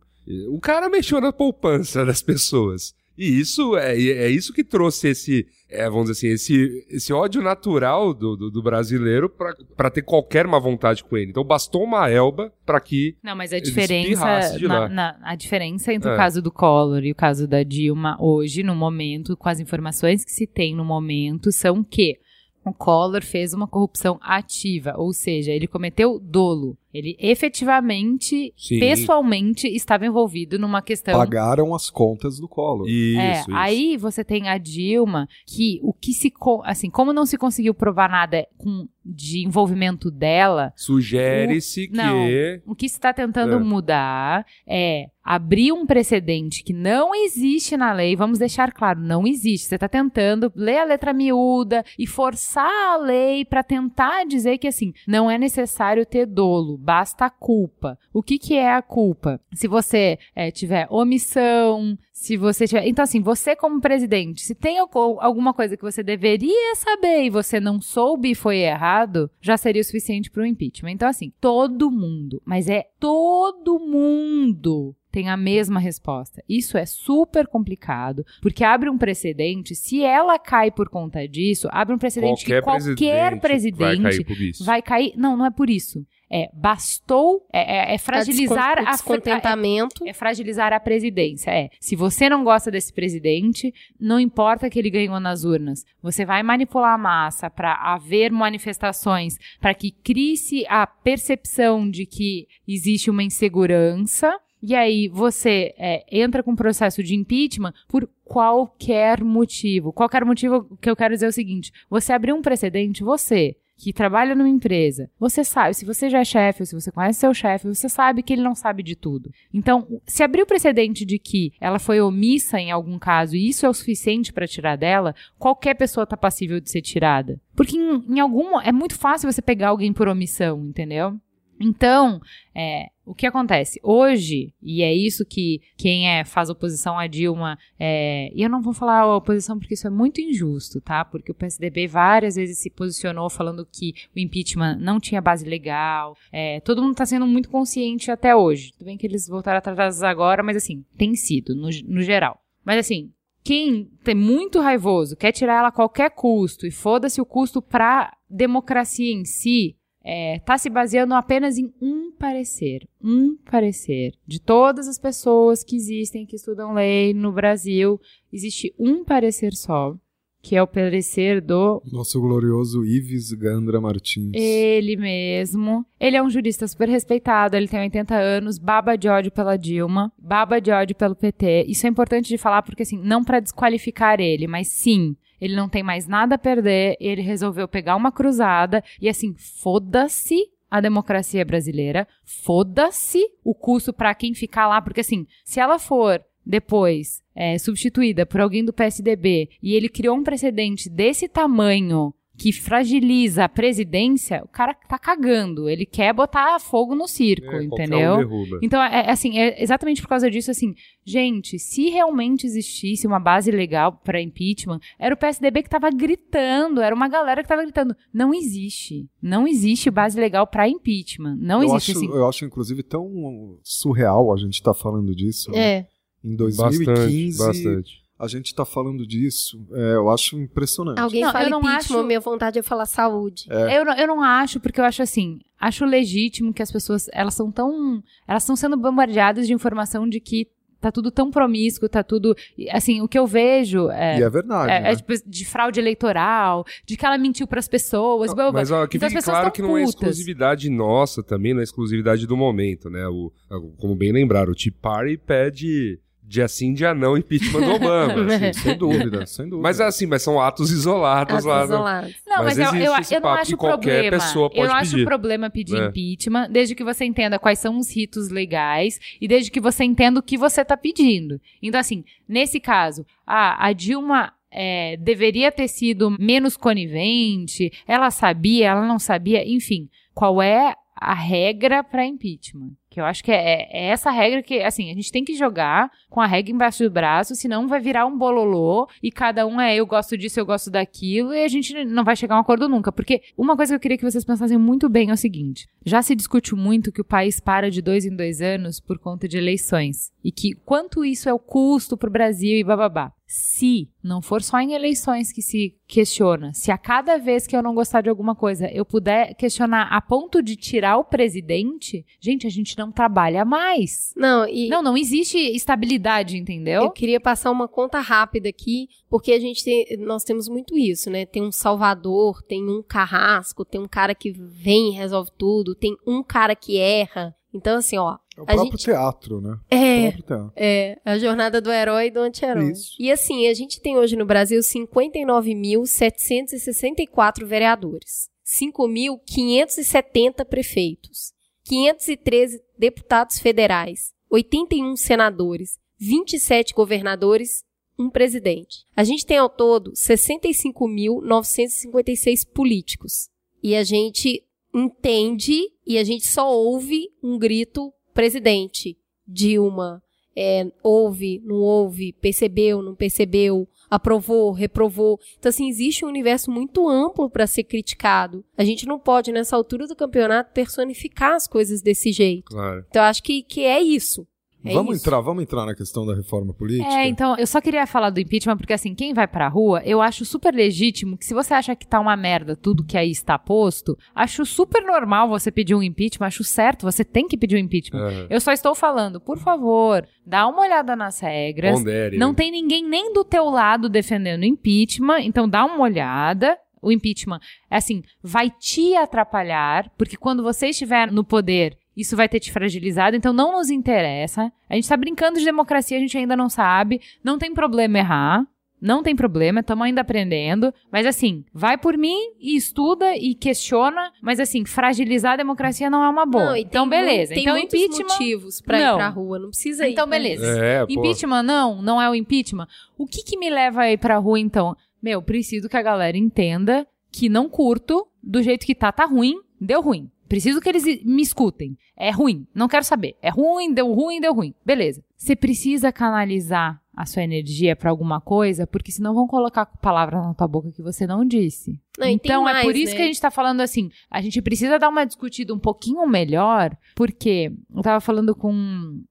O 0.50 0.60
cara 0.60 0.88
mexeu 0.90 1.20
na 1.20 1.34
poupança 1.34 2.06
das 2.06 2.22
pessoas. 2.22 2.94
E 3.18 3.40
isso 3.40 3.76
é, 3.76 3.98
é 4.02 4.30
isso 4.30 4.54
que 4.54 4.64
trouxe 4.64 5.10
esse, 5.10 5.46
é, 5.70 5.90
vamos 5.90 6.10
dizer 6.10 6.28
assim, 6.28 6.34
esse, 6.34 6.86
esse 6.90 7.14
ódio 7.14 7.42
natural 7.42 8.14
do, 8.14 8.36
do, 8.36 8.50
do 8.52 8.64
brasileiro 8.64 9.30
pra- 9.30 9.56
pra 9.78 9.90
ter 9.90 10.02
qualquer 10.02 10.48
má 10.48 10.58
vontade 10.60 11.04
com 11.04 11.16
ele. 11.16 11.30
Então 11.32 11.44
bastou 11.44 11.84
uma 11.84 12.10
elba 12.10 12.52
pra 12.66 12.80
que. 12.80 13.16
Não, 13.24 13.36
mas 13.36 13.54
a 13.54 13.60
diferença, 13.60 14.58
na- 14.68 14.90
na- 14.90 15.20
a 15.24 15.36
diferença 15.36 15.94
entre 15.94 16.10
É. 16.10 16.14
o 16.14 16.18
caso 16.18 16.42
do 16.42 16.52
Collor 16.52 17.04
e 17.04 17.12
o 17.12 17.16
caso 17.16 17.48
da 17.48 17.64
Dilma 17.64 18.18
hoje, 18.20 18.64
no 18.64 18.76
momento, 18.76 19.38
com 19.38 19.48
as 19.50 19.60
informações 19.60 20.26
que 20.26 20.32
se 20.32 20.48
tem 20.48 20.76
no 20.76 20.84
momento, 20.84 21.52
são 21.52 21.84
que 21.84 22.18
o 22.66 22.74
Collor 22.74 23.24
fez 23.24 23.54
uma 23.54 23.68
corrupção 23.68 24.20
ativa, 24.22 24.94
ou 24.98 25.14
seja, 25.14 25.52
ele 25.52 25.66
cometeu 25.68 26.20
dolo. 26.20 26.78
Ele 26.94 27.16
efetivamente, 27.20 28.54
Sim. 28.58 28.80
pessoalmente, 28.80 29.68
estava 29.68 30.06
envolvido 30.06 30.58
numa 30.58 30.82
questão 30.82 31.18
Pagaram 31.18 31.76
as 31.76 31.90
contas 31.90 32.40
do 32.40 32.48
Collor. 32.48 32.88
Isso, 32.88 33.20
é, 33.20 33.32
isso. 33.42 33.52
aí 33.54 33.98
você 33.98 34.24
tem 34.24 34.48
a 34.50 34.58
Dilma, 34.58 35.28
que 35.46 35.80
o 35.84 35.94
que 35.94 36.14
se. 36.14 36.32
Assim, 36.64 36.90
como 36.90 37.14
não 37.14 37.26
se 37.26 37.38
conseguiu 37.38 37.74
provar 37.74 38.10
nada 38.10 38.48
com, 38.58 38.88
de 39.06 39.46
envolvimento 39.46 40.10
dela, 40.10 40.74
Sugere-se 40.76 41.90
O- 41.92 41.96
não. 41.96 42.26
que. 42.28 42.62
o 42.66 42.76
que 42.76 42.90
se 42.90 42.96
está 42.96 43.14
tentando 43.14 43.56
É. 43.56 43.60
mudar 43.60 44.46
é 44.68 45.08
abrir 45.24 45.72
um 45.72 45.86
precedente 45.86 46.64
que 46.64 46.74
não 46.74 47.14
existe 47.14 47.78
na 47.78 47.94
lei. 47.94 48.16
Vamos 48.16 48.40
deixar 48.40 48.72
claro, 48.72 49.00
não 49.00 49.28
existe. 49.28 49.68
Você 49.68 49.76
está 49.76 49.88
tentando 49.88 50.52
ler 50.56 50.80
a 50.80 50.86
letra 50.86 51.14
miúda 51.14 51.86
e 52.00 52.08
forçar 52.08 52.68
a 52.94 52.98
lei 52.98 53.46
para 53.46 53.62
tentar 53.62 54.26
dizer 54.26 54.58
que 54.58 54.68
assim 54.68 54.92
não 55.08 55.30
é 55.30 55.38
necessário 55.38 56.04
ter 56.06 56.26
dolo, 56.26 56.79
basta 56.80 57.26
a 57.26 57.30
culpa. 57.30 57.98
O 58.14 58.24
que, 58.24 58.40
que 58.40 58.56
é 58.56 58.74
a 58.74 58.82
culpa? 58.82 59.40
Se 59.54 59.68
você 59.68 60.18
é, 60.36 60.50
tiver 60.52 60.88
omissão, 60.90 61.98
se 62.12 62.38
você 62.38 62.68
tiver. 62.68 62.88
Então, 62.88 63.04
assim, 63.04 63.22
você 63.22 63.56
como 63.56 63.82
presidente, 63.82 64.42
se 64.42 64.56
tem 64.56 64.78
alguma 64.80 65.54
coisa 65.54 65.78
que 65.78 65.84
você 65.84 66.04
deveria 66.04 66.76
saber 66.76 67.24
e 67.24 67.30
você 67.30 67.60
não 67.60 67.80
soube 67.82 68.32
e 68.32 68.36
foi 68.36 68.58
errado, 68.58 69.30
já 69.42 69.58
seria 69.58 69.82
o 69.82 69.86
suficiente 69.86 70.30
para 70.30 70.44
o 70.44 70.46
impeachment. 70.46 70.92
Então, 70.92 71.08
assim, 71.08 71.32
todo 71.40 71.92
mundo, 71.92 72.42
mas 72.46 72.70
é 72.70 72.88
todo 73.00 73.80
mundo 73.80 74.96
tem 75.12 75.30
a 75.30 75.38
mesma 75.38 75.80
resposta. 75.80 76.44
Isso 76.48 76.78
é 76.78 76.86
super 76.86 77.48
complicado, 77.48 78.26
porque 78.42 78.64
abre 78.64 78.90
um 78.90 78.98
precedente. 78.98 79.76
Se 79.76 80.04
ela 80.04 80.38
cai 80.38 80.72
por 80.72 80.90
conta 80.90 81.28
disso, 81.28 81.68
abre 81.72 81.96
um 81.96 81.98
precedente 81.98 82.46
Qualquer, 82.46 82.60
que 82.60 82.64
qualquer 82.64 83.40
presidente, 83.40 84.02
vai 84.02 84.12
cair 84.12 84.26
por 84.26 84.42
isso. 84.42 84.64
vai 84.64 84.82
cair. 84.82 85.14
Não, 85.18 85.36
não 85.36 85.46
é 85.46 85.52
por 85.52 85.70
isso. 85.70 86.06
É, 86.32 86.50
bastou. 86.54 87.46
É, 87.52 87.92
é- 87.92 87.96
é 87.96 87.98
fragilizar 87.98 88.78
a, 88.80 88.84
fra- 88.84 88.92
descontentamento. 88.92 90.06
é 90.08 90.14
fragilizar 90.14 90.72
a 90.74 90.80
presidência. 90.80 91.50
É, 91.52 91.70
se 91.80 91.96
você 91.96 92.30
não 92.30 92.44
gosta 92.44 92.70
desse 92.70 92.94
presidente, 92.94 93.74
não 94.00 94.20
importa 94.20 94.70
que 94.70 94.78
ele 94.78 94.90
ganhou 94.92 95.20
nas 95.20 95.44
urnas. 95.44 95.84
Você 96.04 96.26
vai 96.26 96.44
manipular 96.44 96.94
a 96.94 96.98
massa 96.98 97.50
para 97.50 97.74
haver 97.74 98.32
manifestações, 98.32 99.38
para 99.60 99.74
que 99.74 99.92
crie-se 99.92 100.66
a 100.68 100.86
percepção 100.86 101.90
de 101.90 102.06
que 102.06 102.48
existe 102.68 103.10
uma 103.10 103.24
insegurança. 103.24 104.40
E 104.62 104.76
aí 104.76 105.08
você 105.08 105.74
é, 105.78 106.04
entra 106.12 106.44
com 106.44 106.52
um 106.52 106.56
processo 106.56 107.02
de 107.02 107.16
impeachment 107.16 107.74
por 107.88 108.10
qualquer 108.26 109.24
motivo. 109.24 109.94
Qualquer 109.94 110.26
motivo 110.26 110.78
que 110.82 110.90
eu 110.90 110.96
quero 110.96 111.14
dizer 111.14 111.28
é 111.28 111.30
o 111.30 111.34
seguinte: 111.34 111.72
você 111.90 112.12
abriu 112.14 112.36
um 112.36 112.42
precedente, 112.42 113.04
você 113.04 113.56
que 113.80 113.94
trabalha 113.94 114.36
numa 114.36 114.50
empresa, 114.50 115.10
você 115.18 115.42
sabe, 115.42 115.74
se 115.74 115.86
você 115.86 116.10
já 116.10 116.20
é 116.20 116.26
chefe, 116.26 116.62
ou 116.62 116.66
se 116.66 116.76
você 116.76 116.92
conhece 116.92 117.20
seu 117.20 117.34
chefe, 117.34 117.66
você 117.66 117.88
sabe 117.88 118.22
que 118.22 118.34
ele 118.34 118.42
não 118.42 118.54
sabe 118.54 118.84
de 118.84 118.94
tudo. 118.94 119.32
Então, 119.54 119.88
se 120.06 120.22
abrir 120.22 120.42
o 120.42 120.46
precedente 120.46 121.06
de 121.06 121.18
que 121.18 121.54
ela 121.62 121.80
foi 121.80 122.02
omissa 122.02 122.60
em 122.60 122.72
algum 122.72 123.00
caso 123.00 123.38
e 123.38 123.48
isso 123.48 123.66
é 123.66 123.70
o 123.70 123.74
suficiente 123.74 124.34
para 124.34 124.46
tirar 124.46 124.76
dela, 124.76 125.16
qualquer 125.38 125.76
pessoa 125.76 126.06
tá 126.06 126.18
passível 126.18 126.60
de 126.60 126.70
ser 126.70 126.82
tirada. 126.82 127.40
Porque 127.56 127.78
em, 127.78 128.04
em 128.16 128.20
algum 128.20 128.60
é 128.60 128.72
muito 128.72 128.96
fácil 128.96 129.32
você 129.32 129.42
pegar 129.42 129.70
alguém 129.70 129.94
por 129.94 130.10
omissão, 130.10 130.66
entendeu? 130.66 131.18
Então, 131.60 132.22
é, 132.54 132.88
o 133.10 133.16
que 133.16 133.26
acontece? 133.26 133.80
Hoje, 133.82 134.54
e 134.62 134.84
é 134.84 134.94
isso 134.94 135.26
que 135.26 135.62
quem 135.76 136.08
é, 136.08 136.24
faz 136.24 136.48
oposição 136.48 137.00
a 137.00 137.08
Dilma, 137.08 137.58
é, 137.80 138.32
e 138.36 138.44
eu 138.44 138.50
não 138.50 138.62
vou 138.62 138.72
falar 138.72 139.16
oposição 139.16 139.58
porque 139.58 139.74
isso 139.74 139.88
é 139.88 139.90
muito 139.90 140.22
injusto, 140.22 140.80
tá? 140.80 141.04
Porque 141.04 141.32
o 141.32 141.36
PSDB 141.36 141.88
várias 141.88 142.36
vezes 142.36 142.60
se 142.60 142.70
posicionou 142.70 143.28
falando 143.28 143.66
que 143.66 143.96
o 144.16 144.20
impeachment 144.20 144.78
não 144.80 145.00
tinha 145.00 145.20
base 145.20 145.44
legal. 145.44 146.16
é, 146.32 146.60
todo 146.60 146.84
mundo 146.84 146.94
tá 146.94 147.06
sendo 147.06 147.26
muito 147.26 147.50
consciente 147.50 148.12
até 148.12 148.36
hoje. 148.36 148.74
Tudo 148.74 148.86
bem 148.86 148.98
que 148.98 149.08
eles 149.08 149.28
voltaram 149.28 149.58
atrás 149.58 150.04
agora, 150.04 150.44
mas 150.44 150.58
assim, 150.58 150.86
tem 150.96 151.16
sido, 151.16 151.56
no, 151.56 151.70
no 151.88 152.04
geral. 152.04 152.40
Mas 152.64 152.78
assim, 152.78 153.12
quem 153.44 153.90
tem 154.04 154.14
muito 154.14 154.60
raivoso, 154.62 155.16
quer 155.16 155.32
tirar 155.32 155.58
ela 155.58 155.70
a 155.70 155.72
qualquer 155.72 156.12
custo, 156.12 156.68
e 156.68 156.72
foda-se 156.72 157.20
o 157.20 157.26
custo 157.26 157.60
pra 157.60 158.16
democracia 158.30 159.12
em 159.12 159.26
si, 159.26 159.76
é, 160.04 160.40
tá 160.40 160.58
se 160.58 160.70
baseando 160.70 161.14
apenas 161.14 161.58
em 161.58 161.74
um 161.82 162.12
parecer. 162.12 162.88
Um 163.04 163.38
parecer. 163.50 164.14
De 164.26 164.40
todas 164.40 164.88
as 164.88 164.98
pessoas 164.98 165.64
que 165.64 165.76
existem, 165.76 166.26
que 166.26 166.36
estudam 166.36 166.74
lei 166.74 167.14
no 167.14 167.32
Brasil, 167.32 168.00
existe 168.32 168.74
um 168.80 169.04
parecer 169.04 169.54
só, 169.54 169.96
que 170.42 170.56
é 170.56 170.64
o 170.64 170.68
parecer 170.68 171.42
do 171.42 171.82
Nosso 171.92 172.20
glorioso 172.22 172.86
Ives 172.86 173.34
Gandra 173.34 173.82
Martins. 173.82 174.32
ele 174.34 174.96
mesmo. 174.96 175.86
Ele 176.00 176.16
é 176.16 176.24
um 176.24 176.30
jurista 176.30 176.68
super 176.68 176.88
respeitado, 176.88 177.58
ele 177.58 177.68
tem 177.68 177.82
80 177.82 178.16
anos, 178.16 178.58
baba 178.58 178.96
de 178.96 179.10
ódio 179.10 179.32
pela 179.32 179.58
Dilma, 179.58 180.12
baba 180.18 180.62
de 180.62 180.72
ódio 180.72 180.96
pelo 180.96 181.16
PT. 181.16 181.66
Isso 181.68 181.86
é 181.86 181.90
importante 181.90 182.30
de 182.30 182.38
falar 182.38 182.62
porque, 182.62 182.84
assim, 182.84 182.98
não 182.98 183.24
para 183.24 183.42
desqualificar 183.42 184.20
ele, 184.22 184.48
mas 184.48 184.70
sim, 184.70 185.16
ele 185.40 185.56
não 185.56 185.70
tem 185.70 185.84
mais 185.84 186.08
nada 186.08 186.36
a 186.36 186.40
perder, 186.40 186.96
ele 187.00 187.22
resolveu 187.22 187.68
pegar 187.68 187.96
uma 187.96 188.12
cruzada 188.12 188.84
e, 189.02 189.08
assim, 189.08 189.36
foda-se 189.38 190.38
a 190.70 190.80
democracia 190.80 191.44
brasileira, 191.44 192.08
foda-se 192.24 193.26
o 193.44 193.56
custo 193.56 193.92
para 193.92 194.14
quem 194.14 194.34
ficar 194.34 194.68
lá, 194.68 194.82
porque, 194.82 195.02
assim, 195.02 195.26
se 195.44 195.60
ela 195.60 195.80
for 195.80 196.24
depois 196.46 197.22
é, 197.36 197.58
substituída 197.58 198.26
por 198.26 198.42
alguém 198.42 198.66
do 198.66 198.74
PSDB 198.74 199.50
e 199.62 199.76
ele 199.76 199.88
criou 199.88 200.18
um 200.18 200.24
precedente 200.24 200.90
desse 200.90 201.28
tamanho 201.28 202.14
que 202.40 202.54
fragiliza 202.54 203.44
a 203.44 203.50
presidência, 203.50 204.42
o 204.46 204.48
cara 204.48 204.74
tá 204.74 204.98
cagando. 204.98 205.68
Ele 205.70 205.86
quer 205.86 206.14
botar 206.14 206.58
fogo 206.60 206.96
no 206.96 207.06
circo, 207.08 207.52
É, 207.52 207.64
entendeu? 207.66 208.14
um 208.14 208.18
derruba. 208.18 208.60
Então, 208.64 208.82
é, 208.82 209.08
é 209.08 209.12
assim, 209.12 209.38
é 209.38 209.62
exatamente 209.62 210.02
por 210.02 210.08
causa 210.08 210.32
disso, 210.32 210.50
assim, 210.50 210.74
gente, 211.06 211.60
se 211.60 211.90
realmente 211.90 212.46
existisse 212.46 213.06
uma 213.06 213.20
base 213.20 213.52
legal 213.52 213.92
para 214.04 214.22
impeachment, 214.22 214.80
era 214.98 215.14
o 215.14 215.18
PSDB 215.18 215.64
que 215.64 215.70
tava 215.70 215.90
gritando, 215.92 216.82
era 216.82 216.96
uma 216.96 217.10
galera 217.10 217.44
que 217.44 217.50
tava 217.50 217.64
gritando. 217.64 217.94
Não 218.14 218.34
existe. 218.34 219.06
Não 219.22 219.46
existe 219.46 219.92
base 219.92 220.18
legal 220.18 220.48
para 220.48 220.70
impeachment. 220.70 221.36
Não 221.40 221.62
eu, 221.62 221.70
existe, 221.76 221.92
acho, 221.92 222.00
assim. 222.00 222.08
eu 222.08 222.28
acho, 222.30 222.46
inclusive, 222.46 222.82
tão 222.84 223.58
surreal 223.62 224.32
a 224.34 224.38
gente 224.38 224.54
estar 224.54 224.74
falando 224.74 225.14
disso. 225.14 225.52
né? 225.52 225.60
É. 225.60 225.88
Em 226.24 226.36
Bastante, 226.36 226.84
2015, 226.86 227.38
bastante. 227.38 227.99
A 228.20 228.28
gente 228.28 228.54
tá 228.54 228.66
falando 228.66 229.08
disso. 229.08 229.66
É, 229.72 229.96
eu 229.96 230.10
acho 230.10 230.38
impressionante. 230.38 231.00
Alguém 231.00 231.22
Não, 231.22 231.32
fala 231.32 231.46
eu 231.46 231.50
não 231.50 231.60
impeachment, 231.62 231.98
acho- 232.00 232.08
minha 232.08 232.20
vontade 232.20 232.60
é 232.60 232.62
falar 232.62 232.86
saúde. 232.86 233.46
Eu, 233.50 233.86
não, 233.86 233.94
eu 233.98 234.08
não 234.08 234.22
acho, 234.22 234.60
porque 234.60 234.80
eu 234.82 234.84
acho 234.86 235.02
assim, 235.02 235.40
acho 235.60 235.86
legítimo 235.86 236.54
que 236.54 236.62
as 236.62 236.72
pessoas, 236.72 237.08
elas 237.14 237.34
são 237.34 237.50
tão, 237.52 238.04
elas 238.28 238.44
estão 238.44 238.56
sendo 238.56 238.76
bombardeadas 238.78 239.48
de 239.48 239.54
informação 239.54 240.08
de 240.08 240.20
que 240.20 240.48
tá 240.82 240.92
tudo 240.94 241.12
tão 241.12 241.30
promíscuo, 241.30 241.90
tá 241.90 242.02
tudo, 242.02 242.34
assim, 242.72 243.02
o 243.02 243.08
que 243.08 243.20
eu 243.20 243.28
vejo 243.28 243.90
é, 243.90 244.18
E 244.20 244.24
é 244.24 244.30
verdade. 244.30 244.72
é- 244.72 244.80
né? 244.82 244.92
é, 244.94 244.96
tipo, 244.96 245.12
de 245.26 245.46
fraude 245.46 245.78
eleitoral, 245.78 246.64
de 246.86 246.96
que 246.96 247.06
ela 247.06 247.18
mentiu 247.18 247.46
pras 247.46 247.68
pessoas, 247.68 248.28
blá, 248.34 248.44
blá, 248.46 248.52
blá. 248.52 248.62
Mas 248.62 248.72
ó, 248.72 248.88
que 248.88 248.96
Então 248.96 249.08
as 249.08 249.12
fique 249.14 249.20
pessoas 249.22 249.38
claro 249.40 249.52
que 249.52 249.62
não 249.62 249.78
é 249.78 249.82
putas. 249.84 249.96
exclusividade 249.96 250.70
nossa 250.70 251.22
também, 251.22 251.54
não 251.54 251.60
é 251.60 251.64
exclusividade 251.64 252.26
do 252.26 252.38
momento, 252.38 252.90
né? 252.90 253.06
O, 253.10 253.30
como 253.78 253.94
bem 253.94 254.14
lembraram, 254.14 254.54
o 254.54 254.56
Tea 254.56 254.72
Party 254.82 255.18
pede 255.18 256.00
dia 256.30 256.48
sim, 256.48 256.74
dia 256.74 256.94
não 256.94 257.18
impeachment 257.18 257.62
do 257.62 257.72
Obama. 257.74 258.14
assim. 258.36 258.54
Sem 258.54 258.78
dúvida, 258.78 259.26
sem 259.28 259.46
dúvida. 259.50 259.64
Mas 259.64 259.82
assim, 259.82 260.06
mas 260.06 260.22
são 260.22 260.40
atos 260.40 260.70
isolados 260.72 261.34
Atos 261.34 261.46
lá. 261.46 261.58
no- 261.60 261.66
isolados. 261.66 262.14
Não, 262.28 262.38
Mas 262.44 262.46
mas, 262.46 262.58
eu, 262.60 262.64
existe 262.66 262.84
eu, 262.86 262.96
esse 262.98 263.16
eu 263.16 263.22
não 263.22 263.30
acho 263.30 263.52
que 263.52 263.58
qualquer 263.58 264.02
problema. 264.02 264.12
pessoa 264.24 264.46
eu 264.46 264.50
pode 264.52 264.68
não 264.68 264.76
acho 264.76 264.92
pedir. 264.92 265.06
problema 265.06 265.50
pedir 265.50 265.82
É. 265.82 265.88
impeachment, 265.88 266.50
desde 266.52 266.76
que 266.76 266.84
você 266.84 267.04
entenda 267.06 267.40
quais 267.40 267.58
são 267.58 267.78
os 267.80 267.94
ritos 267.94 268.30
legais 268.30 269.00
e 269.20 269.28
desde 269.28 269.50
que 269.50 269.60
você 269.60 269.84
entenda 269.84 270.20
o 270.20 270.24
que 270.24 270.38
você 270.38 270.64
tá 270.64 270.78
pedindo. 270.78 271.42
Então, 271.62 271.80
assim, 271.80 272.04
nesse 272.28 272.60
caso, 272.60 273.06
a, 273.26 273.66
a 273.68 273.74
Dilma 273.74 274.32
é, 274.52 274.98
deveria 274.98 275.52
ter 275.52 275.68
sido 275.68 276.16
menos 276.20 276.56
conivente, 276.56 277.72
ela 277.88 278.12
sabia, 278.12 278.68
ela 278.70 278.86
não 278.88 279.00
sabia, 279.00 279.48
enfim, 279.48 279.90
qual 280.14 280.42
é 280.42 280.74
a 280.96 281.14
regra 281.14 281.84
para 281.84 282.06
impeachment? 282.06 282.72
Que 283.00 283.02
eu 283.02 283.06
acho 283.06 283.24
que 283.24 283.32
é, 283.32 283.70
é 283.72 283.86
essa 283.92 284.12
regra 284.12 284.44
que, 284.44 284.62
assim, 284.62 284.92
a 284.92 284.94
gente 284.94 285.10
tem 285.10 285.24
que 285.24 285.34
jogar 285.34 285.90
com 286.10 286.20
a 286.20 286.28
regra 286.28 286.52
embaixo 286.52 286.84
do 286.84 286.90
braço, 286.90 287.34
senão 287.34 287.66
vai 287.66 287.80
virar 287.80 288.06
um 288.06 288.18
bololô 288.18 288.90
e 289.02 289.10
cada 289.10 289.48
um 289.48 289.60
é 289.60 289.74
eu 289.74 289.86
gosto 289.86 290.18
disso, 290.18 290.38
eu 290.38 290.46
gosto 290.46 290.70
daquilo 290.70 291.34
e 291.34 291.42
a 291.42 291.48
gente 291.48 291.86
não 291.86 292.04
vai 292.04 292.18
chegar 292.18 292.36
a 292.36 292.40
um 292.40 292.42
acordo 292.42 292.68
nunca. 292.68 292.92
Porque 292.92 293.22
uma 293.38 293.56
coisa 293.56 293.72
que 293.72 293.76
eu 293.76 293.80
queria 293.80 293.98
que 293.98 294.04
vocês 294.04 294.26
pensassem 294.26 294.58
muito 294.58 294.90
bem 294.90 295.12
é 295.12 295.14
o 295.14 295.18
seguinte: 295.18 295.66
já 295.86 296.02
se 296.02 296.14
discute 296.14 296.54
muito 296.56 296.92
que 296.92 297.00
o 297.00 297.06
país 297.06 297.40
para 297.40 297.72
de 297.72 297.82
dois 297.82 298.06
em 298.06 298.14
dois 298.14 298.42
anos 298.42 298.82
por 298.82 299.00
conta 299.00 299.30
de 299.30 299.38
eleições 299.38 300.12
e 300.22 300.30
que 300.30 300.54
quanto 300.66 301.06
isso 301.06 301.30
é 301.30 301.34
o 301.34 301.40
custo 301.40 301.96
para 301.96 302.10
o 302.10 302.12
Brasil 302.12 302.58
e 302.58 302.64
bababá. 302.64 303.14
Se 303.32 303.88
não 304.04 304.24
for 304.24 304.42
só 304.42 304.60
em 304.60 304.74
eleições 304.74 305.32
que 305.32 305.40
se 305.40 305.76
questiona, 305.88 306.52
se 306.52 306.72
a 306.72 306.80
cada 306.80 307.20
vez 307.20 307.46
que 307.46 307.56
eu 307.56 307.62
não 307.62 307.76
gostar 307.76 308.02
de 308.02 308.10
alguma 308.10 308.34
coisa 308.34 308.68
eu 308.74 308.84
puder 308.84 309.36
questionar 309.36 309.84
a 309.84 310.02
ponto 310.02 310.42
de 310.42 310.56
tirar 310.56 310.98
o 310.98 311.04
presidente, 311.04 312.04
gente, 312.20 312.48
a 312.48 312.50
gente 312.50 312.76
não 312.76 312.89
trabalha 312.92 313.46
mais. 313.46 314.14
Não, 314.16 314.48
e 314.48 314.68
Não, 314.70 314.82
não 314.82 314.98
existe 314.98 315.38
estabilidade, 315.38 316.38
entendeu? 316.38 316.84
eu 316.84 316.92
queria 316.92 317.20
passar 317.20 317.52
uma 317.52 317.68
conta 317.68 318.00
rápida 318.00 318.50
aqui, 318.50 318.88
porque 319.10 319.32
a 319.32 319.40
gente 319.40 319.64
tem, 319.64 319.86
nós 319.98 320.24
temos 320.24 320.48
muito 320.50 320.78
isso, 320.78 321.10
né? 321.10 321.26
Tem 321.26 321.42
um 321.44 321.52
salvador, 321.52 322.42
tem 322.44 322.64
um 322.64 322.82
carrasco, 322.82 323.66
tem 323.66 323.80
um 323.82 323.88
cara 323.88 324.16
que 324.16 324.32
vem 324.32 324.90
e 324.90 324.96
resolve 324.96 325.32
tudo, 325.38 325.76
tem 325.76 325.96
um 326.06 326.24
cara 326.24 326.56
que 326.56 326.78
erra. 326.78 327.36
Então, 327.54 327.78
assim, 327.78 327.98
ó, 327.98 328.18
É 328.38 328.42
o 328.42 328.44
a 328.44 328.46
próprio 328.46 328.72
gente- 328.74 328.84
teatro, 328.86 329.42
né? 329.42 329.58
é, 329.72 330.10
O 330.10 330.14
próprio 330.14 330.24
teatro. 330.28 330.52
É, 330.56 331.00
a 331.04 331.18
jornada 331.18 331.60
do 331.60 331.72
herói 331.72 332.06
e 332.08 332.12
do 332.12 332.20
anti-herói. 332.20 332.74
E 333.00 333.12
assim, 333.12 333.48
a 333.48 333.54
gente 333.56 333.82
tem 333.82 333.98
hoje 333.98 334.16
no 334.16 334.24
Brasil 334.26 334.60
59.764 334.62 337.46
vereadores, 337.46 338.30
5.570 338.46 340.46
prefeitos, 340.46 341.34
513 341.66 342.62
deputados 342.80 343.38
federais, 343.40 344.14
81 344.30 344.96
senadores, 344.96 345.78
27 346.00 346.74
governadores, 346.74 347.66
um 347.98 348.10
presidente. 348.10 348.86
A 348.96 349.04
gente 349.04 349.26
tem 349.26 349.38
ao 349.38 349.50
todo 349.50 349.92
65.956 349.92 352.48
políticos. 352.54 353.28
E 353.62 353.76
a 353.76 353.84
gente 353.84 354.42
entende 354.74 355.70
e 355.86 355.98
a 355.98 356.06
gente 356.06 356.26
só 356.26 356.50
ouve 356.50 357.12
um 357.22 357.38
grito 357.38 357.92
presidente, 358.14 358.98
Dilma, 359.28 360.02
é, 360.36 360.72
ouve, 360.82 361.42
não 361.44 361.58
ouve, 361.58 362.14
percebeu, 362.14 362.82
não 362.82 362.96
percebeu, 362.96 363.68
aprovou, 363.90 364.52
reprovou. 364.52 365.20
Então, 365.38 365.50
assim, 365.50 365.68
existe 365.68 366.06
um 366.06 366.08
universo 366.08 366.52
muito 366.52 366.88
amplo 366.88 367.30
para 367.30 367.48
ser 367.48 367.64
criticado. 367.64 368.44
A 368.58 368.64
gente 368.64 368.86
não 368.86 369.00
pode, 369.00 369.32
nessa 369.32 369.56
altura 369.56 369.88
do 369.88 369.96
campeonato, 369.96 370.54
personificar 370.54 371.34
as 371.34 371.48
coisas 371.48 371.82
desse 371.82 372.12
jeito. 372.12 372.52
Claro. 372.52 372.86
Então, 372.90 373.02
eu 373.02 373.08
acho 373.08 373.24
que, 373.24 373.42
que 373.44 373.62
é 373.62 373.82
isso. 373.82 374.28
É 374.64 374.74
vamos 374.74 374.98
isso. 374.98 375.06
entrar, 375.06 375.22
vamos 375.22 375.44
entrar 375.44 375.66
na 375.66 375.74
questão 375.74 376.06
da 376.06 376.14
reforma 376.14 376.54
política. 376.54 376.94
É, 376.94 377.08
então, 377.08 377.36
eu 377.38 377.48
só 377.48 377.62
queria 377.62 377.88
falar 377.88 378.10
do 378.10 378.20
impeachment, 378.20 378.58
porque 378.58 378.74
assim, 378.74 378.94
quem 378.94 379.14
vai 379.14 379.28
pra 379.28 379.48
rua, 379.48 379.82
eu 379.86 380.02
acho 380.02 380.26
super 380.26 380.54
legítimo 380.54 381.18
que 381.18 381.26
se 381.26 381.34
você 381.34 381.54
acha 381.54 381.76
que 381.76 381.88
tá 381.88 382.00
uma 382.00 382.18
merda 382.18 382.56
tudo 382.56 382.84
que 382.84 382.98
aí 382.98 383.10
está 383.10 383.40
posto, 383.40 383.98
acho 384.14 384.46
super 384.46 384.84
normal 384.84 385.30
você 385.30 385.52
pedir 385.52 385.76
um 385.76 385.84
impeachment, 385.84 386.28
acho 386.28 386.44
certo, 386.44 386.84
você 386.84 387.06
tem 387.06 387.28
que 387.28 387.38
pedir 387.38 387.56
um 387.56 387.60
impeachment. 387.60 388.00
Aham. 388.00 388.28
Eu 388.30 388.42
só 388.42 388.52
estou 388.52 388.76
falando, 388.76 389.22
por 389.22 389.38
favor, 389.38 390.06
dá 390.26 390.48
uma 390.48 390.62
olhada 390.62 390.96
nas 390.96 391.20
regras. 391.20 391.80
Pondere. 391.80 392.18
Não 392.18 392.34
tem 392.34 392.52
ninguém 392.52 392.84
nem 392.84 393.14
do 393.14 393.24
teu 393.24 393.46
lado 393.46 393.88
defendendo 393.88 394.44
impeachment, 394.44 395.22
então 395.22 395.48
dá 395.48 395.66
uma 395.66 395.82
olhada. 395.82 396.58
O 396.82 396.94
impeachment, 396.94 397.40
é 397.70 397.76
assim, 397.76 398.02
vai 398.24 398.50
te 398.50 398.96
atrapalhar, 398.96 399.92
porque 399.98 400.16
quando 400.16 400.42
você 400.42 400.68
estiver 400.68 401.12
no 401.12 401.26
poder, 401.26 401.78
isso 402.00 402.16
vai 402.16 402.30
ter 402.30 402.40
te 402.40 402.52
fragilizado, 402.52 403.16
então 403.16 403.34
não 403.34 403.52
nos 403.54 403.70
interessa. 403.70 404.52
A 404.70 404.76
gente 404.76 404.88
tá 404.88 404.96
brincando 404.98 405.40
de 405.40 405.46
democracia, 405.46 405.98
a 405.98 406.00
gente 406.00 406.18
ainda 406.18 406.36
não 406.36 406.50
sabe. 406.50 407.02
Não 407.24 407.38
tem 407.38 407.54
problema 407.54 407.98
errar. 408.00 408.46
Não 408.82 409.04
tem 409.04 409.14
problema, 409.14 409.60
estamos 409.60 409.84
ainda 409.86 410.00
aprendendo. 410.00 410.74
Mas 410.90 411.06
assim, 411.06 411.44
vai 411.54 411.78
por 411.78 411.98
mim 411.98 412.16
e 412.40 412.56
estuda 412.56 413.14
e 413.18 413.36
questiona. 413.36 414.10
Mas 414.22 414.40
assim, 414.40 414.64
fragilizar 414.64 415.34
a 415.34 415.36
democracia 415.38 415.90
não 415.90 416.02
é 416.02 416.08
uma 416.08 416.26
boa. 416.26 416.46
Não, 416.46 416.56
e 416.56 416.62
então, 416.62 416.88
beleza. 416.88 417.34
mui- 417.34 417.36
Tem 417.36 417.44
então, 417.44 417.56
muitos 417.56 417.74
impeachment. 417.78 418.08
motivos 418.08 418.62
pra 418.62 418.80
Não. 418.80 418.94
ir 418.94 418.98
pra 418.98 419.10
rua, 419.10 419.38
não 419.38 419.50
precisa 419.50 419.86
ir. 419.86 419.92
Então, 419.92 420.08
beleza. 420.08 420.46
É. 420.66 420.86
Impeachment 420.88 421.44
não, 421.44 421.82
não 421.82 422.02
é 422.02 422.10
o 422.10 422.16
impeachment. 422.16 422.68
O 422.98 423.06
que 423.06 423.22
que 423.22 423.38
me 423.38 423.50
leva 423.50 423.82
a 423.82 423.92
ir 423.92 423.98
pra 423.98 424.18
rua 424.18 424.40
então? 424.40 424.74
Meu, 425.04 425.22
preciso 425.22 425.68
que 425.68 425.76
a 425.76 425.82
galera 425.82 426.18
entenda 426.18 426.88
que 427.12 427.28
não 427.28 427.50
curto, 427.50 428.08
do 428.24 428.42
jeito 428.42 428.66
que 428.66 428.74
tá, 428.76 428.94
tá 428.94 429.04
ruim, 429.04 429.42
deu 429.60 429.82
ruim. 429.82 430.10
Preciso 430.30 430.62
que 430.62 430.70
eles 430.70 430.84
me 431.04 431.24
escutem. 431.24 431.76
É 431.98 432.12
ruim, 432.12 432.48
não 432.54 432.68
quero 432.68 432.86
saber. 432.86 433.18
É 433.22 433.30
ruim, 433.30 433.74
deu 433.74 433.92
ruim, 433.92 434.22
deu 434.22 434.34
ruim. 434.34 434.54
Beleza. 434.64 435.04
Você 435.18 435.36
precisa 435.36 435.92
canalizar 435.92 436.80
a 436.96 437.06
sua 437.06 437.24
energia 437.24 437.76
pra 437.76 437.90
alguma 437.90 438.22
coisa, 438.22 438.68
porque 438.68 438.92
senão 438.92 439.14
vão 439.14 439.26
colocar 439.26 439.66
palavras 439.66 440.22
na 440.22 440.34
tua 440.34 440.48
boca 440.48 440.72
que 440.72 440.84
você 440.84 441.08
não 441.08 441.26
disse. 441.26 441.82
Não, 441.98 442.08
então 442.08 442.48
é 442.48 442.54
mais, 442.54 442.66
por 442.66 442.76
isso 442.76 442.92
né? 442.92 442.98
que 442.98 443.04
a 443.04 443.06
gente 443.06 443.22
tá 443.22 443.32
falando 443.32 443.62
assim, 443.62 443.90
a 444.12 444.22
gente 444.22 444.42
precisa 444.42 444.78
dar 444.78 444.90
uma 444.90 445.06
discutida 445.06 445.54
um 445.54 445.60
pouquinho 445.60 446.06
melhor, 446.08 446.78
porque 446.96 447.52
eu 447.74 447.82
tava 447.82 448.00
falando 448.00 448.36
com 448.36 449.02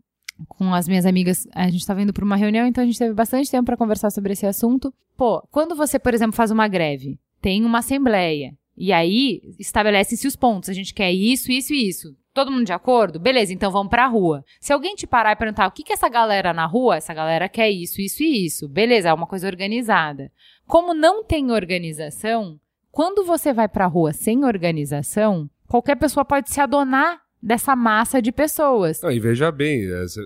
com 0.47 0.73
as 0.73 0.87
minhas 0.87 1.05
amigas, 1.05 1.49
a 1.53 1.69
gente 1.69 1.85
tava 1.85 2.03
indo 2.03 2.13
pra 2.13 2.25
uma 2.25 2.37
reunião, 2.37 2.67
então 2.67 2.85
a 2.85 2.87
gente 2.87 2.99
teve 2.99 3.13
bastante 3.13 3.51
tempo 3.51 3.65
pra 3.65 3.77
conversar 3.77 4.11
sobre 4.11 4.35
esse 4.35 4.47
assunto. 4.47 4.95
Pô, 5.17 5.43
quando 5.51 5.75
você, 5.75 5.99
por 5.99 6.15
exemplo, 6.15 6.37
faz 6.37 6.51
uma 6.51 6.69
greve, 6.69 7.19
tem 7.41 7.65
uma 7.65 7.79
assembleia, 7.79 8.57
e 8.79 8.93
aí 8.93 9.41
estabelece-se 9.59 10.27
os 10.27 10.37
pontos, 10.37 10.69
a 10.69 10.73
gente 10.73 10.95
quer 10.95 11.13
isso, 11.13 11.51
isso 11.51 11.73
e 11.75 11.89
isso. 11.89 12.17
Todo 12.33 12.53
mundo 12.53 12.65
de 12.65 12.73
acordo? 12.73 13.19
Beleza, 13.19 13.53
então 13.53 13.71
vamos 13.73 13.91
pra 13.91 14.07
rua. 14.07 14.45
Se 14.61 14.73
alguém 14.73 14.95
te 14.95 15.07
parar 15.07 15.33
e 15.33 15.37
perguntar 15.37 15.67
o 15.67 15.73
que 15.73 15.83
que 15.83 15.93
essa 15.93 16.09
galera 16.09 16.53
na 16.53 16.67
rua, 16.67 16.97
essa 16.97 17.13
galera 17.13 17.49
quer 17.49 17.69
isso, 17.71 18.01
isso 18.01 18.23
e 18.23 18.47
isso. 18.47 18.69
Beleza, 18.69 19.09
é 19.09 19.13
uma 19.13 19.27
coisa 19.27 19.49
organizada. 19.49 20.31
Como 20.67 20.95
não 20.95 21.25
tem 21.25 21.51
organização, 21.51 22.59
quando 22.93 23.25
você 23.25 23.53
vai 23.53 23.67
pra 23.69 23.87
rua 23.87 24.13
sem 24.13 24.45
organização, 24.45 25.51
qualquer 25.67 25.97
pessoa 25.97 26.25
pode 26.25 26.51
se 26.51 26.61
adonar 26.61 27.21
dessa 27.43 27.75
massa 27.75 28.23
de 28.23 28.31
pessoas. 28.31 29.01
Não, 29.03 29.11
e 29.11 29.19
veja 29.19 29.51
bem, 29.51 29.83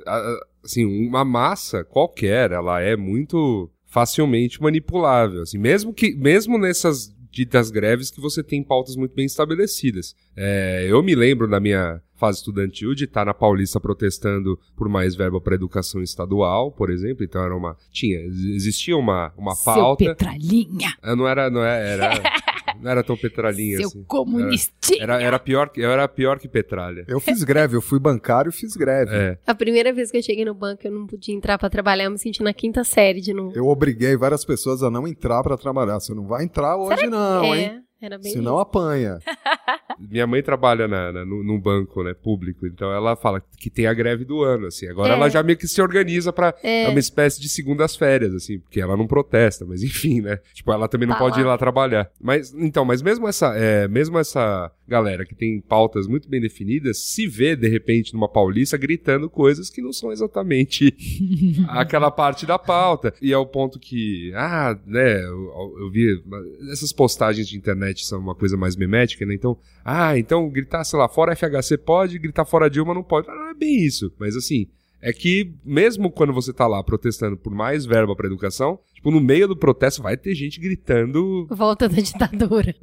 a- 0.06 0.40
assim, 0.64 0.84
uma 0.84 1.24
massa 1.24 1.82
qualquer, 1.84 2.50
ela 2.52 2.80
é 2.80 2.96
muito 2.96 3.70
facilmente 3.86 4.60
manipulável, 4.60 5.42
assim, 5.42 5.58
mesmo 5.58 5.92
que, 5.92 6.14
mesmo 6.14 6.58
nessas 6.58 7.14
ditas 7.32 7.70
greves 7.70 8.10
que 8.10 8.20
você 8.20 8.42
tem 8.42 8.62
pautas 8.62 8.94
muito 8.94 9.14
bem 9.14 9.24
estabelecidas. 9.24 10.14
É, 10.36 10.86
eu 10.88 11.02
me 11.02 11.14
lembro 11.14 11.48
na 11.48 11.58
minha 11.58 12.00
fase 12.14 12.38
estudantil 12.38 12.94
de 12.94 13.04
estar 13.04 13.24
na 13.24 13.34
Paulista 13.34 13.80
protestando 13.80 14.56
por 14.76 14.88
mais 14.88 15.16
verba 15.16 15.40
para 15.40 15.54
educação 15.56 16.00
estadual, 16.02 16.70
por 16.70 16.90
exemplo, 16.90 17.24
então 17.24 17.42
era 17.42 17.56
uma, 17.56 17.76
tinha, 17.90 18.20
existia 18.20 18.96
uma, 18.96 19.32
uma 19.36 19.54
Seu 19.56 19.74
pauta, 19.74 20.04
Petralhinha. 20.04 20.94
Ah, 21.02 21.16
Não 21.16 21.26
era, 21.26 21.50
não 21.50 21.64
é- 21.64 21.92
era. 21.94 22.22
Não 22.80 22.90
era 22.90 23.02
tão 23.02 23.16
petralinha 23.16 23.78
Seu 23.78 23.88
assim. 23.88 24.04
comunistinha. 24.04 25.02
Era, 25.02 25.20
era, 25.22 25.38
pior, 25.38 25.68
que- 25.70 25.80
eu 25.80 25.90
era 25.90 26.06
pior 26.08 26.38
que 26.38 26.48
petralha. 26.48 27.04
Eu 27.08 27.20
fiz 27.20 27.42
greve, 27.44 27.76
eu 27.76 27.82
fui 27.82 27.98
bancário 27.98 28.50
e 28.50 28.52
fiz 28.52 28.74
greve. 28.76 29.10
É. 29.14 29.38
A 29.46 29.54
primeira 29.54 29.92
vez 29.92 30.10
que 30.10 30.16
eu 30.18 30.22
cheguei 30.22 30.44
no 30.44 30.54
banco, 30.54 30.80
eu 30.86 30.92
não 30.92 31.06
podia 31.06 31.34
entrar 31.34 31.58
pra 31.58 31.68
trabalhar, 31.70 32.04
eu 32.04 32.10
me 32.10 32.18
senti 32.18 32.42
na 32.42 32.52
quinta 32.52 32.84
série 32.84 33.20
de 33.20 33.32
novo. 33.32 33.52
Eu 33.56 33.66
obriguei 33.66 34.16
várias 34.16 34.44
pessoas 34.44 34.82
a 34.82 34.90
não 34.90 35.06
entrar 35.06 35.42
pra 35.42 35.56
trabalhar. 35.56 36.00
Você 36.00 36.14
não 36.14 36.26
vai 36.26 36.44
entrar 36.44 36.76
hoje 36.76 37.06
não, 37.06 37.54
hein? 37.54 37.80
Era 38.06 38.18
bem 38.18 38.32
Senão 38.32 38.58
apanha. 38.58 39.18
Minha 39.98 40.26
mãe 40.26 40.42
trabalha 40.42 40.88
na, 40.88 41.12
na- 41.12 41.24
no- 41.24 41.42
num 41.44 41.60
banco, 41.60 42.02
né, 42.02 42.12
público, 42.14 42.66
então 42.66 42.90
ela 42.92 43.14
fala 43.14 43.42
que 43.58 43.70
tem 43.70 43.86
a 43.86 43.94
greve 43.94 44.24
do 44.24 44.42
ano, 44.42 44.66
assim. 44.66 44.88
Agora 44.88 45.12
É. 45.12 45.16
ela 45.16 45.28
já 45.28 45.42
meio 45.42 45.56
que 45.58 45.68
se 45.68 45.80
organiza 45.80 46.32
pra... 46.32 46.54
É. 46.62 46.84
É 46.84 46.88
uma 46.88 46.98
espécie 46.98 47.40
de 47.40 47.48
segundas 47.48 47.94
férias, 47.94 48.34
assim, 48.34 48.58
porque 48.58 48.80
ela 48.80 48.96
não 48.96 49.06
protesta, 49.06 49.64
mas 49.64 49.82
enfim, 49.82 50.20
né? 50.20 50.38
Tipo, 50.52 50.72
ela 50.72 50.88
também 50.88 51.06
não 51.06 51.14
Tá 51.14 51.20
pode 51.20 51.36
lá. 51.36 51.40
ir 51.42 51.44
lá 51.46 51.58
trabalhar. 51.58 52.10
Mas, 52.20 52.52
então, 52.54 52.84
mas 52.84 53.00
mesmo 53.02 53.28
essa, 53.28 53.54
é, 53.56 53.86
mesmo 53.86 54.18
essa 54.18 54.70
galera 54.88 55.24
que 55.24 55.34
tem 55.34 55.60
pautas 55.60 56.06
muito 56.06 56.28
bem 56.28 56.40
definidas, 56.40 56.98
se 56.98 57.26
vê, 57.26 57.54
de 57.54 57.68
repente, 57.68 58.12
numa 58.12 58.28
paulista 58.28 58.76
gritando 58.76 59.30
coisas 59.30 59.70
que 59.70 59.80
não 59.80 59.92
são 59.92 60.10
exatamente 60.12 60.94
aquela 61.68 62.10
parte 62.10 62.44
da 62.44 62.58
pauta. 62.58 63.14
E 63.22 63.32
é 63.32 63.38
o 63.38 63.46
ponto 63.46 63.78
que, 63.78 64.32
ah, 64.34 64.76
né, 64.86 65.22
eu, 65.24 65.74
eu 65.80 65.90
vi, 65.90 66.22
essas 66.70 66.92
postagens 66.92 67.46
de 67.48 67.56
internet 67.56 67.91
são 68.00 68.18
uma 68.18 68.34
coisa 68.34 68.56
mais 68.56 68.76
memética, 68.76 69.26
né? 69.26 69.34
Então, 69.34 69.58
ah, 69.84 70.16
então 70.18 70.48
gritar, 70.48 70.84
sei 70.84 70.98
lá, 70.98 71.08
fora 71.08 71.36
FHC 71.36 71.78
pode, 71.78 72.18
gritar 72.18 72.44
fora 72.44 72.70
Dilma 72.70 72.94
não 72.94 73.02
pode. 73.02 73.28
Ah, 73.28 73.34
Não 73.34 73.50
é 73.50 73.54
bem 73.54 73.84
isso. 73.84 74.12
Mas 74.18 74.36
assim, 74.36 74.66
é 75.00 75.12
que 75.12 75.52
mesmo 75.64 76.10
quando 76.10 76.32
você 76.32 76.52
tá 76.52 76.66
lá 76.66 76.82
protestando 76.82 77.36
por 77.36 77.52
mais 77.52 77.84
verba 77.84 78.14
pra 78.14 78.26
educação, 78.26 78.78
tipo, 78.94 79.10
no 79.10 79.20
meio 79.20 79.48
do 79.48 79.56
protesto 79.56 80.00
vai 80.00 80.16
ter 80.16 80.34
gente 80.34 80.60
gritando. 80.60 81.46
Volta 81.50 81.88
da 81.88 82.00
ditadura. 82.00 82.74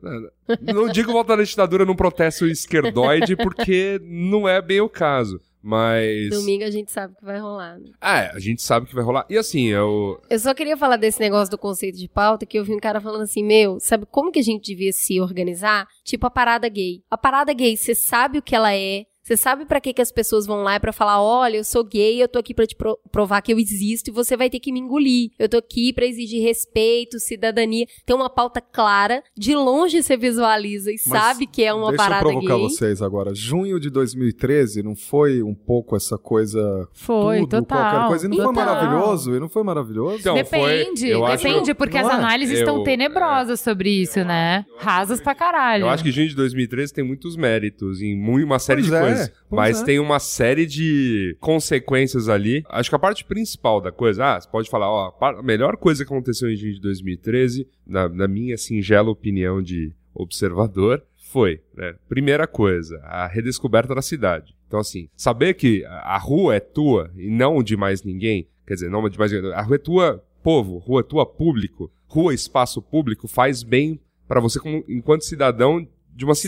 Não 0.61 0.89
digo 0.89 1.13
voltar 1.13 1.37
da 1.37 1.43
ditadura 1.43 1.85
num 1.85 1.95
protesto 1.95 2.45
esquerdoide, 2.47 3.37
porque 3.37 4.01
não 4.03 4.47
é 4.47 4.61
bem 4.61 4.81
o 4.81 4.89
caso. 4.89 5.39
Mas. 5.61 6.29
Domingo 6.29 6.63
a 6.63 6.71
gente 6.71 6.91
sabe 6.91 7.15
que 7.15 7.23
vai 7.25 7.39
rolar. 7.39 7.77
né? 7.77 7.91
Ah, 7.99 8.19
é, 8.21 8.31
a 8.31 8.39
gente 8.39 8.61
sabe 8.61 8.87
que 8.87 8.95
vai 8.95 9.03
rolar. 9.03 9.25
E 9.29 9.37
assim, 9.37 9.65
eu. 9.67 10.21
Eu 10.29 10.39
só 10.39 10.53
queria 10.53 10.77
falar 10.77 10.97
desse 10.97 11.19
negócio 11.19 11.51
do 11.51 11.57
conceito 11.57 11.97
de 11.97 12.07
pauta, 12.07 12.45
que 12.45 12.57
eu 12.57 12.63
vi 12.63 12.73
um 12.73 12.79
cara 12.79 13.01
falando 13.01 13.21
assim, 13.23 13.43
meu, 13.43 13.79
sabe 13.79 14.05
como 14.09 14.31
que 14.31 14.39
a 14.39 14.43
gente 14.43 14.63
devia 14.63 14.91
se 14.93 15.19
organizar? 15.19 15.87
Tipo 16.03 16.27
a 16.27 16.31
parada 16.31 16.67
gay. 16.69 17.03
A 17.11 17.17
parada 17.17 17.53
gay, 17.53 17.75
você 17.75 17.93
sabe 17.93 18.37
o 18.37 18.41
que 18.41 18.55
ela 18.55 18.73
é, 18.73 19.05
você 19.29 19.37
sabe 19.37 19.63
pra 19.65 19.79
que 19.79 19.93
que 19.93 20.01
as 20.01 20.11
pessoas 20.11 20.47
vão 20.47 20.63
lá 20.63 20.73
é 20.73 20.79
pra 20.79 20.91
falar, 20.91 21.21
olha, 21.21 21.57
eu 21.57 21.63
sou 21.63 21.83
gay, 21.83 22.19
eu 22.21 22.27
tô 22.27 22.39
aqui 22.39 22.51
pra 22.51 22.65
te 22.65 22.75
pro- 22.75 22.97
provar 23.11 23.41
que 23.41 23.53
eu 23.53 23.59
existo 23.59 24.09
e 24.09 24.13
você 24.13 24.35
vai 24.35 24.49
ter 24.49 24.59
que 24.59 24.71
me 24.71 24.79
engolir. 24.79 25.29
Eu 25.37 25.47
tô 25.47 25.57
aqui 25.57 25.93
pra 25.93 26.05
exigir 26.05 26.41
respeito, 26.43 27.19
cidadania. 27.19 27.85
Tem 28.07 28.15
uma 28.15 28.29
pauta 28.29 28.59
clara, 28.59 29.21
de 29.37 29.53
longe 29.55 30.01
você 30.01 30.17
visualiza 30.17 30.91
e 30.91 30.97
sabe 30.97 31.45
que 31.45 31.63
é 31.63 31.71
uma 31.71 31.89
Deixa 31.89 32.03
parada 32.03 32.25
eu 32.27 32.31
provocar 32.31 32.55
gay. 32.55 32.63
vocês 32.63 33.01
agora. 33.03 33.35
Junho 33.35 33.79
de 33.79 33.89
2013 33.91 34.81
não 34.81 34.95
foi 34.95 35.43
um 35.43 35.53
pouco 35.53 35.95
essa 35.95 36.17
coisa 36.17 36.87
Foi, 36.93 37.41
tudo, 37.41 37.49
total. 37.61 37.91
qualquer 37.91 38.07
coisa. 38.07 38.25
E 38.25 38.29
não 38.29 38.37
foi 38.43 38.53
maravilhoso? 38.53 39.35
E 39.35 39.39
não 39.39 39.49
foi 39.49 39.63
maravilhoso? 39.63 40.17
Então, 40.19 40.33
foi- 40.45 40.59
depende, 40.83 41.07
eu 41.07 41.23
acho- 41.25 41.43
depende, 41.43 41.73
porque 41.75 41.97
as 41.97 42.07
é? 42.07 42.11
análises 42.13 42.55
Eu- 42.55 42.59
estão 42.65 42.83
tenebrosas 42.83 43.59
sobre 43.59 43.89
isso, 43.91 44.23
né? 44.23 44.65
Rasas 44.79 45.21
pra 45.21 45.35
caralho. 45.35 45.83
Eu 45.83 45.89
acho 45.89 46.03
que 46.03 46.11
junho 46.11 46.27
de 46.29 46.35
2013 46.35 46.91
tem 46.93 47.03
muitos 47.03 47.35
méritos 47.37 48.01
em 48.01 48.17
uma 48.19 48.57
série 48.59 48.81
Pois 48.81 48.89
de 48.91 48.95
é, 48.97 49.01
coisas. 49.01 49.18
Pois 49.27 49.35
Mas 49.49 49.81
é. 49.81 49.85
tem 49.85 49.99
uma 49.99 50.19
série 50.19 50.65
de 50.65 51.35
consequências 51.39 52.29
ali. 52.29 52.63
Acho 52.69 52.89
que 52.89 52.95
a 52.95 52.99
parte 52.99 53.25
principal 53.25 53.81
da 53.81 53.91
coisa, 53.91 54.35
ah, 54.35 54.41
você 54.41 54.49
pode 54.49 54.69
falar, 54.69 54.89
ó, 54.89 55.13
a 55.19 55.43
melhor 55.43 55.77
coisa 55.77 56.05
que 56.05 56.11
aconteceu 56.11 56.49
em 56.49 56.55
junho 56.55 56.73
de 56.73 56.81
2013, 56.81 57.67
na, 57.85 58.07
na 58.07 58.27
minha 58.27 58.57
singela 58.57 59.09
opinião 59.09 59.61
de 59.61 59.93
observador, 60.13 61.03
foi, 61.29 61.61
né? 61.75 61.95
Primeira 62.07 62.47
coisa, 62.47 62.99
a 63.03 63.27
redescoberta 63.27 63.93
da 63.93 64.01
cidade. 64.01 64.55
Então, 64.67 64.79
assim, 64.79 65.09
saber 65.15 65.53
que 65.53 65.85
a 65.85 66.17
rua 66.17 66.55
é 66.55 66.59
tua 66.59 67.11
e 67.15 67.29
não 67.29 67.61
de 67.61 67.77
mais 67.77 68.03
ninguém, 68.03 68.47
quer 68.65 68.73
dizer, 68.73 68.89
não 68.89 69.07
de 69.07 69.17
mais 69.17 69.31
ninguém, 69.31 69.53
a 69.53 69.61
rua 69.61 69.75
é 69.75 69.79
tua, 69.79 70.23
povo, 70.43 70.77
rua 70.77 71.01
é 71.01 71.03
tua, 71.03 71.25
público, 71.25 71.91
rua, 72.07 72.33
espaço 72.33 72.81
público, 72.81 73.27
faz 73.27 73.61
bem 73.61 73.99
pra 74.27 74.39
você 74.39 74.59
como, 74.59 74.83
enquanto 74.87 75.23
cidadão 75.23 75.87
de 76.15 76.25
uma 76.25 76.35
Sim. 76.35 76.47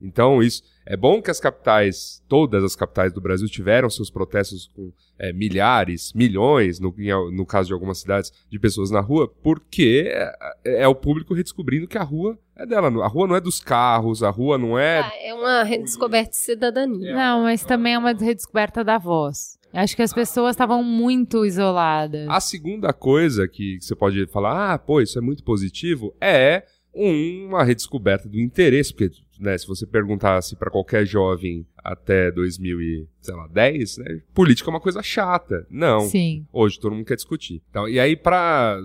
Então, 0.00 0.42
isso 0.42 0.62
é 0.86 0.96
bom 0.96 1.20
que 1.20 1.30
as 1.30 1.38
capitais, 1.38 2.22
todas 2.28 2.64
as 2.64 2.74
capitais 2.74 3.12
do 3.12 3.20
Brasil 3.20 3.48
tiveram 3.48 3.90
seus 3.90 4.10
protestos 4.10 4.66
com 4.74 4.92
é, 5.18 5.32
milhares, 5.32 6.12
milhões, 6.14 6.80
no, 6.80 6.94
no 7.30 7.44
caso 7.44 7.68
de 7.68 7.74
algumas 7.74 7.98
cidades, 7.98 8.32
de 8.48 8.58
pessoas 8.58 8.90
na 8.90 9.00
rua, 9.00 9.28
porque 9.42 10.04
é, 10.06 10.82
é 10.82 10.88
o 10.88 10.94
público 10.94 11.34
redescobrindo 11.34 11.86
que 11.86 11.98
a 11.98 12.02
rua 12.02 12.38
é 12.56 12.66
dela. 12.66 12.88
A 13.04 13.08
rua 13.08 13.26
não 13.26 13.36
é 13.36 13.40
dos 13.40 13.60
carros, 13.60 14.22
a 14.22 14.30
rua 14.30 14.56
não 14.56 14.78
é. 14.78 15.00
Ah, 15.00 15.12
é 15.22 15.34
uma 15.34 15.62
redescoberta 15.62 16.30
de 16.30 16.36
cidadania. 16.36 17.14
Não, 17.14 17.42
mas 17.42 17.64
também 17.64 17.94
é 17.94 17.98
uma 17.98 18.12
redescoberta 18.12 18.82
da 18.82 18.98
voz. 18.98 19.58
Acho 19.72 19.94
que 19.94 20.02
as 20.02 20.12
pessoas 20.12 20.56
estavam 20.56 20.82
muito 20.82 21.44
isoladas. 21.44 22.28
A 22.28 22.40
segunda 22.40 22.92
coisa 22.92 23.46
que 23.46 23.78
você 23.80 23.94
pode 23.94 24.26
falar, 24.26 24.74
ah, 24.74 24.78
pô, 24.78 25.00
isso 25.00 25.16
é 25.18 25.22
muito 25.22 25.44
positivo, 25.44 26.12
é 26.20 26.64
uma 26.92 27.62
redescoberta 27.62 28.28
do 28.28 28.40
interesse, 28.40 28.92
porque 28.92 29.10
né, 29.40 29.56
se 29.56 29.66
você 29.66 29.86
perguntasse 29.86 30.54
para 30.54 30.70
qualquer 30.70 31.06
jovem 31.06 31.66
até 31.78 32.30
2010, 32.30 33.96
né, 33.98 34.20
política 34.34 34.68
é 34.68 34.72
uma 34.72 34.80
coisa 34.80 35.02
chata. 35.02 35.66
Não. 35.70 36.00
Sim. 36.00 36.46
Hoje 36.52 36.78
todo 36.78 36.94
mundo 36.94 37.06
quer 37.06 37.16
discutir. 37.16 37.62
Então, 37.70 37.88
e 37.88 37.98
aí, 37.98 38.14
pra 38.14 38.78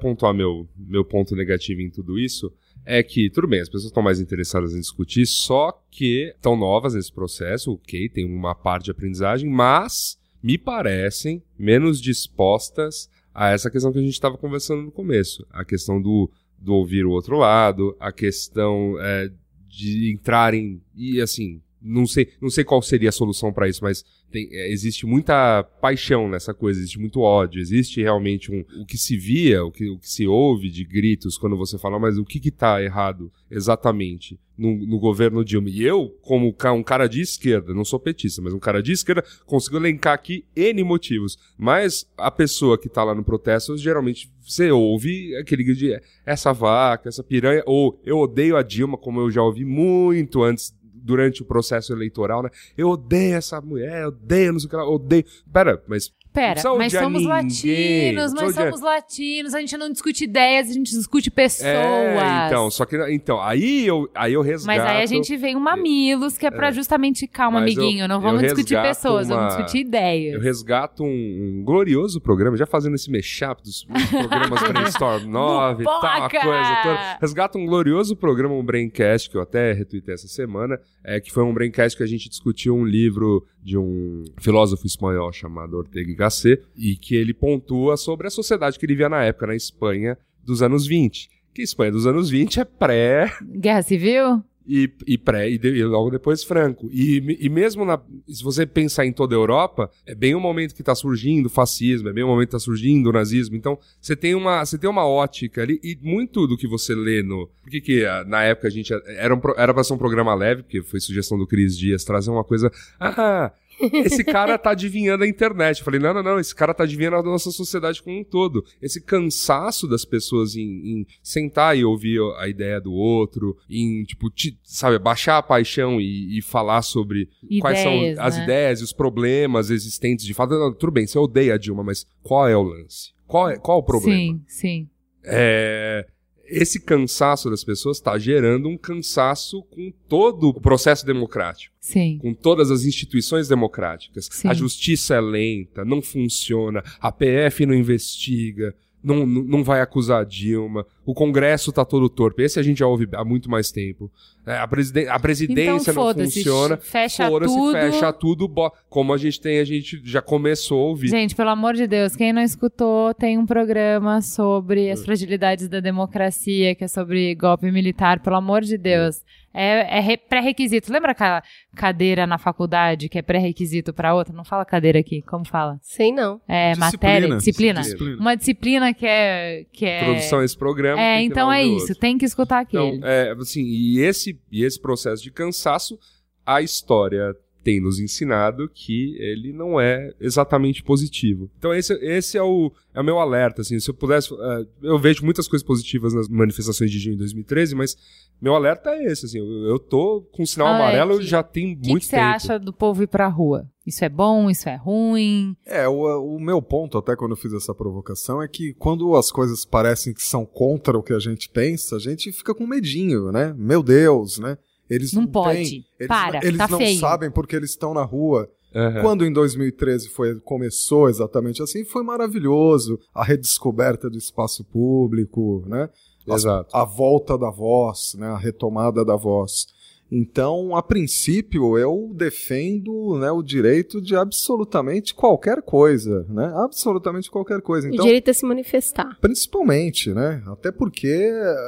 pontuar 0.00 0.34
meu, 0.34 0.68
meu 0.76 1.04
ponto 1.04 1.36
negativo 1.36 1.80
em 1.80 1.88
tudo 1.88 2.18
isso, 2.18 2.52
é 2.84 3.02
que, 3.02 3.30
tudo 3.30 3.46
bem, 3.46 3.60
as 3.60 3.68
pessoas 3.68 3.86
estão 3.86 4.02
mais 4.02 4.20
interessadas 4.20 4.74
em 4.74 4.80
discutir, 4.80 5.24
só 5.26 5.72
que 5.90 6.32
estão 6.34 6.56
novas 6.56 6.94
nesse 6.94 7.12
processo, 7.12 7.72
ok, 7.72 8.08
tem 8.08 8.26
uma 8.26 8.54
parte 8.54 8.86
de 8.86 8.90
aprendizagem, 8.90 9.48
mas 9.48 10.18
me 10.42 10.58
parecem 10.58 11.42
menos 11.58 12.00
dispostas 12.00 13.08
a 13.34 13.50
essa 13.50 13.70
questão 13.70 13.92
que 13.92 13.98
a 13.98 14.02
gente 14.02 14.12
estava 14.12 14.38
conversando 14.38 14.82
no 14.82 14.90
começo. 14.90 15.46
A 15.50 15.64
questão 15.64 16.00
do, 16.00 16.30
do 16.58 16.74
ouvir 16.74 17.04
o 17.04 17.10
outro 17.10 17.36
lado, 17.36 17.96
a 18.00 18.10
questão 18.12 18.96
é, 19.00 19.30
de 19.76 20.10
entrarem 20.12 20.80
e 20.96 21.20
assim, 21.20 21.60
não 21.86 22.06
sei, 22.06 22.28
não 22.40 22.50
sei 22.50 22.64
qual 22.64 22.82
seria 22.82 23.08
a 23.10 23.12
solução 23.12 23.52
para 23.52 23.68
isso, 23.68 23.82
mas 23.82 24.04
tem- 24.30 24.48
é, 24.52 24.70
existe 24.70 25.06
muita 25.06 25.62
paixão 25.80 26.28
nessa 26.28 26.52
coisa, 26.52 26.80
existe 26.80 26.98
muito 26.98 27.20
ódio, 27.20 27.60
existe 27.60 28.02
realmente 28.02 28.50
um, 28.52 28.64
o 28.82 28.84
que 28.84 28.98
se 28.98 29.16
via, 29.16 29.64
o 29.64 29.70
que, 29.70 29.88
o 29.88 29.98
que 29.98 30.08
se 30.10 30.26
ouve 30.26 30.68
de 30.68 30.84
gritos 30.84 31.38
quando 31.38 31.56
você 31.56 31.78
fala, 31.78 31.98
mas 31.98 32.18
o 32.18 32.24
que 32.24 32.40
que 32.40 32.50
tá 32.50 32.82
errado 32.82 33.30
exatamente 33.50 34.38
no, 34.56 34.74
no 34.86 34.98
governo 34.98 35.44
Dilma? 35.44 35.68
E 35.70 35.82
eu, 35.82 36.08
como 36.22 36.54
um 36.74 36.82
cara 36.82 37.06
de 37.06 37.20
esquerda, 37.20 37.72
não 37.72 37.84
sou 37.84 38.00
petista, 38.00 38.42
mas 38.42 38.52
um 38.52 38.58
cara 38.58 38.82
de 38.82 38.92
esquerda, 38.92 39.24
consigo 39.44 39.76
elencar 39.76 40.14
aqui 40.14 40.44
N 40.54 40.82
motivos. 40.82 41.38
Mas 41.56 42.06
a 42.16 42.30
pessoa 42.30 42.78
que 42.78 42.88
tá 42.88 43.04
lá 43.04 43.14
no 43.14 43.24
protesto, 43.24 43.76
geralmente 43.76 44.30
você 44.40 44.70
ouve 44.70 45.34
aquele 45.36 45.64
grito 45.64 45.78
de 45.78 46.00
essa 46.24 46.52
vaca, 46.52 47.08
essa 47.08 47.22
piranha, 47.22 47.62
ou 47.66 48.00
eu 48.04 48.18
odeio 48.18 48.56
a 48.56 48.62
Dilma, 48.62 48.96
como 48.96 49.20
eu 49.20 49.30
já 49.30 49.42
ouvi 49.42 49.64
muito 49.64 50.42
antes 50.42 50.75
durante 51.06 51.40
o 51.42 51.44
processo 51.44 51.92
eleitoral, 51.92 52.42
né? 52.42 52.50
Eu 52.76 52.88
odeio 52.88 53.36
essa 53.36 53.60
mulher, 53.60 54.02
eu 54.02 54.08
odeio, 54.08 54.52
não 54.52 54.58
sei 54.58 54.66
o 54.66 54.70
que 54.70 54.76
eu 54.76 54.80
odeio. 54.80 55.24
Pera, 55.52 55.82
mas 55.86 56.12
Pera, 56.36 56.60
mas 56.76 56.92
somos 56.92 57.22
ninguém, 57.22 57.26
latinos, 57.28 58.34
mas 58.34 58.54
somos 58.54 58.80
latinos, 58.82 59.54
a 59.54 59.60
gente 59.60 59.74
não 59.78 59.90
discute 59.90 60.24
ideias, 60.24 60.68
a 60.68 60.72
gente 60.74 60.90
discute 60.90 61.30
pessoas. 61.30 61.66
É, 61.72 62.46
então, 62.46 62.70
só 62.70 62.84
que 62.84 62.94
então, 63.10 63.40
aí 63.40 63.86
eu 63.86 64.06
aí 64.14 64.34
eu 64.34 64.42
resgato 64.42 64.66
Mas 64.66 64.82
aí 64.84 65.02
a 65.02 65.06
gente 65.06 65.34
vem 65.34 65.56
um 65.56 65.60
mamilos, 65.60 66.36
que 66.36 66.44
é 66.44 66.50
pra 66.50 66.70
justamente, 66.70 67.26
calma, 67.26 67.60
Mas 67.60 67.74
eu- 67.74 67.82
amiguinho, 67.82 68.06
não 68.06 68.16
eu 68.16 68.20
vamos 68.20 68.42
discutir 68.42 68.80
pessoas, 68.82 69.28
uma- 69.28 69.36
vamos 69.36 69.56
discutir 69.56 69.78
ideias. 69.78 70.34
Eu 70.34 70.40
resgato 70.42 71.02
um, 71.02 71.06
um 71.06 71.64
glorioso 71.64 72.20
programa, 72.20 72.54
já 72.54 72.66
fazendo 72.66 72.94
esse 72.96 73.10
mashup 73.10 73.62
dos 73.62 73.84
programas 74.10 74.60
Brainstorm 74.68 75.24
9 75.26 75.82
e 75.82 75.86
tal, 75.86 76.04
a 76.04 76.28
coisa 76.28 76.76
toda. 76.82 77.18
Resgato 77.18 77.56
um 77.58 77.64
glorioso 77.64 78.14
programa, 78.14 78.54
um 78.54 78.62
Braincast, 78.62 79.30
que 79.30 79.36
eu 79.38 79.40
até 79.40 79.72
retuitei 79.72 80.12
essa 80.12 80.28
semana, 80.28 80.78
é, 81.02 81.18
que 81.18 81.32
foi 81.32 81.44
um 81.44 81.54
Braincast 81.54 81.96
que 81.96 82.02
a 82.02 82.06
gente 82.06 82.28
discutiu 82.28 82.74
um 82.76 82.84
livro 82.84 83.46
de 83.62 83.76
um 83.78 84.22
filósofo 84.38 84.86
espanhol 84.86 85.32
chamado 85.32 85.76
Ortega 85.76 86.10
y 86.10 86.14
Gasset, 86.26 86.62
e 86.76 86.96
que 86.96 87.14
ele 87.14 87.32
pontua 87.32 87.96
sobre 87.96 88.26
a 88.26 88.30
sociedade 88.30 88.78
que 88.78 88.84
ele 88.86 88.96
via 88.96 89.08
na 89.08 89.22
época, 89.24 89.46
na 89.46 89.54
Espanha 89.56 90.18
dos 90.44 90.62
anos 90.62 90.86
20. 90.86 91.28
Que 91.54 91.62
a 91.62 91.64
Espanha 91.64 91.92
dos 91.92 92.06
anos 92.06 92.28
20 92.28 92.60
é 92.60 92.64
pré 92.64 93.32
Guerra 93.42 93.82
Civil? 93.82 94.42
e, 94.68 94.90
e 95.06 95.16
pré 95.16 95.48
e, 95.48 95.58
de- 95.58 95.68
e 95.76 95.84
logo 95.84 96.10
depois 96.10 96.42
Franco. 96.42 96.88
E, 96.92 97.36
e 97.38 97.48
mesmo 97.48 97.84
na, 97.84 98.00
se 98.28 98.42
você 98.42 98.66
pensar 98.66 99.06
em 99.06 99.12
toda 99.12 99.32
a 99.32 99.38
Europa, 99.38 99.88
é 100.04 100.12
bem 100.12 100.34
o 100.34 100.40
momento 100.40 100.74
que 100.74 100.82
está 100.82 100.92
surgindo 100.92 101.46
o 101.46 101.48
fascismo, 101.48 102.08
é 102.08 102.12
bem 102.12 102.24
o 102.24 102.26
momento 102.26 102.48
que 102.48 102.56
está 102.56 102.64
surgindo 102.64 103.08
o 103.08 103.12
nazismo. 103.12 103.54
Então, 103.54 103.78
você 104.00 104.16
tem 104.16 104.34
uma, 104.34 104.64
você 104.64 104.76
tem 104.76 104.90
uma 104.90 105.06
ótica 105.06 105.62
ali 105.62 105.78
e 105.84 105.96
muito 106.02 106.48
do 106.48 106.56
que 106.56 106.66
você 106.66 106.96
lê 106.96 107.22
no, 107.22 107.48
por 107.62 107.70
que 107.70 108.04
ah, 108.04 108.24
na 108.26 108.42
época 108.42 108.66
a 108.66 108.70
gente 108.70 108.92
era 108.92 109.32
um, 109.32 109.40
era 109.56 109.72
para 109.72 109.84
ser 109.84 109.94
um 109.94 109.98
programa 109.98 110.34
leve, 110.34 110.64
porque 110.64 110.82
foi 110.82 110.98
sugestão 110.98 111.38
do 111.38 111.46
Cris 111.46 111.78
Dias 111.78 112.02
trazer 112.02 112.32
uma 112.32 112.42
coisa, 112.42 112.68
ah, 112.98 113.52
esse 113.80 114.24
cara 114.24 114.56
tá 114.58 114.70
adivinhando 114.70 115.24
a 115.24 115.28
internet. 115.28 115.78
Eu 115.78 115.84
falei, 115.84 116.00
não, 116.00 116.14
não, 116.14 116.22
não, 116.22 116.38
esse 116.40 116.54
cara 116.54 116.72
tá 116.74 116.84
adivinhando 116.84 117.16
a 117.16 117.22
nossa 117.22 117.50
sociedade 117.50 118.02
como 118.02 118.18
um 118.18 118.24
todo. 118.24 118.64
Esse 118.80 119.00
cansaço 119.00 119.86
das 119.88 120.04
pessoas 120.04 120.56
em, 120.56 120.62
em 120.62 121.06
sentar 121.22 121.76
e 121.76 121.84
ouvir 121.84 122.20
a 122.38 122.48
ideia 122.48 122.80
do 122.80 122.92
outro, 122.92 123.56
em, 123.68 124.04
tipo, 124.04 124.30
te- 124.30 124.58
sabe, 124.62 124.98
baixar 124.98 125.38
a 125.38 125.42
paixão 125.42 126.00
e, 126.00 126.38
e 126.38 126.42
falar 126.42 126.82
sobre 126.82 127.28
quais 127.60 127.78
são 127.80 127.94
Ideias, 127.94 128.18
as 128.18 128.36
né? 128.36 128.42
ideias 128.44 128.80
e 128.80 128.84
os 128.84 128.92
problemas 128.92 129.70
existentes 129.70 130.24
de 130.24 130.34
fato. 130.34 130.50
Não, 130.58 130.72
tudo 130.72 130.92
bem, 130.92 131.06
você 131.06 131.18
odeia 131.18 131.54
a 131.54 131.58
Dilma, 131.58 131.82
mas 131.82 132.06
qual 132.22 132.48
é 132.48 132.56
o 132.56 132.62
lance? 132.62 133.12
Qual 133.26 133.50
é, 133.50 133.58
qual 133.58 133.78
é 133.78 133.80
o 133.80 133.84
problema? 133.84 134.16
Sim, 134.16 134.42
sim. 134.46 134.88
É, 135.24 136.06
esse 136.48 136.80
cansaço 136.80 137.50
das 137.50 137.64
pessoas 137.64 137.98
está 137.98 138.18
gerando 138.18 138.68
um 138.68 138.76
cansaço 138.76 139.62
com 139.64 139.92
todo 140.08 140.48
o 140.48 140.60
processo 140.60 141.04
democrático, 141.04 141.74
Sim. 141.80 142.18
com 142.18 142.32
todas 142.34 142.70
as 142.70 142.84
instituições 142.84 143.48
democráticas. 143.48 144.28
Sim. 144.30 144.48
A 144.48 144.54
justiça 144.54 145.14
é 145.14 145.20
lenta, 145.20 145.84
não 145.84 146.00
funciona, 146.00 146.82
a 147.00 147.12
PF 147.12 147.66
não 147.66 147.74
investiga, 147.74 148.74
não, 149.02 149.26
não 149.26 149.62
vai 149.62 149.80
acusar 149.80 150.22
a 150.22 150.24
Dilma, 150.24 150.86
o 151.06 151.14
Congresso 151.14 151.72
tá 151.72 151.84
todo 151.84 152.08
torpe. 152.08 152.42
Esse 152.42 152.58
a 152.58 152.62
gente 152.62 152.78
já 152.78 152.86
ouve 152.86 153.08
há 153.14 153.24
muito 153.24 153.48
mais 153.50 153.70
tempo. 153.70 154.10
É, 154.46 154.58
a, 154.58 154.68
presiden- 154.68 155.08
a 155.08 155.18
presidência 155.18 155.90
Então, 155.92 156.04
não 156.06 156.14
funciona. 156.14 156.76
fecha 156.76 157.28
tudo. 157.30 157.72
fecha 157.72 158.12
tudo. 158.12 158.48
Como 158.88 159.12
a 159.12 159.16
gente 159.16 159.40
tem, 159.40 159.58
a 159.60 159.64
gente 159.64 160.00
já 160.04 160.20
começou 160.20 160.80
a 160.80 160.88
ouvir. 160.88 161.08
Gente, 161.08 161.34
pelo 161.34 161.50
amor 161.50 161.74
de 161.74 161.86
Deus, 161.86 162.14
quem 162.14 162.32
não 162.32 162.42
escutou, 162.42 163.14
tem 163.14 163.38
um 163.38 163.46
programa 163.46 164.20
sobre 164.20 164.86
É. 164.86 164.92
as 164.92 165.04
fragilidades 165.04 165.68
da 165.68 165.80
democracia, 165.80 166.74
que 166.74 166.84
é 166.84 166.88
sobre 166.88 167.34
golpe 167.34 167.70
militar, 167.72 168.20
pelo 168.20 168.36
amor 168.36 168.62
de 168.62 168.76
Deus. 168.76 169.22
É, 169.58 169.96
é 169.96 170.00
re- 170.00 170.18
pré-requisito. 170.18 170.92
Lembra 170.92 171.12
aquela 171.12 171.42
cadeira 171.74 172.26
na 172.26 172.36
faculdade 172.36 173.08
que 173.08 173.18
é 173.18 173.22
pré-requisito 173.22 173.90
pra 173.92 174.14
outra? 174.14 174.34
Não 174.34 174.44
fala 174.44 174.66
cadeira 174.66 174.98
aqui, 174.98 175.22
como 175.22 175.46
fala? 175.46 175.78
Sei 175.80 176.12
não. 176.12 176.38
É 176.46 176.72
Disciplina. 176.72 176.90
matéria, 176.92 177.36
disciplina. 177.38 177.80
Disciplina. 177.80 178.16
Uma 178.20 178.36
disciplina 178.36 178.92
que 178.94 179.06
é. 179.06 179.64
Que 179.72 179.86
é... 179.86 180.02
Introdução 180.02 180.40
a 180.40 180.44
esse 180.44 180.56
programa. 180.58 180.95
É, 180.98 181.18
que 181.18 181.24
então 181.24 181.52
é 181.52 181.62
isso, 181.64 181.94
tem 181.94 182.16
que 182.18 182.24
escutar 182.24 182.60
aquele. 182.60 182.96
Então, 182.96 183.08
é, 183.08 183.32
assim, 183.32 183.62
e 183.62 184.00
esse, 184.00 184.38
e 184.50 184.64
esse 184.64 184.80
processo 184.80 185.22
de 185.22 185.30
cansaço, 185.30 185.98
a 186.44 186.60
história 186.62 187.34
tem 187.64 187.80
nos 187.80 187.98
ensinado 187.98 188.70
que 188.72 189.16
ele 189.18 189.52
não 189.52 189.80
é 189.80 190.12
exatamente 190.20 190.84
positivo. 190.84 191.50
Então 191.58 191.74
esse, 191.74 191.92
esse 191.94 192.38
é, 192.38 192.42
o, 192.42 192.70
é 192.94 193.00
o 193.00 193.04
meu 193.04 193.18
alerta, 193.18 193.60
assim, 193.62 193.80
se 193.80 193.90
eu 193.90 193.94
pudesse... 193.94 194.32
é, 194.32 194.66
eu 194.82 194.96
vejo 195.00 195.24
muitas 195.24 195.48
coisas 195.48 195.66
positivas 195.66 196.14
nas 196.14 196.28
manifestações 196.28 196.92
de 196.92 196.98
junho 197.00 197.14
de 197.16 197.20
2013, 197.22 197.74
mas 197.74 197.96
meu 198.40 198.54
alerta 198.54 198.90
é 198.90 199.06
esse, 199.06 199.26
assim, 199.26 199.38
eu, 199.40 199.46
eu 199.68 199.78
tô 199.80 200.20
com 200.30 200.44
o 200.44 200.46
sinal 200.46 200.68
Ah, 200.68 200.70
é 200.70 200.74
amarelo 200.76 201.18
que- 201.18 201.24
já 201.26 201.42
tem 201.42 201.72
O 201.72 201.80
que 201.80 201.88
muito 201.88 202.02
que 202.02 202.08
você 202.08 202.14
tempo. 202.16 202.28
acha 202.28 202.56
do 202.58 202.72
povo 202.72 203.02
ir 203.02 203.08
pra 203.08 203.26
rua? 203.26 203.66
Isso 203.86 204.04
é 204.04 204.08
bom? 204.08 204.50
Isso 204.50 204.68
é 204.68 204.74
ruim? 204.76 205.56
É, 205.64 205.86
o, 205.88 206.34
o 206.36 206.40
meu 206.40 206.60
ponto, 206.60 206.98
até 206.98 207.14
quando 207.14 207.30
eu 207.32 207.36
fiz 207.36 207.52
essa 207.52 207.74
provocação, 207.74 208.42
é 208.42 208.48
que 208.48 208.74
quando 208.74 209.14
as 209.14 209.30
coisas 209.30 209.64
parecem 209.64 210.12
que 210.12 210.22
são 210.22 210.44
contra 210.44 210.98
o 210.98 211.02
que 211.02 211.12
a 211.12 211.18
gente 211.20 211.48
pensa, 211.48 211.96
a 211.96 211.98
gente 212.00 212.32
fica 212.32 212.54
com 212.54 212.66
medinho, 212.66 213.30
né? 213.30 213.54
Meu 213.56 213.82
Deus, 213.82 214.38
né? 214.38 214.58
Eles 214.90 215.12
Não 215.12 215.22
não, 215.22 215.28
pode. 215.28 215.58
têm, 215.70 215.84
eles, 215.98 216.08
Para, 216.08 216.40
eles 216.44 216.58
tá 216.58 216.68
não 216.68 216.78
feio. 216.78 216.98
sabem 216.98 217.30
porque 217.30 217.54
eles 217.56 217.70
estão 217.70 217.94
na 217.94 218.02
rua. 218.02 218.48
Aham. 218.74 219.00
Quando 219.02 219.24
em 219.24 219.32
2013 219.32 220.08
foi, 220.10 220.38
começou 220.40 221.08
exatamente 221.08 221.62
assim, 221.62 221.84
foi 221.84 222.02
maravilhoso. 222.02 222.98
A 223.14 223.24
redescoberta 223.24 224.10
do 224.10 224.18
espaço 224.18 224.64
público, 224.64 225.62
né? 225.66 225.88
As- 226.28 226.42
Exato. 226.42 226.76
a 226.76 226.84
volta 226.84 227.38
da 227.38 227.50
voz, 227.50 228.14
né? 228.18 228.26
A 228.28 228.36
retomada 228.36 229.04
da 229.04 229.16
voz. 229.16 229.66
Então, 230.10 230.76
a 230.76 230.82
princípio, 230.82 231.76
eu 231.76 232.12
defendo 232.14 233.18
né, 233.18 233.30
o 233.32 233.42
direito 233.42 234.00
de 234.00 234.14
absolutamente 234.14 235.12
qualquer 235.12 235.60
coisa, 235.62 236.24
né? 236.28 236.52
Absolutamente 236.64 237.28
qualquer 237.30 237.60
coisa. 237.60 237.88
o 237.88 237.92
Então, 237.92 238.04
direito 238.06 238.30
a 238.30 238.34
se 238.34 238.46
manifestar. 238.46 239.18
principalmente, 239.20 240.12
né? 240.12 240.42
Até 240.46 240.70
porque 240.70 241.08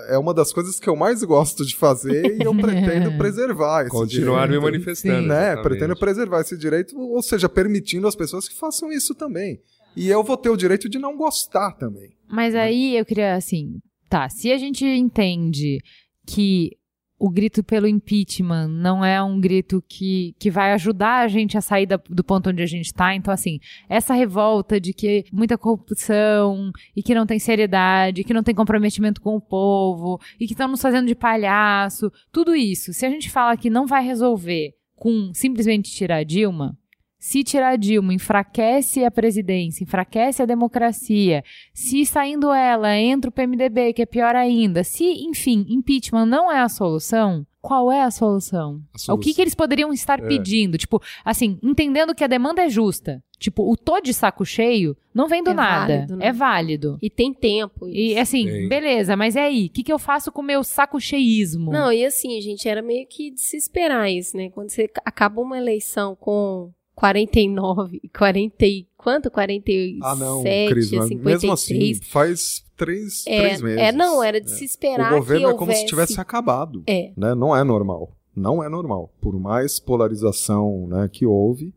é 0.08 0.16
uma 0.16 0.32
das 0.32 0.52
coisas 0.52 0.78
que 0.78 0.88
eu 0.88 0.94
mais 0.94 1.22
gosto 1.24 1.66
de 1.66 1.74
fazer 1.74 2.36
e 2.40 2.44
eu 2.44 2.54
pretendo 2.56 3.16
preservar 3.18 3.82
esse 3.82 3.90
Continuar 3.90 4.42
me 4.42 4.54
direito 4.54 4.62
manifestando. 4.62 5.26
né? 5.26 5.34
exatamente. 5.52 5.62
Pretendo 5.62 5.96
preservar 5.98 6.40
esse 6.40 6.56
direito, 6.56 6.96
ou 6.98 7.22
seja, 7.22 7.48
permitindo 7.48 8.06
às 8.06 8.14
pessoas 8.14 8.48
que 8.48 8.56
façam 8.56 8.92
isso 8.92 9.14
também. 9.14 9.60
E 9.96 10.08
eu 10.08 10.22
vou 10.22 10.36
ter 10.36 10.50
o 10.50 10.56
direito 10.56 10.88
de 10.88 10.98
não 10.98 11.16
gostar 11.16 11.72
também. 11.72 12.10
Mas 12.30 12.54
aí 12.54 12.96
eu 12.96 13.04
queria, 13.04 13.34
assim, 13.34 13.78
tá, 14.08 14.28
se 14.28 14.52
a 14.52 14.58
gente 14.58 14.84
entende 14.84 15.78
que 16.24 16.70
o 17.18 17.28
grito 17.28 17.64
pelo 17.64 17.88
impeachment 17.88 18.68
não 18.68 19.04
é 19.04 19.20
um 19.22 19.40
grito 19.40 19.82
que, 19.88 20.34
que 20.38 20.50
vai 20.50 20.72
ajudar 20.72 21.24
a 21.24 21.28
gente 21.28 21.58
a 21.58 21.60
sair 21.60 21.84
da- 21.86 22.00
do 22.08 22.22
ponto 22.22 22.50
onde 22.50 22.62
a 22.62 22.66
gente 22.66 22.94
tá, 22.94 23.14
então, 23.14 23.34
assim, 23.34 23.58
essa 23.88 24.14
revolta 24.14 24.80
de 24.80 24.92
que 24.92 25.24
muita 25.32 25.58
corrupção 25.58 26.70
e 26.94 27.02
que 27.02 27.14
não 27.14 27.26
tem 27.26 27.38
seriedade, 27.38 28.22
que 28.24 28.32
não 28.34 28.42
tem 28.42 28.54
comprometimento 28.54 29.20
com 29.20 29.34
o 29.36 29.40
povo 29.40 30.20
e 30.38 30.46
que 30.46 30.52
estão 30.52 30.68
nos 30.68 30.80
fazendo 30.80 31.06
de 31.08 31.14
palhaço, 31.14 32.10
tudo 32.30 32.54
isso, 32.54 32.92
se 32.92 33.04
a 33.04 33.10
gente 33.10 33.30
fala 33.30 33.56
que 33.56 33.68
não 33.70 33.86
vai 33.86 34.04
resolver 34.04 34.74
com 34.94 35.30
simplesmente 35.34 35.90
tirar 35.90 36.24
Dilma, 36.24 36.76
se 37.18 37.42
tirar 37.42 37.70
a 37.70 37.76
Dilma 37.76 38.14
enfraquece 38.14 39.04
a 39.04 39.10
presidência, 39.10 39.82
enfraquece 39.84 40.42
a 40.42 40.46
democracia, 40.46 41.42
se 41.74 42.04
saindo 42.06 42.52
ela 42.52 42.96
entra 42.96 43.28
o 43.28 43.32
PMDB, 43.32 43.92
que 43.92 44.02
é 44.02 44.06
pior 44.06 44.36
ainda, 44.36 44.84
se, 44.84 45.04
enfim, 45.04 45.66
impeachment 45.68 46.26
não 46.26 46.50
é 46.50 46.60
a 46.60 46.68
solução, 46.68 47.44
qual 47.60 47.90
é 47.90 48.02
a 48.02 48.10
solução? 48.10 48.80
A 49.08 49.12
O 49.14 49.18
que, 49.18 49.34
que 49.34 49.40
eles 49.40 49.54
poderiam 49.54 49.92
estar 49.92 50.20
É. 50.22 50.26
pedindo? 50.28 50.78
Tipo, 50.78 51.02
assim, 51.24 51.58
entendendo 51.62 52.14
que 52.14 52.22
a 52.22 52.28
demanda 52.28 52.62
é 52.62 52.68
justa. 52.68 53.22
Tipo, 53.38 53.70
o 53.70 53.76
tô 53.76 54.00
de 54.00 54.12
saco 54.14 54.44
cheio 54.44 54.96
não 55.14 55.28
vem 55.28 55.42
do 55.42 55.50
É 55.50 55.54
nada. 55.54 55.94
válido, 55.96 56.16
né? 56.16 56.26
É 56.26 56.32
válido. 56.32 56.98
E 57.02 57.08
tem 57.10 57.32
tempo. 57.34 57.88
E 57.88 58.12
isso. 58.12 58.20
assim, 58.20 58.46
Tem. 58.46 58.68
beleza, 58.68 59.16
mas 59.16 59.36
é 59.36 59.42
aí, 59.42 59.66
o 59.66 59.70
que, 59.70 59.82
que 59.82 59.92
eu 59.92 59.98
faço 59.98 60.32
com 60.32 60.40
o 60.40 60.44
meu 60.44 60.64
saco 60.64 61.00
cheísmo? 61.00 61.70
Não, 61.70 61.92
e 61.92 62.04
assim, 62.04 62.40
gente, 62.40 62.68
era 62.68 62.80
meio 62.82 63.06
que 63.08 63.30
de 63.32 63.40
se 63.40 63.56
esperar 63.56 64.10
isso, 64.10 64.36
né? 64.36 64.50
Quando 64.50 64.70
você 64.70 64.88
acaba 65.04 65.40
uma 65.40 65.58
eleição 65.58 66.16
com 66.16 66.72
49, 66.98 68.00
40 68.16 68.66
e 68.66 68.86
quanto? 68.96 69.30
47, 69.30 69.98
Ah, 70.02 70.16
não, 70.16 70.42
Cris, 70.42 70.90
mas 70.90 71.08
53. 71.08 71.20
mesmo 71.24 71.52
assim, 71.52 71.94
faz 71.94 72.64
três, 72.76 73.24
é, 73.26 73.40
três 73.40 73.62
meses. 73.62 73.80
é, 73.80 73.92
não, 73.92 74.22
era 74.22 74.40
de 74.40 74.50
se 74.50 74.64
esperar 74.64 75.12
O 75.12 75.16
governo 75.18 75.48
que 75.48 75.54
é 75.54 75.58
como 75.58 75.72
se 75.72 75.86
tivesse 75.86 76.20
acabado. 76.20 76.82
É. 76.86 77.12
Né? 77.16 77.34
Não 77.36 77.54
é 77.56 77.62
normal. 77.62 78.10
Não 78.34 78.62
é 78.62 78.68
normal. 78.68 79.12
Por 79.20 79.38
mais 79.38 79.78
polarização 79.78 80.88
né, 80.88 81.08
que 81.08 81.24
houve, 81.24 81.72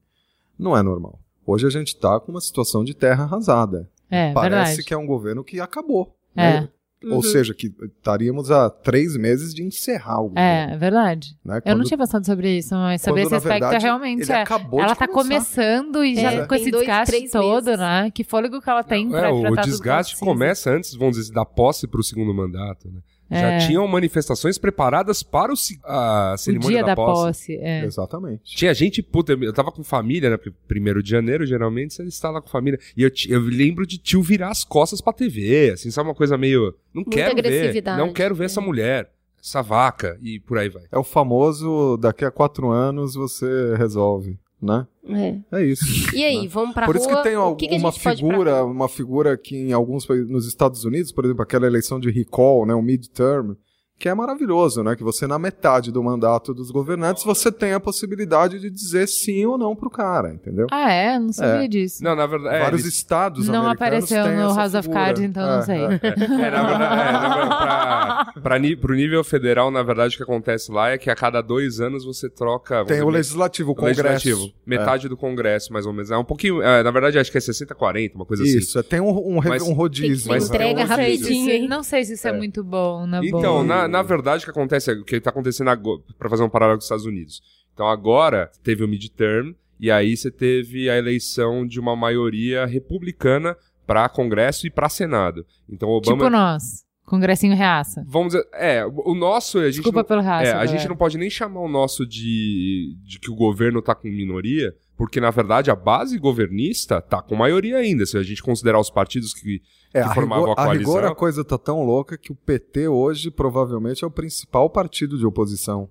não 0.57 0.75
é 0.75 0.81
normal. 0.81 1.19
Hoje 1.45 1.67
a 1.67 1.69
gente 1.69 1.89
está 1.89 2.19
com 2.19 2.31
uma 2.31 2.41
situação 2.41 2.83
de 2.83 2.93
terra 2.95 3.23
arrasada. 3.23 3.87
é, 4.09 4.31
Parece 4.33 4.55
verdade. 4.69 4.83
que 4.83 4.93
é 4.93 4.97
um 4.97 5.05
governo 5.05 5.43
que 5.43 5.59
acabou. 5.59 6.15
É. 6.35 6.61
né? 6.61 6.69
Uhum. 7.03 7.15
Ou 7.15 7.23
seja, 7.23 7.53
que 7.53 7.73
estaríamos 7.97 8.51
há 8.51 8.69
três 8.69 9.17
meses 9.17 9.53
de 9.55 9.63
encerrar 9.63 10.21
o. 10.21 10.31
É, 10.37 10.73
é 10.73 10.77
verdade. 10.77 11.35
né? 11.43 11.55
Eu 11.65 11.71
não 11.71 11.77
Quando- 11.79 11.87
tinha 11.87 11.97
pensado 11.97 12.25
sobre 12.25 12.57
isso, 12.59 12.75
mas 12.75 13.01
sobre 13.01 13.21
quando, 13.23 13.25
esse 13.27 13.35
aspecto 13.37 13.59
verdade, 13.61 13.83
realmente 13.83 14.21
ele 14.21 14.31
é. 14.31 14.41
acabou 14.43 14.79
Ela 14.81 14.93
de 14.93 14.99
tá 14.99 15.07
começar. 15.07 15.23
começando 15.23 16.05
e 16.05 16.15
já 16.15 16.31
É, 16.31 16.45
com 16.45 16.53
esse 16.55 16.69
dois, 16.69 16.83
desgaste 16.85 17.15
três 17.15 17.31
todo, 17.31 17.65
meses. 17.65 17.79
né? 17.79 18.11
Que 18.13 18.23
fôlego 18.23 18.61
que 18.61 18.69
ela 18.69 18.83
tem 18.83 19.07
É, 19.07 19.19
pra 19.19 19.33
o 19.33 19.55
desgaste 19.61 20.15
começa 20.17 20.69
antes, 20.69 20.93
vamos 20.93 21.17
dizer, 21.17 21.33
da 21.33 21.43
posse 21.43 21.87
para 21.87 21.99
o 21.99 22.03
segundo 22.03 22.33
mandato. 22.35 22.87
Né? 22.87 22.99
É. 23.31 23.59
Já 23.59 23.67
tinham 23.67 23.87
manifestações 23.87 24.57
preparadas 24.57 25.23
para 25.23 25.53
o, 25.53 25.55
a 25.85 26.33
O 26.33 26.37
cerimônia 26.37 26.77
dia 26.79 26.85
da 26.85 26.95
posse. 26.95 27.23
posse. 27.23 27.55
é. 27.57 27.85
Exatamente. 27.85 28.41
Tinha 28.55 28.73
gente, 28.73 29.01
puta, 29.01 29.33
eu 29.33 29.53
tava 29.53 29.71
com 29.71 29.83
família, 29.83 30.29
né? 30.29 30.37
porque 30.37 30.51
Primeiro 30.67 31.01
de 31.01 31.09
janeiro, 31.09 31.45
geralmente, 31.45 31.93
você 31.93 32.03
está 32.03 32.29
lá 32.29 32.41
com 32.41 32.49
família. 32.49 32.79
E 32.95 33.03
eu, 33.03 33.11
eu 33.29 33.39
lembro 33.41 33.87
de 33.87 33.97
tio 33.97 34.21
virar 34.21 34.49
as 34.49 34.63
costas 34.65 34.99
pra 34.99 35.13
TV, 35.13 35.71
assim, 35.73 35.89
sabe 35.89 36.09
uma 36.09 36.15
coisa 36.15 36.37
meio. 36.37 36.75
Não 36.93 37.03
Muita 37.03 37.11
quero 37.11 37.33
ver. 37.35 37.39
agressividade, 37.39 37.97
Não 37.97 38.11
quero 38.13 38.35
ver 38.35 38.41
né? 38.41 38.45
essa 38.47 38.59
mulher, 38.61 39.09
essa 39.41 39.61
vaca, 39.61 40.17
e 40.21 40.39
por 40.39 40.57
aí 40.57 40.67
vai. 40.69 40.83
É 40.91 40.97
o 40.99 41.03
famoso 41.03 41.97
daqui 41.97 42.25
a 42.25 42.31
quatro 42.31 42.69
anos 42.69 43.15
você 43.15 43.75
resolve, 43.77 44.37
né? 44.61 44.85
É. 45.07 45.59
É 45.59 45.65
isso. 45.65 45.83
E 46.15 46.23
aí, 46.23 46.47
vamos 46.47 46.73
pra 46.73 46.85
Por 46.85 46.95
rua? 46.95 47.05
isso 47.05 47.15
que 47.15 47.23
tem 47.23 47.35
o 47.35 47.55
que 47.55 47.67
que 47.67 47.75
uma 47.75 47.91
figura, 47.91 48.63
uma 48.63 48.87
figura 48.87 49.37
que 49.37 49.55
em 49.55 49.73
alguns 49.73 50.05
países, 50.05 50.29
nos 50.29 50.47
Estados 50.47 50.83
Unidos, 50.85 51.11
por 51.11 51.25
exemplo, 51.25 51.41
aquela 51.41 51.65
eleição 51.65 51.99
de 51.99 52.11
recall, 52.11 52.65
né, 52.65 52.73
o 52.73 52.81
midterm, 52.81 53.55
que 54.01 54.09
é 54.09 54.13
maravilhoso, 54.15 54.83
né, 54.83 54.95
que 54.95 55.03
você 55.03 55.27
na 55.27 55.37
metade 55.37 55.91
do 55.91 56.01
mandato 56.03 56.53
dos 56.53 56.71
governantes 56.71 57.23
você 57.23 57.51
tem 57.51 57.73
a 57.73 57.79
possibilidade 57.79 58.59
de 58.59 58.69
dizer 58.69 59.07
sim 59.07 59.45
ou 59.45 59.57
não 59.59 59.75
pro 59.75 59.89
cara, 59.91 60.33
entendeu? 60.33 60.65
Ah, 60.71 60.91
é? 60.91 61.19
Não 61.19 61.31
sabia 61.31 61.65
É. 61.65 61.67
disso. 61.67 62.03
Não, 62.03 62.15
na 62.15 62.25
verdade. 62.25 62.55
É, 62.55 62.59
Vários 62.61 62.81
eles- 62.81 62.95
estados 62.95 63.47
Não 63.47 63.59
americanos 63.67 64.03
apareceu 64.11 64.23
têm 64.23 64.35
no 64.37 64.49
essa 64.49 64.55
House 64.59 64.73
of. 64.73 64.89
Cards, 64.89 65.21
então 65.21 65.45
não 65.45 65.59
É, 65.59 65.61
sei. 65.61 65.75
é. 65.77 65.81
É, 65.81 66.51
na 66.51 66.63
verdade, 66.63 66.83
é, 67.09 67.11
na 67.11 67.35
verdade, 67.35 68.31
pra, 68.33 68.41
pra, 68.41 68.59
ni- 68.59 68.75
pro 68.75 68.93
nível 68.95 69.23
federal, 69.23 69.69
na 69.69 69.83
verdade, 69.83 70.15
o 70.15 70.17
que 70.17 70.23
acontece 70.23 70.71
lá 70.71 70.89
é 70.89 70.97
que 70.97 71.09
a 71.09 71.15
cada 71.15 71.41
dois 71.41 71.79
anos 71.79 72.03
você 72.03 72.29
troca. 72.29 72.77
Tem 72.85 72.97
dizer, 72.97 73.03
o 73.03 73.09
legislativo, 73.09 73.71
o 73.71 73.75
congresso. 73.75 74.01
legislativo. 74.03 74.51
Metade 74.65 75.07
do 75.07 75.15
Congresso, 75.15 75.71
mais 75.71 75.85
ou 75.85 75.93
menos. 75.93 76.09
É 76.11 76.17
um 76.17 76.23
pouquinho. 76.23 76.61
é, 76.61 76.81
na 76.83 76.89
verdade, 76.91 77.19
acho 77.19 77.31
que 77.31 77.37
é 77.37 77.41
60-40, 77.41 78.15
uma 78.15 78.25
coisa 78.25 78.41
assim. 78.43 78.57
Isso, 78.57 78.79
é, 78.79 78.83
tem 78.83 78.99
um, 78.99 79.09
um, 79.37 79.39
Mas- 79.43 79.61
um 79.61 79.73
rodízio. 79.73 80.31
Né? 80.31 80.37
entrega 80.39 80.81
É 80.81 80.85
um 80.85 80.87
rodízio. 80.87 80.97
rapidinho. 80.97 81.19
Não 81.21 81.23
sei 81.27 81.43
se- 81.45 81.51
hein? 81.51 81.67
Não 81.67 81.83
sei 81.83 82.03
se 82.05 82.13
isso 82.13 82.27
é, 82.27 82.31
É. 82.31 82.37
muito 82.37 82.63
bom, 82.63 83.05
na 83.05 83.23
Então, 83.23 83.41
boa. 83.41 83.63
na, 83.63 83.87
na 83.91 84.01
verdade, 84.01 84.43
o 84.43 84.45
que 84.45 84.51
acontece 84.51 84.91
é 84.91 84.93
o 84.93 85.03
que 85.03 85.15
está 85.15 85.29
acontecendo 85.29 85.69
agora, 85.69 86.01
para 86.17 86.29
fazer 86.29 86.43
um 86.43 86.49
paralelo 86.49 86.77
com 86.77 86.81
os 86.81 86.85
Estados 86.85 87.05
Unidos. 87.05 87.41
Então, 87.73 87.87
agora 87.87 88.51
teve 88.63 88.83
o 88.83 88.87
midterm 88.87 89.53
E 89.79 89.89
aí 89.89 90.15
você 90.15 90.29
teve 90.29 90.89
a 90.89 90.97
eleição 90.97 91.65
de 91.65 91.79
uma 91.79 91.95
maioria 91.95 92.65
republicana 92.65 93.57
para 93.85 94.07
Congresso 94.07 94.67
e 94.67 94.69
para 94.69 94.87
Senado. 94.87 95.45
Então 95.67 95.89
Obama 95.89 96.17
Tipo 96.17 96.29
nós. 96.29 96.85
Congressinho 97.11 97.55
reaça. 97.55 98.03
Vamos 98.07 98.33
dizer, 98.33 98.47
é, 98.53 98.85
o 98.85 99.13
nosso 99.13 99.59
a 99.59 99.65
gente 99.65 99.75
Desculpa 99.75 99.99
não, 99.99 100.05
pelo 100.05 100.21
reaça. 100.21 100.49
é, 100.49 100.53
a 100.53 100.65
gente 100.65 100.87
não 100.87 100.95
pode 100.95 101.17
nem 101.17 101.29
chamar 101.29 101.59
o 101.61 101.67
nosso 101.67 102.05
de, 102.07 102.95
de 103.03 103.19
que 103.19 103.29
o 103.29 103.35
governo 103.35 103.81
tá 103.81 103.93
com 103.93 104.07
minoria, 104.07 104.73
porque 104.97 105.19
na 105.19 105.29
verdade 105.29 105.69
a 105.69 105.75
base 105.75 106.17
governista 106.17 107.01
tá 107.01 107.21
com 107.21 107.35
maioria 107.35 107.77
ainda, 107.77 108.05
se 108.05 108.17
a 108.17 108.23
gente 108.23 108.41
considerar 108.41 108.79
os 108.79 108.89
partidos 108.89 109.33
que 109.33 109.61
É, 109.93 110.01
que 110.01 110.07
a 110.09 110.13
formavam 110.13 110.45
rigor, 110.49 110.59
a 110.59 110.63
a 110.63 110.73
rigor 110.73 110.85
coalizão. 110.93 111.11
a 111.11 111.15
coisa 111.15 111.43
tá 111.43 111.57
tão 111.57 111.83
louca 111.83 112.17
que 112.17 112.31
o 112.31 112.35
PT 112.35 112.87
hoje 112.87 113.29
provavelmente 113.29 114.03
é 114.03 114.07
o 114.07 114.11
principal 114.11 114.69
partido 114.69 115.17
de 115.17 115.25
oposição, 115.25 115.89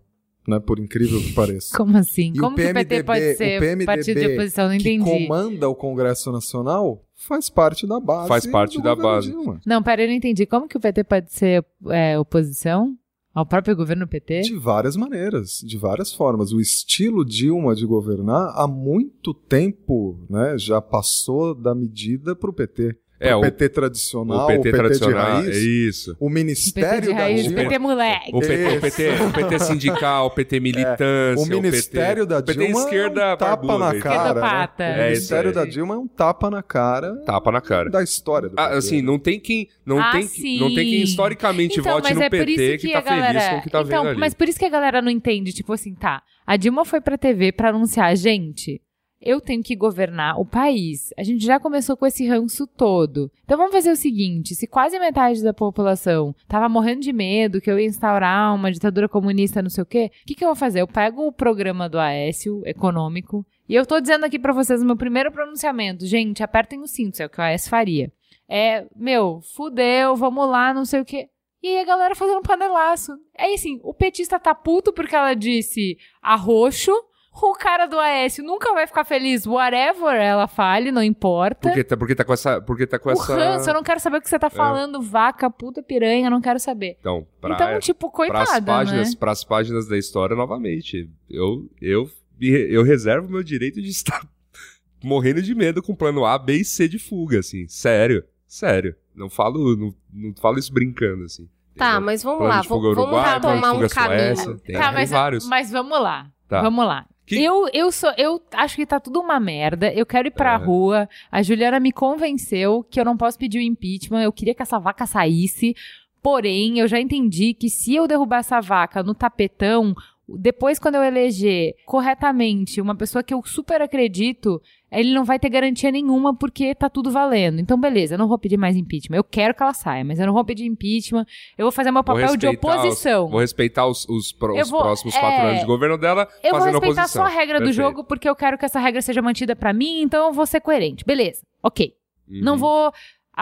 né? 0.48 0.58
Por 0.58 0.78
incrível 0.78 1.20
que 1.20 1.32
pareça. 1.34 1.76
Como 1.76 1.96
assim? 1.98 2.32
E 2.34 2.38
Como 2.38 2.54
o 2.54 2.56
que 2.56 2.62
o 2.62 2.74
PT 2.74 2.84
PMDB 2.86 3.04
pode 3.04 3.34
ser 3.36 3.58
o 3.58 3.60
PMDB 3.60 3.84
partido 3.84 4.20
de 4.20 4.26
oposição? 4.32 4.68
Não 4.68 4.78
que 4.78 4.90
entendi. 4.90 5.26
comanda 5.26 5.68
o 5.68 5.74
Congresso 5.74 6.32
Nacional 6.32 7.04
faz 7.26 7.50
parte 7.50 7.86
da 7.86 8.00
base. 8.00 8.28
Faz 8.28 8.46
parte 8.46 8.76
do 8.78 8.82
da 8.82 8.96
base. 8.96 9.30
Dilma. 9.30 9.60
Não, 9.64 9.82
pera, 9.82 10.02
eu 10.02 10.08
não 10.08 10.14
entendi. 10.14 10.46
Como 10.46 10.66
que 10.66 10.76
o 10.76 10.80
PT 10.80 11.04
pode 11.04 11.32
ser 11.32 11.64
é, 11.88 12.18
oposição 12.18 12.96
ao 13.34 13.46
próprio 13.46 13.76
governo 13.76 14.08
PT? 14.08 14.42
De 14.42 14.56
várias 14.56 14.96
maneiras, 14.96 15.60
de 15.60 15.76
várias 15.76 16.12
formas. 16.12 16.52
O 16.52 16.60
estilo 16.60 17.24
Dilma 17.24 17.74
de 17.74 17.86
governar 17.86 18.52
há 18.56 18.66
muito 18.66 19.34
tempo 19.34 20.18
né, 20.28 20.56
já 20.58 20.80
passou 20.80 21.54
da 21.54 21.74
medida 21.74 22.34
para 22.34 22.50
o 22.50 22.54
PT. 22.54 22.96
É, 23.20 23.36
o 23.36 23.38
o- 23.38 23.42
PT 23.42 23.68
tradicional, 23.68 24.44
o 24.44 24.46
PT, 24.46 24.70
tradicional, 24.72 25.42
de 25.42 25.46
raiz, 25.48 25.56
é 25.56 25.60
isso. 25.60 26.12
o 26.18 26.26
PT 26.26 26.34
Ministério 26.34 27.02
de 27.02 27.12
raiz, 27.12 27.42
da 27.42 27.48
Dilma. 27.48 27.62
PT 27.64 27.78
moleque. 27.78 28.30
O 28.32 28.40
PT, 28.40 28.76
o. 28.76 28.80
PT, 28.80 29.08
o 29.24 29.32
PT 29.32 29.58
sindical, 29.60 30.26
o 30.26 30.30
PT 30.30 30.60
militância, 30.60 31.44
O 31.44 31.46
Ministério 31.46 32.26
PT, 32.26 32.34
da 32.34 32.38
o 32.38 32.42
PT 32.42 32.58
Dilma 32.64 32.80
esquerda 32.80 33.20
é 33.22 33.34
um 33.34 33.36
tapa 33.36 33.56
barbuda, 33.66 33.78
na 33.78 33.96
então. 33.98 34.12
cara. 34.12 34.34
né? 34.40 34.68
O 34.78 34.82
É, 34.82 35.08
Ministério 35.10 35.52
da 35.52 35.64
Dilma 35.66 35.94
é 35.94 35.98
um 35.98 36.08
tapa 36.08 36.50
na 36.50 36.62
cara 36.62 37.16
Tapa 37.26 37.52
na 37.52 37.60
cara. 37.60 37.90
da 37.90 38.02
história 38.02 38.48
do 38.48 38.54
Ah, 38.58 38.64
PT. 38.68 38.78
assim, 38.78 39.02
não 39.02 39.18
tem 39.18 39.38
quem, 39.38 39.68
não 39.84 40.00
Ah, 40.00 40.12
tem, 40.12 40.26
que- 40.26 40.58
não 40.58 40.68
tem 40.68 40.76
quem 40.88 40.98
sim. 40.98 41.02
historicamente 41.02 41.78
Então, 41.80 41.92
vote 41.94 42.14
no 42.14 42.22
é 42.22 42.30
PT 42.30 42.78
que, 42.78 42.86
que 42.86 42.92
tá 42.94 43.00
galera... 43.02 43.38
feliz 43.40 43.48
com 43.50 43.56
o 43.58 43.62
que 43.62 43.70
tá 43.70 43.80
então, 43.82 44.02
vendo 44.02 44.08
ali. 44.12 44.18
mas 44.18 44.32
por 44.34 44.48
isso 44.48 44.58
que 44.58 44.64
a 44.64 44.70
galera 44.70 45.02
não 45.02 45.10
entende, 45.10 45.52
tipo 45.52 45.72
assim, 45.74 45.94
tá, 45.94 46.22
a 46.46 46.56
Dilma 46.56 46.84
foi 46.86 47.00
pra 47.02 47.18
TV 47.18 47.52
pra 47.52 47.68
anunciar, 47.68 48.16
gente, 48.16 48.80
eu 49.20 49.40
tenho 49.40 49.62
que 49.62 49.76
governar 49.76 50.40
o 50.40 50.44
país. 50.44 51.12
A 51.16 51.22
gente 51.22 51.44
já 51.44 51.60
começou 51.60 51.96
com 51.96 52.06
esse 52.06 52.26
ranço 52.26 52.66
todo. 52.66 53.30
Então 53.44 53.58
vamos 53.58 53.72
fazer 53.72 53.90
o 53.90 53.96
seguinte, 53.96 54.54
se 54.54 54.66
quase 54.66 54.98
metade 54.98 55.42
da 55.42 55.52
população 55.52 56.34
tava 56.48 56.68
morrendo 56.68 57.02
de 57.02 57.12
medo 57.12 57.60
que 57.60 57.70
eu 57.70 57.78
ia 57.78 57.86
instaurar 57.86 58.54
uma 58.54 58.72
ditadura 58.72 59.08
comunista, 59.08 59.62
não 59.62 59.70
sei 59.70 59.82
o 59.82 59.86
quê, 59.86 60.10
o 60.22 60.26
que 60.26 60.34
que 60.34 60.44
eu 60.44 60.48
vou 60.48 60.56
fazer? 60.56 60.80
Eu 60.80 60.88
pego 60.88 61.26
o 61.26 61.32
programa 61.32 61.88
do 61.88 61.98
Aécio 61.98 62.62
econômico 62.64 63.44
e 63.68 63.74
eu 63.74 63.86
tô 63.86 64.00
dizendo 64.00 64.24
aqui 64.24 64.38
pra 64.38 64.52
vocês 64.52 64.82
o 64.82 64.86
meu 64.86 64.96
primeiro 64.96 65.30
pronunciamento. 65.30 66.06
Gente, 66.06 66.42
apertem 66.42 66.80
os 66.80 66.90
cintos, 66.90 67.20
é 67.20 67.26
o 67.26 67.30
que 67.30 67.38
o 67.38 67.42
Aécio 67.42 67.70
faria. 67.70 68.12
É, 68.48 68.86
meu, 68.96 69.40
fudeu, 69.54 70.16
vamos 70.16 70.48
lá, 70.48 70.74
não 70.74 70.84
sei 70.84 71.00
o 71.00 71.04
quê. 71.04 71.28
E 71.62 71.68
aí 71.68 71.78
a 71.78 71.84
galera 71.84 72.14
fazendo 72.14 72.40
panelaço. 72.42 73.12
É 73.36 73.52
assim, 73.52 73.78
o 73.82 73.92
petista 73.92 74.40
tá 74.40 74.54
puto 74.54 74.92
porque 74.92 75.14
ela 75.14 75.34
disse 75.34 75.98
arroxo. 76.22 76.90
O 77.32 77.52
cara 77.54 77.86
do 77.86 77.98
Aécio 77.98 78.44
nunca 78.44 78.74
vai 78.74 78.86
ficar 78.86 79.04
feliz, 79.04 79.46
whatever 79.46 80.14
ela 80.14 80.48
fale, 80.48 80.90
não 80.90 81.02
importa. 81.02 81.68
Porque 81.68 81.84
tá, 81.84 81.96
porque 81.96 82.14
tá 82.14 82.24
com 82.24 82.32
essa, 82.32 82.60
porque 82.60 82.86
tá 82.86 82.98
com 82.98 83.08
o 83.08 83.12
essa 83.12 83.34
ranço, 83.34 83.70
eu 83.70 83.74
não 83.74 83.82
quero 83.82 84.00
saber 84.00 84.18
o 84.18 84.20
que 84.20 84.28
você 84.28 84.38
tá 84.38 84.50
falando, 84.50 85.00
vaca, 85.00 85.48
puta, 85.48 85.82
piranha, 85.82 86.26
eu 86.26 86.30
não 86.30 86.40
quero 86.40 86.58
saber. 86.58 86.96
Então, 87.00 87.26
pra, 87.40 87.54
então, 87.54 87.78
tipo, 87.78 88.10
pras 88.10 88.16
coitada, 88.16 88.62
páginas, 88.66 89.10
né? 89.10 89.16
pras 89.18 89.44
páginas 89.44 89.88
da 89.88 89.96
história 89.96 90.34
novamente. 90.34 91.08
Eu 91.28 91.68
eu 91.80 92.10
eu 92.40 92.82
reservo 92.82 93.28
meu 93.28 93.42
direito 93.42 93.80
de 93.80 93.88
estar 93.88 94.26
morrendo 95.02 95.40
de 95.40 95.54
medo 95.54 95.82
com 95.82 95.94
plano 95.94 96.24
A, 96.24 96.36
B 96.36 96.56
e 96.56 96.64
C 96.64 96.88
de 96.88 96.98
fuga, 96.98 97.38
assim. 97.38 97.66
Sério, 97.68 98.24
sério. 98.46 98.96
Não 99.14 99.30
falo, 99.30 99.76
não, 99.76 99.94
não 100.12 100.34
falo 100.34 100.58
isso 100.58 100.72
brincando, 100.72 101.24
assim. 101.24 101.48
Tá, 101.76 102.00
mas 102.00 102.22
vamos 102.22 102.46
lá, 102.46 102.60
vamos, 102.62 102.84
Uruguai, 102.84 103.34
retomar 103.34 103.72
um 103.72 103.74
fuga 103.76 103.88
Suécia, 103.88 104.44
caminho. 104.44 104.58
Tem, 104.60 104.76
tá, 104.76 104.86
tem 104.86 104.94
mas, 104.94 105.10
vários. 105.10 105.46
mas 105.46 105.70
vamos 105.70 106.02
lá. 106.02 106.30
Tá. 106.48 106.62
Vamos 106.62 106.84
lá. 106.84 107.06
Que- 107.30 107.42
Eu, 107.42 107.68
eu 107.72 107.90
sou, 107.92 108.12
eu 108.16 108.40
acho 108.52 108.76
que 108.76 108.84
tá 108.86 108.98
tudo 109.00 109.20
uma 109.20 109.38
merda. 109.40 109.92
Eu 109.92 110.04
quero 110.04 110.28
ir 110.28 110.32
pra 110.32 110.54
É. 110.54 110.56
rua. 110.56 111.08
A 111.30 111.42
Juliana 111.42 111.80
me 111.80 111.92
convenceu 111.92 112.84
que 112.90 113.00
eu 113.00 113.04
não 113.04 113.16
posso 113.16 113.38
pedir 113.38 113.58
o 113.58 113.62
impeachment. 113.62 114.22
Eu 114.22 114.32
queria 114.32 114.54
que 114.54 114.62
essa 114.62 114.78
vaca 114.78 115.06
saísse. 115.06 115.74
Porém, 116.22 116.78
eu 116.78 116.86
já 116.86 117.00
entendi 117.00 117.54
que 117.54 117.70
se 117.70 117.94
eu 117.94 118.06
derrubar 118.06 118.38
essa 118.40 118.60
vaca 118.60 119.02
no 119.02 119.14
tapetão, 119.14 119.94
depois 120.38 120.78
quando 120.78 120.96
eu 120.96 121.02
eleger 121.02 121.74
corretamente 121.86 122.80
uma 122.80 122.94
pessoa 122.94 123.22
que 123.22 123.32
eu 123.32 123.42
super 123.44 123.80
acredito, 123.82 124.60
ele 124.90 125.12
não 125.14 125.24
vai 125.24 125.38
ter 125.38 125.48
garantia 125.48 125.90
nenhuma 125.90 126.34
porque 126.36 126.74
tá 126.74 126.88
tudo 126.88 127.10
valendo. 127.10 127.60
Então, 127.60 127.78
beleza, 127.80 128.14
eu 128.14 128.18
não 128.18 128.28
vou 128.28 128.38
pedir 128.38 128.56
mais 128.56 128.76
impeachment. 128.76 129.16
Eu 129.16 129.24
quero 129.24 129.54
que 129.54 129.62
ela 129.62 129.72
saia, 129.72 130.04
mas 130.04 130.18
eu 130.18 130.26
não 130.26 130.32
vou 130.32 130.44
pedir 130.44 130.64
impeachment. 130.66 131.24
Eu 131.56 131.64
vou 131.66 131.72
fazer 131.72 131.90
meu 131.90 132.02
Vou 132.02 132.14
papel 132.16 132.36
de 132.36 132.46
respeitar 132.46 132.68
os- 132.68 132.80
oposição. 132.84 133.28
Vou 133.28 133.40
respeitar 133.40 133.86
os, 133.86 134.08
os, 134.08 134.32
pro- 134.32 134.58
os 134.60 134.70
vou- 134.70 134.80
próximos 134.82 135.14
é, 135.14 135.20
quatro 135.20 135.46
anos 135.46 135.60
de 135.60 135.66
governo 135.66 135.96
dela 135.98 136.28
Eu 136.42 136.50
vou 136.50 136.60
fazendo 136.60 136.72
respeitar 136.74 137.02
oposição. 137.02 137.22
só 137.22 137.28
a 137.28 137.30
regra 137.30 137.58
do 137.60 137.64
Perfeito. 137.66 137.76
jogo 137.86 138.04
porque 138.04 138.28
eu 138.28 138.34
quero 138.36 138.58
que 138.58 138.64
essa 138.64 138.80
regra 138.80 139.00
seja 139.02 139.22
mantida 139.22 139.54
pra 139.54 139.72
mim, 139.72 140.02
então 140.02 140.26
eu 140.26 140.32
vou 140.32 140.46
ser 140.46 140.60
coerente. 140.60 141.04
Beleza, 141.04 141.42
ok. 141.62 141.92
Uhum. 142.28 142.40
Não 142.42 142.56
vou 142.56 142.92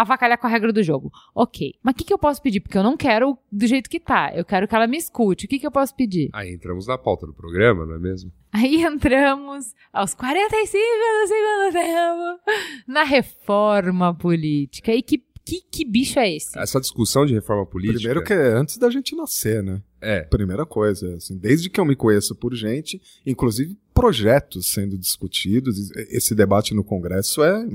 avacalhar 0.03 0.39
com 0.39 0.47
a 0.47 0.51
regra 0.51 0.73
do 0.73 0.83
jogo. 0.83 1.11
Ok. 1.35 1.75
Mas 1.83 1.93
o 1.93 1.97
que, 1.97 2.05
que 2.05 2.13
eu 2.13 2.19
posso 2.19 2.41
pedir? 2.41 2.61
Porque 2.61 2.79
eu 2.79 2.83
não 2.83 2.97
quero 2.97 3.37
do 3.51 3.67
jeito 3.67 3.91
que 3.91 3.99
tá. 4.01 4.33
Eu 4.35 4.45
quero 4.45 4.69
que 4.69 4.75
ela 4.75 4.87
me 4.87 4.97
escute. 4.97 5.47
O 5.47 5.49
que, 5.49 5.59
que 5.59 5.67
eu 5.67 5.71
posso 5.71 5.95
pedir? 5.95 6.29
Aí 6.33 6.53
entramos 6.53 6.87
na 6.87 6.97
pauta 6.97 7.27
do 7.27 7.35
programa, 7.35 7.85
não 7.85 7.95
é 7.95 7.99
mesmo? 7.99 8.33
Aí 8.53 8.83
entramos 8.83 9.75
aos 9.93 10.15
45 10.15 10.83
do 10.83 11.29
segundo 11.29 11.73
tempo 11.73 12.41
na 12.87 13.03
reforma 13.05 14.15
política. 14.15 14.95
E 14.95 15.03
que, 15.03 15.23
que, 15.45 15.63
que 15.71 15.85
bicho 15.85 16.19
é 16.19 16.35
esse? 16.35 16.59
Essa 16.59 16.81
discussão 16.81 17.27
de 17.27 17.35
reforma 17.35 17.67
política. 17.67 17.99
Primeiro 17.99 18.25
que 18.25 18.33
é 18.33 18.53
antes 18.53 18.79
da 18.79 18.91
gente 18.91 19.17
nascer, 19.17 19.63
né? 19.63 19.83
É. 20.01 20.23
Primeira 20.23 20.65
coisa, 20.65 21.17
assim, 21.17 21.37
desde 21.37 21.69
que 21.69 21.81
eu 21.81 21.85
me 21.85 21.97
conheço 21.97 22.35
por 22.35 22.55
gente, 22.55 23.01
inclusive 23.27 23.77
projetos 23.93 24.69
sendo 24.69 24.97
discutidos, 24.97 25.91
esse 26.09 26.33
debate 26.33 26.73
no 26.73 26.85
Congresso 26.85 27.43
é 27.43 27.67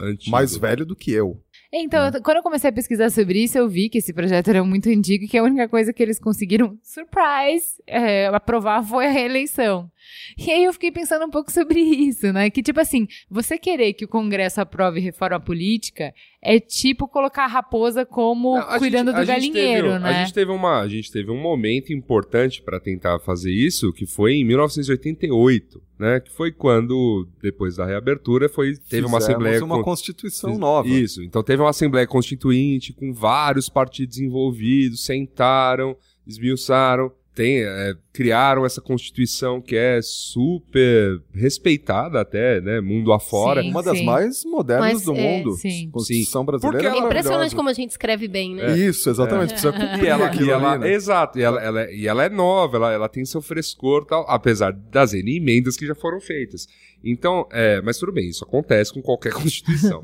Antigo. 0.00 0.30
mais 0.30 0.56
velho 0.56 0.84
do 0.84 0.96
que 0.96 1.12
eu. 1.12 1.40
Então, 1.72 2.06
eu- 2.06 2.22
quando 2.22 2.38
eu 2.38 2.42
comecei 2.42 2.70
a 2.70 2.72
pesquisar 2.72 3.10
sobre 3.10 3.42
isso, 3.44 3.58
eu 3.58 3.68
vi 3.68 3.88
que 3.90 3.98
esse 3.98 4.12
projeto 4.12 4.48
era 4.48 4.64
muito 4.64 4.88
antigo 4.88 5.24
e 5.24 5.28
que 5.28 5.36
a 5.36 5.42
única 5.42 5.68
coisa 5.68 5.92
que 5.92 6.02
eles 6.02 6.18
conseguiram, 6.18 6.78
surprise, 6.82 7.74
é, 7.86 8.26
aprovar 8.28 8.82
foi 8.82 9.06
a 9.06 9.10
reeleição. 9.10 9.90
E 10.38 10.50
aí 10.50 10.64
eu 10.64 10.72
fiquei 10.72 10.90
pensando 10.92 11.24
um 11.24 11.30
pouco 11.30 11.50
sobre 11.50 11.80
isso, 11.80 12.32
né? 12.32 12.50
Que 12.50 12.62
tipo 12.62 12.80
assim, 12.80 13.06
você 13.30 13.58
querer 13.58 13.92
que 13.94 14.04
o 14.04 14.08
Congresso 14.08 14.60
aprove 14.60 15.00
reforma 15.00 15.40
política 15.40 16.12
é 16.42 16.60
tipo 16.60 17.08
colocar 17.08 17.44
a 17.44 17.48
raposa 17.48 18.06
como 18.06 18.54
Não, 18.56 18.62
a 18.68 18.78
cuidando 18.78 19.08
gente- 19.08 19.16
a 19.16 19.20
do 19.20 19.26
gente 19.26 19.52
galinheiro, 19.52 19.88
teve, 19.88 19.98
né? 20.00 20.08
A 20.10 20.12
gente, 20.24 20.34
teve 20.34 20.50
uma, 20.52 20.80
a 20.80 20.88
gente 20.88 21.10
teve 21.10 21.30
um 21.30 21.40
momento 21.40 21.92
importante 21.92 22.62
para 22.62 22.78
tentar 22.78 23.18
fazer 23.20 23.50
isso, 23.52 23.92
que 23.92 24.06
foi 24.06 24.34
em 24.34 24.44
1988, 24.44 25.82
né? 25.98 26.20
Que 26.20 26.30
foi 26.30 26.52
quando, 26.52 27.28
depois 27.42 27.76
da 27.76 27.86
reabertura, 27.86 28.48
foi, 28.48 28.74
teve 28.88 29.06
uma 29.06 29.18
Fizemos 29.18 29.24
assembleia 29.24 29.64
uma 29.64 29.76
con- 29.78 29.82
constituição 29.84 30.50
Fiz- 30.50 30.58
nova. 30.58 30.88
Isso. 30.88 31.22
Então 31.22 31.42
teve 31.42 31.62
uma 31.62 31.70
Assembleia 31.70 32.06
Constituinte 32.06 32.92
com 32.92 33.12
vários 33.12 33.68
partidos 33.68 34.18
envolvidos, 34.18 35.04
sentaram, 35.04 35.96
esmiuçaram, 36.26 37.12
tem, 37.38 37.62
é, 37.62 37.94
criaram 38.12 38.66
essa 38.66 38.80
Constituição 38.80 39.60
que 39.60 39.76
é 39.76 40.00
super 40.02 41.22
respeitada 41.32 42.20
até, 42.20 42.60
né? 42.60 42.80
Mundo 42.80 43.12
afora. 43.12 43.62
Sim. 43.62 43.70
Uma 43.70 43.80
das 43.80 44.00
mais 44.02 44.44
modernas 44.44 44.92
Mas, 44.94 45.02
do 45.04 45.14
é, 45.14 45.20
mundo. 45.38 45.52
sim. 45.52 45.88
Constituição 45.92 46.44
Porque 46.44 46.58
brasileira 46.66 46.96
é 46.96 46.98
É 47.00 47.04
impressionante 47.04 47.54
como 47.54 47.68
a 47.68 47.72
gente 47.72 47.90
escreve 47.90 48.26
bem, 48.26 48.56
né? 48.56 48.76
Isso, 48.76 49.08
exatamente. 49.08 49.50
Precisa 49.50 49.70
cumprir 49.72 50.02
E 50.02 50.06
ela, 50.08 50.26
aquilo 50.26 50.46
e 50.46 50.50
ela- 50.50 50.72
ali, 50.72 50.80
né? 50.80 50.92
exato, 50.92 51.38
e 51.38 51.42
ela, 51.42 51.62
ela 51.62 51.82
é- 51.82 51.94
e 51.94 52.08
ela 52.08 52.24
é 52.24 52.28
nova, 52.28 52.76
ela, 52.76 52.92
ela 52.92 53.08
tem 53.08 53.24
seu 53.24 53.40
frescor 53.40 54.04
tal, 54.04 54.24
apesar 54.28 54.72
das 54.72 55.14
N 55.14 55.36
emendas 55.36 55.76
que 55.76 55.86
já 55.86 55.94
foram 55.94 56.20
feitas. 56.20 56.66
Então, 57.04 57.46
é, 57.52 57.80
mas 57.82 57.98
tudo 57.98 58.10
bem, 58.10 58.28
isso 58.28 58.42
acontece 58.44 58.92
com 58.92 59.00
qualquer 59.00 59.30
Constituição. 59.94 60.02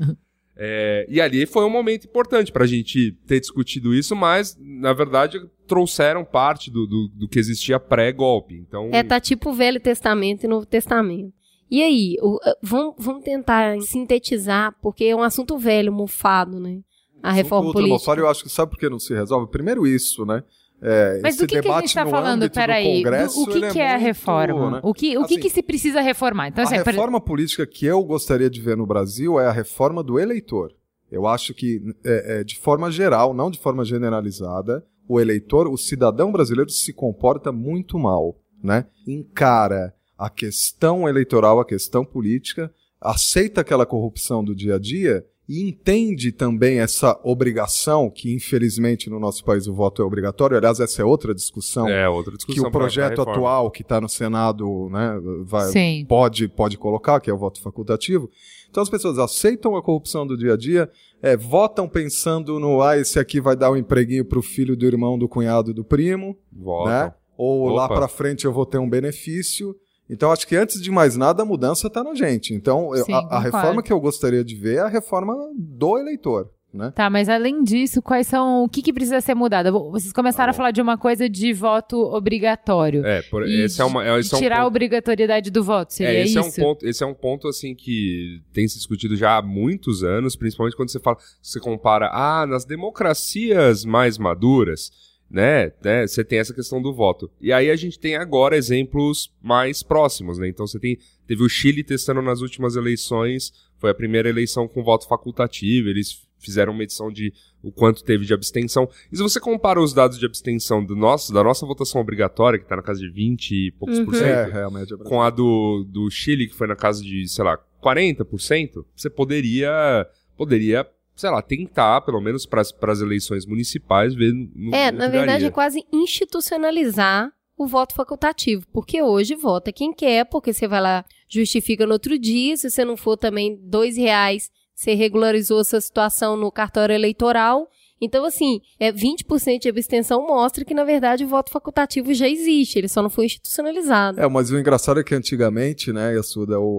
É, 0.57 1.05
e 1.09 1.19
ali 1.19 1.45
foi 1.45 1.65
um 1.65 1.69
momento 1.69 2.05
importante 2.07 2.51
pra 2.51 2.65
gente 2.65 3.11
ter 3.27 3.39
discutido 3.39 3.93
isso, 3.93 4.15
mas, 4.15 4.57
na 4.59 4.93
verdade, 4.93 5.39
trouxeram 5.67 6.23
parte 6.23 6.71
do, 6.71 6.87
do, 6.87 7.07
do 7.09 7.27
que 7.27 7.37
existia 7.39 7.79
pré-golpe. 7.79 8.55
Então, 8.55 8.89
É, 8.93 9.03
tá 9.03 9.19
tipo 9.19 9.51
Velho 9.53 9.79
Testamento 9.79 10.43
e 10.43 10.47
Novo 10.47 10.65
Testamento. 10.65 11.33
E 11.69 11.81
aí, 11.83 12.15
o- 12.21 12.35
uh, 12.37 12.55
vamos, 12.61 12.95
vamos 12.97 13.23
tentar 13.23 13.75
sintetizar, 13.81 14.73
porque 14.81 15.05
é 15.05 15.15
um 15.15 15.23
assunto 15.23 15.57
velho, 15.57 15.91
mofado, 15.91 16.59
né? 16.59 16.79
A 17.23 17.31
reforma 17.31 17.73
política. 17.73 18.21
eu 18.21 18.27
acho 18.29 18.43
que 18.43 18.49
sabe 18.49 18.71
por 18.71 18.79
que 18.79 18.87
não 18.87 18.99
se 18.99 19.13
resolve? 19.13 19.49
Primeiro 19.51 19.87
isso, 19.87 20.25
né? 20.25 20.43
É, 20.81 21.19
Mas 21.23 21.37
do 21.37 21.47
que, 21.47 21.61
que 21.61 21.67
a 21.67 21.79
gente 21.81 21.93
tá 21.93 22.03
no 22.03 22.11
falando? 22.11 22.49
Peraí, 22.49 23.03
Congresso, 23.03 23.41
o 23.41 23.47
que, 23.47 23.57
ele 23.57 23.71
que 23.71 23.79
é 23.79 23.87
a 23.87 23.91
muito, 23.93 24.03
reforma? 24.03 24.71
né? 24.71 24.79
O, 24.83 24.93
que, 24.93 25.17
o 25.17 25.21
Assim, 25.23 25.39
que 25.39 25.49
se 25.49 25.63
precisa 25.63 26.01
reformar? 26.01 26.49
Então, 26.49 26.63
assim, 26.63 26.75
a 26.77 26.83
por- 26.83 26.91
reforma 26.91 27.19
política 27.21 27.65
que 27.65 27.85
eu 27.85 28.03
gostaria 28.03 28.49
de 28.49 28.61
ver 28.61 28.77
no 28.77 28.85
Brasil 28.85 29.39
é 29.39 29.47
a 29.47 29.51
reforma 29.51 30.03
do 30.03 30.19
eleitor. 30.19 30.71
Eu 31.11 31.25
acho 31.27 31.53
que, 31.53 31.81
é, 32.03 32.39
é, 32.39 32.43
de 32.43 32.57
forma 32.59 32.91
geral, 32.91 33.33
não 33.33 33.49
de 33.49 33.57
forma 33.59 33.85
generalizada, 33.85 34.85
o 35.07 35.19
eleitor, 35.19 35.67
o 35.67 35.77
cidadão 35.77 36.31
brasileiro 36.31 36.69
se 36.69 36.91
comporta 36.91 37.51
muito 37.51 37.97
mal, 37.97 38.35
né? 38.61 38.85
Encara 39.07 39.93
a 40.17 40.29
questão 40.29 41.07
eleitoral, 41.07 41.59
a 41.59 41.65
questão 41.65 42.03
política, 42.03 42.71
aceita 42.99 43.61
aquela 43.61 43.85
corrupção 43.85 44.43
do 44.43 44.55
dia 44.55 44.75
a 44.75 44.79
dia 44.79 45.25
e 45.47 45.67
entende 45.69 46.31
também 46.31 46.79
essa 46.79 47.19
obrigação, 47.23 48.09
que 48.09 48.33
infelizmente 48.33 49.09
no 49.09 49.19
nosso 49.19 49.43
país 49.45 49.67
o 49.67 49.73
voto 49.73 50.01
é 50.01 50.05
obrigatório, 50.05 50.57
aliás, 50.57 50.79
essa 50.79 51.01
é 51.01 51.05
outra 51.05 51.35
discussão, 51.35 51.87
É, 51.87 52.09
outra 52.09 52.35
discussão. 52.35 52.63
que 52.63 52.67
o 52.67 52.71
projeto 52.71 53.21
atual 53.21 53.69
que 53.69 53.83
está 53.83 54.01
no 54.01 54.09
Senado 54.09 54.89
né, 54.89 55.19
vai, 55.43 55.67
Sim. 55.71 56.05
pode, 56.09 56.47
pode 56.47 56.77
colocar, 56.77 57.19
que 57.19 57.29
é 57.29 57.33
o 57.33 57.37
voto 57.37 57.61
facultativo. 57.61 58.29
Então 58.69 58.81
as 58.81 58.89
pessoas 58.89 59.19
aceitam 59.19 59.75
a 59.75 59.81
corrupção 59.83 60.25
do 60.25 60.35
dia 60.35 60.53
a 60.53 60.57
dia, 60.57 60.89
é, 61.21 61.37
votam 61.37 61.87
pensando 61.87 62.59
no, 62.59 62.81
ah, 62.81 62.97
esse 62.97 63.19
aqui 63.19 63.39
vai 63.39 63.55
dar 63.55 63.71
um 63.71 63.77
empreguinho 63.77 64.25
para 64.25 64.39
o 64.39 64.41
filho 64.43 64.75
do 64.75 64.85
irmão, 64.85 65.17
do 65.17 65.29
cunhado, 65.29 65.73
do 65.73 65.83
primo, 65.83 66.37
Votam. 66.51 66.91
né? 66.91 67.13
Ou 67.37 67.69
lá 67.69 67.85
Opa. 67.85 67.95
para 67.95 68.07
frente 68.07 68.45
eu 68.45 68.51
vou 68.53 68.65
ter 68.65 68.77
um 68.79 68.89
benefício. 68.89 69.75
Então 70.09 70.31
acho 70.31 70.47
que 70.47 70.55
antes 70.55 70.81
de 70.81 70.91
mais 70.91 71.15
nada 71.17 71.41
a 71.43 71.45
mudança 71.45 71.87
está 71.87 72.03
na 72.03 72.13
gente. 72.13 72.53
Então 72.53 72.95
eu- 72.95 73.05
Sim, 73.05 73.13
a, 73.13 73.17
a 73.17 73.21
concordo. 73.23 73.43
reforma 73.45 73.83
que 73.83 73.91
eu 73.93 73.99
gostaria 73.99 74.43
de 74.43 74.55
ver 74.55 74.75
é 74.77 74.79
a 74.81 74.87
reforma 74.87 75.35
do 75.57 75.97
eleitor, 75.97 76.49
né? 76.71 76.91
Tá, 76.93 77.09
mas 77.09 77.27
além 77.29 77.63
disso, 77.63 78.01
quais 78.01 78.27
são. 78.27 78.63
O 78.65 78.69
que, 78.69 78.81
que 78.81 78.91
precisa 78.93 79.19
ser 79.21 79.33
mudado? 79.33 79.71
Vocês 79.91 80.11
começaram 80.11 80.51
a 80.51 80.53
falar 80.53 80.71
de 80.71 80.81
uma 80.81 80.97
coisa 80.97 81.27
de 81.29 81.53
voto 81.53 81.97
obrigatório. 81.97 83.03
É, 83.05 83.21
por, 83.23 83.47
E 83.47 83.61
esse 83.61 83.81
é 83.81 83.85
uma. 83.85 84.05
É, 84.05 84.19
esse 84.19 84.33
é 84.33 84.37
um 84.37 84.39
tirar 84.41 84.55
a 84.57 84.59
ponto- 84.59 84.67
obrigatoriedade 84.67 85.49
do 85.49 85.63
voto, 85.63 85.93
seria 85.93 86.19
é, 86.19 86.23
esse 86.23 86.37
isso? 86.37 86.39
é 86.39 86.41
um 86.43 86.51
ponto, 86.51 86.85
esse 86.85 87.03
é 87.03 87.07
um 87.07 87.13
ponto 87.13 87.47
assim 87.47 87.73
que 87.73 88.41
tem 88.53 88.67
se 88.67 88.75
discutido 88.77 89.15
já 89.15 89.37
há 89.37 89.41
muitos 89.41 90.03
anos, 90.03 90.35
principalmente 90.35 90.75
quando 90.75 90.89
você 90.91 90.99
fala, 90.99 91.17
você 91.41 91.59
compara, 91.61 92.09
ah, 92.13 92.45
nas 92.45 92.65
democracias 92.65 93.85
mais 93.85 94.17
maduras, 94.17 94.91
né, 95.29 95.71
né, 95.83 96.07
você 96.07 96.23
tem 96.23 96.39
essa 96.39 96.53
questão 96.53 96.81
do 96.81 96.93
voto. 96.93 97.29
E 97.41 97.51
aí 97.51 97.69
a 97.69 97.75
gente 97.75 97.99
tem 97.99 98.15
agora 98.15 98.55
exemplos 98.55 99.31
mais 99.41 99.83
próximos, 99.83 100.37
né? 100.37 100.47
Então 100.47 100.65
você 100.65 100.79
tem 100.79 100.97
teve 101.27 101.43
o 101.43 101.49
Chile 101.49 101.83
testando 101.83 102.21
nas 102.21 102.41
últimas 102.41 102.75
eleições, 102.75 103.51
foi 103.79 103.89
a 103.89 103.95
primeira 103.95 104.29
eleição 104.29 104.67
com 104.67 104.83
voto 104.83 105.07
facultativo, 105.07 105.89
eles 105.89 106.23
fizeram 106.37 106.71
uma 106.73 106.83
edição 106.83 107.11
de 107.11 107.33
o 107.63 107.71
quanto 107.71 108.03
teve 108.03 108.25
de 108.25 108.33
abstenção. 108.33 108.87
E 109.11 109.17
se 109.17 109.23
você 109.23 109.39
compara 109.39 109.81
os 109.81 109.91
dados 109.91 110.19
de 110.19 110.25
abstenção 110.25 110.85
do 110.85 110.95
nosso, 110.95 111.33
da 111.33 111.43
nossa 111.43 111.65
votação 111.65 111.99
obrigatória, 111.99 112.59
que 112.59 112.65
está 112.65 112.75
na 112.75 112.83
casa 112.83 112.99
de 112.99 113.09
20 113.09 113.51
e 113.51 113.71
poucos 113.71 113.99
por 114.01 114.13
cento, 114.13 114.55
É, 114.55 114.59
é 114.59 114.63
a 114.63 114.69
média 114.69 114.95
brasileira. 114.95 115.09
com 115.09 115.21
a 115.23 115.31
do, 115.31 115.83
do 115.89 116.09
Chile, 116.11 116.47
que 116.47 116.53
foi 116.53 116.67
na 116.67 116.75
casa 116.75 117.01
de, 117.01 117.27
sei 117.27 117.43
lá, 117.43 117.57
40%, 117.83 118.85
você 118.95 119.09
poderia, 119.09 120.07
poderia, 120.37 120.87
sei 121.15 121.29
lá, 121.29 121.41
tentar, 121.41 122.01
pelo 122.01 122.19
menos 122.19 122.45
para 122.45 122.61
as 122.61 123.01
eleições 123.01 123.45
municipais, 123.45 124.13
ver 124.13 124.33
no 124.33 124.75
É, 124.75 124.91
na 124.91 125.07
verdade 125.07 125.31
daria. 125.31 125.47
é 125.47 125.51
quase 125.51 125.85
institucionalizar 125.91 127.31
o 127.57 127.65
voto 127.65 127.93
facultativo, 127.95 128.67
porque 128.73 129.01
hoje 129.01 129.33
vota 129.33 129.71
quem 129.71 129.93
quer, 129.93 130.25
porque 130.25 130.51
você 130.51 130.67
vai 130.67 130.81
lá, 130.81 131.05
justifica 131.29 131.85
no 131.85 131.93
outro 131.93 132.19
dia, 132.19 132.57
se 132.57 132.69
você 132.69 132.83
não 132.83 132.97
for 132.97 133.15
também 133.15 133.57
dois 133.63 133.95
reais, 133.95 134.51
você 134.73 134.93
regularizou 134.93 135.61
essa 135.61 135.79
situação 135.79 136.35
no 136.35 136.51
cartório 136.51 136.93
eleitoral. 136.93 137.69
Então, 138.05 138.23
assim, 138.25 138.61
é 138.79 138.91
20% 138.91 139.59
de 139.61 139.69
abstenção 139.69 140.25
mostra 140.25 140.63
que, 140.63 140.73
na 140.73 140.83
verdade, 140.83 141.25
o 141.25 141.27
voto 141.27 141.51
facultativo 141.51 142.13
já 142.13 142.29
existe, 142.29 142.77
ele 142.79 142.87
só 142.87 143.01
não 143.01 143.09
foi 143.09 143.25
institucionalizado. 143.25 144.19
É, 144.21 144.27
mas 144.29 144.51
o 144.51 144.57
engraçado 144.59 144.99
é 144.99 145.03
que 145.03 145.15
antigamente, 145.15 145.91
né, 145.91 146.13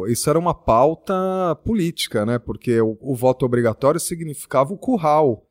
isso 0.08 0.30
era 0.30 0.38
uma 0.38 0.54
pauta 0.54 1.14
política, 1.64 2.24
né? 2.24 2.38
Porque 2.38 2.80
o, 2.80 2.96
o 3.00 3.14
voto 3.14 3.44
obrigatório 3.44 4.00
significava 4.00 4.72
o 4.72 4.78
curral. 4.78 5.42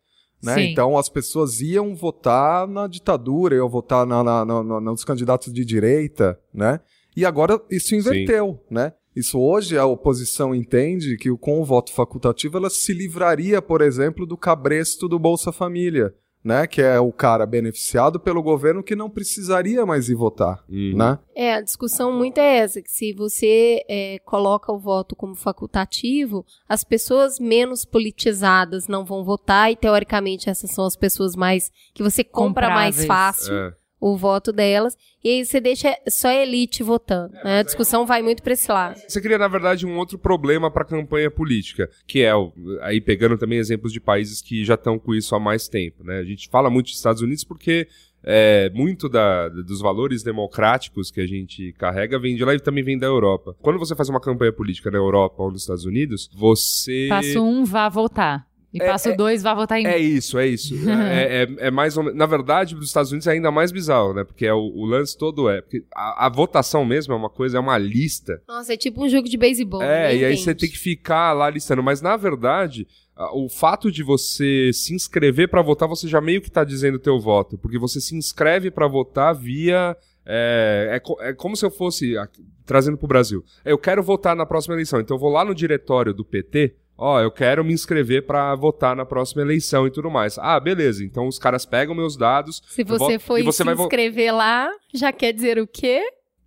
Né? 0.43 0.53
Sim. 0.55 0.61
Então 0.71 0.97
as 0.97 1.09
pessoas 1.09 1.59
iam 1.61 1.95
votar 1.95 2.67
na 2.67 2.87
ditadura, 2.87 3.55
iam 3.55 3.69
votar 3.69 4.05
na, 4.05 4.23
na- 4.23 4.45
na- 4.45 4.63
na- 4.63 4.81
nos 4.81 5.03
candidatos 5.03 5.51
de 5.51 5.65
direita, 5.65 6.39
né? 6.53 6.79
E 7.15 7.25
agora 7.25 7.59
isso 7.71 7.95
inverteu, 7.95 8.59
né? 8.69 8.93
Isso 9.15 9.39
hoje 9.39 9.77
a 9.77 9.85
oposição 9.85 10.53
entende 10.53 11.15
que 11.17 11.31
o- 11.31 11.37
com 11.37 11.61
o 11.61 11.65
voto 11.65 11.91
facultativo 11.93 12.57
ela 12.57 12.69
se 12.69 12.93
livraria, 12.93 13.61
por 13.61 13.81
exemplo, 13.81 14.25
do 14.25 14.35
cabresto 14.35 15.07
do 15.07 15.17
Bolsa 15.17 15.51
Família, 15.51 16.13
né? 16.43 16.67
Que 16.67 16.81
é 16.81 16.99
o 16.99 17.11
cara 17.11 17.45
beneficiado 17.45 18.19
pelo 18.19 18.43
governo 18.43 18.83
que 18.83 18.95
não 18.95 19.09
precisaria 19.09 19.85
mais 19.85 20.09
ir 20.09 20.15
votar, 20.15 20.63
Uhum. 20.69 20.95
né? 20.97 21.17
É, 21.33 21.53
a 21.55 21.61
discussão 21.61 22.11
muito 22.11 22.37
é 22.39 22.57
essa, 22.57 22.81
que 22.81 22.91
se 22.91 23.13
você 23.13 23.83
é, 23.89 24.19
coloca 24.25 24.71
o 24.71 24.77
voto 24.77 25.15
como 25.15 25.33
facultativo, 25.33 26.45
as 26.67 26.83
pessoas 26.83 27.39
menos 27.39 27.85
politizadas 27.85 28.87
não 28.87 29.05
vão 29.05 29.23
votar 29.23 29.71
e, 29.71 29.75
teoricamente, 29.75 30.49
essas 30.49 30.71
são 30.71 30.85
as 30.85 30.95
pessoas 30.95 31.35
mais 31.35 31.71
que 31.93 32.03
você 32.03 32.23
compra 32.23 32.69
mais 32.69 33.05
fácil 33.05 33.53
É. 33.53 33.73
o 33.99 34.15
voto 34.17 34.51
delas, 34.51 34.95
e 35.23 35.29
aí 35.29 35.45
você 35.45 35.59
deixa 35.59 35.95
só 36.07 36.27
a 36.27 36.35
elite 36.35 36.83
votando. 36.83 37.33
né? 37.43 37.59
A 37.59 37.63
discussão 37.63 38.05
vai 38.05 38.21
muito 38.21 38.43
para 38.43 38.53
esse 38.53 38.71
lado. 38.71 38.99
Você 39.07 39.19
cria, 39.21 39.37
na 39.37 39.47
verdade, 39.47 39.85
um 39.85 39.97
outro 39.97 40.17
problema 40.19 40.69
para 40.69 40.83
a 40.83 40.85
campanha 40.87 41.31
política, 41.31 41.89
que 42.05 42.21
é, 42.21 42.35
o- 42.35 42.51
aí 42.81 42.99
pegando 43.01 43.37
também 43.37 43.57
exemplos 43.57 43.91
de 43.93 43.99
países 43.99 44.41
que 44.41 44.63
já 44.65 44.75
estão 44.75 44.99
com 44.99 45.15
isso 45.15 45.33
há 45.35 45.39
mais 45.39 45.67
tempo. 45.67 46.03
Né? 46.03 46.19
A 46.19 46.23
gente 46.23 46.49
fala 46.49 46.69
muito 46.69 46.87
dos 46.87 46.97
Estados 46.97 47.21
Unidos 47.21 47.43
porque 47.43 47.87
é, 48.27 48.71
muito 48.73 49.07
da- 49.07 49.49
dos 49.49 49.79
valores 49.81 50.23
democráticos 50.23 51.11
que 51.11 51.21
a 51.21 51.27
gente 51.27 51.73
carrega 51.73 52.17
vem 52.19 52.35
de 52.35 52.43
lá 52.43 52.55
e 52.55 52.59
também 52.59 52.83
vem 52.83 52.97
da 52.97 53.05
Europa. 53.05 53.55
Quando 53.61 53.77
você 53.77 53.95
faz 53.95 54.09
uma 54.09 54.19
campanha 54.19 54.51
política 54.51 54.89
na 54.89 54.97
Europa 54.97 55.43
ou 55.43 55.51
nos 55.51 55.61
Estados 55.61 55.85
Unidos, 55.85 56.27
você... 56.35 57.05
Passo 57.07 57.43
um, 57.43 57.63
vá 57.63 57.87
votar. 57.87 58.47
E 58.75 58.81
É, 58.81 58.87
passo 58.87 59.15
dois, 59.15 59.41
vá 59.41 59.53
votar 59.53 59.79
em 59.79 59.87
É 59.87 59.97
isso, 59.97 60.37
é 60.37 60.45
isso. 60.45 60.75
é, 61.09 61.43
é- 61.43 61.67
é 61.67 61.71
mais 61.71 61.95
menos. 61.95 62.13
Na 62.13 62.25
verdade, 62.25 62.75
dos 62.75 62.87
Estados 62.87 63.09
Unidos 63.09 63.25
é 63.25 63.31
ainda 63.31 63.49
mais 63.49 63.71
bizarro, 63.71 64.13
né? 64.13 64.25
Porque 64.25 64.45
é 64.45 64.53
o, 64.53 64.59
o 64.59 64.85
lance 64.85 65.17
todo 65.17 65.49
é. 65.49 65.61
Porque 65.61 65.85
a, 65.95 66.25
a 66.25 66.29
votação 66.29 66.83
mesmo 66.83 67.13
é 67.13 67.15
uma 67.15 67.29
coisa, 67.29 67.57
é 67.57 67.59
uma 67.59 67.77
lista. 67.77 68.41
Nossa, 68.45 68.73
é 68.73 68.77
tipo 68.77 69.01
um 69.01 69.07
jogo 69.07 69.29
de 69.29 69.37
beisebol. 69.37 69.81
É, 69.81 70.13
e 70.13 70.25
aí 70.25 70.33
entende. 70.33 70.41
você 70.41 70.53
tem 70.53 70.69
que 70.69 70.77
ficar 70.77 71.31
lá 71.31 71.49
listando. 71.49 71.81
Mas 71.81 72.01
na 72.01 72.17
verdade, 72.17 72.85
o 73.33 73.47
fato 73.47 73.89
de 73.89 74.03
você 74.03 74.71
se 74.73 74.93
inscrever 74.93 75.49
pra 75.49 75.61
votar, 75.61 75.87
você 75.87 76.05
já 76.05 76.19
meio 76.19 76.41
que 76.41 76.51
tá 76.51 76.65
dizendo 76.65 76.95
o 76.95 76.99
teu 76.99 77.17
voto. 77.17 77.57
Porque 77.57 77.79
você 77.79 78.01
se 78.01 78.13
inscreve 78.13 78.69
pra 78.69 78.89
votar 78.89 79.33
via. 79.33 79.95
É, 80.25 80.99
é, 81.21 81.29
é 81.29 81.33
como 81.33 81.55
se 81.55 81.65
eu 81.65 81.71
fosse. 81.71 82.17
aqui, 82.17 82.43
Trazendo 82.65 82.97
pro 82.97 83.07
Brasil. 83.07 83.43
Eu 83.63 83.77
quero 83.77 84.01
votar 84.01 84.35
na 84.35 84.45
próxima 84.45 84.75
eleição. 84.75 84.99
Então 84.99 85.15
eu 85.15 85.21
vou 85.21 85.29
lá 85.29 85.45
no 85.45 85.53
diretório 85.55 86.13
do 86.13 86.25
PT. 86.25 86.75
Ó, 86.97 87.19
eu 87.19 87.29
quero 87.29 87.63
me 87.63 87.73
inscrever 87.73 88.25
pra 88.25 88.55
votar 88.55 88.95
na 88.95 89.05
próxima 89.05 89.41
eleição 89.41 89.85
e 89.85 89.91
tudo 89.91 90.09
mais. 90.09 90.37
Ah, 90.37 90.59
beleza. 90.59 91.03
Então 91.03 91.27
os 91.27 91.37
caras 91.37 91.65
pegam 91.65 91.93
meus 91.93 92.15
dados. 92.15 92.61
Se 92.67 92.83
você 92.83 92.97
voto- 92.97 93.19
for 93.19 93.37
e 93.37 93.43
você 93.43 93.63
se 93.63 93.69
inscrever 93.69 94.33
lá, 94.33 94.69
já 94.93 95.11
quer 95.11 95.33
dizer 95.33 95.59
o 95.59 95.67
quê? 95.67 96.01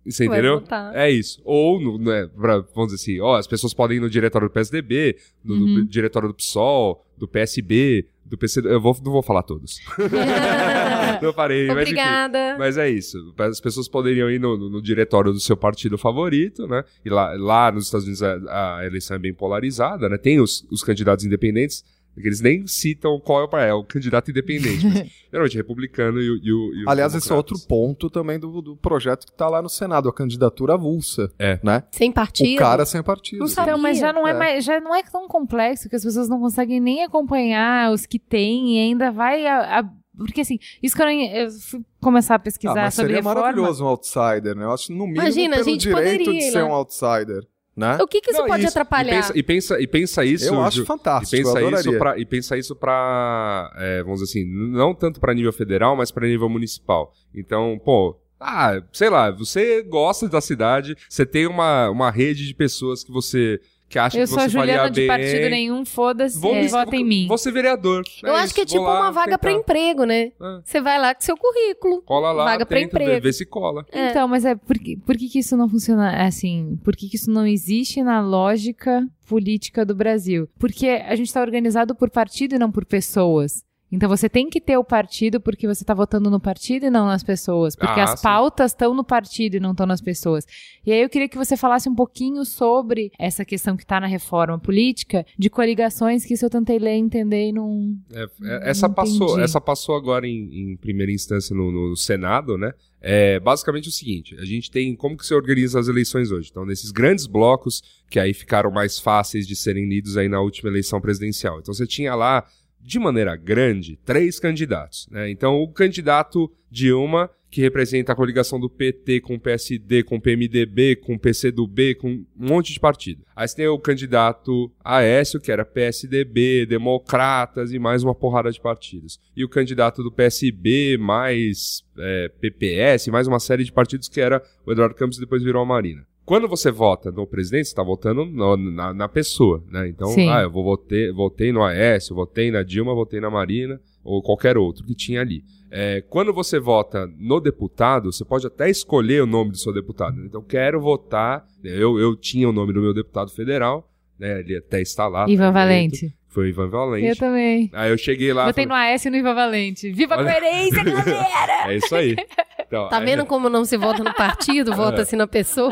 Você 0.05 0.25
Vai 0.27 0.37
entendeu? 0.39 0.59
votar. 0.61 0.95
É 0.95 1.09
isso. 1.11 1.41
Ou, 1.45 1.79
no, 1.79 1.97
né, 1.97 2.27
pra- 2.35 2.63
vamos 2.73 2.91
dizer 2.91 2.95
assim, 2.95 3.19
ó, 3.21 3.35
as 3.35 3.45
pessoas 3.47 3.73
podem 3.73 3.97
ir 3.97 3.99
no 3.99 4.09
diretório 4.09 4.47
do 4.47 4.51
PSDB, 4.51 5.17
no, 5.43 5.55
no 5.55 5.65
Uhum. 5.79 5.85
diretório 5.85 6.29
do 6.29 6.33
PSOL, 6.33 7.05
do 7.17 7.27
PSB, 7.27 8.07
do 8.25 8.37
PC. 8.37 8.61
Eu 8.63 8.79
vou, 8.79 8.95
não 9.03 9.11
vou 9.11 9.21
falar 9.21 9.43
todos. 9.43 9.79
não 11.21 11.33
parei, 11.33 11.67
mas. 11.67 11.77
Obrigada. 11.77 12.55
Mas 12.57 12.77
é 12.77 12.89
isso. 12.89 13.33
As 13.37 13.59
pessoas 13.59 13.87
poderiam 13.87 14.29
ir 14.29 14.39
no, 14.39 14.57
no- 14.57 14.69
no 14.69 14.81
diretório 14.81 15.31
do 15.31 15.39
seu 15.39 15.57
partido 15.57 15.97
favorito, 15.97 16.67
né? 16.67 16.83
E 17.03 17.09
lá, 17.09 17.33
lá 17.37 17.71
nos 17.71 17.85
Estados 17.85 18.05
Unidos 18.05 18.23
a, 18.23 18.77
a 18.79 18.85
eleição 18.85 19.15
é 19.15 19.19
bem 19.19 19.33
polarizada, 19.33 20.07
né? 20.09 20.17
Tem 20.17 20.39
os, 20.39 20.65
os 20.71 20.83
candidatos 20.83 21.25
independentes, 21.25 21.83
eles 22.17 22.41
nem 22.41 22.67
citam 22.67 23.19
qual 23.19 23.41
é 23.41 23.45
o, 23.45 23.57
é 23.59 23.73
o 23.73 23.83
candidato 23.83 24.29
independente. 24.31 24.85
mas, 24.85 25.07
geralmente 25.31 25.55
republicano 25.57 26.19
e 26.21 26.29
o. 26.29 26.35
E 26.37 26.51
o, 26.51 26.73
e 26.75 26.85
o 26.85 26.89
Aliás, 26.89 27.15
esse 27.15 27.31
é 27.31 27.35
outro 27.35 27.57
ponto 27.67 28.09
também 28.09 28.37
do, 28.39 28.61
do 28.61 28.75
projeto 28.75 29.25
que 29.25 29.31
está 29.31 29.47
lá 29.47 29.61
no 29.61 29.69
Senado, 29.69 30.09
a 30.09 30.13
candidatura 30.13 30.73
avulsa, 30.73 31.31
É. 31.39 31.59
né? 31.63 31.83
Sem 31.91 32.11
partido. 32.11 32.55
O 32.55 32.59
cara 32.59 32.85
sem 32.85 33.01
partido. 33.01 33.39
Não 33.39 33.47
sabe. 33.47 33.69
Então, 33.69 33.81
mas 33.81 33.97
já 33.99 34.11
não 34.11 34.27
é, 34.27 34.31
É. 34.31 34.33
mais, 34.33 34.65
já 34.65 34.79
não 34.81 34.93
é 34.93 35.01
tão 35.03 35.27
complexo 35.27 35.87
que 35.89 35.95
as 35.95 36.03
pessoas 36.03 36.27
não 36.27 36.39
conseguem 36.39 36.79
nem 36.79 37.03
acompanhar 37.03 37.91
os 37.91 38.05
que 38.05 38.19
têm 38.19 38.77
e 38.77 38.79
ainda 38.79 39.11
vai. 39.11 39.45
a- 39.45 39.79
a- 39.79 39.89
porque 40.17 40.41
assim, 40.41 40.57
isso 40.83 40.93
que 40.97 41.01
eu, 41.01 41.05
não, 41.05 41.13
eu 41.13 41.49
fui 41.51 41.79
começar 42.01 42.33
a 42.33 42.35
Ah, 42.35 42.39
pesquisar 42.39 42.75
mas 42.75 42.93
sobre 42.93 43.13
seria 43.13 43.21
reforma. 43.21 43.39
maravilhoso 43.41 43.85
um 43.85 43.87
outsider, 43.87 44.53
né? 44.53 44.65
Eu 44.65 44.71
acho 44.73 44.91
no 44.91 45.05
mínimo 45.05 45.21
Imagina, 45.21 45.55
a 45.55 45.59
pelo 45.59 45.69
gente 45.69 45.81
direito 45.81 46.23
poderia 46.25 46.39
de 46.47 46.51
ser 46.51 46.61
lá. 46.63 46.67
um 46.67 46.73
outsider, 46.73 47.47
né? 47.79 47.97
O 48.01 48.07
que, 48.07 48.19
que 48.21 48.31
isso 48.31 48.41
Não, 48.41 48.47
pode 48.47 48.61
isso- 48.63 48.69
atrapalhar? 48.71 49.13
E 49.13 49.15
pensa, 49.17 49.37
e 49.39 49.43
pensa, 49.43 49.79
e 49.81 49.87
pensa 49.87 50.25
isso. 50.25 50.45
Eu 50.53 50.61
acho 50.61 50.85
fantástico, 50.85 51.35
E 51.35 51.39
pensa 51.43 51.61
eu 51.61 51.69
isso 51.71 51.97
pra, 51.97 52.17
e 52.19 52.25
pensa 52.25 52.57
isso 52.57 52.75
pra, 52.75 53.71
é, 53.77 54.03
vamos 54.03 54.19
dizer 54.21 54.31
assim, 54.31 54.45
não 54.45 54.93
tanto 54.93 55.19
pra 55.19 55.33
nível 55.33 55.53
federal, 55.53 55.95
mas 55.95 56.11
pra 56.11 56.27
nível 56.27 56.49
municipal. 56.49 57.13
Então, 57.33 57.79
pô, 57.83 58.19
ah, 58.39 58.81
sei 58.91 59.09
lá, 59.09 59.31
você 59.31 59.81
gosta 59.83 60.27
da 60.27 60.41
cidade, 60.41 60.95
você 61.07 61.25
tem 61.25 61.47
uma, 61.47 61.89
uma 61.89 62.11
rede 62.11 62.45
de 62.45 62.53
pessoas 62.53 63.03
que 63.03 63.11
você 63.11 63.59
que 63.89 63.97
acha 63.99 64.17
Eu 64.17 64.21
que 64.21 64.27
sou 64.27 64.39
a 64.39 64.43
você 64.43 64.49
faria 64.51 64.73
Juliana 64.73 64.89
de 64.91 65.01
bem. 65.01 65.07
partido 65.07 65.49
nenhum, 65.49 65.83
foda-se, 65.85 66.39
Vou 66.39 66.53
me- 66.55 66.67
vota 66.67 66.95
em 66.95 67.03
mim. 67.03 67.27
Vou 67.27 67.37
ser 67.37 67.51
vereador. 67.51 68.03
Eu 68.23 68.35
acho 68.35 68.53
que 68.53 68.61
é 68.61 68.63
isso, 68.63 68.75
vou 68.75 68.83
tipo 68.85 68.91
lá 68.93 69.01
uma 69.01 69.11
vaga 69.11 69.37
pra 69.37 69.49
tentar. 69.49 69.61
emprego, 69.61 70.03
né? 70.05 70.31
É. 70.39 70.61
Você 70.63 70.79
vai 70.79 70.99
lá 70.99 71.13
com 71.15 71.21
seu 71.21 71.35
currículo. 71.35 72.01
Cola 72.03 72.31
lá, 72.31 72.45
vaga 72.45 72.65
vê, 72.69 72.81
emprego. 72.83 73.21
vê 73.23 73.33
se 73.33 73.45
cola. 73.45 73.85
É. 73.91 74.09
Então, 74.11 74.27
mas 74.27 74.45
é 74.45 74.55
por 74.55 74.77
que, 74.77 74.95
por 74.97 75.17
que, 75.17 75.27
que 75.27 75.39
isso 75.39 75.57
não 75.57 75.67
funciona 75.67 76.25
assim? 76.25 76.77
Por 76.83 76.95
que, 76.95 77.09
que 77.09 77.15
isso 77.15 77.31
não 77.31 77.45
existe 77.47 78.03
na 78.03 78.21
lógica 78.21 79.05
política 79.27 79.85
do 79.85 79.95
Brasil? 79.95 80.47
Porque 80.59 80.87
a 80.87 81.15
gente 81.15 81.27
está 81.27 81.41
organizado 81.41 81.95
por 81.95 82.09
partido 82.09 82.55
e 82.55 82.59
não 82.59 82.71
por 82.71 82.85
pessoas. 82.85 83.63
Então 83.91 84.07
você 84.07 84.29
tem 84.29 84.49
que 84.49 84.61
ter 84.61 84.77
o 84.77 84.83
partido 84.83 85.39
porque 85.41 85.67
você 85.67 85.83
tá 85.83 85.93
votando 85.93 86.29
no 86.29 86.39
partido 86.39 86.85
e 86.85 86.89
não 86.89 87.07
nas 87.07 87.23
pessoas. 87.23 87.75
Porque 87.75 87.99
Ah, 87.99 88.03
as 88.03 88.19
sim. 88.19 88.23
pautas 88.23 88.71
estão 88.71 88.93
no 88.93 89.03
partido 89.03 89.55
e 89.55 89.59
não 89.59 89.71
estão 89.71 89.85
nas 89.85 90.01
pessoas. 90.01 90.45
E 90.85 90.91
aí 90.91 91.01
eu 91.01 91.09
queria 91.09 91.27
que 91.27 91.37
você 91.37 91.57
falasse 91.57 91.89
um 91.89 91.95
pouquinho 91.95 92.45
sobre 92.45 93.11
essa 93.17 93.43
questão 93.43 93.75
que 93.75 93.85
tá 93.85 93.99
na 93.99 94.07
reforma 94.07 94.59
política, 94.59 95.25
de 95.37 95.49
coligações, 95.49 96.23
que 96.25 96.33
isso 96.33 96.45
eu 96.45 96.49
tentei 96.49 96.77
ler, 96.79 96.93
entender 96.95 97.49
e 97.49 97.51
não. 97.51 97.95
É, 98.13 98.23
é, 98.43 98.69
essa, 98.69 98.87
Não 98.87 98.93
passou, 98.93 99.27
entendi. 99.29 99.43
essa 99.43 99.59
passou 99.61 99.95
agora 99.95 100.27
em, 100.27 100.71
em 100.73 100.77
primeira 100.77 101.11
instância 101.11 101.55
no, 101.55 101.71
no 101.71 101.95
Senado, 101.95 102.57
né? 102.57 102.71
É 103.01 103.39
basicamente 103.39 103.87
o 103.87 103.91
seguinte: 103.91 104.35
a 104.39 104.45
gente 104.45 104.69
tem 104.69 104.93
como 104.95 105.15
que 105.17 105.25
se 105.25 105.33
organiza 105.33 105.79
as 105.79 105.87
eleições 105.87 106.31
hoje. 106.31 106.49
Então, 106.51 106.65
nesses 106.65 106.91
grandes 106.91 107.25
blocos, 107.27 107.81
que 108.09 108.19
aí 108.19 108.33
ficaram 108.33 108.69
mais 108.69 108.99
fáceis 108.99 109.47
de 109.47 109.55
serem 109.55 109.87
lidos 109.87 110.17
aí 110.17 110.27
na 110.27 110.41
última 110.41 110.69
eleição 110.69 110.99
presidencial. 110.99 111.59
Então, 111.59 111.73
você 111.73 111.87
tinha 111.87 112.13
lá, 112.13 112.45
de 112.81 112.99
maneira 112.99 113.35
grande, 113.35 113.97
três 114.05 114.39
candidatos. 114.39 115.07
Né? 115.11 115.29
Então, 115.29 115.55
o 115.61 115.67
candidato 115.71 116.51
Dilma, 116.71 117.29
que 117.49 117.61
representa 117.61 118.13
a 118.13 118.15
coligação 118.15 118.59
do 118.59 118.69
PT 118.69 119.21
com 119.21 119.35
o 119.35 119.39
PSD, 119.39 120.03
com 120.03 120.17
o 120.17 120.21
PMDB, 120.21 120.97
com 120.97 121.15
o 121.15 121.19
PCdoB, 121.19 121.95
com 121.95 122.09
um 122.09 122.25
monte 122.35 122.71
de 122.71 122.79
partido. 122.79 123.25
Aí 123.35 123.47
você 123.47 123.55
tem 123.55 123.67
o 123.67 123.79
candidato 123.79 124.71
Aécio, 124.83 125.39
que 125.39 125.51
era 125.51 125.65
PSDB, 125.65 126.65
Democratas 126.67 127.71
e 127.71 127.79
mais 127.79 128.03
uma 128.03 128.13
porrada 128.13 128.51
de 128.51 128.61
partidos. 128.61 129.19
E 129.35 129.43
o 129.43 129.49
candidato 129.49 130.03
do 130.03 130.11
PSB, 130.11 130.97
mais 130.99 131.83
é, 131.97 132.29
PPS, 132.39 133.07
mais 133.07 133.27
uma 133.27 133.39
série 133.39 133.63
de 133.63 133.71
partidos 133.71 134.07
que 134.07 134.21
era 134.21 134.43
o 134.65 134.71
Eduardo 134.71 134.95
Campos 134.95 135.17
e 135.17 135.21
depois 135.21 135.43
virou 135.43 135.63
a 135.63 135.65
Marina. 135.65 136.05
Quando 136.29 136.47
você 136.47 136.69
vota 136.69 137.09
no 137.11 137.25
presidente, 137.25 137.63
você 137.65 137.71
está 137.71 137.81
votando 137.81 138.23
no- 138.23 138.55
na, 138.55 138.93
na 138.93 139.09
pessoa, 139.09 139.63
né? 139.71 139.87
Então, 139.87 140.09
Sim. 140.09 140.29
ah, 140.29 140.43
eu 140.43 140.51
vou 140.51 140.63
votei, 140.63 141.11
votei 141.11 141.51
no 141.51 141.63
Aécio, 141.63 142.13
votei 142.13 142.51
na 142.51 142.61
Dilma, 142.61 142.93
votei 142.93 143.19
na 143.19 143.31
Marina, 143.31 143.81
ou 144.03 144.21
qualquer 144.21 144.55
outro 144.55 144.85
que 144.85 144.93
tinha 144.93 145.21
ali. 145.21 145.41
É, 145.71 146.03
quando 146.07 146.31
você 146.31 146.59
vota 146.59 147.09
no 147.17 147.39
deputado, 147.39 148.11
você 148.11 148.23
pode 148.23 148.45
até 148.45 148.69
escolher 148.69 149.23
o 149.23 149.25
nome 149.25 149.49
do 149.49 149.57
seu 149.57 149.73
deputado. 149.73 150.23
Então, 150.23 150.39
quero 150.43 150.79
votar. 150.79 151.43
Eu, 151.63 151.97
eu 151.97 152.15
tinha 152.15 152.47
o 152.47 152.53
nome 152.53 152.73
do 152.73 152.79
meu 152.81 152.93
deputado 152.93 153.31
federal, 153.31 153.89
né? 154.19 154.41
Ele 154.41 154.55
até 154.57 154.79
está 154.81 155.07
lá. 155.07 155.25
Ivan 155.27 155.45
eleito, 155.45 155.53
Valente. 155.53 156.13
Foi 156.27 156.43
o 156.45 156.47
Ivan 156.49 156.65
Eu 156.65 156.69
Valente. 156.69 157.19
também. 157.19 157.71
Aí 157.73 157.89
eu 157.89 157.97
cheguei 157.97 158.31
lá. 158.33 158.45
Votei 158.45 158.67
falei, 158.67 158.87
no 158.89 158.93
AS 158.93 159.03
e 159.03 159.09
no 159.09 159.17
Ivan 159.17 159.33
Valente. 159.33 159.91
Viva 159.91 160.13
a 160.13 160.17
Olha- 160.19 160.31
coerência, 160.31 160.83
galera! 160.83 161.65
É 161.73 161.75
isso 161.75 161.95
aí. 161.95 162.15
Então, 162.69 162.87
Tá 162.87 162.99
vendo 162.99 163.25
como 163.25 163.49
não 163.49 163.65
se 163.65 163.75
vota 163.75 164.03
no 164.03 164.13
partido, 164.13 164.73
vota-se 164.77 165.15
na 165.15 165.25
pessoa? 165.25 165.71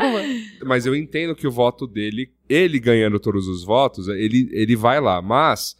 Mas 0.66 0.84
eu 0.84 0.96
entendo 0.96 1.34
que 1.34 1.46
o 1.46 1.50
voto 1.50 1.86
dele, 1.86 2.32
ele 2.48 2.80
ganhando 2.80 3.20
todos 3.20 3.46
os 3.46 3.64
votos, 3.64 4.08
ele, 4.08 4.48
ele 4.52 4.74
vai 4.74 5.00
lá. 5.00 5.22
Mas 5.22 5.76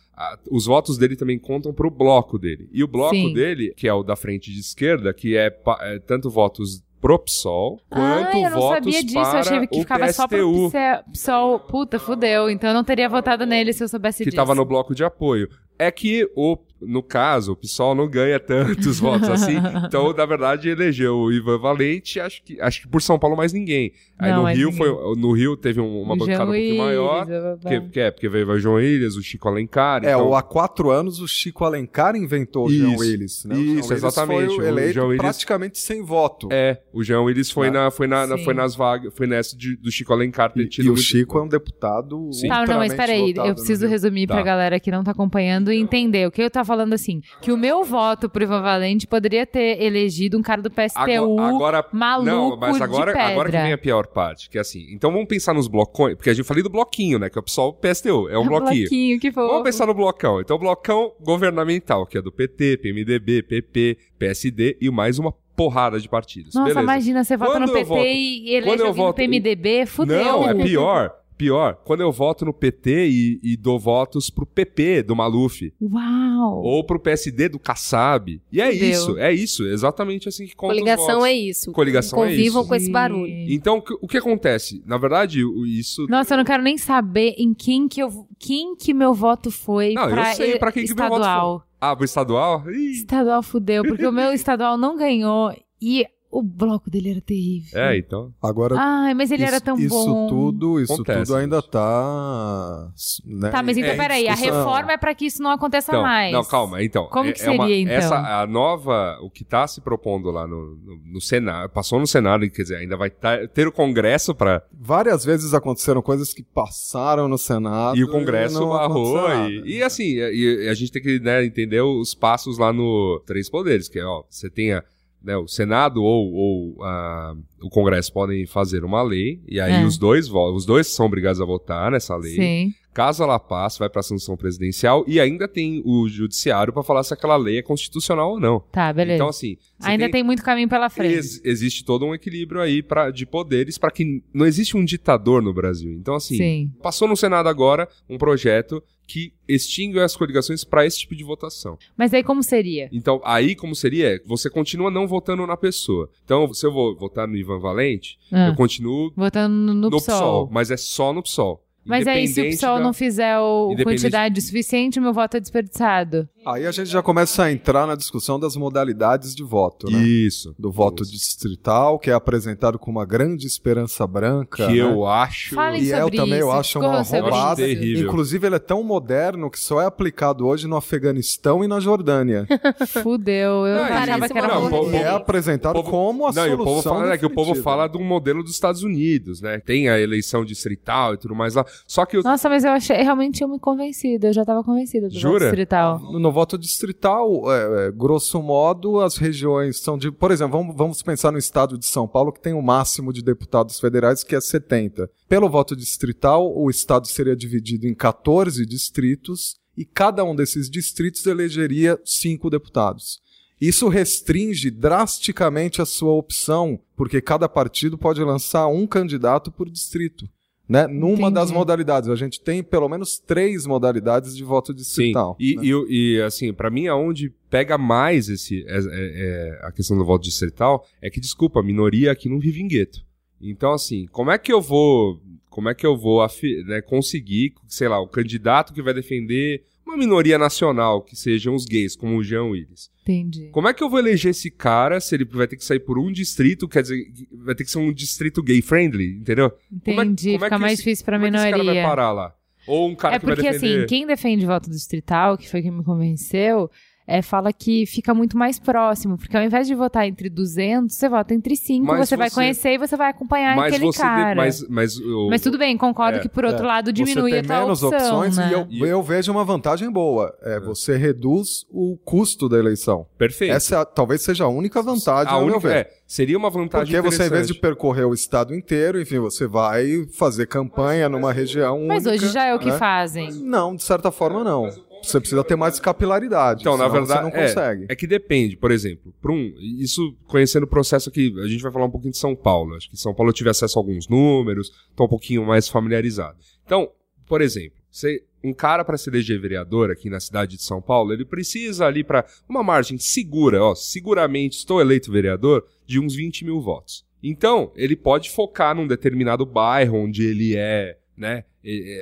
os 0.48 0.66
votos 0.66 0.96
dele 0.96 1.16
também 1.16 1.38
contam 1.38 1.72
pro 1.74 1.90
bloco 1.90 2.38
dele. 2.38 2.68
E 2.72 2.84
o 2.84 2.88
bloco 2.88 3.14
Sim. 3.14 3.32
dele, 3.32 3.74
que 3.76 3.88
é 3.88 3.92
o 3.92 4.04
da 4.04 4.14
frente 4.14 4.52
de 4.52 4.60
esquerda, 4.60 5.12
que 5.12 5.36
é, 5.36 5.52
é 5.80 5.98
tanto 5.98 6.30
votos 6.30 6.82
pro 7.00 7.18
PSOL, 7.18 7.80
quanto 7.88 8.36
ah, 8.36 8.40
eu 8.40 8.50
não 8.50 8.60
votos 8.60 8.74
sabia 8.74 9.02
disso. 9.02 9.14
para 9.14 9.32
Eu 9.32 9.38
achei 9.38 9.66
que 9.66 9.76
o 9.76 9.80
ficava 9.80 10.12
só 10.12 10.28
pro 10.28 10.38
PSTU, 10.38 11.12
PSOL. 11.12 11.60
Puta, 11.60 11.98
fudeu. 11.98 12.50
Então 12.50 12.70
eu 12.70 12.74
não 12.74 12.84
teria 12.84 13.08
votado 13.08 13.46
nele 13.46 13.72
se 13.72 13.82
eu 13.82 13.88
soubesse 13.88 14.18
que 14.18 14.30
disso. 14.30 14.34
estava 14.34 14.54
no 14.54 14.64
bloco 14.64 14.94
de 14.94 15.04
apoio. 15.04 15.48
É 15.78 15.90
que, 15.90 16.28
o, 16.34 16.58
no 16.80 17.02
caso, 17.02 17.52
o 17.52 17.56
PSOL 17.56 17.94
não 17.94 18.08
ganha 18.08 18.38
tantos 18.38 18.98
votos 19.00 19.28
assim. 19.28 19.56
Então, 19.86 20.12
na 20.12 20.24
verdade, 20.26 20.68
elegeu 20.68 21.16
o 21.16 21.32
Ivan 21.32 21.58
Valente, 21.58 22.20
acho 22.20 22.42
que, 22.42 22.60
acho 22.60 22.82
que 22.82 22.88
por 22.88 23.02
São 23.02 23.18
Paulo 23.18 23.36
mais 23.36 23.52
ninguém. 23.52 23.92
Aí 24.18 24.30
Não, 24.32 24.42
no 24.42 24.48
Rio 24.48 24.70
ninguém. 24.70 24.78
foi. 24.78 25.16
No 25.16 25.32
Rio 25.32 25.56
teve 25.56 25.80
um- 25.80 26.02
uma 26.02 26.14
O 26.14 26.16
bancada 26.16 26.36
Jean 26.38 26.42
um 26.44 26.46
pouquinho 26.46 26.78
maior. 26.78 27.26
Porque, 27.60 27.80
porque 27.80 28.00
é, 28.00 28.10
porque 28.10 28.28
veio 28.28 28.48
o 28.48 28.58
João 28.58 28.74
Williams, 28.76 29.16
o 29.16 29.22
Chico 29.22 29.48
Alencar. 29.48 30.04
É, 30.04 30.10
então, 30.12 30.28
o- 30.30 30.34
há 30.34 30.42
quatro 30.42 30.90
anos 30.90 31.20
o 31.20 31.28
Chico 31.28 31.64
Alencar 31.64 32.16
inventou 32.16 32.66
o 32.66 32.70
Jean 32.70 32.90
Isso. 32.92 33.00
Willis. 33.00 33.44
Né? 33.44 33.54
O 33.54 33.58
Isso, 33.58 33.70
Willis 33.74 33.90
exatamente. 33.90 34.54
Foi 34.56 34.64
O 34.64 34.68
eleito 34.68 34.94
Jean 34.94 35.04
Willis- 35.04 35.20
praticamente 35.20 35.78
sem 35.78 36.02
voto. 36.04 36.48
É, 36.50 36.80
o 36.92 37.02
João 37.04 37.24
Willis 37.24 37.50
foi, 37.50 37.70
Né? 37.70 37.78
na, 37.84 37.90
foi, 37.90 38.06
na, 38.06 38.26
na- 38.26 38.38
foi 38.38 38.54
nas 38.54 38.74
vagas, 38.74 39.12
foi 39.16 39.26
nessa 39.26 39.56
de- 39.56 39.76
do 39.76 39.90
Chico 39.90 40.12
Alencar 40.12 40.52
ter 40.52 40.62
E, 40.62 40.68
tido 40.68 40.84
e 40.86 40.88
o 40.88 40.92
muito- 40.92 41.02
Chico 41.02 41.38
é 41.38 41.42
um 41.42 41.48
deputado. 41.48 42.30
Sim. 42.32 42.48
Tá, 42.48 42.64
não, 42.66 42.78
mas 42.78 42.92
peraí, 42.94 43.32
eu 43.36 43.54
preciso 43.54 43.86
resumir 43.86 44.26
Tá. 44.26 44.34
pra 44.34 44.42
galera 44.42 44.80
que 44.80 44.90
não 44.90 45.04
tá 45.04 45.10
acompanhando 45.12 45.72
e 45.72 45.76
entender. 45.78 46.26
O 46.26 46.30
que 46.30 46.42
eu 46.42 46.50
tava 46.50 46.67
falando 46.68 46.92
assim, 46.92 47.20
que 47.42 47.50
o 47.50 47.56
meu 47.56 47.82
voto 47.82 48.28
pro 48.30 48.44
Ivan 48.44 48.62
Valente 48.62 49.06
poderia 49.06 49.44
ter 49.44 49.82
elegido 49.82 50.38
um 50.38 50.42
cara 50.42 50.62
do 50.62 50.70
PSTU 50.70 51.00
Agora, 51.40 51.48
agora 51.48 51.84
maluco 51.92 52.30
não, 52.30 52.56
mas 52.56 52.80
agora, 52.80 53.12
de 53.12 53.18
pedra. 53.18 53.32
agora 53.32 53.50
que 53.50 53.56
vem 53.58 53.72
a 53.72 53.78
pior 53.78 54.06
parte, 54.06 54.48
que 54.48 54.56
é 54.56 54.60
assim, 54.60 54.86
então 54.90 55.10
vamos 55.10 55.26
pensar 55.26 55.52
nos 55.54 55.66
blocões, 55.66 56.14
porque 56.14 56.30
a 56.30 56.34
gente 56.34 56.44
falei 56.46 56.62
do 56.62 56.70
bloquinho, 56.70 57.18
né, 57.18 57.28
que 57.28 57.36
é 57.36 57.40
o 57.40 57.42
pessoal 57.42 57.72
PSTU, 57.72 58.28
é 58.28 58.38
um 58.38 58.46
bloquinho. 58.46 59.18
que 59.18 59.32
fofo. 59.32 59.48
Vamos 59.48 59.64
pensar 59.64 59.86
no 59.86 59.94
blocão. 59.94 60.40
Então, 60.40 60.56
o 60.56 60.60
blocão 60.60 61.12
governamental, 61.20 62.06
que 62.06 62.18
é 62.18 62.22
do 62.22 62.30
PT, 62.30 62.76
PMDB, 62.78 63.42
PP, 63.42 63.96
PSD 64.18 64.76
e 64.80 64.90
mais 64.90 65.18
uma 65.18 65.32
porrada 65.56 65.98
de 65.98 66.08
partidos. 66.08 66.54
Nossa, 66.54 66.68
Beleza. 66.68 66.82
imagina, 66.82 67.24
você 67.24 67.36
vota 67.36 67.50
Quando 67.52 67.66
no 67.66 67.72
PT 67.72 67.84
voto- 67.84 68.04
e 68.04 68.54
elege 68.54 68.82
alguém 68.82 69.04
voto- 69.04 69.16
PMDB, 69.16 69.86
fudeu. 69.86 70.22
Não, 70.24 70.48
é 70.48 70.54
pior. 70.54 71.12
Pior, 71.38 71.76
quando 71.84 72.00
eu 72.00 72.10
voto 72.10 72.44
no 72.44 72.52
PT 72.52 73.06
e, 73.08 73.40
e 73.42 73.56
dou 73.56 73.78
votos 73.78 74.28
pro 74.28 74.44
PP 74.44 75.04
do 75.04 75.14
Maluf. 75.14 75.72
Uau! 75.80 76.62
Ou 76.62 76.84
pro 76.84 76.98
PSD 76.98 77.48
do 77.48 77.58
Kassab. 77.60 78.40
E 78.52 78.60
é 78.60 78.72
isso, 78.72 79.16
é 79.16 79.32
isso. 79.32 79.64
Exatamente 79.64 80.28
assim 80.28 80.46
que 80.46 80.56
conta 80.56 80.74
Coligação 80.74 81.24
é 81.24 81.32
isso. 81.32 81.70
Coligação 81.72 82.24
é 82.24 82.28
Convivam 82.28 82.60
isso. 82.62 82.68
com 82.68 82.74
esse 82.74 82.90
barulho. 82.90 83.32
Então, 83.48 83.78
o 83.78 83.82
que- 83.82 83.98
o 84.02 84.08
que 84.08 84.16
acontece? 84.18 84.82
Na 84.84 84.98
verdade, 84.98 85.40
isso... 85.78 86.06
Nossa, 86.08 86.34
eu 86.34 86.38
não 86.38 86.44
quero 86.44 86.62
nem 86.62 86.76
saber 86.76 87.34
em 87.38 87.54
quem 87.54 87.86
que 87.88 88.02
eu 88.02 88.26
quem 88.38 88.74
que 88.76 88.92
meu 88.92 89.14
voto 89.14 89.50
foi 89.50 89.94
Não, 89.94 90.04
eu 90.04 90.10
pra, 90.10 90.34
sei 90.34 90.54
e- 90.54 90.58
pra 90.58 90.72
quem 90.72 90.84
que 90.84 90.94
meu 90.94 91.08
voto 91.08 91.20
estadual. 91.20 91.62
Ah, 91.80 91.94
pro 91.94 92.04
estadual? 92.04 92.70
Ih. 92.70 92.90
Estadual 92.92 93.42
fudeu, 93.44 93.84
porque 93.84 94.04
o 94.06 94.10
meu 94.12 94.32
estadual 94.34 94.76
não 94.76 94.96
ganhou 94.96 95.52
e 95.80 96.04
o 96.30 96.42
bloco 96.42 96.90
dele 96.90 97.10
era 97.12 97.20
terrível. 97.20 97.80
É, 97.80 97.96
então. 97.98 98.32
Agora, 98.42 98.76
Ai, 98.78 99.14
mas 99.14 99.30
ele 99.30 99.42
isso, 99.44 99.52
era 99.54 99.60
tão 99.60 99.78
isso 99.78 99.88
bom. 99.88 100.26
tudo, 100.28 100.80
isso 100.80 100.92
Acontece, 100.92 101.22
tudo 101.24 101.36
ainda 101.36 101.62
tá. 101.62 102.88
Né, 103.24 103.50
Tá, 103.50 103.62
mas 103.62 103.76
então 103.76 103.90
É, 103.90 103.96
peraí, 103.96 104.28
a 104.28 104.32
discussão. 104.34 104.56
reforma 104.58 104.92
é 104.92 104.96
pra 104.96 105.14
que 105.14 105.26
isso 105.26 105.42
não 105.42 105.50
aconteça 105.50 105.90
Então, 105.92 106.02
mais. 106.02 106.32
Não, 106.32 106.44
calma, 106.44 106.82
então. 106.82 107.06
Como 107.08 107.30
é- 107.30 107.32
que 107.32 107.42
é 107.42 107.50
uma- 107.50 107.64
seria, 107.66 107.80
então? 107.80 107.94
Essa, 107.94 108.42
a 108.42 108.46
nova, 108.46 109.18
o 109.22 109.30
que 109.30 109.44
tá 109.44 109.66
se 109.66 109.80
propondo 109.80 110.30
lá 110.30 110.46
no, 110.46 110.76
no, 110.76 110.96
no 111.14 111.20
Senado, 111.20 111.70
passou 111.70 111.98
no 111.98 112.06
Senado, 112.06 112.48
quer 112.50 112.62
dizer, 112.62 112.76
ainda 112.76 112.96
vai 112.96 113.10
tá- 113.10 113.46
ter 113.48 113.66
o 113.66 113.72
Congresso 113.72 114.34
pra... 114.34 114.62
Várias 114.72 115.24
vezes 115.24 115.54
aconteceram 115.54 116.02
coisas 116.02 116.32
que 116.34 116.42
passaram 116.42 117.26
no 117.28 117.38
Senado. 117.38 117.96
E 117.96 118.04
o 118.04 118.10
Congresso 118.10 118.60
não 118.60 118.68
barrou. 118.70 119.18
E, 119.48 119.78
e 119.78 119.82
assim, 119.82 120.04
e, 120.04 120.64
e 120.64 120.68
a 120.68 120.74
gente 120.74 120.92
tem 120.92 121.02
que 121.02 121.18
né, 121.20 121.44
entender 121.44 121.80
os 121.80 122.14
passos 122.14 122.58
lá 122.58 122.72
no 122.72 123.22
Três 123.26 123.48
Poderes, 123.48 123.88
que 123.88 123.98
é, 123.98 124.04
ó, 124.04 124.22
você 124.28 124.48
tem 124.50 124.72
a, 124.72 124.82
né, 125.22 125.36
o 125.36 125.46
Senado 125.48 126.02
ou, 126.02 126.32
ou 126.32 126.84
a- 126.84 127.34
o 127.60 127.68
Congresso 127.68 128.12
podem 128.12 128.46
fazer 128.46 128.84
uma 128.84 129.02
lei, 129.02 129.40
e 129.48 129.60
aí 129.60 129.82
É. 129.82 129.84
os 129.84 129.98
dois 129.98 130.28
os 130.30 130.64
dois 130.64 130.86
são 130.86 131.06
obrigados 131.06 131.40
a 131.40 131.44
votar 131.44 131.90
nessa 131.90 132.16
lei. 132.16 132.34
Sim. 132.34 132.72
Caso 132.94 133.22
ela 133.22 133.38
passe, 133.38 133.78
vai 133.78 133.88
pra 133.88 134.02
sanção 134.02 134.36
presidencial 134.36 135.04
e 135.06 135.20
ainda 135.20 135.46
tem 135.46 135.80
o 135.84 136.08
judiciário 136.08 136.72
pra 136.72 136.82
falar 136.82 137.04
se 137.04 137.14
aquela 137.14 137.36
lei 137.36 137.58
é 137.58 137.62
constitucional 137.62 138.30
ou 138.32 138.40
não. 138.40 138.58
Tá, 138.72 138.92
beleza. 138.92 139.14
Então, 139.16 139.28
assim. 139.28 139.56
Ainda 139.82 140.10
tem... 140.10 140.24
muito 140.24 140.42
caminho 140.42 140.68
pela 140.68 140.88
frente. 140.90 141.14
Ex- 141.14 141.40
existe 141.44 141.84
todo 141.84 142.04
um 142.04 142.12
equilíbrio 142.14 142.60
aí 142.60 142.82
pra, 142.82 143.12
de 143.12 143.24
poderes 143.24 143.78
para 143.78 143.92
que 143.92 144.20
não 144.34 144.46
existe 144.46 144.76
um 144.76 144.84
ditador 144.84 145.40
no 145.40 145.54
Brasil. 145.54 145.92
Então, 145.92 146.14
assim, 146.14 146.36
Sim. 146.36 146.72
passou 146.82 147.06
no 147.06 147.16
Senado 147.16 147.48
agora 147.48 147.88
um 148.10 148.18
projeto 148.18 148.82
que 149.08 149.32
extingue 149.48 149.98
as 150.00 150.14
coligações 150.14 150.62
para 150.64 150.84
esse 150.84 150.98
tipo 151.00 151.16
de 151.16 151.24
votação. 151.24 151.78
Mas 151.96 152.12
aí 152.12 152.22
como 152.22 152.42
seria? 152.42 152.90
Então, 152.92 153.20
aí 153.24 153.54
como 153.56 153.74
seria? 153.74 154.20
Você 154.26 154.50
continua 154.50 154.90
não 154.90 155.08
votando 155.08 155.46
na 155.46 155.56
pessoa. 155.56 156.10
Então, 156.24 156.52
se 156.52 156.66
eu 156.66 156.70
vou 156.72 156.94
votar 156.94 157.26
no 157.26 157.34
Ivan 157.34 157.58
Valente, 157.58 158.18
Ah, 158.30 158.48
eu 158.48 158.54
continuo 158.54 159.10
Votando 159.16 159.54
no, 159.56 159.74
no, 159.74 159.90
PSOL. 159.90 160.00
PSOL, 160.18 160.48
mas 160.52 160.70
é 160.70 160.76
só 160.76 161.12
no 161.14 161.22
PSOL. 161.22 161.64
Mas 161.86 162.06
aí, 162.06 162.28
se 162.28 162.42
o 162.42 162.44
PSOL 162.44 162.76
da- 162.76 162.84
não 162.84 162.92
fizer 162.92 163.38
o 163.38 163.72
Independente- 163.72 164.02
quantidade 164.02 164.42
suficiente, 164.42 165.00
meu 165.00 165.14
voto 165.14 165.38
é 165.38 165.40
desperdiçado. 165.40 166.28
Aí 166.50 166.66
a 166.66 166.70
gente 166.70 166.88
já 166.88 167.02
começa 167.02 167.44
a 167.44 167.52
entrar 167.52 167.86
na 167.86 167.94
discussão 167.94 168.40
das 168.40 168.56
modalidades 168.56 169.34
de 169.34 169.42
voto, 169.42 169.90
né? 169.90 169.98
Isso. 169.98 170.54
Do 170.58 170.72
voto 170.72 171.02
Isso. 171.02 171.12
distrital, 171.12 171.98
que 171.98 172.10
é 172.10 172.14
apresentado 172.14 172.78
com 172.78 172.90
uma 172.90 173.04
grande 173.04 173.46
esperança 173.46 174.06
branca. 174.06 174.66
Que 174.66 174.72
né? 174.72 174.78
eu 174.80 175.06
acho. 175.06 175.54
Falem 175.54 175.82
E 175.82 175.90
eu 175.90 176.10
também, 176.10 176.34
isso. 176.38 176.40
eu 176.46 176.50
acho 176.52 176.78
uma 176.78 177.02
roubada. 177.02 177.70
Inclusive, 177.70 178.46
ele 178.46 178.56
é 178.56 178.58
tão 178.58 178.82
moderno 178.82 179.50
que 179.50 179.58
só 179.60 179.80
é 179.82 179.86
aplicado 179.86 180.46
hoje 180.46 180.66
no 180.66 180.76
Afeganistão 180.76 181.62
e 181.62 181.68
na 181.68 181.80
Jordânia. 181.80 182.46
Fudeu. 183.02 183.66
Eu 183.66 183.76
Não, 183.76 183.84
achava 183.84 184.28
que 184.28 184.38
era 184.38 184.60
boa 184.60 184.92
e 184.92 184.96
é 184.96 185.08
apresentado 185.08 185.74
povo- 185.74 185.90
como 185.90 186.26
a 186.26 186.32
Não, 186.32 186.46
e 186.46 186.50
solução 186.50 186.62
o 186.62 186.64
povo 186.64 186.82
fala, 186.82 187.12
é 187.12 187.18
que 187.18 187.26
o 187.26 187.30
povo 187.30 187.54
fala 187.56 187.90
um 187.96 188.04
modelo 188.04 188.42
dos 188.42 188.52
Estados 188.52 188.82
Unidos, 188.82 189.40
né? 189.40 189.58
Tem 189.60 189.88
a 189.88 189.98
eleição 190.00 190.44
distrital 190.44 191.14
e 191.14 191.18
tudo 191.18 191.34
mais 191.34 191.54
lá. 191.54 191.64
Só 191.86 192.06
que 192.06 192.16
o 192.16 192.22
Nossa, 192.22 192.48
mas 192.48 192.64
eu 192.64 192.70
achei 192.70 192.96
realmente 193.02 193.42
eu 193.42 193.48
me 193.48 193.58
convencida. 193.58 194.28
Eu 194.28 194.32
já 194.32 194.44
tava 194.44 194.62
convencida 194.64 195.08
do 195.08 195.12
voto 195.14 195.20
Jura? 195.20 195.44
distrital. 195.46 195.98
No, 195.98 196.18
no 196.18 196.32
voto 196.38 196.56
distrital, 196.56 197.52
é, 197.52 197.88
é, 197.88 197.90
grosso 197.90 198.40
modo, 198.40 199.00
as 199.00 199.16
regiões 199.16 199.80
são 199.80 199.98
de. 199.98 200.12
Por 200.12 200.30
exemplo, 200.30 200.56
vamos, 200.56 200.76
vamos 200.76 201.02
pensar 201.02 201.32
no 201.32 201.38
estado 201.38 201.76
de 201.76 201.84
São 201.84 202.06
Paulo, 202.06 202.32
que 202.32 202.40
tem 202.40 202.52
o 202.52 202.62
máximo 202.62 203.12
de 203.12 203.22
deputados 203.22 203.80
federais, 203.80 204.22
que 204.22 204.36
é 204.36 204.40
70. 204.40 205.10
Pelo 205.28 205.48
voto 205.48 205.74
distrital, 205.74 206.56
o 206.56 206.70
estado 206.70 207.08
seria 207.08 207.34
dividido 207.34 207.88
em 207.88 207.94
14 207.94 208.64
distritos 208.64 209.56
e 209.76 209.84
cada 209.84 210.22
um 210.22 210.34
desses 210.34 210.70
distritos 210.70 211.26
elegeria 211.26 212.00
cinco 212.04 212.48
deputados. 212.48 213.20
Isso 213.60 213.88
restringe 213.88 214.70
drasticamente 214.70 215.82
a 215.82 215.86
sua 215.86 216.12
opção, 216.12 216.78
porque 216.96 217.20
cada 217.20 217.48
partido 217.48 217.98
pode 217.98 218.22
lançar 218.22 218.68
um 218.68 218.86
candidato 218.86 219.50
por 219.50 219.68
distrito. 219.68 220.24
Né? 220.68 220.86
Numa 220.86 221.14
Entendi. 221.14 221.34
das 221.34 221.50
modalidades. 221.50 222.10
A 222.10 222.14
gente 222.14 222.40
tem 222.40 222.62
pelo 222.62 222.88
menos 222.88 223.18
três 223.18 223.64
modalidades 223.64 224.36
de 224.36 224.44
voto 224.44 224.72
Sim. 224.72 224.76
distrital. 224.76 225.34
E, 225.40 225.56
né? 225.56 225.62
e, 225.64 226.16
e, 226.16 226.22
assim, 226.22 226.52
pra 226.52 226.68
mim, 226.70 226.86
aonde 226.88 227.32
pega 227.48 227.78
mais 227.78 228.28
esse, 228.28 228.64
é, 228.68 228.76
é- 228.76 228.82
é 228.90 229.66
a 229.66 229.72
questão 229.72 229.96
do 229.96 230.04
voto 230.04 230.24
distrital 230.24 230.84
é 231.00 231.08
que, 231.08 231.20
desculpa, 231.20 231.60
a 231.60 231.62
minoria 231.62 232.12
aqui 232.12 232.28
não 232.28 232.38
vive 232.38 232.60
em 232.60 232.68
gueto. 232.68 233.00
Então, 233.40 233.72
assim, 233.72 234.06
como 234.12 234.30
é 234.30 234.36
que 234.38 234.52
eu 234.52 234.60
vou. 234.60 235.20
Como 235.48 235.68
é 235.68 235.74
que 235.74 235.86
eu 235.86 235.96
vou 235.96 236.24
né, 236.66 236.80
conseguir, 236.82 237.54
sei 237.66 237.88
lá, 237.88 237.98
o 238.00 238.06
candidato 238.06 238.72
que 238.72 238.82
vai 238.82 238.94
defender 238.94 239.64
uma 239.88 239.96
minoria 239.96 240.38
nacional, 240.38 241.02
que 241.02 241.16
sejam 241.16 241.54
os 241.54 241.64
gays, 241.64 241.96
como 241.96 242.16
o 242.16 242.22
Jean 242.22 242.44
Willis. 242.44 242.90
Entendi. 243.02 243.48
Como 243.50 243.66
é 243.68 243.72
que 243.74 243.82
eu 243.82 243.88
vou 243.88 243.98
eleger 243.98 244.30
esse 244.30 244.50
cara 244.50 245.00
se 245.00 245.14
ele 245.14 245.24
vai 245.24 245.46
ter 245.48 245.56
que 245.56 245.64
sair 245.64 245.80
por 245.80 245.98
um 245.98 246.12
distrito, 246.12 246.68
quer 246.68 246.82
dizer, 246.82 247.02
vai 247.32 247.54
ter 247.54 247.64
que 247.64 247.70
ser 247.70 247.78
um 247.78 247.92
distrito 247.92 248.42
gay 248.42 248.60
friendly, 248.60 249.16
entendeu? 249.18 249.50
Como 249.84 250.00
é- 250.00 250.04
Entendi. 250.04 250.32
como 250.32 250.44
é 250.44 250.46
Fica 250.48 250.56
que 250.56 250.60
mais 250.60 250.72
esse- 250.74 250.82
difícil 250.84 251.04
pra 251.04 251.16
Como 251.16 251.26
é 251.26 251.30
que 251.30 251.36
esse 251.36 251.44
cara 251.44 251.56
vai 251.56 251.62
minoria. 251.64 251.82
parar 251.88 252.12
lá? 252.12 252.34
Ou 252.66 252.88
um 252.90 252.94
cara 252.94 253.16
É 253.16 253.18
que 253.18 253.24
vai 253.26 253.34
porque, 253.34 253.50
defender... 253.50 253.76
assim, 253.78 253.86
quem 253.86 254.06
defende 254.06 254.44
voto 254.44 254.68
distrital, 254.68 255.38
que 255.38 255.48
foi 255.48 255.62
quem 255.62 255.70
me 255.70 255.82
convenceu, 255.82 256.70
é, 257.10 257.22
fala 257.22 257.52
que 257.54 257.86
fica 257.86 258.12
muito 258.12 258.36
mais 258.36 258.58
próximo. 258.58 259.16
Porque 259.16 259.34
ao 259.36 259.42
invés 259.42 259.66
de 259.66 259.74
votar 259.74 260.06
entre 260.06 260.28
200, 260.28 260.94
você 260.94 261.08
vota 261.08 261.32
entre 261.32 261.56
5, 261.56 261.86
Mas 261.86 262.06
você, 262.06 262.16
vai 262.18 262.28
você- 262.28 262.34
conhecer 262.34 262.74
e 262.74 262.78
você 262.78 262.96
vai 262.96 263.08
acompanhar 263.08 263.56
mas 263.56 263.72
aquele 263.72 263.86
você 263.86 263.96
de- 263.98 264.02
cara. 264.04 264.34
mas, 264.36 264.68
mas, 264.68 264.98
o- 264.98 265.28
Mas 265.30 265.40
tudo 265.40 265.56
bem, 265.56 265.76
concordo 265.78 266.18
É, 266.18 266.20
que 266.20 266.28
por 266.28 266.44
outro 266.44 266.66
lado 266.66 266.92
diminui 266.92 267.30
você 267.30 267.38
a 267.38 267.40
tem 267.40 267.48
tua 267.48 267.60
menos 267.60 267.82
opção, 267.82 267.98
opções 268.18 268.36
né? 268.36 268.50
e 268.70 268.80
eu, 268.80 268.86
eu 268.86 269.02
vejo 269.02 269.32
uma 269.32 269.44
vantagem 269.44 269.90
boa. 269.90 270.36
É, 270.42 270.60
Você 270.60 270.96
reduz 270.96 271.64
o 271.70 271.96
custo 272.04 272.46
da 272.48 272.58
eleição. 272.58 273.06
Perfeito. 273.16 273.52
Essa 273.54 273.74
é 273.76 273.78
a- 273.78 273.84
talvez 273.86 274.20
seja 274.20 274.44
a 274.44 274.48
única 274.48 274.82
vantagem, 274.82 275.32
a 275.32 275.36
ao 275.36 275.44
meu 275.46 275.54
única, 275.54 275.68
ver. 275.68 275.76
é, 275.76 275.90
seria 276.06 276.36
uma 276.36 276.50
vantagem 276.50 276.94
Porque 276.94 277.10
você, 277.10 277.24
em 277.26 277.30
vez 277.30 277.46
de 277.46 277.54
percorrer 277.54 278.04
o 278.04 278.12
estado 278.12 278.54
inteiro, 278.54 279.00
enfim, 279.00 279.18
você 279.18 279.46
vai 279.46 280.06
fazer 280.12 280.46
campanha 280.46 281.08
numa 281.08 281.32
região 281.32 281.86
Mas 281.86 282.04
única, 282.04 282.24
hoje 282.26 282.32
já 282.34 282.44
é 282.44 282.54
o 282.54 282.58
que 282.58 282.70
né? 282.70 282.76
fazem. 282.78 283.32
Não, 283.32 283.74
de 283.74 283.82
certa 283.82 284.10
forma 284.10 284.44
não. 284.44 284.68
Você 285.02 285.20
precisa 285.20 285.44
ter 285.44 285.56
mais 285.56 285.78
capilaridade. 285.78 286.62
Então, 286.62 286.76
na 286.76 286.88
verdade, 286.88 287.20
você 287.20 287.24
não 287.24 287.30
consegue. 287.30 287.86
É, 287.88 287.92
é 287.92 287.96
que 287.96 288.06
depende, 288.06 288.56
por 288.56 288.70
exemplo, 288.70 289.12
por 289.20 289.30
um, 289.30 289.54
isso 289.58 290.16
conhecendo 290.26 290.64
o 290.64 290.68
processo 290.68 291.08
aqui, 291.08 291.34
a 291.42 291.46
gente 291.46 291.62
vai 291.62 291.72
falar 291.72 291.86
um 291.86 291.90
pouquinho 291.90 292.12
de 292.12 292.18
São 292.18 292.34
Paulo. 292.34 292.74
Acho 292.74 292.90
que 292.90 292.96
São 292.96 293.14
Paulo 293.14 293.30
eu 293.30 293.34
tive 293.34 293.50
acesso 293.50 293.78
a 293.78 293.80
alguns 293.80 294.08
números, 294.08 294.72
tô 294.94 295.04
um 295.04 295.08
pouquinho 295.08 295.44
mais 295.46 295.68
familiarizado. 295.68 296.38
Então, 296.64 296.90
por 297.26 297.40
exemplo, 297.40 297.78
você, 297.90 298.24
um 298.42 298.52
cara 298.52 298.84
para 298.84 298.96
se 298.96 299.08
eleger 299.08 299.40
vereador 299.40 299.90
aqui 299.90 300.08
na 300.08 300.20
cidade 300.20 300.56
de 300.56 300.62
São 300.62 300.80
Paulo, 300.80 301.12
ele 301.12 301.24
precisa 301.24 301.86
ali 301.86 302.04
para 302.04 302.24
uma 302.48 302.62
margem 302.62 302.98
segura, 302.98 303.62
ó, 303.62 303.74
seguramente 303.74 304.58
estou 304.58 304.80
eleito 304.80 305.10
vereador, 305.10 305.66
de 305.86 305.98
uns 305.98 306.14
20 306.14 306.44
mil 306.44 306.60
votos. 306.60 307.06
Então, 307.22 307.72
ele 307.74 307.96
pode 307.96 308.30
focar 308.30 308.74
num 308.74 308.86
determinado 308.86 309.44
bairro 309.44 309.98
onde 309.98 310.24
ele 310.24 310.56
é, 310.56 310.98
né, 311.16 311.38
é, 311.38 311.38
é, 311.38 311.44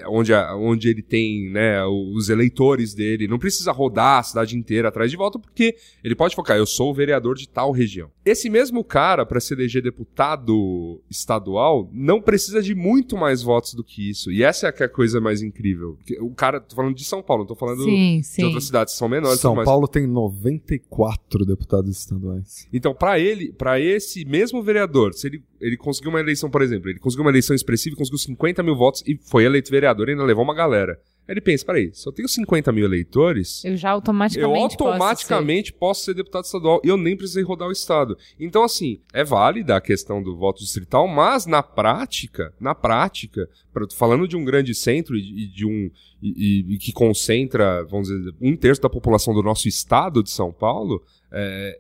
onde, 0.08 0.32
a- 0.34 0.54
onde 0.56 0.88
ele 0.88 1.02
tem, 1.02 1.50
né, 1.50 1.84
os 1.84 2.28
eleitores 2.28 2.94
dele. 2.94 3.26
Não 3.26 3.38
precisa 3.38 3.72
rodar 3.72 4.20
a 4.20 4.22
cidade 4.22 4.56
inteira 4.56 4.88
atrás 4.88 5.10
de 5.10 5.16
volta, 5.16 5.38
porque 5.38 5.74
ele 6.04 6.14
pode 6.14 6.34
focar, 6.34 6.56
eu 6.56 6.66
sou 6.66 6.90
o 6.90 6.94
vereador 6.94 7.36
de 7.36 7.48
tal 7.48 7.72
região. 7.72 8.10
Esse 8.24 8.50
mesmo 8.50 8.84
cara, 8.84 9.24
para 9.24 9.40
se 9.40 9.54
eleger 9.54 9.82
deputado 9.82 11.00
estadual, 11.10 11.88
não 11.92 12.20
precisa 12.20 12.62
de 12.62 12.74
muito 12.74 13.16
mais 13.16 13.42
votos 13.42 13.74
do 13.74 13.82
que 13.84 14.10
isso. 14.10 14.30
E 14.30 14.42
essa 14.42 14.66
é 14.68 14.72
que 14.72 14.82
é 14.82 14.86
a 14.86 14.88
coisa 14.88 15.20
mais 15.20 15.42
incrível. 15.42 15.98
O 16.20 16.34
cara, 16.34 16.60
tô 16.60 16.74
falando 16.76 16.94
de 16.94 17.04
São 17.04 17.22
Paulo, 17.22 17.42
não 17.42 17.48
tô 17.48 17.56
falando 17.56 17.84
Sim, 17.84 18.18
de 18.20 18.26
sim. 18.26 18.44
outras 18.44 18.64
cidades 18.64 18.92
que 18.94 18.98
são 18.98 19.08
menores. 19.08 19.40
São 19.40 19.54
mas... 19.54 19.64
Paulo 19.64 19.86
tem 19.88 20.06
94 20.06 21.44
deputados 21.44 21.96
estaduais. 21.96 22.66
Então, 22.72 22.94
pra 22.94 23.18
ele, 23.18 23.52
para 23.52 23.80
esse 23.80 24.24
mesmo 24.24 24.62
vereador, 24.62 25.14
se 25.14 25.26
ele, 25.26 25.42
ele 25.60 25.76
conseguiu 25.76 26.10
uma 26.10 26.20
eleição, 26.20 26.50
por 26.50 26.62
exemplo, 26.62 26.90
ele 26.90 26.98
conseguiu 26.98 27.24
uma 27.24 27.30
eleição 27.30 27.54
expressiva 27.54 27.96
conseguiu 27.96 28.18
50 28.18 28.62
mil 28.62 28.76
votos 28.76 29.02
e 29.06 29.16
foi 29.16 29.44
eleito 29.46 29.70
vereador 29.70 30.08
e 30.08 30.12
ainda 30.12 30.24
levou 30.24 30.44
uma 30.44 30.54
galera. 30.54 30.98
Aí 31.28 31.32
ele 31.32 31.40
pensa, 31.40 31.64
peraí, 31.66 31.90
se 31.92 32.08
eu 32.08 32.12
tenho 32.12 32.28
50 32.28 32.70
mil 32.70 32.84
eleitores, 32.84 33.64
Eu 33.64 33.76
já 33.76 33.88
eu 33.88 33.94
automaticamente 33.94 34.76
automaticamente 34.80 35.72
posso 35.72 36.04
ser. 36.04 36.14
deputado 36.14 36.44
estadual 36.44 36.80
e 36.84 36.88
eu 36.88 36.96
nem 36.96 37.16
precisei 37.16 37.42
rodar 37.42 37.66
o 37.66 37.72
estado. 37.72 38.16
Então, 38.38 38.62
assim, 38.62 39.00
é 39.12 39.24
válida 39.24 39.74
a 39.74 39.80
questão 39.80 40.22
do 40.22 40.36
voto 40.36 40.60
distrital, 40.60 41.08
mas 41.08 41.44
na 41.44 41.64
prática, 41.64 42.54
na 42.60 42.76
prática, 42.76 43.48
falando 43.96 44.28
de 44.28 44.36
um 44.36 44.44
grande 44.44 44.72
centro 44.72 45.16
e, 45.16 45.48
de 45.48 45.66
um 45.66 45.90
e- 46.22 46.74
e 46.74 46.78
que 46.78 46.92
concentra, 46.92 47.84
vamos 47.84 48.08
dizer, 48.08 48.32
um 48.40 48.56
terço 48.56 48.80
da 48.80 48.88
população 48.88 49.34
do 49.34 49.42
nosso 49.42 49.66
estado 49.66 50.22
de 50.22 50.30
São 50.30 50.52
Paulo, 50.52 51.02
é, 51.32 51.76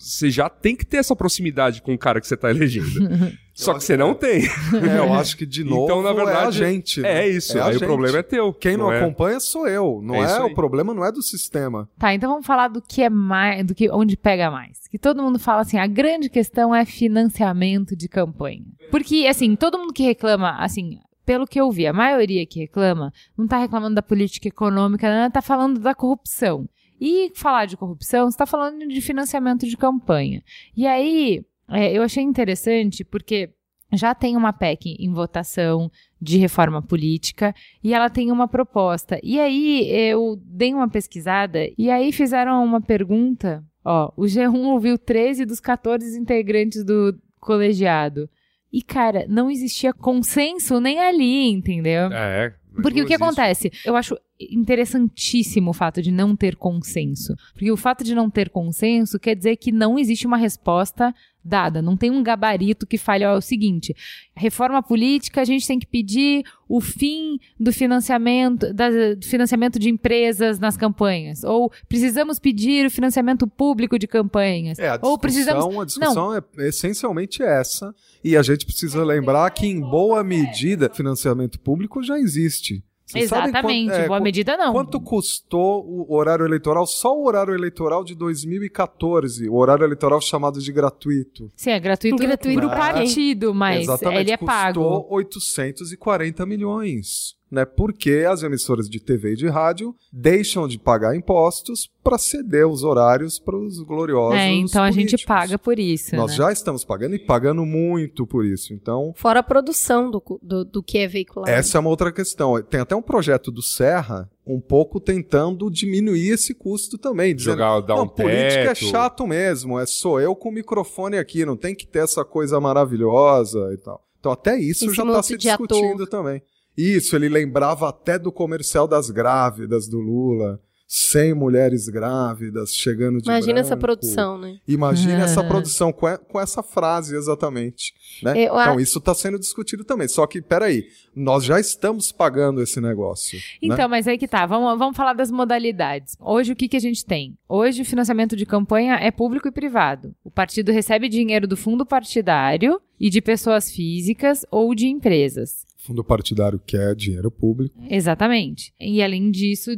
você 0.00 0.30
já 0.30 0.48
tem 0.48 0.74
que 0.74 0.86
ter 0.86 0.96
essa 0.96 1.14
proximidade 1.14 1.82
com 1.82 1.92
o 1.92 1.98
cara 1.98 2.20
que 2.22 2.26
você 2.26 2.34
está 2.34 2.48
elegendo. 2.50 2.88
Só 3.52 3.74
que 3.74 3.84
você 3.84 3.94
não 3.98 4.14
tem. 4.14 4.44
É, 4.46 4.98
eu 4.98 5.12
acho 5.12 5.36
que, 5.36 5.44
de 5.44 5.62
novo, 5.62 5.84
Então, 5.84 6.00
na 6.02 6.08
é 6.08 6.12
a 6.12 6.14
verdade, 6.14 6.56
gente. 6.56 7.00
né? 7.02 7.26
É 7.26 7.28
isso. 7.28 7.58
a 7.58 7.66
aí 7.66 7.72
gente. 7.74 7.84
o 7.84 7.86
problema 7.86 8.18
é 8.18 8.22
teu. 8.22 8.54
Quem 8.54 8.78
não, 8.78 8.90
é? 8.90 8.98
acompanha 8.98 9.38
sou 9.38 9.68
eu. 9.68 10.00
Não 10.02 10.14
É 10.14 10.38
é, 10.38 10.40
o 10.40 10.54
problema 10.54 10.94
não 10.94 11.04
é 11.04 11.12
do 11.12 11.22
sistema. 11.22 11.86
Tá, 11.98 12.14
então 12.14 12.30
vamos 12.30 12.46
falar 12.46 12.68
do 12.68 12.80
que 12.80 13.02
é 13.02 13.10
mais, 13.10 13.66
do 13.66 13.74
que 13.74 13.90
onde 13.90 14.16
pega 14.16 14.50
mais. 14.50 14.88
Que 14.90 14.98
todo 14.98 15.22
mundo 15.22 15.38
fala 15.38 15.60
assim, 15.60 15.76
a 15.76 15.86
grande 15.86 16.30
questão 16.30 16.74
é 16.74 16.86
financiamento 16.86 17.94
de 17.94 18.08
campanha. 18.08 18.64
Porque 18.90 19.26
assim, 19.28 19.54
todo 19.54 19.78
mundo 19.78 19.92
que 19.92 20.02
reclama, 20.02 20.56
assim, 20.58 20.98
pelo 21.26 21.46
que 21.46 21.60
eu 21.60 21.70
vi, 21.70 21.86
a 21.86 21.92
maioria 21.92 22.46
que 22.46 22.60
reclama 22.60 23.12
não 23.36 23.46
tá 23.46 23.58
reclamando 23.58 23.96
da 23.96 24.02
política 24.02 24.48
econômica, 24.48 25.06
não, 25.08 25.30
tá 25.30 25.42
falando 25.42 25.78
da 25.78 25.94
corrupção. 25.94 26.66
E 27.00 27.32
falar 27.34 27.66
de 27.66 27.76
corrupção, 27.76 28.30
você 28.30 28.36
tá 28.36 28.46
falando 28.46 28.86
de 28.86 29.00
financiamento 29.00 29.66
de 29.66 29.76
campanha. 29.76 30.42
E 30.76 30.86
aí, 30.86 31.42
é, 31.68 31.92
eu 31.92 32.02
achei 32.02 32.22
interessante 32.22 33.04
porque 33.04 33.50
já 33.92 34.14
tem 34.14 34.36
uma 34.36 34.52
PEC 34.52 34.96
em 34.98 35.12
votação 35.12 35.90
de 36.20 36.38
reforma 36.38 36.82
política 36.82 37.54
e 37.82 37.94
ela 37.94 38.10
tem 38.10 38.30
uma 38.30 38.46
proposta. 38.46 39.18
E 39.22 39.40
aí 39.40 39.90
eu 39.90 40.40
dei 40.44 40.72
uma 40.74 40.88
pesquisada 40.88 41.60
e 41.76 41.90
aí 41.90 42.12
fizeram 42.12 42.64
uma 42.64 42.80
pergunta. 42.80 43.64
Ó, 43.84 44.12
o 44.16 44.24
G1 44.24 44.54
ouviu 44.66 44.98
13 44.98 45.44
dos 45.44 45.58
14 45.58 46.18
integrantes 46.18 46.84
do 46.84 47.18
colegiado. 47.40 48.28
E, 48.72 48.82
cara, 48.82 49.26
não 49.28 49.50
existia 49.50 49.92
consenso 49.92 50.78
nem 50.80 51.00
ali, 51.00 51.50
entendeu? 51.50 52.12
É. 52.12 52.54
Porque 52.74 53.02
o 53.02 53.06
que 53.06 53.14
existe. 53.14 53.22
acontece? 53.22 53.72
Eu 53.84 53.96
acho 53.96 54.16
interessantíssimo 54.40 55.70
o 55.70 55.74
fato 55.74 56.00
de 56.00 56.10
não 56.10 56.34
ter 56.34 56.56
consenso. 56.56 57.34
Porque 57.52 57.70
o 57.70 57.76
fato 57.76 58.02
de 58.02 58.14
não 58.14 58.30
ter 58.30 58.50
consenso 58.50 59.18
quer 59.18 59.34
dizer 59.34 59.56
que 59.56 59.70
não 59.70 59.98
existe 59.98 60.26
uma 60.26 60.36
resposta 60.36 61.14
dada. 61.44 61.80
Não 61.82 61.96
tem 61.96 62.10
um 62.10 62.22
gabarito 62.22 62.86
que 62.86 62.98
fale, 62.98 63.24
ó, 63.24 63.34
é 63.34 63.38
o 63.38 63.40
seguinte, 63.40 63.94
reforma 64.36 64.82
política, 64.82 65.40
a 65.40 65.44
gente 65.44 65.66
tem 65.66 65.78
que 65.78 65.86
pedir 65.86 66.44
o 66.68 66.80
fim 66.80 67.38
do 67.58 67.72
financiamento, 67.72 68.72
da- 68.72 69.14
do 69.14 69.24
financiamento 69.26 69.78
de 69.78 69.88
empresas 69.88 70.58
nas 70.58 70.76
campanhas. 70.76 71.42
Ou 71.44 71.70
precisamos 71.88 72.38
pedir 72.38 72.86
o 72.86 72.90
financiamento 72.90 73.46
público 73.46 73.98
de 73.98 74.06
campanhas. 74.06 74.78
É, 74.78 74.88
a 74.88 74.92
Ou 75.02 75.16
discussão, 75.16 75.18
precisamos. 75.18 75.76
a 75.80 75.84
discussão 75.84 76.34
é 76.36 76.42
essencialmente 76.68 77.42
essa. 77.42 77.94
E 78.22 78.36
a 78.36 78.42
gente 78.42 78.64
precisa 78.66 79.02
lembrar 79.04 79.50
que, 79.50 79.66
em 79.66 79.80
boa 79.80 80.22
medida, 80.22 80.90
financiamento 80.92 81.58
público 81.58 82.02
já 82.02 82.18
existe. 82.18 82.82
Vocês 83.10 83.24
Exatamente, 83.24 83.88
quanto- 83.90 84.00
é, 84.00 84.06
boa 84.08 84.20
medida 84.20 84.56
não. 84.56 84.72
Quanto 84.72 85.00
custou 85.00 85.84
o 85.86 86.14
horário 86.16 86.44
eleitoral? 86.46 86.86
Só 86.86 87.12
o 87.16 87.26
horário 87.26 87.54
eleitoral 87.54 88.04
de 88.04 88.14
2014, 88.14 89.48
o 89.48 89.56
horário 89.56 89.84
eleitoral 89.84 90.20
chamado 90.20 90.60
de 90.60 90.72
gratuito. 90.72 91.50
Sim, 91.56 91.70
é 91.70 91.80
gratuito, 91.80 92.16
Gratuito 92.16 92.68
pra 92.68 92.92
quem? 92.92 93.02
partido, 93.04 93.54
mas 93.54 93.82
Exatamente, 93.82 94.20
ele 94.22 94.30
é 94.32 94.36
pago. 94.36 94.80
custou 94.80 95.06
840 95.10 96.46
milhões. 96.46 97.34
Né? 97.50 97.64
Porque 97.64 98.24
as 98.28 98.42
emissoras 98.42 98.88
de 98.88 99.00
TV 99.00 99.32
e 99.32 99.36
de 99.36 99.48
rádio 99.48 99.94
deixam 100.12 100.68
de 100.68 100.78
pagar 100.78 101.16
impostos 101.16 101.90
para 102.02 102.16
ceder 102.16 102.66
os 102.66 102.84
horários 102.84 103.38
para 103.38 103.56
os 103.56 103.80
gloriosos. 103.80 104.38
É, 104.38 104.48
então 104.52 104.82
a 104.82 104.90
gente 104.90 105.10
políticos. 105.10 105.24
paga 105.24 105.58
por 105.58 105.78
isso. 105.78 106.14
Nós 106.14 106.30
né? 106.30 106.36
já 106.36 106.52
estamos 106.52 106.84
pagando 106.84 107.16
e 107.16 107.18
pagando 107.18 107.66
muito 107.66 108.26
por 108.26 108.44
isso. 108.44 108.72
Então, 108.72 109.12
Fora 109.16 109.40
a 109.40 109.42
produção 109.42 110.10
do, 110.10 110.22
do, 110.40 110.64
do 110.64 110.82
que 110.82 110.98
é 110.98 111.08
veiculado. 111.08 111.50
essa 111.50 111.76
é 111.76 111.80
uma 111.80 111.90
outra 111.90 112.12
questão. 112.12 112.62
Tem 112.62 112.80
até 112.80 112.94
um 112.94 113.02
projeto 113.02 113.50
do 113.50 113.62
Serra 113.62 114.30
um 114.46 114.60
pouco 114.60 114.98
tentando 114.98 115.70
diminuir 115.70 116.30
esse 116.30 116.54
custo 116.54 116.98
também. 116.98 117.34
Dizendo, 117.34 117.58
Jogar, 117.58 117.80
dar 117.80 117.96
não, 117.96 118.04
um 118.04 118.08
política 118.08 118.70
é 118.70 118.74
chato 118.74 119.26
mesmo, 119.26 119.78
é 119.78 119.86
sou 119.86 120.20
eu 120.20 120.34
com 120.34 120.48
o 120.48 120.52
microfone 120.52 121.18
aqui, 121.18 121.44
não 121.44 121.56
tem 121.56 121.74
que 121.74 121.86
ter 121.86 122.00
essa 122.00 122.24
coisa 122.24 122.60
maravilhosa 122.60 123.70
e 123.72 123.76
tal. 123.76 124.02
Então 124.18 124.32
até 124.32 124.58
isso 124.58 124.86
Esse 124.86 124.94
já 124.94 125.04
está 125.04 125.22
se 125.22 125.36
de 125.36 125.48
ator. 125.48 125.66
discutindo 125.66 126.06
também. 126.06 126.42
Isso, 126.80 127.14
ele 127.16 127.28
lembrava 127.28 127.88
até 127.88 128.18
do 128.18 128.32
comercial 128.32 128.88
das 128.88 129.10
grávidas 129.10 129.88
do 129.88 129.98
Lula. 129.98 130.60
100 130.92 131.34
mulheres 131.34 131.88
grávidas 131.88 132.74
chegando 132.74 133.20
de 133.22 133.28
Imagina 133.28 133.60
essa 133.60 133.76
branco. 133.76 134.00
produção, 134.00 134.36
né? 134.36 134.58
Imagina 134.66 135.22
essa 135.22 135.40
produção 135.46 135.92
com, 135.92 136.16
com 136.16 136.40
essa 136.40 136.64
frase 136.64 137.14
exatamente. 137.14 137.92
Né? 138.24 138.46
Eu 138.48 138.56
a- 138.58 138.64
Então, 138.64 138.80
isso 138.80 138.98
está 138.98 139.14
sendo 139.14 139.38
discutido 139.38 139.84
também. 139.84 140.08
Só 140.08 140.26
que, 140.26 140.42
peraí, 140.42 140.88
nós 141.14 141.44
já 141.44 141.60
estamos 141.60 142.10
pagando 142.10 142.60
esse 142.60 142.80
negócio. 142.80 143.38
né? 143.38 143.44
Então, 143.62 143.88
mas 143.88 144.08
aí 144.08 144.18
que 144.18 144.26
tá. 144.26 144.44
Vamos, 144.46 144.76
vamos 144.80 144.96
falar 144.96 145.12
das 145.12 145.30
modalidades. 145.30 146.16
Hoje, 146.18 146.52
o 146.52 146.56
que, 146.56 146.66
que 146.66 146.76
a 146.76 146.80
gente 146.80 147.04
tem? 147.06 147.38
Hoje, 147.48 147.82
o 147.82 147.84
financiamento 147.84 148.34
de 148.34 148.44
campanha 148.44 148.94
é 148.94 149.12
público 149.12 149.46
e 149.46 149.52
privado. 149.52 150.12
O 150.24 150.30
partido 150.30 150.72
recebe 150.72 151.08
dinheiro 151.08 151.46
do 151.46 151.56
fundo 151.56 151.86
partidário 151.86 152.80
e 152.98 153.08
de 153.08 153.20
pessoas 153.20 153.70
físicas 153.70 154.44
ou 154.50 154.74
de 154.74 154.88
empresas. 154.88 155.69
Fundo 155.82 156.04
partidário 156.04 156.60
quer 156.60 156.94
dinheiro 156.94 157.30
público. 157.30 157.74
Exatamente. 157.88 158.74
E 158.78 159.02
além 159.02 159.30
disso, 159.30 159.70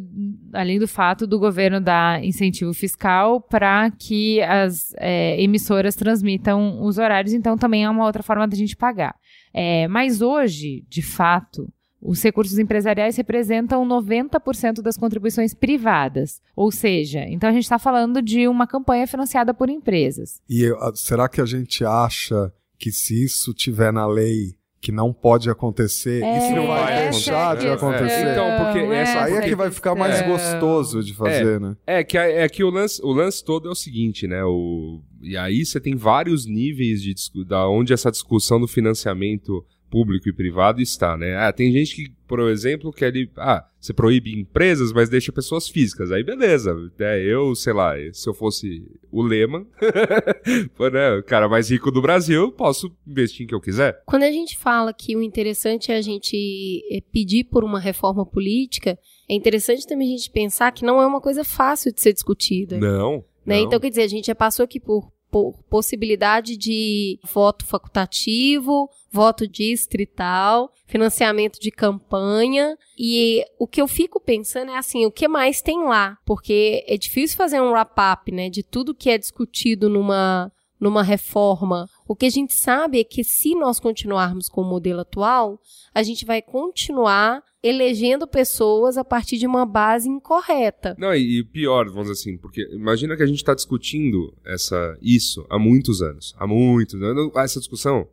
além 0.52 0.78
do 0.78 0.88
fato 0.88 1.28
do 1.28 1.38
governo 1.38 1.80
dar 1.80 2.24
incentivo 2.24 2.74
fiscal 2.74 3.40
para 3.40 3.88
que 3.90 4.42
as 4.42 4.92
é, 4.98 5.40
emissoras 5.40 5.94
transmitam 5.94 6.82
os 6.82 6.98
horários, 6.98 7.32
então 7.32 7.56
também 7.56 7.84
é 7.84 7.90
uma 7.90 8.04
outra 8.04 8.22
forma 8.22 8.48
da 8.48 8.56
gente 8.56 8.76
pagar. 8.76 9.14
É, 9.54 9.86
mas 9.86 10.20
hoje, 10.20 10.84
de 10.88 11.02
fato, 11.02 11.72
os 12.00 12.20
recursos 12.20 12.58
empresariais 12.58 13.16
representam 13.16 13.86
90% 13.86 14.82
das 14.82 14.96
contribuições 14.96 15.54
privadas. 15.54 16.42
Ou 16.56 16.72
seja, 16.72 17.24
então 17.28 17.48
a 17.48 17.52
gente 17.52 17.62
está 17.62 17.78
falando 17.78 18.20
de 18.20 18.48
uma 18.48 18.66
campanha 18.66 19.06
financiada 19.06 19.54
por 19.54 19.70
empresas. 19.70 20.40
E 20.50 20.68
será 20.96 21.28
que 21.28 21.40
a 21.40 21.46
gente 21.46 21.84
acha 21.84 22.52
que 22.76 22.90
se 22.90 23.22
isso 23.24 23.54
tiver 23.54 23.92
na 23.92 24.04
lei 24.04 24.60
que 24.82 24.90
não 24.90 25.12
pode 25.12 25.48
acontecer, 25.48 26.22
É, 26.24 26.38
isso 26.38 26.56
não 26.56 26.66
vai 26.66 26.92
essa 26.92 27.10
deixar 27.12 27.56
é 27.56 27.60
de 27.60 27.68
acontecer? 27.68 28.32
Então, 28.32 28.64
porque 28.64 28.78
essa- 28.92 29.22
Aí 29.24 29.32
é 29.34 29.40
que 29.42 29.54
vai 29.54 29.70
ficar 29.70 29.94
mais 29.94 30.16
questão. 30.16 30.32
gostoso 30.32 31.02
de 31.04 31.14
fazer, 31.14 31.60
né? 31.60 31.76
É 31.86 32.02
que, 32.02 32.18
é 32.18 32.48
que 32.48 32.64
o, 32.64 32.68
lance, 32.68 33.00
o 33.00 33.12
lance 33.12 33.44
todo 33.44 33.68
é 33.68 33.70
o 33.70 33.76
seguinte, 33.76 34.26
né? 34.26 34.42
O, 34.44 35.00
e 35.22 35.36
aí 35.36 35.64
você 35.64 35.78
tem 35.80 35.94
vários 35.94 36.46
níveis 36.46 37.00
de 37.00 37.14
da 37.46 37.68
onde 37.68 37.92
essa 37.92 38.10
discussão 38.10 38.58
do 38.60 38.66
financiamento 38.66 39.64
público 39.92 40.26
e 40.26 40.32
privado 40.32 40.80
está, 40.80 41.18
né? 41.18 41.36
Ah, 41.36 41.52
tem 41.52 41.70
gente 41.70 41.94
que, 41.94 42.10
por 42.26 42.40
exemplo, 42.48 42.90
quer 42.90 43.14
ele, 43.14 43.30
ah, 43.36 43.62
você 43.78 43.92
proíbe 43.92 44.32
empresas, 44.32 44.90
mas 44.90 45.10
deixa 45.10 45.30
pessoas 45.30 45.68
físicas. 45.68 46.10
Aí 46.10 46.24
beleza, 46.24 46.74
né? 46.98 47.20
Eu, 47.20 47.54
sei 47.54 47.74
lá, 47.74 47.92
se 48.10 48.26
eu 48.26 48.32
fosse 48.32 48.82
o 49.10 49.20
Lehman, 49.20 49.66
né, 50.92 51.18
o 51.18 51.22
cara 51.22 51.46
mais 51.46 51.70
rico 51.70 51.90
do 51.90 52.00
Brasil, 52.00 52.50
posso 52.52 52.90
investir 53.06 53.44
em 53.44 53.46
que 53.46 53.54
eu 53.54 53.60
quiser. 53.60 54.02
Quando 54.06 54.22
a 54.22 54.32
gente 54.32 54.56
fala 54.56 54.94
que 54.94 55.14
o 55.14 55.22
interessante 55.22 55.92
é 55.92 55.96
a 55.98 56.02
gente 56.02 56.82
eh, 56.90 57.02
pedir 57.12 57.44
por 57.44 57.62
uma 57.62 57.78
reforma 57.78 58.24
política, 58.24 58.98
é 59.28 59.34
interessante 59.34 59.86
também 59.86 60.14
a 60.14 60.16
gente 60.16 60.30
pensar 60.30 60.72
que 60.72 60.86
não 60.86 61.02
é 61.02 61.06
uma 61.06 61.20
coisa 61.20 61.44
fácil 61.44 61.92
de 61.92 62.00
ser 62.00 62.14
discutida. 62.14 62.78
Não. 62.78 63.16
né? 63.44 63.56
não. 63.58 63.66
Então, 63.66 63.78
quer 63.78 63.90
dizer, 63.90 64.02
a 64.02 64.08
gente 64.08 64.28
já 64.28 64.34
passou 64.34 64.64
aqui 64.64 64.80
por, 64.80 65.12
por 65.30 65.62
possibilidade 65.68 66.56
de 66.56 67.18
voto 67.30 67.66
facultativo, 67.66 68.88
voto 69.12 69.46
distrital, 69.46 70.72
financiamento 70.86 71.60
de 71.60 71.70
campanha. 71.70 72.76
E 72.98 73.44
o 73.58 73.66
que 73.66 73.80
eu 73.80 73.86
fico 73.86 74.18
pensando 74.18 74.70
é 74.70 74.78
assim, 74.78 75.04
o 75.04 75.12
que 75.12 75.28
mais 75.28 75.60
tem 75.60 75.84
lá? 75.84 76.16
Porque 76.24 76.84
é 76.88 76.96
difícil 76.96 77.36
fazer 77.36 77.60
um 77.60 77.70
wrap-up, 77.70 78.32
né, 78.32 78.48
de 78.48 78.62
tudo 78.62 78.94
que 78.94 79.10
é 79.10 79.18
discutido 79.18 79.88
numa 79.88 80.50
numa 80.80 81.04
reforma. 81.04 81.88
O 82.08 82.16
que 82.16 82.26
a 82.26 82.30
gente 82.30 82.52
sabe 82.52 82.98
é 82.98 83.04
que 83.04 83.22
se 83.22 83.54
nós 83.54 83.78
continuarmos 83.78 84.48
com 84.48 84.62
o 84.62 84.68
modelo 84.68 85.02
atual, 85.02 85.60
a 85.94 86.02
gente 86.02 86.24
vai 86.24 86.42
continuar 86.42 87.40
elegendo 87.62 88.26
pessoas 88.26 88.98
a 88.98 89.04
partir 89.04 89.38
de 89.38 89.46
uma 89.46 89.64
base 89.64 90.08
incorreta. 90.08 90.96
Não, 90.98 91.14
e, 91.14 91.44
pior, 91.44 91.86
vamos 91.86 92.08
dizer 92.08 92.14
assim, 92.14 92.36
porque 92.36 92.68
imagina 92.72 93.16
que 93.16 93.22
a 93.22 93.26
gente 93.26 93.36
está 93.36 93.54
discutindo 93.54 94.34
essa, 94.44 94.98
isso 95.00 95.46
há 95.48 95.56
muitos 95.56 96.02
anos. 96.02 96.34
Há 96.36 96.48
muitos 96.48 97.00
anos. 97.00 97.30
Essa 97.36 97.60
discussão, 97.60 98.08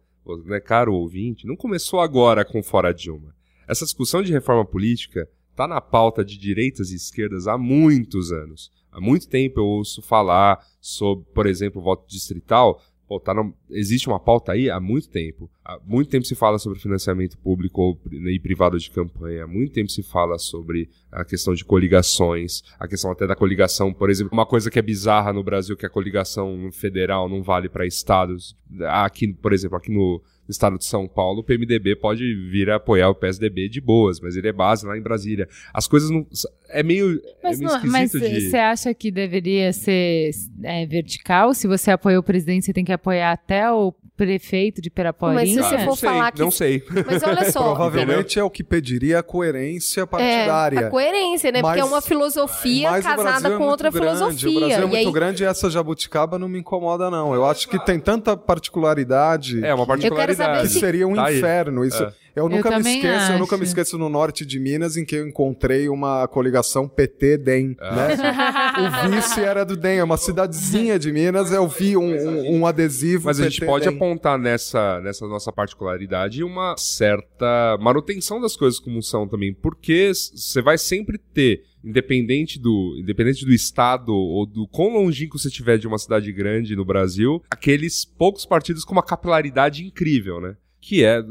né, 0.46 0.60
caro 0.60 0.94
ouvinte, 0.94 1.48
não 1.48 1.56
começou 1.56 2.00
agora 2.00 2.46
com 2.46 2.62
Fora 2.62 2.94
Dilma. 2.94 3.36
Essa 3.68 3.86
discussão 3.86 4.22
de 4.22 4.32
reforma 4.32 4.66
política 4.66 5.30
está 5.52 5.68
na 5.68 5.82
pauta 5.82 6.24
de 6.24 6.38
direitas 6.38 6.92
e 6.92 6.96
esquerdas 6.96 7.48
há 7.48 7.58
muitos 7.58 8.32
anos. 8.32 8.72
Há 8.92 9.00
muito 9.00 9.28
tempo 9.28 9.60
eu 9.60 9.66
ouço 9.66 10.02
falar 10.02 10.66
sobre, 10.82 11.26
por 11.34 11.46
exemplo, 11.46 11.80
o 11.80 11.84
voto 11.84 12.08
distrital. 12.08 12.82
Pô, 13.10 13.20
tá 13.20 13.34
no- 13.34 13.52
existe 13.72 14.08
uma 14.08 14.20
pauta 14.20 14.52
aí 14.52 14.70
há 14.70 14.80
muito 14.80 15.10
tempo. 15.10 15.50
Há 15.66 15.80
muito 15.84 16.12
tempo 16.12 16.24
se 16.26 16.36
fala 16.36 16.60
sobre 16.60 16.78
financiamento 16.78 17.40
público 17.40 17.96
pri- 18.04 18.36
e 18.36 18.40
privado 18.40 18.78
de 18.78 18.92
campanha. 18.92 19.46
Há 19.46 19.48
muito 19.48 19.74
tempo 19.74 19.90
se 19.90 20.04
fala 20.04 20.38
sobre 20.38 20.88
a 21.12 21.26
questão 21.26 21.56
de 21.56 21.66
coligações, 21.66 22.62
a 22.80 22.88
questão 22.88 23.12
até 23.12 23.26
da 23.26 23.36
coligação, 23.36 23.92
por 23.92 24.12
exemplo, 24.12 24.32
uma 24.32 24.46
coisa 24.46 24.70
que 24.70 24.78
é 24.78 24.82
bizarra 24.84 25.34
no 25.34 25.44
Brasil, 25.44 25.76
que 25.76 25.88
a 25.88 25.90
coligação 25.90 26.70
federal 26.72 27.28
não 27.28 27.42
vale 27.42 27.68
para 27.68 27.84
estados. 27.84 28.56
Aqui, 28.88 29.28
por 29.34 29.54
exemplo, 29.54 29.76
aqui 29.78 29.92
no 29.92 30.22
estado 30.52 30.78
de 30.78 30.86
São 30.86 31.08
Paulo, 31.08 31.40
o 31.40 31.44
PMDB 31.44 31.96
pode 31.96 32.24
vir 32.50 32.70
a 32.70 32.76
apoiar 32.76 33.10
o 33.10 33.16
PSDB 33.16 33.70
de 33.70 33.80
boas, 33.82 34.20
mas 34.20 34.36
ele 34.36 34.48
é 34.48 34.54
base 34.54 34.86
lá 34.86 34.98
em 34.98 35.02
Brasília. 35.02 35.48
As 35.74 35.88
coisas 35.88 36.10
não. 36.10 36.26
É 36.70 36.84
meio, 36.84 37.22
Mas, 37.44 37.60
é 37.62 37.66
meio 37.66 37.78
não- 37.78 37.92
mas 37.92 38.12
de. 38.12 38.50
você 38.50 38.58
acha 38.58 38.94
que 38.94 39.10
deveria 39.12 39.72
ser 39.74 40.32
é, 40.64 40.86
vertical? 40.86 41.54
Se 41.54 41.68
você 41.68 41.92
apoia 41.92 42.20
o 42.20 42.24
presidente, 42.24 42.66
você 42.66 42.74
tem 42.74 42.86
que 42.86 42.92
apoiar 42.92 43.32
até 43.32 43.72
o 43.72 43.94
prefeito 44.20 44.82
de 44.82 44.90
Peraporinha? 44.90 45.40
Mas 45.40 45.50
se 45.50 45.56
você 45.56 45.76
Ah, 45.76 45.80
for 45.80 45.86
não 45.86 45.96
sei, 45.96 46.10
falar 46.10 46.32
que- 46.34 46.40
Não 46.42 46.52
sei. 46.52 46.84
Mas 47.06 47.24
olha 47.24 47.52
só, 47.52 47.64
Provavelmente 47.74 48.38
é 48.38 48.44
o 48.44 48.50
que 48.50 48.64
pediria 48.64 49.20
a 49.20 49.24
coerência 49.24 50.02
É, 50.02 50.06
partidária. 50.06 50.88
a 50.88 50.90
coerência, 50.90 51.52
né? 51.52 51.62
Porque 51.62 51.80
é 51.80 51.82
Mas- 51.82 51.92
uma 51.92 52.02
filosofia 52.02 52.92
Mas 52.92 53.06
casada 53.06 53.48
é 53.54 53.58
com 53.58 53.64
outra 53.64 53.90
grande, 53.90 54.06
filosofia. 54.18 54.50
O 54.50 54.60
Brasil 54.60 54.76
é 54.78 54.82
e 54.84 54.88
muito 54.88 55.08
aí, 55.08 55.14
grande 55.14 55.44
e 55.44 55.46
essa 55.46 55.70
jabuticaba 55.70 56.38
não 56.38 56.50
me 56.50 56.60
incomoda, 56.60 57.10
não. 57.10 57.34
Eu 57.34 57.46
acho 57.46 57.68
que 57.70 57.80
tem 57.86 57.98
tanta 58.00 58.36
particularidade 58.84 59.64
É 59.64 59.74
uma 59.74 59.86
particularidade. 59.86 60.38
saber 60.38 60.62
que 60.68 60.74
se- 60.74 60.80
seria 60.80 61.08
um 61.08 61.16
Tá 61.16 61.32
inferno. 61.32 61.86
Isso, 61.86 62.04
É. 62.04 62.12
eu 62.40 62.50
nunca 62.50 62.70
me 62.70 62.76
também 62.78 62.96
esqueço, 62.98 63.32
eu 63.34 63.40
nunca 63.40 63.56
me 63.58 63.64
acho. 63.64 63.70
esqueço 63.72 63.98
no 63.98 64.10
norte 64.10 64.46
de 64.46 64.60
Minas 64.60 64.98
em 64.98 65.06
que 65.06 65.16
eu 65.16 65.28
encontrei 65.28 65.88
uma 65.90 66.28
coligação 66.28 66.88
PT-DEM, 66.88 67.76
Ah. 67.80 67.96
né? 67.96 68.08
o 69.10 69.12
vice 69.16 69.42
era 69.42 69.64
do 69.66 69.76
DEM, 69.78 70.00
é 70.00 70.04
uma 70.04 70.18
cidadezinha 70.18 70.98
de 71.00 71.12
Minas, 71.12 71.52
eu 71.52 71.68
vi 71.68 71.96
um, 71.98 72.04
um- 72.04 72.60
um 72.60 72.66
adesivo 72.68 73.26
Mas 73.26 73.40
a 73.40 73.44
gente 73.50 73.66
pode 73.66 73.86
DEM. 73.86 73.96
apontar 73.96 74.38
nessa, 74.38 75.00
nessa 75.02 75.28
nossa 75.28 75.52
particularidade 75.52 76.44
uma 76.44 76.76
certa 76.78 77.78
manutenção 77.80 78.40
das 78.42 78.56
coisas 78.56 78.80
como 78.80 79.02
são 79.02 79.28
também, 79.28 79.54
porque 79.54 80.12
você 80.14 80.62
vai 80.62 80.78
sempre 80.78 81.18
ter, 81.18 81.64
independente 81.84 82.60
do, 82.60 82.98
independente 83.00 83.46
do 83.46 83.54
estado 83.54 84.14
ou 84.14 84.46
do 84.46 84.68
quão 84.68 84.94
longínquo 84.94 85.38
você 85.40 85.48
estiver 85.48 85.78
de 85.78 85.88
uma 85.88 85.98
cidade 85.98 86.32
grande 86.32 86.76
no 86.76 86.84
Brasil, 86.86 87.42
aqueles 87.50 88.04
poucos 88.06 88.46
partidos 88.46 88.84
com 88.84 88.92
uma 88.94 89.04
capilaridade 89.04 89.84
incrível, 89.86 90.40
né? 90.42 90.56
Que 90.82 91.04
é. 91.04 91.22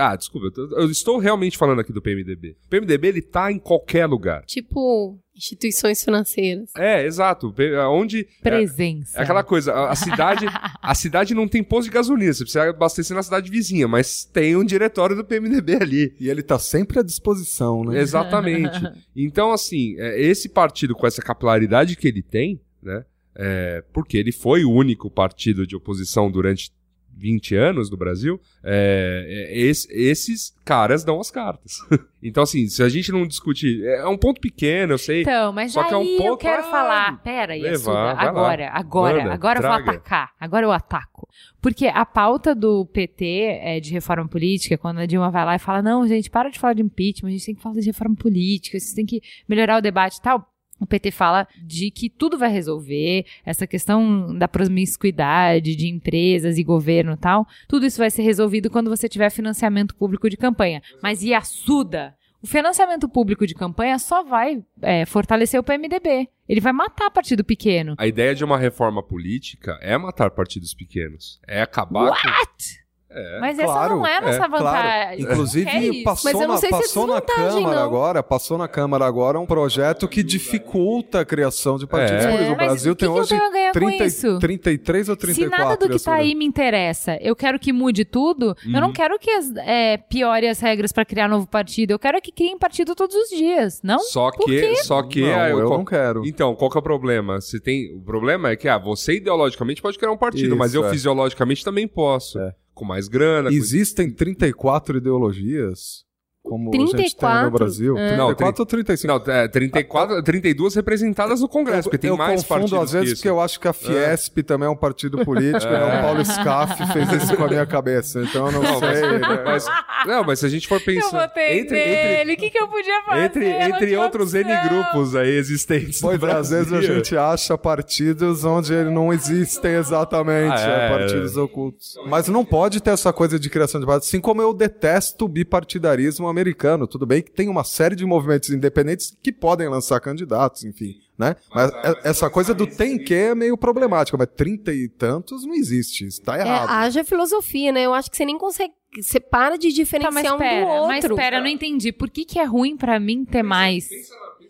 Ah, 0.00 0.16
desculpa, 0.16 0.48
eu 0.56 0.90
estou 0.90 1.18
realmente 1.18 1.58
falando 1.58 1.80
aqui 1.80 1.92
do 1.92 2.00
PMDB. 2.00 2.56
O 2.66 2.68
PMDB 2.68 3.08
ele 3.08 3.22
tá 3.22 3.52
em 3.52 3.58
qualquer 3.58 4.06
lugar. 4.06 4.44
tipo, 4.46 5.18
instituições 5.34 6.02
financeiras. 6.02 6.70
É, 6.76 7.04
exato. 7.04 7.54
Onde. 7.90 8.26
Presença. 8.42 9.18
É 9.18 9.22
aquela 9.22 9.44
coisa, 9.44 9.72
a, 9.72 9.90
a 9.90 9.94
cidade, 9.94 10.46
a 10.82 10.94
cidade 10.94 11.34
não 11.34 11.46
tem 11.46 11.62
posto 11.62 11.88
de 11.88 11.94
gasolina, 11.94 12.32
você 12.32 12.44
precisa 12.44 12.70
abastecer 12.70 13.14
na 13.14 13.22
cidade 13.22 13.50
vizinha, 13.50 13.86
mas 13.86 14.24
tem 14.24 14.56
um 14.56 14.64
diretório 14.64 15.14
do 15.14 15.24
PMDB 15.24 15.74
ali. 15.74 16.16
E 16.18 16.30
ele 16.30 16.42
tá 16.42 16.58
sempre 16.58 16.98
à 16.98 17.02
disposição, 17.02 17.84
né? 17.84 18.00
Exatamente. 18.00 18.76
Então, 19.18 19.50
assim, 19.50 19.96
é, 19.98 20.20
esse 20.20 20.48
partido 20.48 20.94
com 20.94 21.06
essa 21.06 21.22
capilaridade 21.22 21.96
que 21.96 22.06
ele 22.06 22.22
tem, 22.22 22.60
né? 22.82 23.02
é, 23.36 23.84
porque 23.92 24.16
ele 24.16 24.32
foi 24.32 24.64
o 24.64 24.70
único 24.70 25.10
partido 25.10 25.66
de 25.66 25.76
oposição 25.76 26.30
durante 26.30 26.72
20 27.16 27.54
anos 27.56 27.90
no 27.90 27.96
Brasil, 27.96 28.38
é, 28.62 29.48
é, 29.50 29.58
esse- 29.58 29.88
esses 29.92 30.54
caras 30.64 31.02
dão 31.02 31.18
as 31.18 31.30
cartas. 31.30 31.78
então, 32.22 32.42
assim, 32.42 32.66
se 32.68 32.82
a 32.82 32.88
gente 32.88 33.10
não 33.10 33.26
discutir. 33.26 33.82
É 33.84 34.06
um 34.06 34.18
ponto 34.18 34.40
pequeno, 34.40 34.92
eu 34.94 34.98
sei. 34.98 35.22
Então, 35.22 35.52
mas 35.52 35.72
Só 35.72 35.84
que 35.84 35.94
é 35.94 35.96
um 35.96 36.02
eu 36.04 36.16
pouco- 36.18 36.36
quero 36.38 36.62
Ah, 36.62 36.70
falar. 36.70 37.22
Pera 37.22 37.54
aí, 37.54 37.62
levar, 37.62 37.74
Assuda, 37.76 37.92
vai 37.94 38.14
lá. 38.14 38.22
agora, 38.30 38.70
agora, 38.72 39.18
Manda, 39.22 39.34
agora 39.34 39.58
eu 39.58 39.62
vou 39.62 39.70
traga. 39.70 39.90
atacar. 39.92 40.30
Agora 40.38 40.66
eu 40.66 40.72
ataco. 40.72 41.28
Porque 41.62 41.86
a 41.86 42.04
pauta 42.04 42.54
do 42.54 42.84
PT 42.86 43.24
é, 43.62 43.80
de 43.80 43.90
reforma 43.92 44.28
política, 44.28 44.76
quando 44.78 44.98
a 44.98 45.06
Dilma 45.06 45.30
vai 45.30 45.44
lá 45.44 45.56
e 45.56 45.58
fala: 45.58 45.82
não, 45.82 46.06
gente, 46.06 46.30
para 46.30 46.50
de 46.50 46.58
falar 46.58 46.74
de 46.74 46.82
impeachment, 46.82 47.28
a 47.28 47.32
gente 47.32 47.46
tem 47.46 47.54
que 47.54 47.62
falar 47.62 47.74
de 47.80 47.86
reforma 47.86 48.14
política, 48.14 48.78
vocês 48.78 48.92
têm 48.94 49.06
que 49.06 49.20
melhorar 49.48 49.78
o 49.78 49.82
debate 49.82 50.18
e 50.18 50.22
tal. 50.22 50.46
O 50.78 50.86
PT 50.86 51.10
fala 51.10 51.48
de 51.62 51.90
que 51.90 52.10
tudo 52.10 52.36
vai 52.38 52.50
resolver, 52.50 53.24
essa 53.44 53.66
questão 53.66 54.36
da 54.36 54.46
promiscuidade 54.46 55.74
de 55.74 55.88
empresas 55.88 56.58
e 56.58 56.64
governo 56.64 57.12
e 57.12 57.16
tal, 57.16 57.46
tudo 57.66 57.86
isso 57.86 57.98
vai 57.98 58.10
ser 58.10 58.22
resolvido 58.22 58.70
quando 58.70 58.90
você 58.90 59.08
tiver 59.08 59.30
financiamento 59.30 59.94
público 59.96 60.28
de 60.28 60.36
campanha. 60.36 60.82
Mas 61.02 61.22
e 61.22 61.32
a 61.32 61.40
Suda? 61.40 62.14
O 62.42 62.46
financiamento 62.46 63.08
público 63.08 63.46
de 63.46 63.54
campanha 63.54 63.98
só 63.98 64.22
vai 64.22 64.62
é, 64.82 65.04
fortalecer 65.06 65.58
o 65.58 65.64
PMDB. 65.64 66.28
Ele 66.48 66.60
vai 66.60 66.72
matar 66.72 67.10
partido 67.10 67.42
pequeno. 67.42 67.94
A 67.98 68.06
ideia 68.06 68.34
de 68.34 68.44
uma 68.44 68.58
reforma 68.58 69.02
política 69.02 69.78
é 69.82 69.96
matar 69.98 70.30
partidos 70.30 70.74
pequenos. 70.74 71.40
É 71.46 71.62
acabar 71.62 72.10
com. 72.10 72.85
É. 73.16 73.40
Mas 73.40 73.58
essa 73.58 73.66
Claro, 73.72 73.96
não 73.96 74.06
é 74.06 74.16
a 74.16 74.20
nossa 74.20 74.34
é, 74.44 74.48
vantagem. 74.48 74.60
Claro. 74.60 75.10
É 75.10 75.20
Inclusive, 75.20 75.70
isso. 75.90 76.04
passou, 76.04 76.30
Mas 76.32 76.40
eu 76.42 76.46
não 76.48 76.54
na, 76.54 76.60
sei 76.60 76.68
se 76.68 76.74
é 76.74 76.78
passou 76.78 77.06
na 77.06 77.20
desvantagem, 77.20 77.62
Câmara 77.62 77.76
não. 77.76 77.84
agora, 77.86 78.22
passou 78.22 78.58
na 78.58 78.68
Câmara 78.68 79.06
agora 79.06 79.40
um 79.40 79.46
projeto 79.46 80.06
que 80.06 80.22
dificulta 80.22 81.20
a 81.20 81.24
criação 81.24 81.78
de 81.78 81.86
partidos 81.86 82.24
É. 82.24 82.26
políticos. 82.28 82.46
O 82.54 82.56
Mas 82.56 82.66
Brasil 82.66 82.92
o 82.92 82.96
que 82.96 83.00
tem 83.04 83.08
que 83.12 83.16
eu 83.18 83.20
hoje 83.20 83.28
tenho 83.30 83.44
a 83.44 83.50
ganhar 83.50 83.72
com 83.72 83.78
30, 83.80 84.04
isso? 84.04 84.38
33 84.38 85.08
ou 85.08 85.14
Se 85.14 85.20
34. 85.20 85.64
nada 85.64 85.76
do 85.76 85.88
que 85.88 85.96
essa 85.96 86.10
tá 86.10 86.16
aí 86.16 86.34
me 86.34 86.44
interessa, 86.44 87.16
eu 87.20 87.34
quero 87.34 87.58
que 87.58 87.72
mude 87.72 88.04
tudo, 88.04 88.54
eu 88.64 88.72
Uhum. 88.74 88.80
não 88.80 88.92
quero 88.92 89.18
que 89.18 89.30
as, 89.30 89.50
é, 89.56 89.96
piore 89.96 90.46
as 90.48 90.60
regras 90.60 90.92
pra 90.92 91.04
criar 91.04 91.28
novo 91.28 91.46
partido. 91.46 91.90
Eu 91.92 91.98
quero 91.98 92.20
que 92.20 92.30
criem 92.32 92.58
partido 92.58 92.94
todos 92.94 93.16
os 93.16 93.28
dias, 93.30 93.80
não? 93.82 93.98
Só 94.00 94.30
Por 94.30 94.46
que, 94.46 94.76
só 94.84 95.02
que 95.02 95.22
Não, 95.22 95.40
aí 95.40 95.52
eu 95.52 95.66
qual- 95.66 95.78
não 95.78 95.84
quero. 95.84 96.22
Então, 96.26 96.54
qual 96.54 96.70
que 96.70 96.76
é 96.76 96.80
o 96.80 96.82
problema? 96.82 97.40
Se 97.40 97.58
tem, 97.60 97.94
o 97.94 98.00
problema 98.00 98.50
é 98.50 98.56
que 98.56 98.68
ah, 98.68 98.78
você 98.78 99.14
ideologicamente 99.14 99.80
pode 99.80 99.98
criar 99.98 100.12
um 100.12 100.16
partido, 100.16 100.48
Isso, 100.48 100.56
mas 100.56 100.74
eu 100.74 100.84
é. 100.86 100.90
fisiologicamente 100.90 101.64
também 101.64 101.86
posso. 101.88 102.38
É. 102.38 102.52
Com 102.76 102.84
mais 102.84 103.08
grana, 103.08 103.48
com 103.48 103.56
Existem 103.56 104.10
34 104.12 104.98
ideologias, 104.98 106.04
como 106.48 106.70
a 106.70 106.72
gente 106.76 106.78
tem 106.78 106.84
no 106.84 106.90
34? 107.10 107.50
Brasil. 107.50 107.98
É. 107.98 108.16
Não, 108.16 108.26
34 108.28 108.62
ou 108.62 108.66
35? 108.66 109.12
Não, 109.26 109.34
é, 109.34 109.48
34, 109.48 110.22
32 110.22 110.74
representadas 110.76 111.40
no 111.40 111.48
Congresso, 111.48 111.82
porque 111.84 111.98
tem 111.98 112.10
eu 112.10 112.16
mais 112.16 112.42
confundo 112.42 112.60
partidos 112.70 112.82
às 112.82 112.92
vezes 112.92 113.08
que 113.14 113.16
porque 113.16 113.28
eu 113.28 113.40
acho 113.40 113.58
que 113.60 113.68
a 113.68 113.72
Fiesp 113.72 114.38
também 114.42 114.66
é 114.66 114.70
um 114.70 114.76
partido 114.76 115.24
político, 115.24 115.66
É. 115.72 115.78
né? 115.78 115.98
O 115.98 116.02
Paulo 116.02 116.24
Scaff 116.24 116.92
fez 116.92 117.12
isso 117.22 117.36
com 117.36 117.44
a 117.44 117.48
minha 117.48 117.66
cabeça, 117.66 118.22
então 118.22 118.46
eu 118.46 118.52
não, 118.52 118.62
Não, 118.62 118.80
mas, 118.80 118.98
sei. 118.98 119.18
né? 119.18 119.42
mas- 119.44 119.66
não, 120.06 120.24
mas 120.24 120.38
se 120.38 120.46
a 120.46 120.48
gente 120.48 120.68
for 120.68 120.78
Eu 120.78 120.84
pensar 120.84 121.26
votei 121.28 121.58
entre, 121.60 121.76
nele, 121.76 122.20
entre, 122.22 122.32
o 122.32 122.36
que, 122.36 122.50
que 122.50 122.58
eu 122.58 122.68
podia 122.68 123.02
fazer? 123.02 123.24
entre, 123.24 123.44
Eu 123.46 123.60
entre 123.62 123.96
outros 123.96 124.34
N 124.34 124.44
grupos 124.68 125.16
aí 125.16 125.30
existentes 125.36 126.00
no 126.00 126.08
Pois 126.08 126.22
é, 126.22 126.32
às 126.32 126.50
vezes 126.50 126.72
a 126.72 126.80
gente 126.80 127.16
acha 127.16 127.58
partidos 127.58 128.44
onde 128.44 128.72
ele 128.72 128.90
não 128.90 129.12
existem 129.12 129.72
exatamente, 129.74 130.52
Ah, 130.54 130.70
é, 130.70 130.86
é, 130.86 130.98
partidos 130.98 131.36
ocultos. 131.36 131.94
Mas 132.06 132.28
não 132.28 132.44
pode 132.44 132.80
ter 132.80 132.90
essa 132.90 133.12
coisa 133.12 133.38
de 133.38 133.50
criação 133.50 133.80
de 133.80 133.86
partidos, 133.86 134.08
assim 134.08 134.20
como 134.20 134.40
eu 134.42 134.52
detesto 134.54 135.24
o 135.24 135.28
bipartidarismo 135.28 136.28
americano. 136.36 136.86
Tudo 136.86 137.06
bem 137.06 137.22
que 137.22 137.30
tem 137.30 137.48
uma 137.48 137.64
série 137.64 137.96
de 137.96 138.04
movimentos 138.04 138.50
independentes 138.50 139.16
que 139.22 139.32
podem 139.32 139.68
lançar 139.68 139.98
candidatos, 140.00 140.64
enfim, 140.64 140.96
né? 141.18 141.36
Mas 141.54 141.72
é- 141.72 142.08
essa 142.10 142.28
coisa 142.30 142.54
do 142.54 142.66
tem 142.66 142.98
que 142.98 143.14
é 143.14 143.34
meio 143.34 143.56
problemática, 143.56 144.16
mas 144.18 144.28
trinta 144.36 144.72
e 144.72 144.88
tantos 144.88 145.44
não 145.46 145.54
existe, 145.54 146.06
isso 146.06 146.22
tá 146.22 146.36
É, 146.36 146.40
errado. 146.40 146.68
haja 146.70 147.04
filosofia, 147.04 147.72
né? 147.72 147.82
Eu 147.82 147.94
acho 147.94 148.10
que 148.10 148.16
você 148.16 148.24
nem 148.24 148.38
consegue. 148.38 148.72
Você 149.00 149.20
para 149.20 149.56
de 149.58 149.68
Tá, 149.68 149.74
diferenciar 149.74 150.12
mas 150.12 150.26
um 150.32 150.36
do 150.36 150.38
pera, 150.38 150.66
outro. 150.66 150.86
mas 150.88 151.06
pera, 151.16 151.36
eu 151.36 151.40
não 151.42 151.48
entendi. 151.48 151.92
Por 151.92 152.08
que, 152.08 152.24
que 152.24 152.38
é 152.38 152.44
ruim 152.44 152.76
pra 152.76 152.98
mim 152.98 153.24
ter 153.24 153.42
mais? 153.42 153.88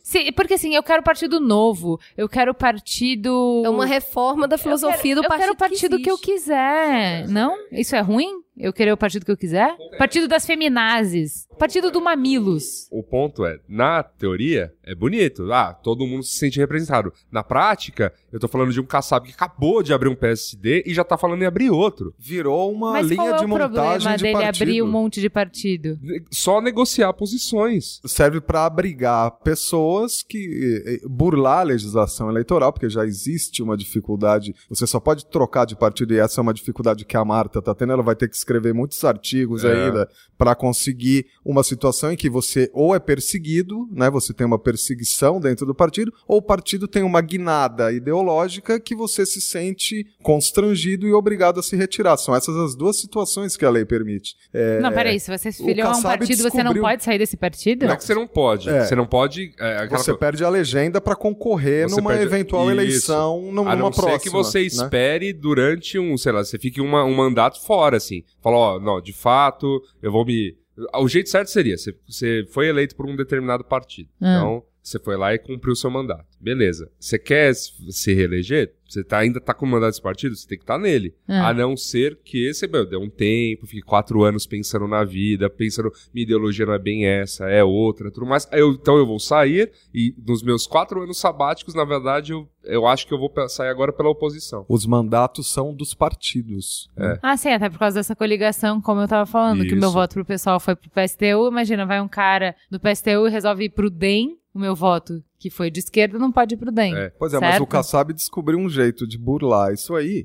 Se- 0.04 0.30
porque 0.32 0.54
assim, 0.54 0.72
eu 0.72 0.84
quero 0.84 1.02
partido 1.02 1.40
novo, 1.40 1.98
eu 2.16 2.28
quero 2.28 2.54
partido... 2.54 3.62
É 3.64 3.68
uma 3.68 3.84
reforma 3.86 4.46
da 4.46 4.56
filosofia 4.56 5.12
eu 5.12 5.16
do 5.16 5.22
quero, 5.22 5.28
partido. 5.28 5.42
Eu 5.42 5.46
quero 5.48 5.52
o 5.52 5.56
partido 5.56 5.96
que, 5.98 6.08
eu 6.10 6.14
existe. 6.14 6.32
quiser. 6.32 7.28
Não? 7.28 7.56
Isso 7.72 7.96
é 7.96 8.00
ruim? 8.00 8.40
Eu 8.56 8.72
querer 8.72 8.92
o 8.92 8.96
partido 8.96 9.24
que 9.26 9.32
eu 9.32 9.36
quiser? 9.36 9.76
Partido 9.98 10.28
das 10.28 10.46
feminazes. 10.46 11.45
Partido 11.58 11.90
do 11.90 12.00
Mamilos. 12.00 12.86
O 12.90 13.02
ponto 13.02 13.44
é, 13.46 13.58
na 13.68 14.02
teoria, 14.02 14.72
é 14.84 14.94
bonito. 14.94 15.50
Ah, 15.52 15.72
todo 15.72 16.06
mundo 16.06 16.22
se 16.22 16.36
sente 16.36 16.58
representado. 16.58 17.12
Na 17.30 17.42
prática, 17.42 18.12
eu 18.32 18.38
tô 18.38 18.46
falando 18.48 18.72
de 18.72 18.80
um 18.80 18.84
Kassab 18.84 19.26
que 19.26 19.32
acabou 19.34 19.82
de 19.82 19.92
abrir 19.92 20.08
um 20.08 20.14
PSD 20.14 20.84
e 20.86 20.92
já 20.94 21.02
tá 21.04 21.16
falando 21.16 21.42
em 21.42 21.46
abrir 21.46 21.70
outro. 21.70 22.14
Virou 22.18 22.72
uma 22.72 22.92
Mas 22.92 23.06
linha 23.08 23.16
qual 23.22 23.34
é 23.34 23.38
de 23.38 23.44
o 23.44 23.48
montagem 23.48 23.72
problema 23.72 24.16
de 24.16 24.22
dele 24.22 24.32
partido. 24.34 24.62
abrir 24.62 24.82
um 24.82 24.86
monte 24.90 25.20
de 25.20 25.30
partido? 25.30 25.98
Só 26.30 26.60
negociar 26.60 27.12
posições. 27.14 28.00
serve 28.06 28.40
para 28.40 28.66
abrigar 28.66 29.30
pessoas 29.42 30.22
que 30.22 30.82
eh, 30.86 31.00
burlar 31.08 31.60
a 31.60 31.64
legislação 31.64 32.28
eleitoral, 32.30 32.72
porque 32.72 32.88
já 32.90 33.04
existe 33.04 33.62
uma 33.62 33.76
dificuldade. 33.76 34.54
Você 34.68 34.86
só 34.86 35.00
pode 35.00 35.26
trocar 35.26 35.64
de 35.64 35.74
partido 35.76 36.12
e 36.14 36.18
essa 36.18 36.40
é 36.40 36.42
uma 36.42 36.54
dificuldade 36.54 37.04
que 37.04 37.16
a 37.16 37.24
Marta 37.24 37.62
tá 37.62 37.74
tendo. 37.74 37.92
Ela 37.92 38.02
vai 38.02 38.14
ter 38.14 38.28
que 38.28 38.36
escrever 38.36 38.74
muitos 38.74 39.02
artigos 39.04 39.64
É. 39.64 39.72
ainda 39.86 40.08
para 40.36 40.54
conseguir 40.54 41.26
uma 41.48 41.62
situação 41.62 42.10
em 42.12 42.16
que 42.16 42.28
você 42.28 42.68
ou 42.74 42.93
é 42.94 42.98
perseguido, 42.98 43.89
né? 43.93 44.10
Você 44.10 44.35
tem 44.35 44.44
uma 44.47 44.59
perseguição 44.59 45.39
dentro 45.40 45.64
do 45.64 45.74
partido, 45.74 46.12
ou 46.27 46.39
o 46.39 46.43
partido 46.43 46.89
tem 46.89 47.05
uma 47.05 47.20
guinada 47.20 47.93
ideológica 47.93 48.81
que 48.81 48.97
você 48.97 49.24
se 49.24 49.40
sente 49.40 50.05
constrangido 50.23 51.06
e 51.06 51.12
obrigado 51.12 51.60
a 51.60 51.62
se 51.62 51.77
retirar. 51.77 52.16
São 52.16 52.35
essas 52.35 52.56
as 52.56 52.74
duas 52.74 53.01
situações 53.01 53.56
que 53.56 53.64
a 53.64 53.70
lei 53.70 53.85
permite. 53.85 54.35
É, 54.52 54.81
Não, 54.81 54.93
peraí, 54.93 55.20
se 55.20 55.31
você 55.31 55.52
se 55.52 55.64
filiou 55.64 55.89
a 55.89 55.97
um 55.97 56.02
partido, 56.02 56.36
você 56.39 56.56
não 56.59 56.73
descobriu- 56.73 56.82
pode 56.82 57.05
sair 57.05 57.18
desse 57.18 57.36
partido? 57.36 57.86
Não 57.86 57.93
é 57.93 57.97
que 57.97 58.05
você 58.05 58.14
não 58.14 58.27
pode. 58.27 58.68
É. 58.68 58.85
Você 58.85 58.97
não 58.97 59.06
pode. 59.06 59.52
é, 59.59 59.77
aquela 59.78 59.98
Você 60.02 60.14
perde 60.16 60.44
a 60.44 60.48
legenda 60.48 61.01
para 61.01 61.14
concorrer 61.14 61.89
Você 61.89 61.97
numa 61.97 62.10
perde- 62.10 62.24
eventual 62.27 62.64
Isso. 62.64 62.70
eleição 62.73 63.52
numa, 63.52 63.73
A 63.73 63.77
não 63.77 63.90
próxima. 63.90 64.18
ser 64.18 64.23
que 64.24 64.31
você 64.31 64.60
né? 64.60 64.66
espere 64.66 65.32
durante 65.32 65.98
um, 65.98 66.16
sei 66.18 66.32
lá, 66.32 66.44
você 66.44 66.59
fique 66.59 66.81
uma- 66.81 67.05
um 67.05 67.14
mandato 67.14 67.64
fora, 67.64 67.97
assim. 67.97 68.24
Fala, 68.43 68.56
ó, 68.56 68.81
não, 68.81 69.01
de 69.01 69.12
fato, 69.12 69.81
eu 70.02 70.10
vou 70.10 70.24
me. 70.27 70.56
O 70.94 71.09
jeito 71.09 71.28
certo 71.31 71.48
seria, 71.48 71.77
você, 71.77 71.94
você 72.07 72.47
foi 72.51 72.69
eleito 72.69 72.94
por 72.94 73.07
um 73.07 73.16
determinado 73.16 73.65
partido. 73.65 74.11
Ah. 74.20 74.36
Então, 74.36 74.65
você 74.88 74.98
foi 74.98 75.16
lá 75.16 75.34
e 75.34 75.38
cumpriu 75.38 75.72
o 75.72 75.76
seu 75.76 75.90
mandato. 75.90 76.24
Beleza. 76.40 76.90
Você 76.98 77.18
quer 77.18 77.54
se 77.54 78.14
reeleger? 78.14 78.72
Você 78.88 79.02
tá, 79.02 79.18
ainda 79.18 79.40
tá 79.40 79.52
com 79.52 79.66
o 79.66 79.68
mandato 79.68 79.90
desse 79.90 80.02
partido? 80.02 80.36
Você 80.36 80.46
tem 80.46 80.56
que 80.56 80.62
estar 80.62 80.78
nele. 80.78 81.12
Ah. 81.26 81.48
A 81.48 81.54
não 81.54 81.76
ser 81.76 82.20
que 82.24 82.54
você, 82.54 82.68
meu, 82.68 82.86
dê 82.88 82.96
um 82.96 83.10
tempo, 83.10 83.66
fique 83.66 83.82
quatro 83.82 84.22
anos 84.22 84.46
pensando 84.46 84.86
na 84.86 85.02
vida, 85.02 85.50
pensando, 85.50 85.92
minha 86.14 86.22
ideologia 86.22 86.64
não 86.64 86.72
é 86.74 86.78
bem 86.78 87.04
essa, 87.04 87.46
é 87.50 87.64
outra, 87.64 88.12
tudo 88.12 88.26
mais. 88.26 88.46
Eu- 88.52 88.70
então 88.74 88.96
eu 88.96 89.04
vou 89.04 89.18
sair 89.18 89.72
e 89.92 90.14
nos 90.24 90.40
meus 90.40 90.68
quatro 90.68 91.02
anos 91.02 91.18
sabáticos, 91.18 91.74
na 91.74 91.84
verdade, 91.84 92.30
eu, 92.32 92.48
eu 92.62 92.86
acho 92.86 93.08
que 93.08 93.12
eu 93.12 93.18
vou 93.18 93.32
sair 93.48 93.70
agora 93.70 93.92
pela 93.92 94.08
oposição. 94.10 94.64
Os 94.68 94.86
mandatos 94.86 95.52
são 95.52 95.74
dos 95.74 95.92
partidos. 95.92 96.88
né? 96.96 97.18
Ah, 97.22 97.36
sim, 97.36 97.48
até 97.50 97.68
por 97.68 97.80
causa 97.80 97.96
dessa 97.98 98.14
coligação, 98.14 98.80
como 98.80 99.00
eu 99.00 99.08
tava 99.08 99.26
falando, 99.26 99.64
que 99.64 99.74
o 99.74 99.78
meu 99.78 99.88
Isso. 99.88 99.92
voto 99.94 100.14
pro 100.14 100.24
pessoal 100.24 100.60
foi 100.60 100.76
pro 100.76 100.90
PSTU. 100.90 101.48
Imagina, 101.50 101.84
vai 101.84 102.00
um 102.00 102.08
cara 102.08 102.54
do 102.70 102.78
PSTU 102.78 103.26
e 103.26 103.30
resolve 103.30 103.64
ir 103.64 103.70
pro 103.70 103.90
DEM, 103.90 104.36
o 104.56 104.60
meu 104.60 104.74
voto, 104.74 105.22
que 105.38 105.50
foi 105.50 105.70
de 105.70 105.80
esquerda, 105.80 106.18
não 106.18 106.32
pode 106.32 106.54
ir 106.54 106.56
pro 106.56 106.72
DEM. 106.72 106.94
É. 106.96 107.10
Pois 107.18 107.32
é, 107.34 107.38
mas 107.40 107.50
Certo. 107.50 107.62
o 107.62 107.66
Kassab 107.66 108.12
descobriu 108.12 108.58
um 108.58 108.68
jeito 108.68 109.06
de 109.06 109.18
burlar 109.18 109.72
isso 109.72 109.94
aí. 109.94 110.24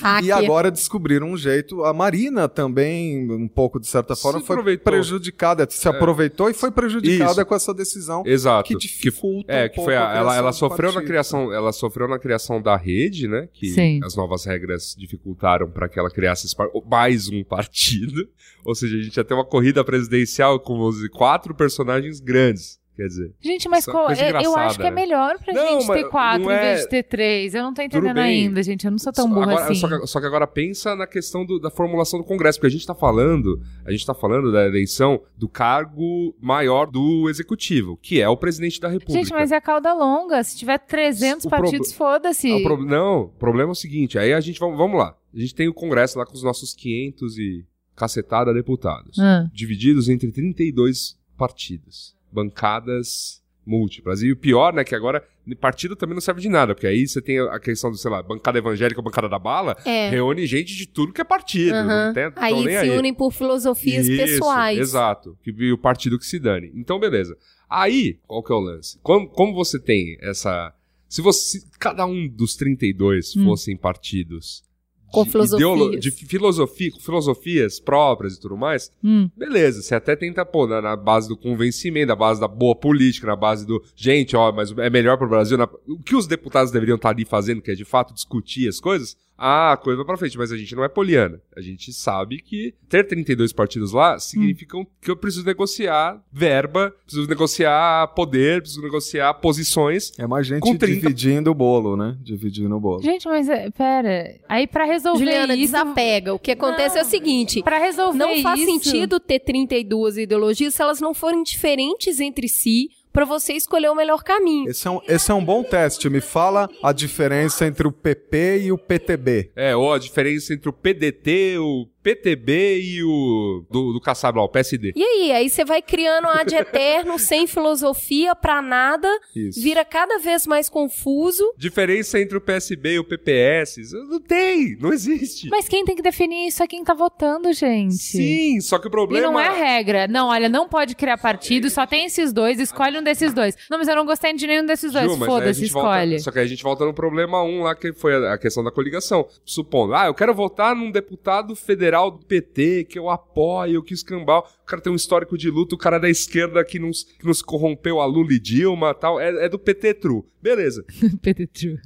Hacker. 0.00 0.24
e 0.28 0.32
agora 0.32 0.70
descobriram 0.70 1.28
um 1.32 1.36
jeito. 1.36 1.84
A 1.84 1.92
Marina 1.92 2.48
também, 2.48 3.30
um 3.30 3.48
pouco 3.48 3.80
de 3.80 3.86
certa 3.88 4.14
Se 4.14 4.22
forma, 4.22 4.40
foi 4.40 4.54
aproveitou. 4.54 4.84
prejudicada. 4.84 5.66
Se 5.68 5.88
aproveitou 5.88 6.48
e 6.48 6.54
foi 6.54 6.70
prejudicada 6.70 7.32
Isso. 7.32 7.46
com 7.46 7.54
essa 7.54 7.74
decisão. 7.74 8.22
Exato. 8.24 8.68
Que 8.68 8.76
dificulta 8.78 9.52
É, 9.52 9.66
um 9.66 9.68
que 9.68 9.74
pouco 9.74 9.90
foi 9.90 9.96
a- 9.96 10.12
a 10.12 10.16
ela, 10.16 10.36
ela 10.36 10.52
sofreu 10.52 10.92
na 10.92 11.02
criação, 11.02 11.52
ela 11.52 11.72
sofreu 11.72 12.06
na 12.08 12.18
criação 12.18 12.62
da 12.62 12.76
rede, 12.76 13.26
né? 13.28 13.48
Que 13.52 13.68
Sim. 13.70 14.00
as 14.04 14.14
novas 14.16 14.44
regras 14.44 14.94
dificultaram 14.96 15.68
para 15.68 15.88
que 15.88 15.98
ela 15.98 16.10
criasse 16.10 16.46
mais 16.88 17.28
um 17.28 17.42
partido. 17.42 18.28
Ou 18.64 18.74
seja, 18.74 18.96
a 18.96 19.02
gente 19.02 19.16
ia 19.16 19.24
ter 19.24 19.34
uma 19.34 19.44
corrida 19.44 19.84
presidencial 19.84 20.58
com 20.60 20.78
os 20.80 21.06
quatro 21.08 21.54
personagens 21.54 22.20
grandes. 22.20 22.78
Quer 22.96 23.08
dizer, 23.08 23.34
Gente, 23.42 23.68
mas 23.68 23.86
é 23.86 23.90
qual- 23.92 24.10
eu, 24.10 24.40
eu 24.40 24.56
acho 24.56 24.78
que 24.78 24.86
é 24.86 24.90
né? 24.90 24.96
melhor 24.96 25.38
pra 25.38 25.52
Não, 25.52 25.80
gente 25.82 25.92
ter 25.92 26.08
quatro 26.08 26.44
não 26.46 26.50
em 26.50 26.54
é- 26.54 26.60
vez 26.60 26.80
de 26.80 26.88
ter 26.88 27.02
três. 27.02 27.54
Eu 27.54 27.62
não 27.62 27.74
tô 27.74 27.82
entendendo 27.82 28.16
ainda, 28.16 28.62
gente. 28.62 28.86
Eu 28.86 28.90
não 28.90 28.98
sou 28.98 29.12
tão 29.12 29.28
burra 29.28 29.52
agora, 29.52 29.64
assim. 29.64 29.74
Só 29.74 29.86
que, 30.00 30.06
só 30.06 30.18
que 30.20 30.26
agora 30.26 30.46
pensa 30.46 30.96
na 30.96 31.06
questão 31.06 31.44
do- 31.44 31.58
da 31.60 31.70
formulação 31.70 32.18
do 32.18 32.24
Congresso, 32.24 32.58
porque 32.58 32.68
a 32.68 32.70
gente 32.70 32.86
tá 32.86 32.94
falando, 32.94 33.60
a 33.84 33.90
gente 33.90 34.06
tá 34.06 34.14
falando 34.14 34.50
da 34.50 34.64
eleição 34.66 35.20
do 35.36 35.46
cargo 35.46 36.34
maior 36.40 36.86
do 36.90 37.28
executivo, 37.28 37.98
que 38.00 38.18
é 38.20 38.28
o 38.28 38.36
presidente 38.36 38.80
da 38.80 38.88
República. 38.88 39.12
Gente, 39.12 39.30
mas 39.32 39.52
é 39.52 39.60
cauda 39.60 39.92
longa. 39.92 40.42
Se 40.42 40.56
tiver 40.56 40.78
300 40.78 41.44
O 41.44 41.50
partidos, 41.50 41.92
foda-se. 41.92 42.50
Ah, 42.50 42.56
o 42.56 42.62
pro- 42.62 42.82
Não, 42.84 43.20
o 43.24 43.28
problema 43.28 43.70
é 43.70 43.72
o 43.72 43.74
seguinte, 43.74 44.18
aí 44.18 44.32
a 44.32 44.40
gente, 44.40 44.58
vamos, 44.58 44.78
vamos 44.78 44.98
lá, 44.98 45.14
a 45.34 45.38
gente 45.38 45.54
tem 45.54 45.68
o 45.68 45.74
Congresso 45.74 46.18
lá 46.18 46.24
com 46.24 46.32
os 46.32 46.42
nossos 46.42 46.72
500 46.72 47.36
e 47.36 47.62
cacetada 47.94 48.54
deputados, 48.54 49.18
Ah. 49.18 49.46
divididos 49.52 50.08
entre 50.08 50.30
32 50.32 51.18
partidos, 51.36 52.15
bancadas 52.36 53.42
múltiplas. 53.66 54.22
E 54.22 54.30
o 54.30 54.36
pior, 54.36 54.72
né, 54.72 54.84
que 54.84 54.94
agora 54.94 55.24
partido 55.60 55.96
também 55.96 56.14
não 56.14 56.20
serve 56.20 56.40
de 56.40 56.48
nada, 56.48 56.72
porque 56.74 56.86
aí 56.86 57.06
você 57.06 57.20
tem 57.20 57.40
a 57.40 57.58
questão 57.58 57.90
do, 57.90 57.96
sei 57.96 58.10
lá, 58.10 58.22
bancada 58.22 58.58
evangélica 58.58 59.02
bancada 59.02 59.28
da 59.28 59.38
bala, 59.40 59.76
É. 59.84 60.08
reúne 60.08 60.46
gente 60.46 60.74
de 60.76 60.86
tudo 60.86 61.12
que 61.12 61.20
é 61.20 61.24
partido, 61.24 61.74
não 61.82 62.12
tem, 62.12 62.30
Aí 62.36 62.62
se 62.62 62.76
aí. 62.76 62.90
unem 62.98 63.12
por 63.12 63.32
filosofias 63.32 64.06
Isso, 64.06 64.16
pessoais. 64.22 64.78
Exato. 64.78 65.36
Que 65.42 65.50
e 65.50 65.72
o 65.72 65.78
partido 65.78 66.16
que 66.18 66.26
se 66.26 66.38
dane. 66.38 66.70
Então, 66.76 66.98
beleza. 67.00 67.36
Aí, 67.68 68.18
qual 68.26 68.42
que 68.42 68.52
é 68.52 68.54
o 68.54 68.60
lance? 68.60 68.98
Como, 69.02 69.28
como 69.28 69.52
você 69.52 69.80
tem 69.80 70.16
essa. 70.20 70.72
Se 71.08 71.20
você. 71.20 71.58
Se 71.58 71.70
cada 71.78 72.06
um 72.06 72.28
dos 72.28 72.54
32 72.54 73.34
Hum. 73.36 73.44
fossem 73.44 73.76
partidos. 73.76 74.62
Com 75.10 75.24
de 75.24 75.30
filosofias. 75.30 76.00
De 76.00 76.10
filosofia, 76.10 76.90
com 76.92 77.00
filosofias 77.00 77.80
próprias 77.80 78.34
e 78.34 78.40
tudo 78.40 78.56
mais, 78.56 78.90
Hum. 79.02 79.28
beleza, 79.36 79.82
você 79.82 79.94
até 79.94 80.14
tenta 80.16 80.44
pôr 80.44 80.68
na, 80.68 80.80
na 80.82 80.96
base 80.96 81.28
do 81.28 81.36
convencimento, 81.36 82.08
na 82.08 82.16
base 82.16 82.40
da 82.40 82.48
boa 82.48 82.74
política, 82.74 83.26
na 83.26 83.36
base 83.36 83.66
do. 83.66 83.82
Gente, 83.94 84.36
ó, 84.36 84.52
mas 84.52 84.70
é 84.78 84.90
melhor 84.90 85.16
pro 85.16 85.28
Brasil. 85.28 85.56
na- 85.56 85.68
o 85.88 85.98
que 86.02 86.14
os 86.16 86.26
deputados 86.26 86.70
deveriam 86.72 86.96
estar 86.96 87.10
ali 87.10 87.24
fazendo, 87.24 87.62
que 87.62 87.70
é 87.70 87.74
de 87.74 87.84
fato 87.84 88.12
discutir 88.12 88.68
as 88.68 88.80
coisas, 88.80 89.16
a 89.38 89.76
coisa 89.76 89.96
vai 89.98 90.06
pra 90.06 90.16
frente. 90.16 90.36
Mas 90.38 90.50
a 90.52 90.56
gente 90.56 90.74
não 90.74 90.84
é 90.84 90.88
poliana. 90.88 91.40
A 91.56 91.60
gente 91.60 91.92
sabe 91.92 92.38
que 92.42 92.74
ter 92.88 93.04
32 93.04 93.52
partidos 93.52 93.92
lá 93.92 94.18
significa 94.18 94.76
que 95.00 95.10
eu 95.10 95.16
preciso 95.16 95.44
negociar 95.44 96.22
verba, 96.32 96.94
preciso 97.04 97.28
negociar 97.28 98.06
poder, 98.14 98.60
preciso 98.62 98.82
negociar 98.82 99.34
posições. 99.34 100.12
É 100.18 100.26
mais 100.26 100.46
gente 100.46 100.60
Com 100.60 100.76
30 100.76 101.00
dividindo 101.00 101.50
o 101.50 101.54
bolo, 101.54 101.96
né? 101.96 102.16
Dividindo 102.22 102.74
o 102.76 102.80
bolo. 102.80 103.02
Gente, 103.02 103.26
mas 103.28 103.48
é, 103.48 103.70
pera. 103.70 104.36
Aí 104.48 104.66
pra 104.66 104.84
resolver 104.84 105.24
Juliana, 105.24 105.54
isso. 105.54 105.72
desapega. 105.72 106.34
O 106.34 106.38
que 106.38 106.50
acontece 106.52 106.98
é 106.98 107.02
o 107.02 107.04
seguinte. 107.06 107.62
Pra 107.62 107.78
resolver 107.78 108.18
Não 108.18 108.42
faz 108.42 108.60
isso- 108.60 108.70
sentido 108.84 109.18
ter 109.20 109.40
32 109.40 110.16
ideologias 110.18 110.74
se 110.74 110.82
elas 110.82 111.00
não 111.00 111.14
forem 111.14 111.42
diferentes 111.42 112.20
entre 112.20 112.48
si 112.48 112.90
pra 113.16 113.24
você 113.24 113.54
escolher 113.54 113.88
o 113.88 113.94
melhor 113.94 114.22
caminho. 114.22 114.68
Esse 114.68 114.86
é, 114.86 114.90
um, 114.90 115.00
esse 115.08 115.30
é 115.30 115.34
um 115.34 115.42
bom 115.42 115.62
teste. 115.62 116.10
Me 116.10 116.20
fala 116.20 116.68
a 116.82 116.92
diferença 116.92 117.64
entre 117.64 117.88
o 117.88 117.92
PP 117.92 118.64
e 118.64 118.72
o 118.72 118.76
PTB. 118.76 119.52
É, 119.56 119.74
ou 119.74 119.90
a 119.90 119.98
diferença 119.98 120.52
entre 120.52 120.68
o 120.68 120.72
PDT, 120.72 121.56
o 121.58 121.88
PTB 122.10 122.80
e 122.80 123.02
o 123.02 123.64
do, 123.68 123.92
do 123.92 124.00
Kassab 124.00 124.38
lá, 124.38 124.44
o 124.44 124.48
PSD. 124.48 124.92
E 124.94 125.02
aí, 125.02 125.32
aí 125.32 125.50
você 125.50 125.64
vai 125.64 125.82
criando 125.82 126.28
ad 126.28 126.54
eterno, 126.54 127.18
sem 127.18 127.48
filosofia, 127.48 128.32
pra 128.36 128.62
nada, 128.62 129.08
Isso. 129.34 129.60
vira 129.60 129.84
cada 129.84 130.18
vez 130.18 130.46
mais 130.46 130.68
confuso. 130.68 131.44
Diferença 131.58 132.20
entre 132.20 132.38
o 132.38 132.40
PSB 132.40 132.94
e 132.94 132.98
o 133.00 133.04
PPS. 133.04 133.78
Não 134.08 134.20
tem, 134.20 134.76
não 134.80 134.92
existe. 134.92 135.48
Mas 135.50 135.68
quem 135.68 135.84
tem 135.84 135.96
que 135.96 136.02
definir 136.02 136.46
isso 136.46 136.62
é 136.62 136.66
quem 136.68 136.84
tá 136.84 136.94
votando, 136.94 137.52
gente. 137.52 137.94
Sim, 137.94 138.60
só 138.60 138.78
que 138.78 138.86
o 138.86 138.88
E 138.88 138.90
problema. 138.90 139.26
não 139.26 139.40
é 139.40 139.50
regra. 139.76 140.06
Não, 140.06 140.28
olha, 140.28 140.48
não 140.48 140.68
pode 140.68 140.94
criar 140.94 141.18
partido, 141.18 141.68
só 141.68 141.86
tem 141.86 142.06
esses 142.06 142.32
dois, 142.32 142.60
escolhe 142.60 142.98
um 142.98 143.02
desses 143.02 143.32
dois. 143.34 143.56
Não, 143.68 143.78
mas 143.78 143.88
eu 143.88 143.96
não 143.96 144.06
gostei 144.06 144.32
de 144.32 144.46
nenhum 144.46 144.64
desses 144.64 144.92
dois. 144.92 145.06
Foda-se, 145.16 145.60
gente 145.62 145.72
volta- 145.72 146.02
escolhe. 146.04 146.20
só 146.20 146.30
que 146.30 146.38
aí 146.38 146.44
a 146.44 146.48
gente 146.48 146.62
volta 146.62 146.84
no 146.84 146.94
problema 146.94 147.42
1 147.42 147.62
lá, 147.62 147.74
que 147.74 147.92
foi 147.92 148.14
a 148.28 148.38
questão 148.38 148.62
da 148.62 148.70
coligação. 148.70 149.26
Supondo, 149.44 149.94
ah, 149.94 150.06
eu 150.06 150.14
quero 150.14 150.32
votar 150.34 150.74
num 150.76 150.90
deputado 150.90 151.56
federal 151.56 151.95
do 152.04 152.24
PT, 152.26 152.84
que 152.84 152.98
eu 152.98 153.08
apoio, 153.08 153.82
que 153.82 153.94
escambau. 153.94 154.46
O 154.62 154.66
cara 154.66 154.82
tem 154.82 154.92
um 154.92 154.96
histórico 154.96 155.36
de 155.36 155.50
luta, 155.50 155.74
o 155.74 155.78
cara 155.78 155.98
da 155.98 156.08
esquerda 156.08 156.64
que 156.64 156.78
não, 156.78 156.90
que 156.90 157.24
não 157.24 157.34
se 157.34 157.44
corrompeu 157.44 158.00
a 158.00 158.06
Lula 158.06 158.32
e 158.32 158.38
Dilma 158.38 158.94
tal. 158.94 159.20
É, 159.20 159.46
é 159.46 159.48
do 159.48 159.58
PT 159.58 159.94
True. 159.94 160.22
Beleza. 160.42 160.84
PT 161.22 161.46
True. 161.48 161.78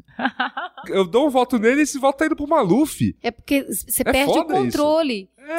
Eu 0.88 1.06
dou 1.06 1.26
um 1.26 1.30
voto 1.30 1.58
nele 1.58 1.80
e 1.80 1.82
esse 1.82 1.98
voto 1.98 2.18
tá 2.18 2.26
indo 2.26 2.36
pro 2.36 2.48
Maluf. 2.48 3.16
É 3.22 3.30
porque 3.30 3.64
você 3.64 4.02
É 4.02 4.12
perde 4.12 4.30
o 4.30 4.34
foda 4.34 4.60
isso. 4.60 4.76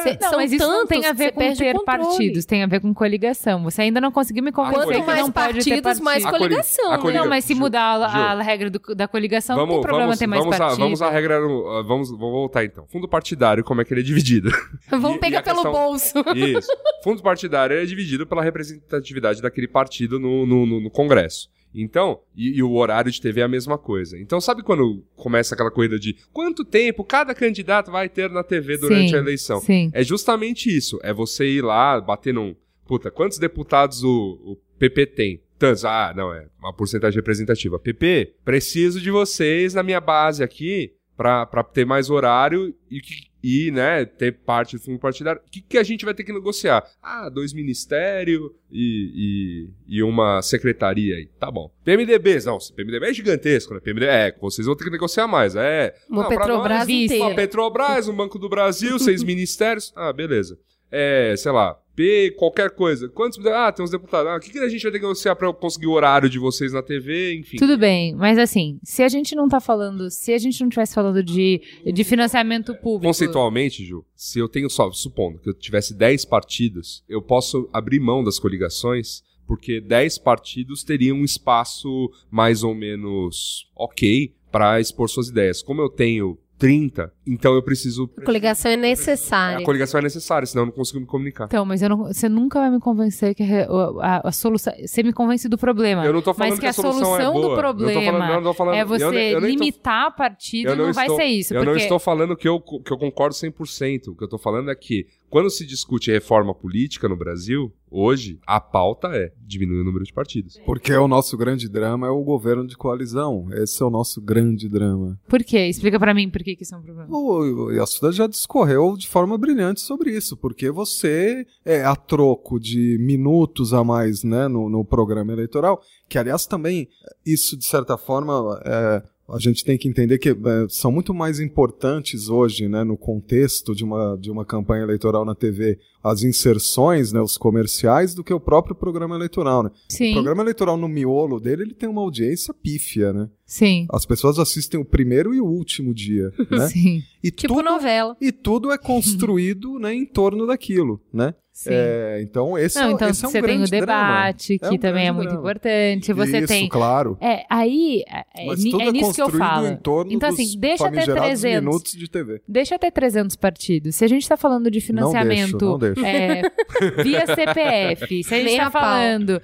Cê- 0.03 0.17
Não, 0.21 0.29
são 0.29 0.39
mas 0.39 0.51
isso 0.51 0.65
não 0.67 0.85
tem 0.87 1.01
tantos 1.01 1.11
a 1.11 1.13
que 1.13 1.17
ver 1.17 1.31
com 1.33 1.39
ter 1.55 1.83
partidos, 1.85 2.45
tem 2.45 2.63
a 2.63 2.67
ver 2.67 2.79
com 2.79 2.93
coligação. 2.93 3.63
Você 3.63 3.81
ainda 3.81 3.99
não 3.99 4.11
conseguiu 4.11 4.43
me 4.43 4.51
convencer 4.51 4.79
Quanto 4.85 4.99
que 4.99 5.05
mais 5.05 5.19
não 5.21 5.31
pode 5.31 5.47
ter 5.47 5.53
partidos, 5.81 5.99
mais 5.99 6.23
partido. 6.23 6.39
coligação. 6.39 6.87
a 6.87 6.91
né? 6.97 6.97
coliga- 7.01 7.19
Não, 7.19 7.27
mas 7.29 7.45
se 7.45 7.53
Ju- 7.53 7.59
mudar 7.59 7.95
a, 8.03 8.07
Ju. 8.07 8.17
a 8.39 8.41
regra 8.41 8.69
do- 8.69 8.95
da 8.95 9.07
coligação, 9.07 9.55
não 9.57 9.63
tem 9.65 9.69
Vamos, 9.71 9.81
problema 9.85 10.05
vamos, 10.07 10.19
ter 10.19 10.27
mais 10.27 10.41
vamos, 10.41 10.55
a, 10.55 10.59
partidos. 10.59 10.79
vamos 10.79 11.01
a 11.01 11.09
regra. 11.09 11.39
Vamos, 11.41 12.09
vamos 12.09 12.31
voltar 12.31 12.63
então. 12.63 12.85
Fundo 12.87 13.07
partidário, 13.07 13.63
como 13.63 13.81
é 13.81 13.85
que 13.85 13.93
ele 13.93 14.01
é 14.01 14.03
dividido? 14.03 14.49
Vamos 14.89 15.11
E- 15.11 15.15
e 15.15 15.19
pegar 15.19 15.39
a 15.39 15.43
pelo 15.43 15.55
questão- 15.63 15.71
bolso. 15.71 16.13
Isso. 16.35 16.67
Fundo 17.03 17.21
partidário 17.21 17.75
é 17.77 17.85
dividido 17.85 18.25
pela 18.27 18.41
representatividade 18.43 19.41
daquele 19.41 19.67
partido 19.67 20.19
no, 20.19 20.45
no, 20.45 20.65
no- 20.65 20.79
no 20.81 20.89
Congresso. 20.91 21.49
Então, 21.73 22.19
e, 22.35 22.57
e 22.57 22.63
o 22.63 22.73
horário 22.73 23.11
de 23.11 23.21
TV 23.21 23.41
é 23.41 23.43
a 23.43 23.47
mesma 23.47 23.77
coisa. 23.77 24.17
Então, 24.19 24.41
sabe 24.41 24.61
quando 24.61 25.03
começa 25.15 25.55
aquela 25.55 25.71
corrida 25.71 25.97
de 25.97 26.15
quanto 26.33 26.65
tempo 26.65 27.03
cada 27.03 27.33
candidato 27.33 27.91
vai 27.91 28.09
ter 28.09 28.29
na 28.29 28.43
TV 28.43 28.77
durante 28.77 29.09
Sim, 29.09 29.15
a 29.15 29.19
eleição? 29.19 29.59
Sim. 29.61 29.89
É 29.93 30.03
justamente 30.03 30.75
isso. 30.75 30.99
É 31.03 31.13
você 31.13 31.45
ir 31.45 31.61
lá, 31.61 31.99
bater 31.99 32.33
num. 32.33 32.55
Puta, 32.85 33.09
quantos 33.09 33.37
deputados 33.37 34.03
o, 34.03 34.09
o 34.43 34.57
PP 34.77 35.05
tem? 35.07 35.41
Tantos. 35.57 35.85
Ah, 35.85 36.13
não, 36.15 36.33
é 36.33 36.47
uma 36.59 36.73
porcentagem 36.73 37.15
representativa. 37.15 37.79
PP, 37.79 38.35
preciso 38.43 38.99
de 38.99 39.11
vocês 39.11 39.73
na 39.73 39.83
minha 39.83 40.01
base 40.01 40.43
aqui 40.43 40.93
pra 41.21 41.63
ter 41.63 41.85
mais 41.85 42.09
horário 42.09 42.73
e, 42.89 43.01
e 43.43 43.71
né, 43.71 44.05
ter 44.05 44.31
parte 44.31 44.75
do 44.75 44.81
fundo 44.81 44.99
partidário. 44.99 45.41
O 45.45 45.49
que, 45.49 45.61
que 45.61 45.77
a 45.77 45.83
gente 45.83 46.05
vai 46.05 46.13
ter 46.13 46.23
que 46.23 46.33
negociar? 46.33 46.83
Ah, 47.01 47.29
dois 47.29 47.53
ministérios 47.53 48.51
e, 48.71 49.69
e, 49.87 49.97
e 49.97 50.03
uma 50.03 50.41
secretaria 50.41 51.15
aí. 51.15 51.27
Tá 51.39 51.49
bom. 51.49 51.71
PMDBs, 51.83 52.45
não, 52.45 52.57
PMDB 52.75 53.07
é 53.07 53.13
gigantesco, 53.13 53.73
né? 53.73 53.79
PMDB, 53.79 54.05
é, 54.05 54.35
vocês 54.39 54.65
vão 54.65 54.75
ter 54.75 54.85
que 54.85 54.91
negociar 54.91 55.27
mais. 55.27 55.55
É. 55.55 55.95
Uma 56.09 56.23
não, 56.23 56.29
Petrobras 56.29 56.79
nós, 56.79 56.89
inteira. 56.89 57.23
Uma 57.25 57.35
Petrobras, 57.35 58.07
um 58.07 58.15
Banco 58.15 58.37
do 58.37 58.49
Brasil, 58.49 58.97
seis 58.99 59.21
ministérios. 59.23 59.91
Ah, 59.95 60.13
beleza. 60.13 60.57
É, 60.91 61.35
sei 61.37 61.51
lá, 61.51 61.79
P, 61.95 62.31
qualquer 62.37 62.71
coisa. 62.71 63.09
Quantos. 63.09 63.43
Ah, 63.45 63.71
tem 63.71 63.83
uns 63.83 63.91
deputados. 63.91 64.31
Ah, 64.31 64.35
o 64.37 64.39
que, 64.39 64.49
que 64.49 64.59
a 64.59 64.69
gente 64.69 64.81
vai 64.81 64.91
ter 64.91 64.99
que 64.99 65.05
negociar 65.05 65.37
eu 65.41 65.53
conseguir 65.53 65.87
o 65.87 65.91
horário 65.91 66.29
de 66.29 66.39
vocês 66.39 66.73
na 66.73 66.81
TV? 66.81 67.35
Enfim. 67.35 67.57
Tudo 67.57 67.77
bem, 67.77 68.15
mas 68.15 68.37
assim, 68.37 68.79
se 68.83 69.03
a 69.03 69.09
gente 69.09 69.35
não 69.35 69.47
tá 69.47 69.59
falando, 69.59 70.09
se 70.09 70.33
a 70.33 70.37
gente 70.37 70.59
não 70.61 70.67
estivesse 70.67 70.93
falando 70.93 71.23
de, 71.23 71.61
de 71.85 72.03
financiamento 72.03 72.73
público. 72.75 73.07
Conceitualmente, 73.07 73.83
Ju, 73.85 74.05
se 74.15 74.39
eu 74.39 74.47
tenho 74.47 74.69
só, 74.69 74.91
supondo 74.91 75.39
que 75.39 75.49
eu 75.49 75.53
tivesse 75.53 75.93
10 75.93 76.25
partidos, 76.25 77.03
eu 77.07 77.21
posso 77.21 77.69
abrir 77.73 77.99
mão 77.99 78.23
das 78.23 78.39
coligações, 78.39 79.23
porque 79.45 79.81
10 79.81 80.19
partidos 80.19 80.83
teriam 80.83 81.17
um 81.17 81.25
espaço 81.25 82.09
mais 82.29 82.63
ou 82.63 82.73
menos 82.73 83.69
ok 83.75 84.33
para 84.51 84.79
expor 84.79 85.09
suas 85.09 85.29
ideias. 85.29 85.61
Como 85.61 85.81
eu 85.81 85.89
tenho 85.89 86.37
30, 86.61 87.11
então 87.25 87.55
eu 87.55 87.63
preciso. 87.63 88.07
A 88.17 88.23
coligação 88.23 88.69
é 88.71 88.77
necessária. 88.77 89.57
A 89.57 89.63
coligação 89.63 89.99
é 89.99 90.03
necessária, 90.03 90.45
senão 90.45 90.61
eu 90.61 90.65
não 90.67 90.73
consigo 90.73 90.99
me 90.99 91.07
comunicar. 91.07 91.45
Então, 91.45 91.65
mas 91.65 91.81
eu 91.81 91.89
não- 91.89 92.03
você 92.05 92.29
nunca 92.29 92.59
vai 92.59 92.69
me 92.69 92.79
convencer 92.79 93.33
que 93.33 93.41
a, 93.41 93.65
a- 93.99 94.27
a 94.27 94.31
solução. 94.31 94.71
Você 94.85 95.01
me 95.01 95.11
convence 95.11 95.49
do 95.49 95.57
problema. 95.57 96.05
Eu 96.05 96.13
não 96.13 96.21
tô 96.21 96.33
falando 96.33 96.51
mas 96.51 96.59
que, 96.59 96.65
que 96.65 96.69
a 96.69 96.73
solução 96.73 97.03
solução, 97.03 97.29
é 97.29 97.33
boa. 97.33 97.33
do 97.33 97.37
Eu 97.37 97.41
não 97.41 97.55
tô 97.55 97.61
problema 97.61 98.11
falando- 98.11 98.29
eu 98.29 98.35
não 98.35 98.43
tô 98.43 98.53
falando- 98.53 98.75
é 98.75 98.81
eu 98.83 98.87
você 98.87 99.05
eu 99.35 99.41
tô- 99.41 99.47
limitar 99.47 100.15
partido, 100.15 100.69
Eu 100.69 100.75
não, 100.75 100.93
vai 100.93 101.05
estou- 101.05 101.17
ser 101.19 101.25
isso. 101.25 101.53
Eu 101.53 101.59
porque... 101.61 101.71
não 101.71 101.77
estou 101.77 101.99
falando 101.99 102.35
que 102.37 102.47
eu, 102.47 102.59
que 102.61 102.91
eu 102.93 102.97
concordo 102.97 103.33
100%. 103.35 104.11
O 104.11 104.15
que 104.15 104.23
eu 104.23 104.25
estou 104.25 104.39
falando 104.39 104.69
é 104.69 104.75
que, 104.75 105.07
quando 105.31 105.49
se 105.49 105.65
discute 105.65 106.11
reforma 106.11 106.53
política 106.53 107.07
no 107.07 107.15
Brasil, 107.15 107.73
hoje, 107.89 108.37
a 108.45 108.59
pauta 108.59 109.07
é 109.13 109.31
diminuir 109.39 109.79
o 109.79 109.83
número 109.85 110.03
de 110.03 110.11
partidos. 110.11 110.59
Porque 110.65 110.93
o 110.93 111.07
nosso 111.07 111.37
grande 111.37 111.69
drama 111.69 112.05
é 112.05 112.09
o 112.09 112.21
governo 112.21 112.67
de 112.67 112.75
coalizão. 112.75 113.47
Esse 113.53 113.81
é 113.81 113.85
o 113.85 113.89
nosso 113.89 114.21
grande 114.21 114.67
drama. 114.67 115.17
Por 115.29 115.41
quê? 115.41 115.67
Explica 115.67 115.97
pra 115.97 116.13
mim 116.13 116.29
por 116.29 116.43
que, 116.43 116.53
que 116.53 116.63
isso 116.63 116.75
é 116.75 116.77
um 116.77 116.81
problema. 116.81 117.09
O 117.09 117.71
Yasuda 117.71 118.11
já 118.11 118.27
discorreu 118.27 118.97
de 118.97 119.07
forma 119.07 119.37
brilhante 119.37 119.79
sobre 119.79 120.11
isso, 120.11 120.35
porque 120.35 120.69
você, 120.69 121.47
é, 121.63 121.81
a 121.85 121.95
troco 121.95 122.59
de 122.59 122.97
minutos 122.99 123.73
a 123.73 123.85
mais 123.85 124.25
né, 124.25 124.49
no, 124.49 124.69
no 124.69 124.83
programa 124.83 125.31
eleitoral, 125.31 125.81
que 126.09 126.17
aliás 126.17 126.45
também, 126.45 126.89
isso 127.25 127.57
de 127.57 127.63
certa 127.63 127.97
forma, 127.97 128.61
é, 128.65 129.03
a 129.29 129.39
gente 129.39 129.63
tem 129.63 129.77
que 129.77 129.87
entender 129.87 130.17
que 130.17 130.29
é, 130.29 130.35
são 130.69 130.91
muito 130.91 131.13
mais 131.13 131.39
importantes 131.39 132.27
hoje, 132.29 132.67
né, 132.67 132.83
no 132.83 132.97
contexto 132.97 133.73
de 133.73 133.83
uma, 133.83 134.17
de 134.19 134.29
uma 134.29 134.43
campanha 134.45 134.83
eleitoral 134.83 135.23
na 135.23 135.33
TV, 135.35 135.79
as 136.03 136.23
inserções, 136.23 137.13
né, 137.13 137.21
os 137.21 137.37
comerciais, 137.37 138.13
do 138.13 138.23
que 138.23 138.33
o 138.33 138.39
próprio 138.39 138.75
programa 138.75 139.15
eleitoral. 139.15 139.63
Né? 139.63 139.69
O 139.69 139.93
Sim, 139.93 140.13
programa 140.13 140.41
eleitoral 140.41 140.75
no 140.75 140.87
miolo 140.87 141.39
dele, 141.39 141.63
ele 141.63 141.73
tem 141.73 141.87
uma 141.87 142.01
audiência 142.01 142.53
pífia, 142.53 143.13
né? 143.13 143.29
sim, 143.45 143.85
As 143.91 144.05
pessoas 144.05 144.39
assistem 144.39 144.79
o 144.79 144.85
primeiro 144.85 145.33
e 145.33 145.41
o 145.41 145.45
último 145.45 145.93
dia, 145.93 146.31
né? 146.49 146.67
sim, 146.71 147.03
E 147.23 147.29
Tipo 147.31 147.55
tudo, 147.55 147.65
novela. 147.65 148.15
e 148.19 148.31
tudo 148.31 148.71
é 148.71 148.77
construído 148.79 149.77
né, 149.79 149.93
em 149.93 150.05
torno 150.05 150.45
daquilo, 150.47 151.01
né? 151.13 151.33
Sim. 151.51 151.69
É, 151.71 152.19
então 152.21 152.57
esse, 152.57 152.79
não, 152.79 152.89
é, 152.89 152.91
então 152.93 153.09
esse 153.09 153.23
é 153.23 153.27
um 153.27 153.31
você 153.31 153.41
tem 153.41 153.51
o 153.51 153.57
grande 153.57 153.71
debate, 153.71 154.57
drama. 154.57 154.59
que 154.71 154.75
É 154.75 154.77
um 154.77 154.81
também 154.81 155.07
é 155.07 155.11
muito 155.11 155.27
drama. 155.29 155.39
importante. 155.41 156.13
Você 156.13 156.37
Isso, 156.39 156.47
tem. 156.47 156.69
claro. 156.69 157.17
É, 157.21 157.45
aí 157.49 158.03
é, 158.07 158.43
é 158.43 158.45
Mas 158.45 158.63
tudo 158.63 158.81
é 158.81 158.85
é, 158.87 158.91
nisso 158.91 159.13
que 159.13 159.21
eu 159.21 159.29
falo. 159.29 159.67
em 159.67 159.75
torno 159.75 160.11
Então, 160.11 160.29
dos 160.29 160.39
assim, 160.39 160.59
deixa 160.59 160.83
ter 160.85 160.89
famigerados 160.91 161.41
300. 161.41 161.63
minutos 161.65 161.91
de 161.93 162.07
TV. 162.09 162.41
Deixa 162.47 162.79
ter 162.79 162.91
300 162.91 163.35
partidos. 163.35 163.95
Se 163.95 164.05
a 164.05 164.07
gente 164.07 164.27
tá 164.27 164.37
falando 164.37 164.71
de 164.71 164.79
financiamento 164.81 165.65
Não 165.65 165.77
deixo, 165.77 166.01
não 166.01 166.03
deixo. 166.03 166.05
é, 166.05 167.03
via 167.03 167.25
CPF, 167.25 168.23
se 168.23 168.33
a 168.35 168.39
gente 168.39 168.57
tá 168.57 168.71
pau. 168.71 168.81
falando. 168.81 169.41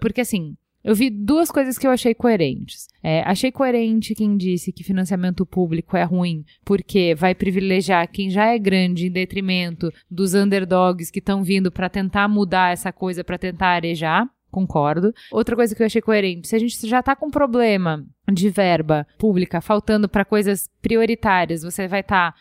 Porque 0.00 0.20
assim. 0.20 0.54
Eu 0.84 0.94
vi 0.94 1.08
duas 1.08 1.50
coisas 1.50 1.78
que 1.78 1.86
eu 1.86 1.90
achei 1.90 2.14
coerentes. 2.14 2.88
É, 3.02 3.22
achei 3.22 3.50
coerente 3.50 4.14
quem 4.14 4.36
disse 4.36 4.70
que 4.70 4.84
financiamento 4.84 5.46
público 5.46 5.96
é 5.96 6.02
ruim, 6.04 6.44
porque 6.62 7.14
vai 7.14 7.34
privilegiar 7.34 8.06
quem 8.10 8.28
já 8.28 8.46
é 8.52 8.58
grande 8.58 9.06
em 9.06 9.10
detrimento 9.10 9.90
dos 10.10 10.34
underdogs 10.34 11.10
que 11.10 11.20
estão 11.20 11.42
vindo 11.42 11.72
pra 11.72 11.88
tentar 11.88 12.28
mudar 12.28 12.72
essa 12.72 12.92
coisa, 12.92 13.24
pra 13.24 13.38
tentar 13.38 13.68
arejar. 13.68 14.28
Concordo. 14.54 15.12
Outra 15.32 15.56
coisa 15.56 15.74
que 15.74 15.82
eu 15.82 15.86
achei 15.86 16.00
coerente, 16.00 16.46
se 16.46 16.54
a 16.54 16.58
gente 16.60 16.86
já 16.86 17.02
tá 17.02 17.16
com 17.16 17.28
problema 17.28 18.06
de 18.32 18.48
verba 18.48 19.06
pública 19.18 19.60
faltando 19.60 20.08
para 20.08 20.24
coisas 20.24 20.70
prioritárias, 20.80 21.62
você 21.62 21.88
vai 21.88 22.00
estar 22.00 22.34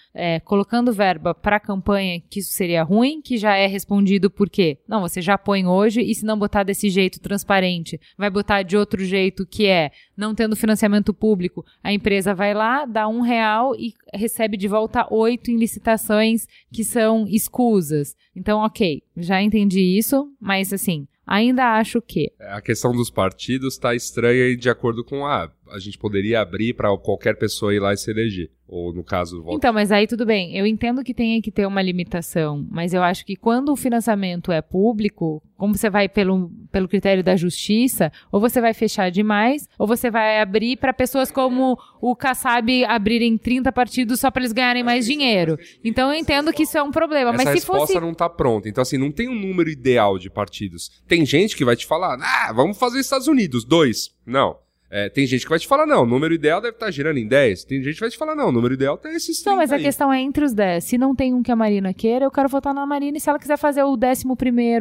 colocando 0.46 0.94
verba 0.94 1.34
para 1.34 1.60
campanha 1.60 2.22
que 2.30 2.40
isso 2.40 2.54
seria 2.54 2.84
ruim, 2.84 3.20
que 3.20 3.36
já 3.36 3.58
é 3.58 3.66
respondido 3.66 4.30
por 4.30 4.48
quê? 4.48 4.78
Não, 4.88 5.02
você 5.02 5.22
já 5.22 5.38
põe 5.40 5.66
hoje 5.66 6.02
e 6.02 6.14
se 6.14 6.24
não 6.24 6.38
botar 6.38 6.62
desse 6.62 6.88
jeito 6.88 7.20
transparente, 7.20 8.00
vai 8.16 8.30
botar 8.30 8.62
de 8.62 8.78
outro 8.78 9.04
jeito 9.04 9.46
que 9.46 9.66
é 9.66 9.92
não 10.16 10.36
tendo 10.36 10.56
financiamento 10.56 11.14
público, 11.14 11.66
a 11.84 11.92
empresa 11.92 12.36
vai 12.36 12.54
lá, 12.54 12.86
dá 12.86 13.08
um 13.08 13.22
real 13.22 13.76
e 13.76 13.94
recebe 14.14 14.56
de 14.56 14.68
volta 14.68 15.08
oito 15.12 15.50
em 15.50 15.58
licitações 15.58 16.48
que 16.72 16.84
são 16.84 17.26
escusas. 17.28 18.16
Então, 18.36 18.60
ok, 18.60 19.02
já 19.18 19.42
entendi 19.42 19.98
isso, 19.98 20.32
mas 20.40 20.72
assim, 20.72 21.08
ainda 21.26 21.78
acho 21.78 22.02
que 22.02 22.32
A 22.40 22.62
questão 22.62 22.92
dos 22.92 23.10
partidos 23.10 23.74
está 23.76 23.96
estranha 23.96 24.48
e 24.48 24.56
de 24.56 24.70
acordo 24.70 25.04
com 25.04 25.26
a. 25.26 25.52
a 25.72 25.80
gente 25.80 25.98
poderia 25.98 26.42
abrir 26.42 26.74
para 26.74 26.96
qualquer 26.98 27.38
pessoa 27.38 27.74
ir 27.74 27.80
lá 27.80 27.94
e 27.94 27.98
se 27.98 28.12
eleger. 28.12 28.50
Ou, 28.68 28.94
no 28.94 29.04
caso, 29.04 29.44
voto. 29.44 29.56
Então, 29.56 29.72
mas 29.72 29.92
aí 29.92 30.08
tudo 30.08 30.26
bem. 30.26 30.58
Eu 30.58 30.66
entendo 30.66 31.04
que 31.04 31.14
tenha 31.14 31.40
que 31.42 31.52
ter 31.52 31.66
uma 31.66 31.82
limitação, 31.82 32.66
mas 32.72 32.94
eu 32.94 33.04
acho 33.04 33.26
que 33.26 33.36
quando 33.36 33.72
o 33.72 33.76
financiamento 33.76 34.52
é 34.52 34.62
público, 34.62 35.44
como 35.58 35.76
você 35.76 35.90
vai 35.90 36.10
pelo, 36.10 36.50
pelo 36.72 36.88
critério 36.88 37.24
da 37.24 37.36
justiça, 37.36 38.12
ou 38.32 38.40
você 38.40 38.60
vai 38.60 38.74
fechar 38.74 39.12
demais, 39.12 39.68
ou 39.78 39.86
você 39.86 40.10
vai 40.10 40.42
abrir 40.42 40.78
para 40.78 40.92
pessoas 40.94 41.30
como 41.30 41.78
o 42.02 42.16
Kassab 42.16 42.86
abrirem 42.86 43.38
30 43.38 43.72
partidos 43.72 44.20
só 44.20 44.32
para 44.32 44.42
eles 44.42 44.54
ganharem 44.54 44.84
mais 44.84 45.06
dinheiro. 45.06 45.58
Então 45.84 46.12
eu 46.12 46.20
entendo 46.20 46.52
que 46.52 46.64
isso 46.64 46.78
é 46.78 46.82
um 46.82 46.92
problema. 46.92 47.30
Essa 47.30 47.38
mas 47.38 47.48
se 47.50 47.54
resposta 47.56 47.94
fosse. 47.94 48.00
não 48.00 48.14
tá 48.14 48.30
pronta. 48.30 48.68
Então, 48.70 48.82
assim, 48.82 48.98
não 48.98 49.12
tem 49.12 49.30
um 49.30 49.40
número 49.40 49.70
ideal 49.70 50.18
de 50.18 50.30
partidos. 50.30 50.90
Tem 51.08 51.26
gente 51.26 51.56
que 51.56 51.66
vai 51.66 51.76
te 51.76 51.86
falar, 51.86 52.18
ah, 52.20 52.52
vamos 52.54 52.78
fazer 52.78 53.00
Estados 53.00 53.28
Unidos, 53.28 53.64
dois. 53.66 54.10
Não. 54.26 54.63
É, 54.96 55.10
tem 55.10 55.26
gente 55.26 55.42
que 55.44 55.50
vai 55.50 55.58
te 55.58 55.68
falar, 55.68 55.88
não, 55.88 56.04
o 56.04 56.06
número 56.06 56.36
ideal 56.36 56.62
deve 56.62 56.76
estar 56.76 56.92
girando 56.92 57.18
em 57.18 57.28
10. 57.28 57.64
Tem 57.64 57.82
gente 57.82 57.96
que 57.96 58.00
vai 58.02 58.12
te 58.12 58.18
falar, 58.18 58.36
não, 58.36 58.50
o 58.50 58.52
número 58.52 58.76
ideal 58.76 58.96
tá 58.96 59.10
esses 59.12 59.38
30 59.42 59.50
Não, 59.50 59.58
mas 59.58 59.72
a 59.72 59.78
aí. 59.78 59.82
questão 59.84 60.14
é 60.14 60.22
entre 60.22 60.46
os 60.46 60.54
10. 60.54 60.84
Se 60.84 60.98
não 61.00 61.16
tem 61.16 61.34
um 61.34 61.42
que 61.42 61.52
a 61.52 61.56
Marina 61.56 61.92
queira, 61.96 62.26
eu 62.26 62.30
quero 62.32 62.48
votar 62.48 62.76
na 62.76 62.86
Marina. 62.86 63.18
E 63.18 63.20
se 63.20 63.28
ela 63.28 63.40
quiser 63.40 63.58
fazer 63.58 63.82
o 63.82 63.94
11, 63.94 64.24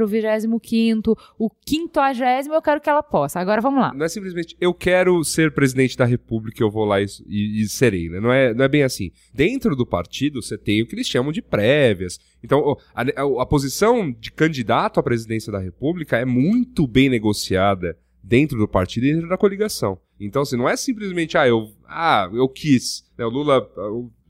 o 0.02 0.06
25, 0.06 1.18
o 1.38 1.48
50, 1.66 2.54
eu 2.54 2.60
quero 2.60 2.80
que 2.80 2.90
ela 2.90 3.02
possa. 3.02 3.40
Agora 3.40 3.62
vamos 3.62 3.80
lá. 3.80 3.94
Não 3.94 4.04
é 4.04 4.08
simplesmente 4.08 4.54
eu 4.60 4.74
quero 4.74 5.22
ser 5.24 5.52
presidente 5.54 5.96
da 5.96 6.04
república, 6.04 6.62
eu 6.62 6.70
vou 6.70 6.84
lá 6.84 7.00
e, 7.00 7.06
e- 7.26 7.62
e 7.62 7.68
serei, 7.68 8.10
né? 8.10 8.20
Não 8.20 8.30
é, 8.32 8.52
não 8.52 8.64
é 8.64 8.68
bem 8.68 8.82
assim. 8.82 9.10
Dentro 9.32 9.74
do 9.74 9.86
partido, 9.86 10.42
você 10.42 10.58
tem 10.58 10.82
o 10.82 10.86
que 10.86 10.94
eles 10.94 11.06
chamam 11.08 11.32
de 11.32 11.40
prévias. 11.40 12.18
Então, 12.44 12.76
a, 12.94 13.02
a- 13.02 13.42
a 13.42 13.46
posição 13.46 14.10
de 14.12 14.30
candidato 14.30 15.00
à 15.00 15.02
presidência 15.02 15.50
da 15.50 15.58
república 15.58 16.18
é 16.18 16.24
muito 16.24 16.86
bem 16.86 17.08
negociada 17.08 17.96
dentro 18.22 18.58
do 18.58 18.68
partido 18.68 19.06
e 19.06 19.12
dentro 19.14 19.28
da 19.28 19.36
coligação. 19.36 19.98
Então, 20.20 20.42
assim, 20.42 20.56
não 20.56 20.68
é 20.68 20.76
simplesmente, 20.76 21.36
ah, 21.36 21.46
eu, 21.46 21.70
ah, 21.88 22.30
eu 22.32 22.48
quis. 22.48 23.04
né? 23.18 23.24
O 23.24 23.28
Lula 23.28 23.68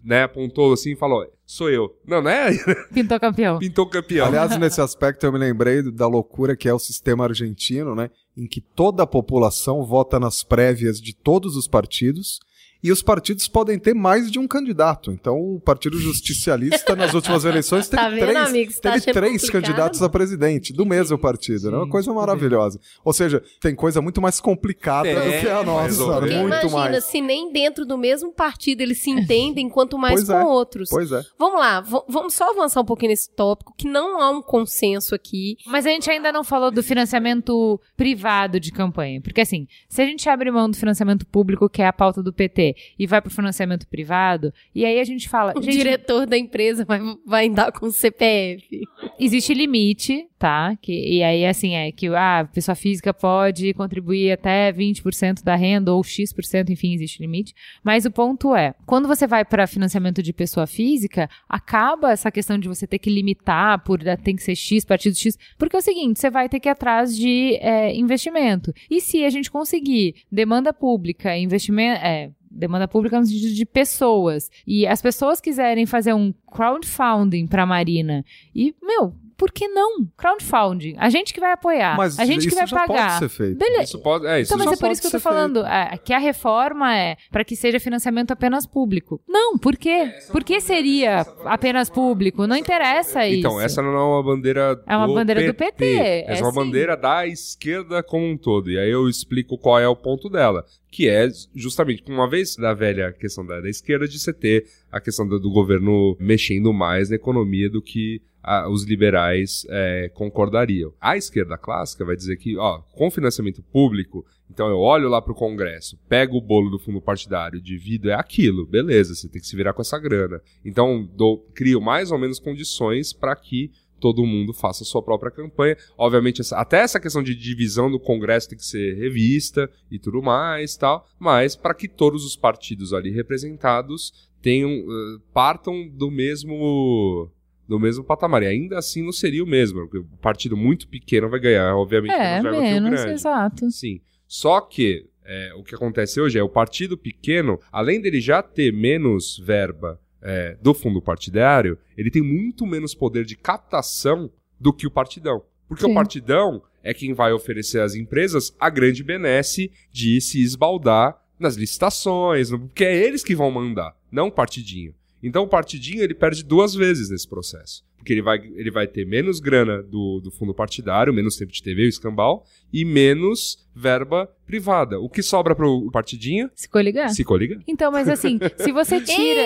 né, 0.02 0.22
apontou 0.24 0.72
assim 0.72 0.92
e 0.92 0.96
falou, 0.96 1.26
sou 1.44 1.70
eu. 1.70 1.94
Não, 2.06 2.22
não 2.22 2.30
é? 2.30 2.50
Pintou 2.92 3.20
campeão. 3.20 3.58
Pintou 3.58 3.86
campeão. 3.86 4.26
Aliás, 4.26 4.56
nesse 4.58 4.80
aspecto 4.80 5.24
eu 5.24 5.32
me 5.32 5.38
lembrei 5.38 5.82
da 5.82 6.06
loucura 6.06 6.56
que 6.56 6.68
é 6.68 6.74
o 6.74 6.78
sistema 6.78 7.24
argentino, 7.24 7.94
né? 7.94 8.10
Em 8.36 8.46
que 8.46 8.60
toda 8.60 9.02
a 9.02 9.06
população 9.06 9.84
vota 9.84 10.18
nas 10.18 10.42
prévias 10.42 11.00
de 11.00 11.14
todos 11.14 11.56
os 11.56 11.68
partidos 11.68 12.40
e 12.82 12.90
os 12.90 13.02
partidos 13.02 13.46
podem 13.48 13.78
ter 13.78 13.94
mais 13.94 14.30
de 14.30 14.38
um 14.38 14.46
candidato. 14.48 15.12
Então, 15.12 15.36
o 15.38 15.60
Partido 15.60 15.98
Justicialista, 15.98 16.96
nas 16.96 17.14
últimas 17.14 17.44
eleições, 17.44 17.88
teve 17.88 18.02
Tá 18.02 18.08
vendo, 18.08 18.26
três, 18.50 18.80
tá 18.80 18.92
teve 18.92 19.12
três 19.12 19.32
complicado? 19.42 19.52
candidatos 19.62 20.02
a 20.02 20.08
presidente 20.08 20.72
do 20.72 20.84
mesmo 20.84 21.16
partido. 21.18 21.70
né? 21.70 21.76
Uma 21.76 21.88
coisa 21.88 22.12
maravilhosa. 22.12 22.80
Ou 23.04 23.12
seja, 23.12 23.42
tem 23.60 23.74
coisa 23.74 24.00
muito 24.02 24.20
mais 24.20 24.40
complicada 24.40 25.08
É, 25.08 25.14
do 25.14 25.40
que 25.40 25.48
a 25.48 25.62
nossa. 25.62 26.20
muito 26.20 26.32
imagina, 26.36 26.70
mais. 26.70 27.04
se 27.04 27.20
nem 27.20 27.52
dentro 27.52 27.84
do 27.86 27.96
mesmo 27.96 28.32
partido 28.32 28.80
eles 28.80 28.98
se 28.98 29.10
entendem, 29.10 29.68
quanto 29.68 29.98
mais 29.98 30.14
Pois 30.14 30.26
com 30.28 30.34
é, 30.34 30.44
outros. 30.44 30.88
Pois 30.90 31.12
é. 31.12 31.22
Vamos 31.38 31.58
lá, 31.60 31.80
vamos 32.08 32.34
só 32.34 32.50
avançar 32.50 32.80
um 32.80 32.84
pouquinho 32.84 33.10
nesse 33.10 33.30
tópico, 33.34 33.74
que 33.76 33.86
não 33.88 34.20
há 34.20 34.30
um 34.30 34.42
consenso 34.42 35.14
aqui. 35.14 35.56
Mas 35.66 35.86
a 35.86 35.90
gente 35.90 36.10
ainda 36.10 36.32
não 36.32 36.42
falou 36.44 36.70
do 36.70 36.82
financiamento 36.82 37.80
privado 37.96 38.58
de 38.58 38.72
campanha. 38.72 39.20
Porque, 39.20 39.40
assim, 39.40 39.66
se 39.88 40.02
a 40.02 40.04
gente 40.04 40.28
abre 40.28 40.50
mão 40.50 40.68
do 40.70 40.76
financiamento 40.76 41.26
público, 41.26 41.68
que 41.68 41.82
é 41.82 41.86
a 41.86 41.92
pauta 41.92 42.22
do 42.22 42.32
PT, 42.32 42.71
e 42.98 43.06
vai 43.06 43.20
pro 43.20 43.30
financiamento 43.30 43.86
privado, 43.86 44.52
e 44.74 44.84
aí 44.84 45.00
a 45.00 45.04
gente 45.04 45.28
fala. 45.28 45.52
O 45.56 45.62
gente, 45.62 45.76
diretor 45.76 46.26
da 46.26 46.36
empresa 46.36 46.84
vai, 46.84 47.00
vai 47.26 47.48
andar 47.48 47.72
com 47.72 47.86
o 47.86 47.92
CPF. 47.92 48.82
existe 49.18 49.54
limite, 49.54 50.26
tá? 50.38 50.76
Que, 50.80 50.92
e 50.92 51.22
aí, 51.22 51.46
assim, 51.46 51.74
é 51.74 51.92
que 51.92 52.08
ah, 52.08 52.40
a 52.40 52.44
pessoa 52.44 52.74
física 52.74 53.14
pode 53.14 53.72
contribuir 53.74 54.32
até 54.32 54.72
20% 54.72 55.42
da 55.42 55.54
renda, 55.54 55.92
ou 55.92 56.02
X%, 56.02 56.70
enfim, 56.70 56.94
existe 56.94 57.20
limite. 57.20 57.54
Mas 57.82 58.04
o 58.04 58.10
ponto 58.10 58.54
é, 58.54 58.74
quando 58.86 59.06
você 59.06 59.26
vai 59.26 59.44
para 59.44 59.66
financiamento 59.66 60.22
de 60.22 60.32
pessoa 60.32 60.66
física, 60.66 61.28
acaba 61.48 62.10
essa 62.10 62.30
questão 62.30 62.58
de 62.58 62.68
você 62.68 62.86
ter 62.86 62.98
que 62.98 63.10
limitar 63.10 63.82
por 63.84 64.00
ah, 64.08 64.16
tem 64.16 64.34
que 64.34 64.42
ser 64.42 64.56
X, 64.56 64.84
partido 64.84 65.16
X, 65.16 65.38
porque 65.56 65.76
é 65.76 65.78
o 65.78 65.82
seguinte, 65.82 66.18
você 66.18 66.30
vai 66.30 66.48
ter 66.48 66.58
que 66.58 66.68
ir 66.68 66.72
atrás 66.72 67.16
de 67.16 67.56
é, 67.60 67.94
investimento. 67.94 68.72
E 68.90 69.00
se 69.00 69.24
a 69.24 69.30
gente 69.30 69.50
conseguir 69.50 70.16
demanda 70.30 70.72
pública, 70.72 71.36
investimento. 71.36 72.00
É, 72.04 72.30
demanda 72.54 72.86
pública 72.86 73.18
no 73.18 73.26
sentido 73.26 73.54
de 73.54 73.64
pessoas. 73.64 74.50
E 74.66 74.86
as 74.86 75.00
pessoas 75.00 75.40
quiserem 75.40 75.86
fazer 75.86 76.12
um 76.12 76.32
crowdfunding 76.50 77.46
para 77.46 77.62
a 77.62 77.66
Marina. 77.66 78.24
E, 78.54 78.74
meu, 78.82 79.14
por 79.42 79.50
que 79.50 79.66
não? 79.66 80.06
Crowdfunding. 80.16 80.94
A 80.98 81.10
gente 81.10 81.34
que 81.34 81.40
vai 81.40 81.50
apoiar. 81.50 81.96
Mas 81.96 82.16
a 82.16 82.24
gente 82.24 82.46
isso 82.46 82.48
que 82.48 82.54
vai 82.54 82.68
pagar. 82.68 83.18
pode 83.18 83.18
ser 83.18 83.28
feito. 83.28 83.58
Beleza. 83.58 83.82
Isso 83.82 83.98
pode, 83.98 84.24
é, 84.24 84.40
isso 84.40 84.54
Então, 84.54 84.64
mas 84.64 84.78
é 84.78 84.80
por 84.80 84.92
isso 84.92 85.00
que 85.00 85.08
eu 85.08 85.10
tô 85.10 85.18
falando 85.18 85.66
é, 85.66 85.98
que 85.98 86.12
a 86.12 86.18
reforma 86.18 86.96
é 86.96 87.16
para 87.28 87.44
que 87.44 87.56
seja 87.56 87.80
financiamento 87.80 88.30
apenas 88.30 88.66
público. 88.66 89.20
Não, 89.26 89.58
por 89.58 89.76
quê? 89.76 90.14
Por 90.30 90.44
que 90.44 90.60
seria 90.60 91.22
apenas 91.44 91.90
público? 91.90 92.46
Não 92.46 92.54
interessa 92.54 93.26
isso. 93.26 93.40
Então, 93.40 93.60
essa 93.60 93.82
não 93.82 93.90
é 93.90 94.04
uma 94.04 94.22
bandeira 94.22 94.80
É 94.86 94.96
uma 94.96 95.08
do 95.08 95.14
bandeira 95.14 95.44
do 95.44 95.54
PT, 95.54 95.84
Essa 96.24 96.34
é 96.34 96.38
é 96.38 96.42
uma 96.44 96.52
sim. 96.52 96.58
bandeira 96.58 96.96
da 96.96 97.26
esquerda 97.26 98.00
como 98.00 98.24
um 98.24 98.36
todo. 98.36 98.70
E 98.70 98.78
aí 98.78 98.90
eu 98.90 99.08
explico 99.08 99.58
qual 99.58 99.76
é 99.80 99.88
o 99.88 99.96
ponto 99.96 100.30
dela. 100.30 100.64
Que 100.88 101.08
é 101.08 101.26
justamente, 101.52 102.04
uma 102.06 102.30
vez 102.30 102.54
da 102.54 102.74
velha 102.74 103.10
questão 103.10 103.44
da, 103.44 103.60
da 103.60 103.68
esquerda, 103.68 104.06
de 104.06 104.20
você 104.20 104.32
ter 104.32 104.66
a 104.92 105.00
questão 105.00 105.26
do, 105.26 105.40
do 105.40 105.50
governo 105.50 106.16
mexendo 106.20 106.72
mais 106.72 107.10
na 107.10 107.16
economia 107.16 107.68
do 107.68 107.82
que 107.82 108.22
ah, 108.42 108.68
os 108.68 108.84
liberais 108.84 109.64
é, 109.68 110.10
concordariam. 110.14 110.92
A 111.00 111.16
esquerda 111.16 111.56
clássica 111.56 112.04
vai 112.04 112.16
dizer 112.16 112.36
que, 112.36 112.56
ó, 112.56 112.78
com 112.92 113.10
financiamento 113.10 113.62
público, 113.62 114.24
então 114.50 114.68
eu 114.68 114.78
olho 114.78 115.08
lá 115.08 115.22
pro 115.22 115.34
Congresso, 115.34 115.98
pego 116.08 116.36
o 116.36 116.40
bolo 116.42 116.70
do 116.70 116.78
fundo 116.78 117.00
partidário, 117.00 117.60
divido, 117.60 118.10
é 118.10 118.14
aquilo, 118.14 118.66
beleza, 118.66 119.14
você 119.14 119.28
tem 119.28 119.40
que 119.40 119.46
se 119.46 119.56
virar 119.56 119.72
com 119.72 119.80
essa 119.82 119.98
grana. 119.98 120.40
Então, 120.64 121.08
dou, 121.14 121.38
crio 121.54 121.80
mais 121.80 122.10
ou 122.10 122.18
menos 122.18 122.38
condições 122.38 123.12
para 123.12 123.34
que 123.36 123.70
todo 123.98 124.26
mundo 124.26 124.52
faça 124.52 124.82
a 124.82 124.86
sua 124.86 125.00
própria 125.00 125.30
campanha. 125.30 125.76
Obviamente, 125.96 126.40
essa- 126.40 126.58
até 126.58 126.78
essa 126.80 126.98
questão 126.98 127.22
de 127.22 127.36
divisão 127.36 127.88
do 127.88 128.00
Congresso 128.00 128.48
tem 128.48 128.58
que 128.58 128.66
ser 128.66 128.96
revista 128.96 129.70
e 129.88 129.96
tudo 129.96 130.20
mais, 130.20 130.76
tal, 130.76 131.06
mas 131.20 131.54
para 131.54 131.72
que 131.72 131.86
todos 131.86 132.24
os 132.24 132.34
partidos 132.34 132.92
ali 132.92 133.12
representados 133.12 134.28
tenham 134.42 134.84
partam 135.32 135.88
do 135.88 136.10
mesmo 136.10 137.30
do 137.72 137.80
mesmo 137.80 138.04
patamar. 138.04 138.42
E 138.42 138.46
ainda 138.46 138.78
assim 138.78 139.02
não 139.02 139.12
seria 139.12 139.42
o 139.42 139.46
mesmo, 139.46 139.80
porque 139.80 139.98
o 139.98 140.04
partido 140.20 140.56
muito 140.56 140.86
pequeno 140.86 141.28
vai 141.28 141.40
ganhar, 141.40 141.74
obviamente, 141.74 142.12
é, 142.12 142.40
menos 142.40 142.42
verba 142.42 142.50
que 142.52 142.58
o 142.58 142.62
menos, 142.62 142.90
grande. 143.00 143.12
exato. 143.14 143.70
Sim. 143.70 144.00
Só 144.28 144.60
que 144.60 145.06
é, 145.24 145.52
o 145.56 145.62
que 145.62 145.74
acontece 145.74 146.20
hoje 146.20 146.38
é 146.38 146.42
o 146.42 146.48
partido 146.48 146.96
pequeno, 146.98 147.58
além 147.70 148.00
dele 148.00 148.20
já 148.20 148.42
ter 148.42 148.72
menos 148.72 149.38
verba 149.38 150.00
é, 150.20 150.56
do 150.62 150.72
fundo 150.74 151.00
partidário, 151.02 151.78
ele 151.96 152.10
tem 152.10 152.22
muito 152.22 152.66
menos 152.66 152.94
poder 152.94 153.24
de 153.24 153.36
captação 153.36 154.30
do 154.60 154.72
que 154.72 154.86
o 154.86 154.90
partidão. 154.90 155.42
Porque 155.68 155.84
Sim. 155.84 155.90
o 155.90 155.94
partidão 155.94 156.62
é 156.82 156.92
quem 156.92 157.14
vai 157.14 157.32
oferecer 157.32 157.80
às 157.80 157.94
empresas 157.94 158.54
a 158.60 158.68
grande 158.68 159.02
benesse 159.02 159.70
de 159.90 160.20
se 160.20 160.42
esbaldar 160.42 161.16
nas 161.38 161.56
licitações, 161.56 162.50
no- 162.50 162.58
porque 162.60 162.84
é 162.84 162.94
eles 163.06 163.24
que 163.24 163.34
vão 163.34 163.50
mandar, 163.50 163.96
não 164.10 164.28
o 164.28 164.32
partidinho. 164.32 164.94
Então 165.22 165.42
o 165.44 165.48
partidinho 165.48 166.02
ele 166.02 166.14
perde 166.14 166.42
duas 166.42 166.74
vezes 166.74 167.10
nesse 167.10 167.28
processo. 167.28 167.84
Porque 167.96 168.12
ele 168.12 168.22
vai, 168.22 168.38
ele 168.56 168.70
vai 168.70 168.88
ter 168.88 169.06
menos 169.06 169.38
grana 169.38 169.80
do, 169.80 170.20
do 170.20 170.30
fundo 170.32 170.52
partidário, 170.52 171.14
menos 171.14 171.36
tempo 171.36 171.52
de 171.52 171.62
TV, 171.62 171.84
o 171.84 171.88
escambau, 171.88 172.44
e 172.72 172.84
menos 172.84 173.64
verba 173.74 174.28
privada. 174.44 174.98
O 174.98 175.08
que 175.08 175.22
sobra 175.22 175.54
pro 175.54 175.88
partidinho? 175.92 176.50
Se 176.56 176.68
coligar? 176.68 177.10
Se 177.10 177.22
coliga. 177.22 177.60
Então, 177.66 177.92
mas 177.92 178.08
assim, 178.08 178.40
se 178.56 178.72
você 178.72 178.98
tira. 179.02 179.42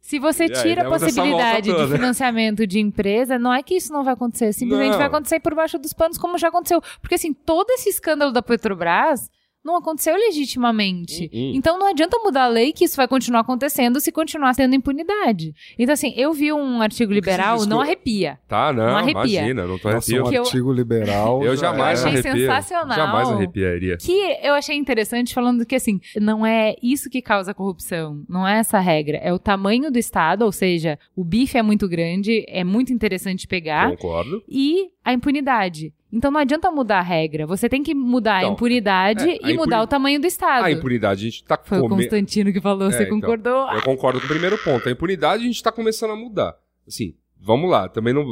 Se 0.00 0.18
você 0.18 0.46
E 0.46 0.46
aí, 0.56 0.62
tira 0.62 0.82
a 0.82 0.86
essa 0.86 1.04
possibilidade 1.04 1.68
volta 1.68 1.82
de 1.82 1.88
toda. 1.88 1.94
financiamento 1.94 2.66
de 2.66 2.80
empresa, 2.80 3.38
não 3.38 3.52
é 3.52 3.62
que 3.62 3.74
isso 3.74 3.92
não 3.92 4.02
vai 4.02 4.14
acontecer. 4.14 4.52
Simplesmente 4.54 4.92
Não. 4.92 4.98
vai 4.98 5.06
acontecer 5.06 5.38
por 5.40 5.54
baixo 5.54 5.78
dos 5.78 5.92
panos, 5.92 6.16
como 6.16 6.38
já 6.38 6.48
aconteceu. 6.48 6.80
Porque, 7.02 7.14
assim, 7.16 7.32
todo 7.34 7.70
esse 7.70 7.90
escândalo 7.90 8.32
da 8.32 8.40
Petrobras 8.42 9.30
não 9.64 9.76
aconteceu 9.76 10.14
legitimamente. 10.16 11.30
Hum, 11.32 11.38
hum. 11.38 11.52
Então 11.54 11.78
não 11.78 11.86
adianta 11.88 12.18
mudar 12.18 12.44
a 12.44 12.48
lei 12.48 12.72
que 12.72 12.84
isso 12.84 12.96
vai 12.96 13.06
continuar 13.06 13.40
acontecendo 13.40 14.00
se 14.00 14.10
continuar 14.12 14.54
tendo 14.54 14.74
impunidade. 14.74 15.52
Então, 15.78 15.92
assim, 15.92 16.12
eu 16.16 16.32
vi 16.32 16.52
um 16.52 16.80
artigo 16.82 17.12
liberal, 17.12 17.64
não 17.66 17.80
arrepia. 17.80 18.38
Tá, 18.48 18.72
não, 18.72 18.86
Não 18.86 18.96
arrepia. 18.96 19.40
imagina, 19.40 19.66
não 19.66 19.78
tô 19.78 19.90
Nossa, 19.90 20.10
arrepio. 20.12 20.30
um 20.30 20.32
eu- 20.34 20.42
artigo 20.42 20.72
liberal. 20.72 21.42
Eu 21.44 21.56
já 21.56 21.70
jamais 21.70 22.00
Eu 22.02 22.08
achei 22.08 22.20
arrepio. 22.20 22.40
sensacional. 22.46 22.96
Jamais 22.96 23.28
arrepiaria. 23.28 23.96
Que 23.96 24.38
eu 24.42 24.54
achei 24.54 24.76
interessante 24.76 25.32
falando 25.34 25.64
que, 25.64 25.74
assim, 25.74 26.00
não 26.20 26.44
é 26.44 26.74
isso 26.82 27.08
que 27.10 27.22
causa 27.22 27.54
corrupção. 27.54 28.24
Não 28.28 28.46
é 28.46 28.58
essa 28.58 28.78
regra. 28.80 29.18
É 29.18 29.32
o 29.32 29.38
tamanho 29.38 29.90
do 29.90 29.98
Estado, 29.98 30.44
ou 30.44 30.52
seja, 30.52 30.98
o 31.14 31.24
bife 31.24 31.56
é 31.58 31.62
muito 31.62 31.88
grande, 31.88 32.44
é 32.48 32.64
muito 32.64 32.92
interessante 32.92 33.46
pegar. 33.46 33.90
Concordo. 33.90 34.42
E 34.48 34.88
a 35.04 35.12
impunidade. 35.12 35.92
Então 36.12 36.30
não 36.30 36.40
adianta 36.40 36.70
mudar 36.70 36.98
a 36.98 37.02
regra. 37.02 37.46
Você 37.46 37.68
tem 37.68 37.82
que 37.82 37.94
mudar 37.94 38.38
Então, 38.40 38.50
a 38.50 38.52
impunidade 38.54 39.28
é, 39.28 39.38
a 39.46 39.50
e 39.50 39.54
mudar 39.54 39.76
impuni- 39.76 39.82
o 39.82 39.86
tamanho 39.86 40.20
do 40.20 40.26
Estado. 40.26 40.64
A 40.64 40.70
impunidade, 40.70 41.20
a 41.26 41.30
gente 41.30 41.44
tá 41.44 41.58
Foi 41.62 41.78
o 41.78 41.82
come- 41.82 42.02
Constantino 42.02 42.52
que 42.52 42.60
falou, 42.60 42.88
É, 42.88 42.92
você 42.92 43.04
então. 43.04 43.20
concordou? 43.20 43.70
Eu 43.72 43.82
concordo 43.82 44.18
com 44.20 44.26
o 44.26 44.28
primeiro 44.28 44.58
ponto. 44.58 44.88
A 44.88 44.92
impunidade 44.92 45.42
a 45.44 45.46
gente 45.46 45.62
tá 45.62 45.70
começando 45.70 46.10
a 46.10 46.16
mudar. 46.16 46.54
Assim, 46.86 47.14
vamos 47.40 47.70
lá, 47.70 47.88
também 47.88 48.12
não, 48.12 48.24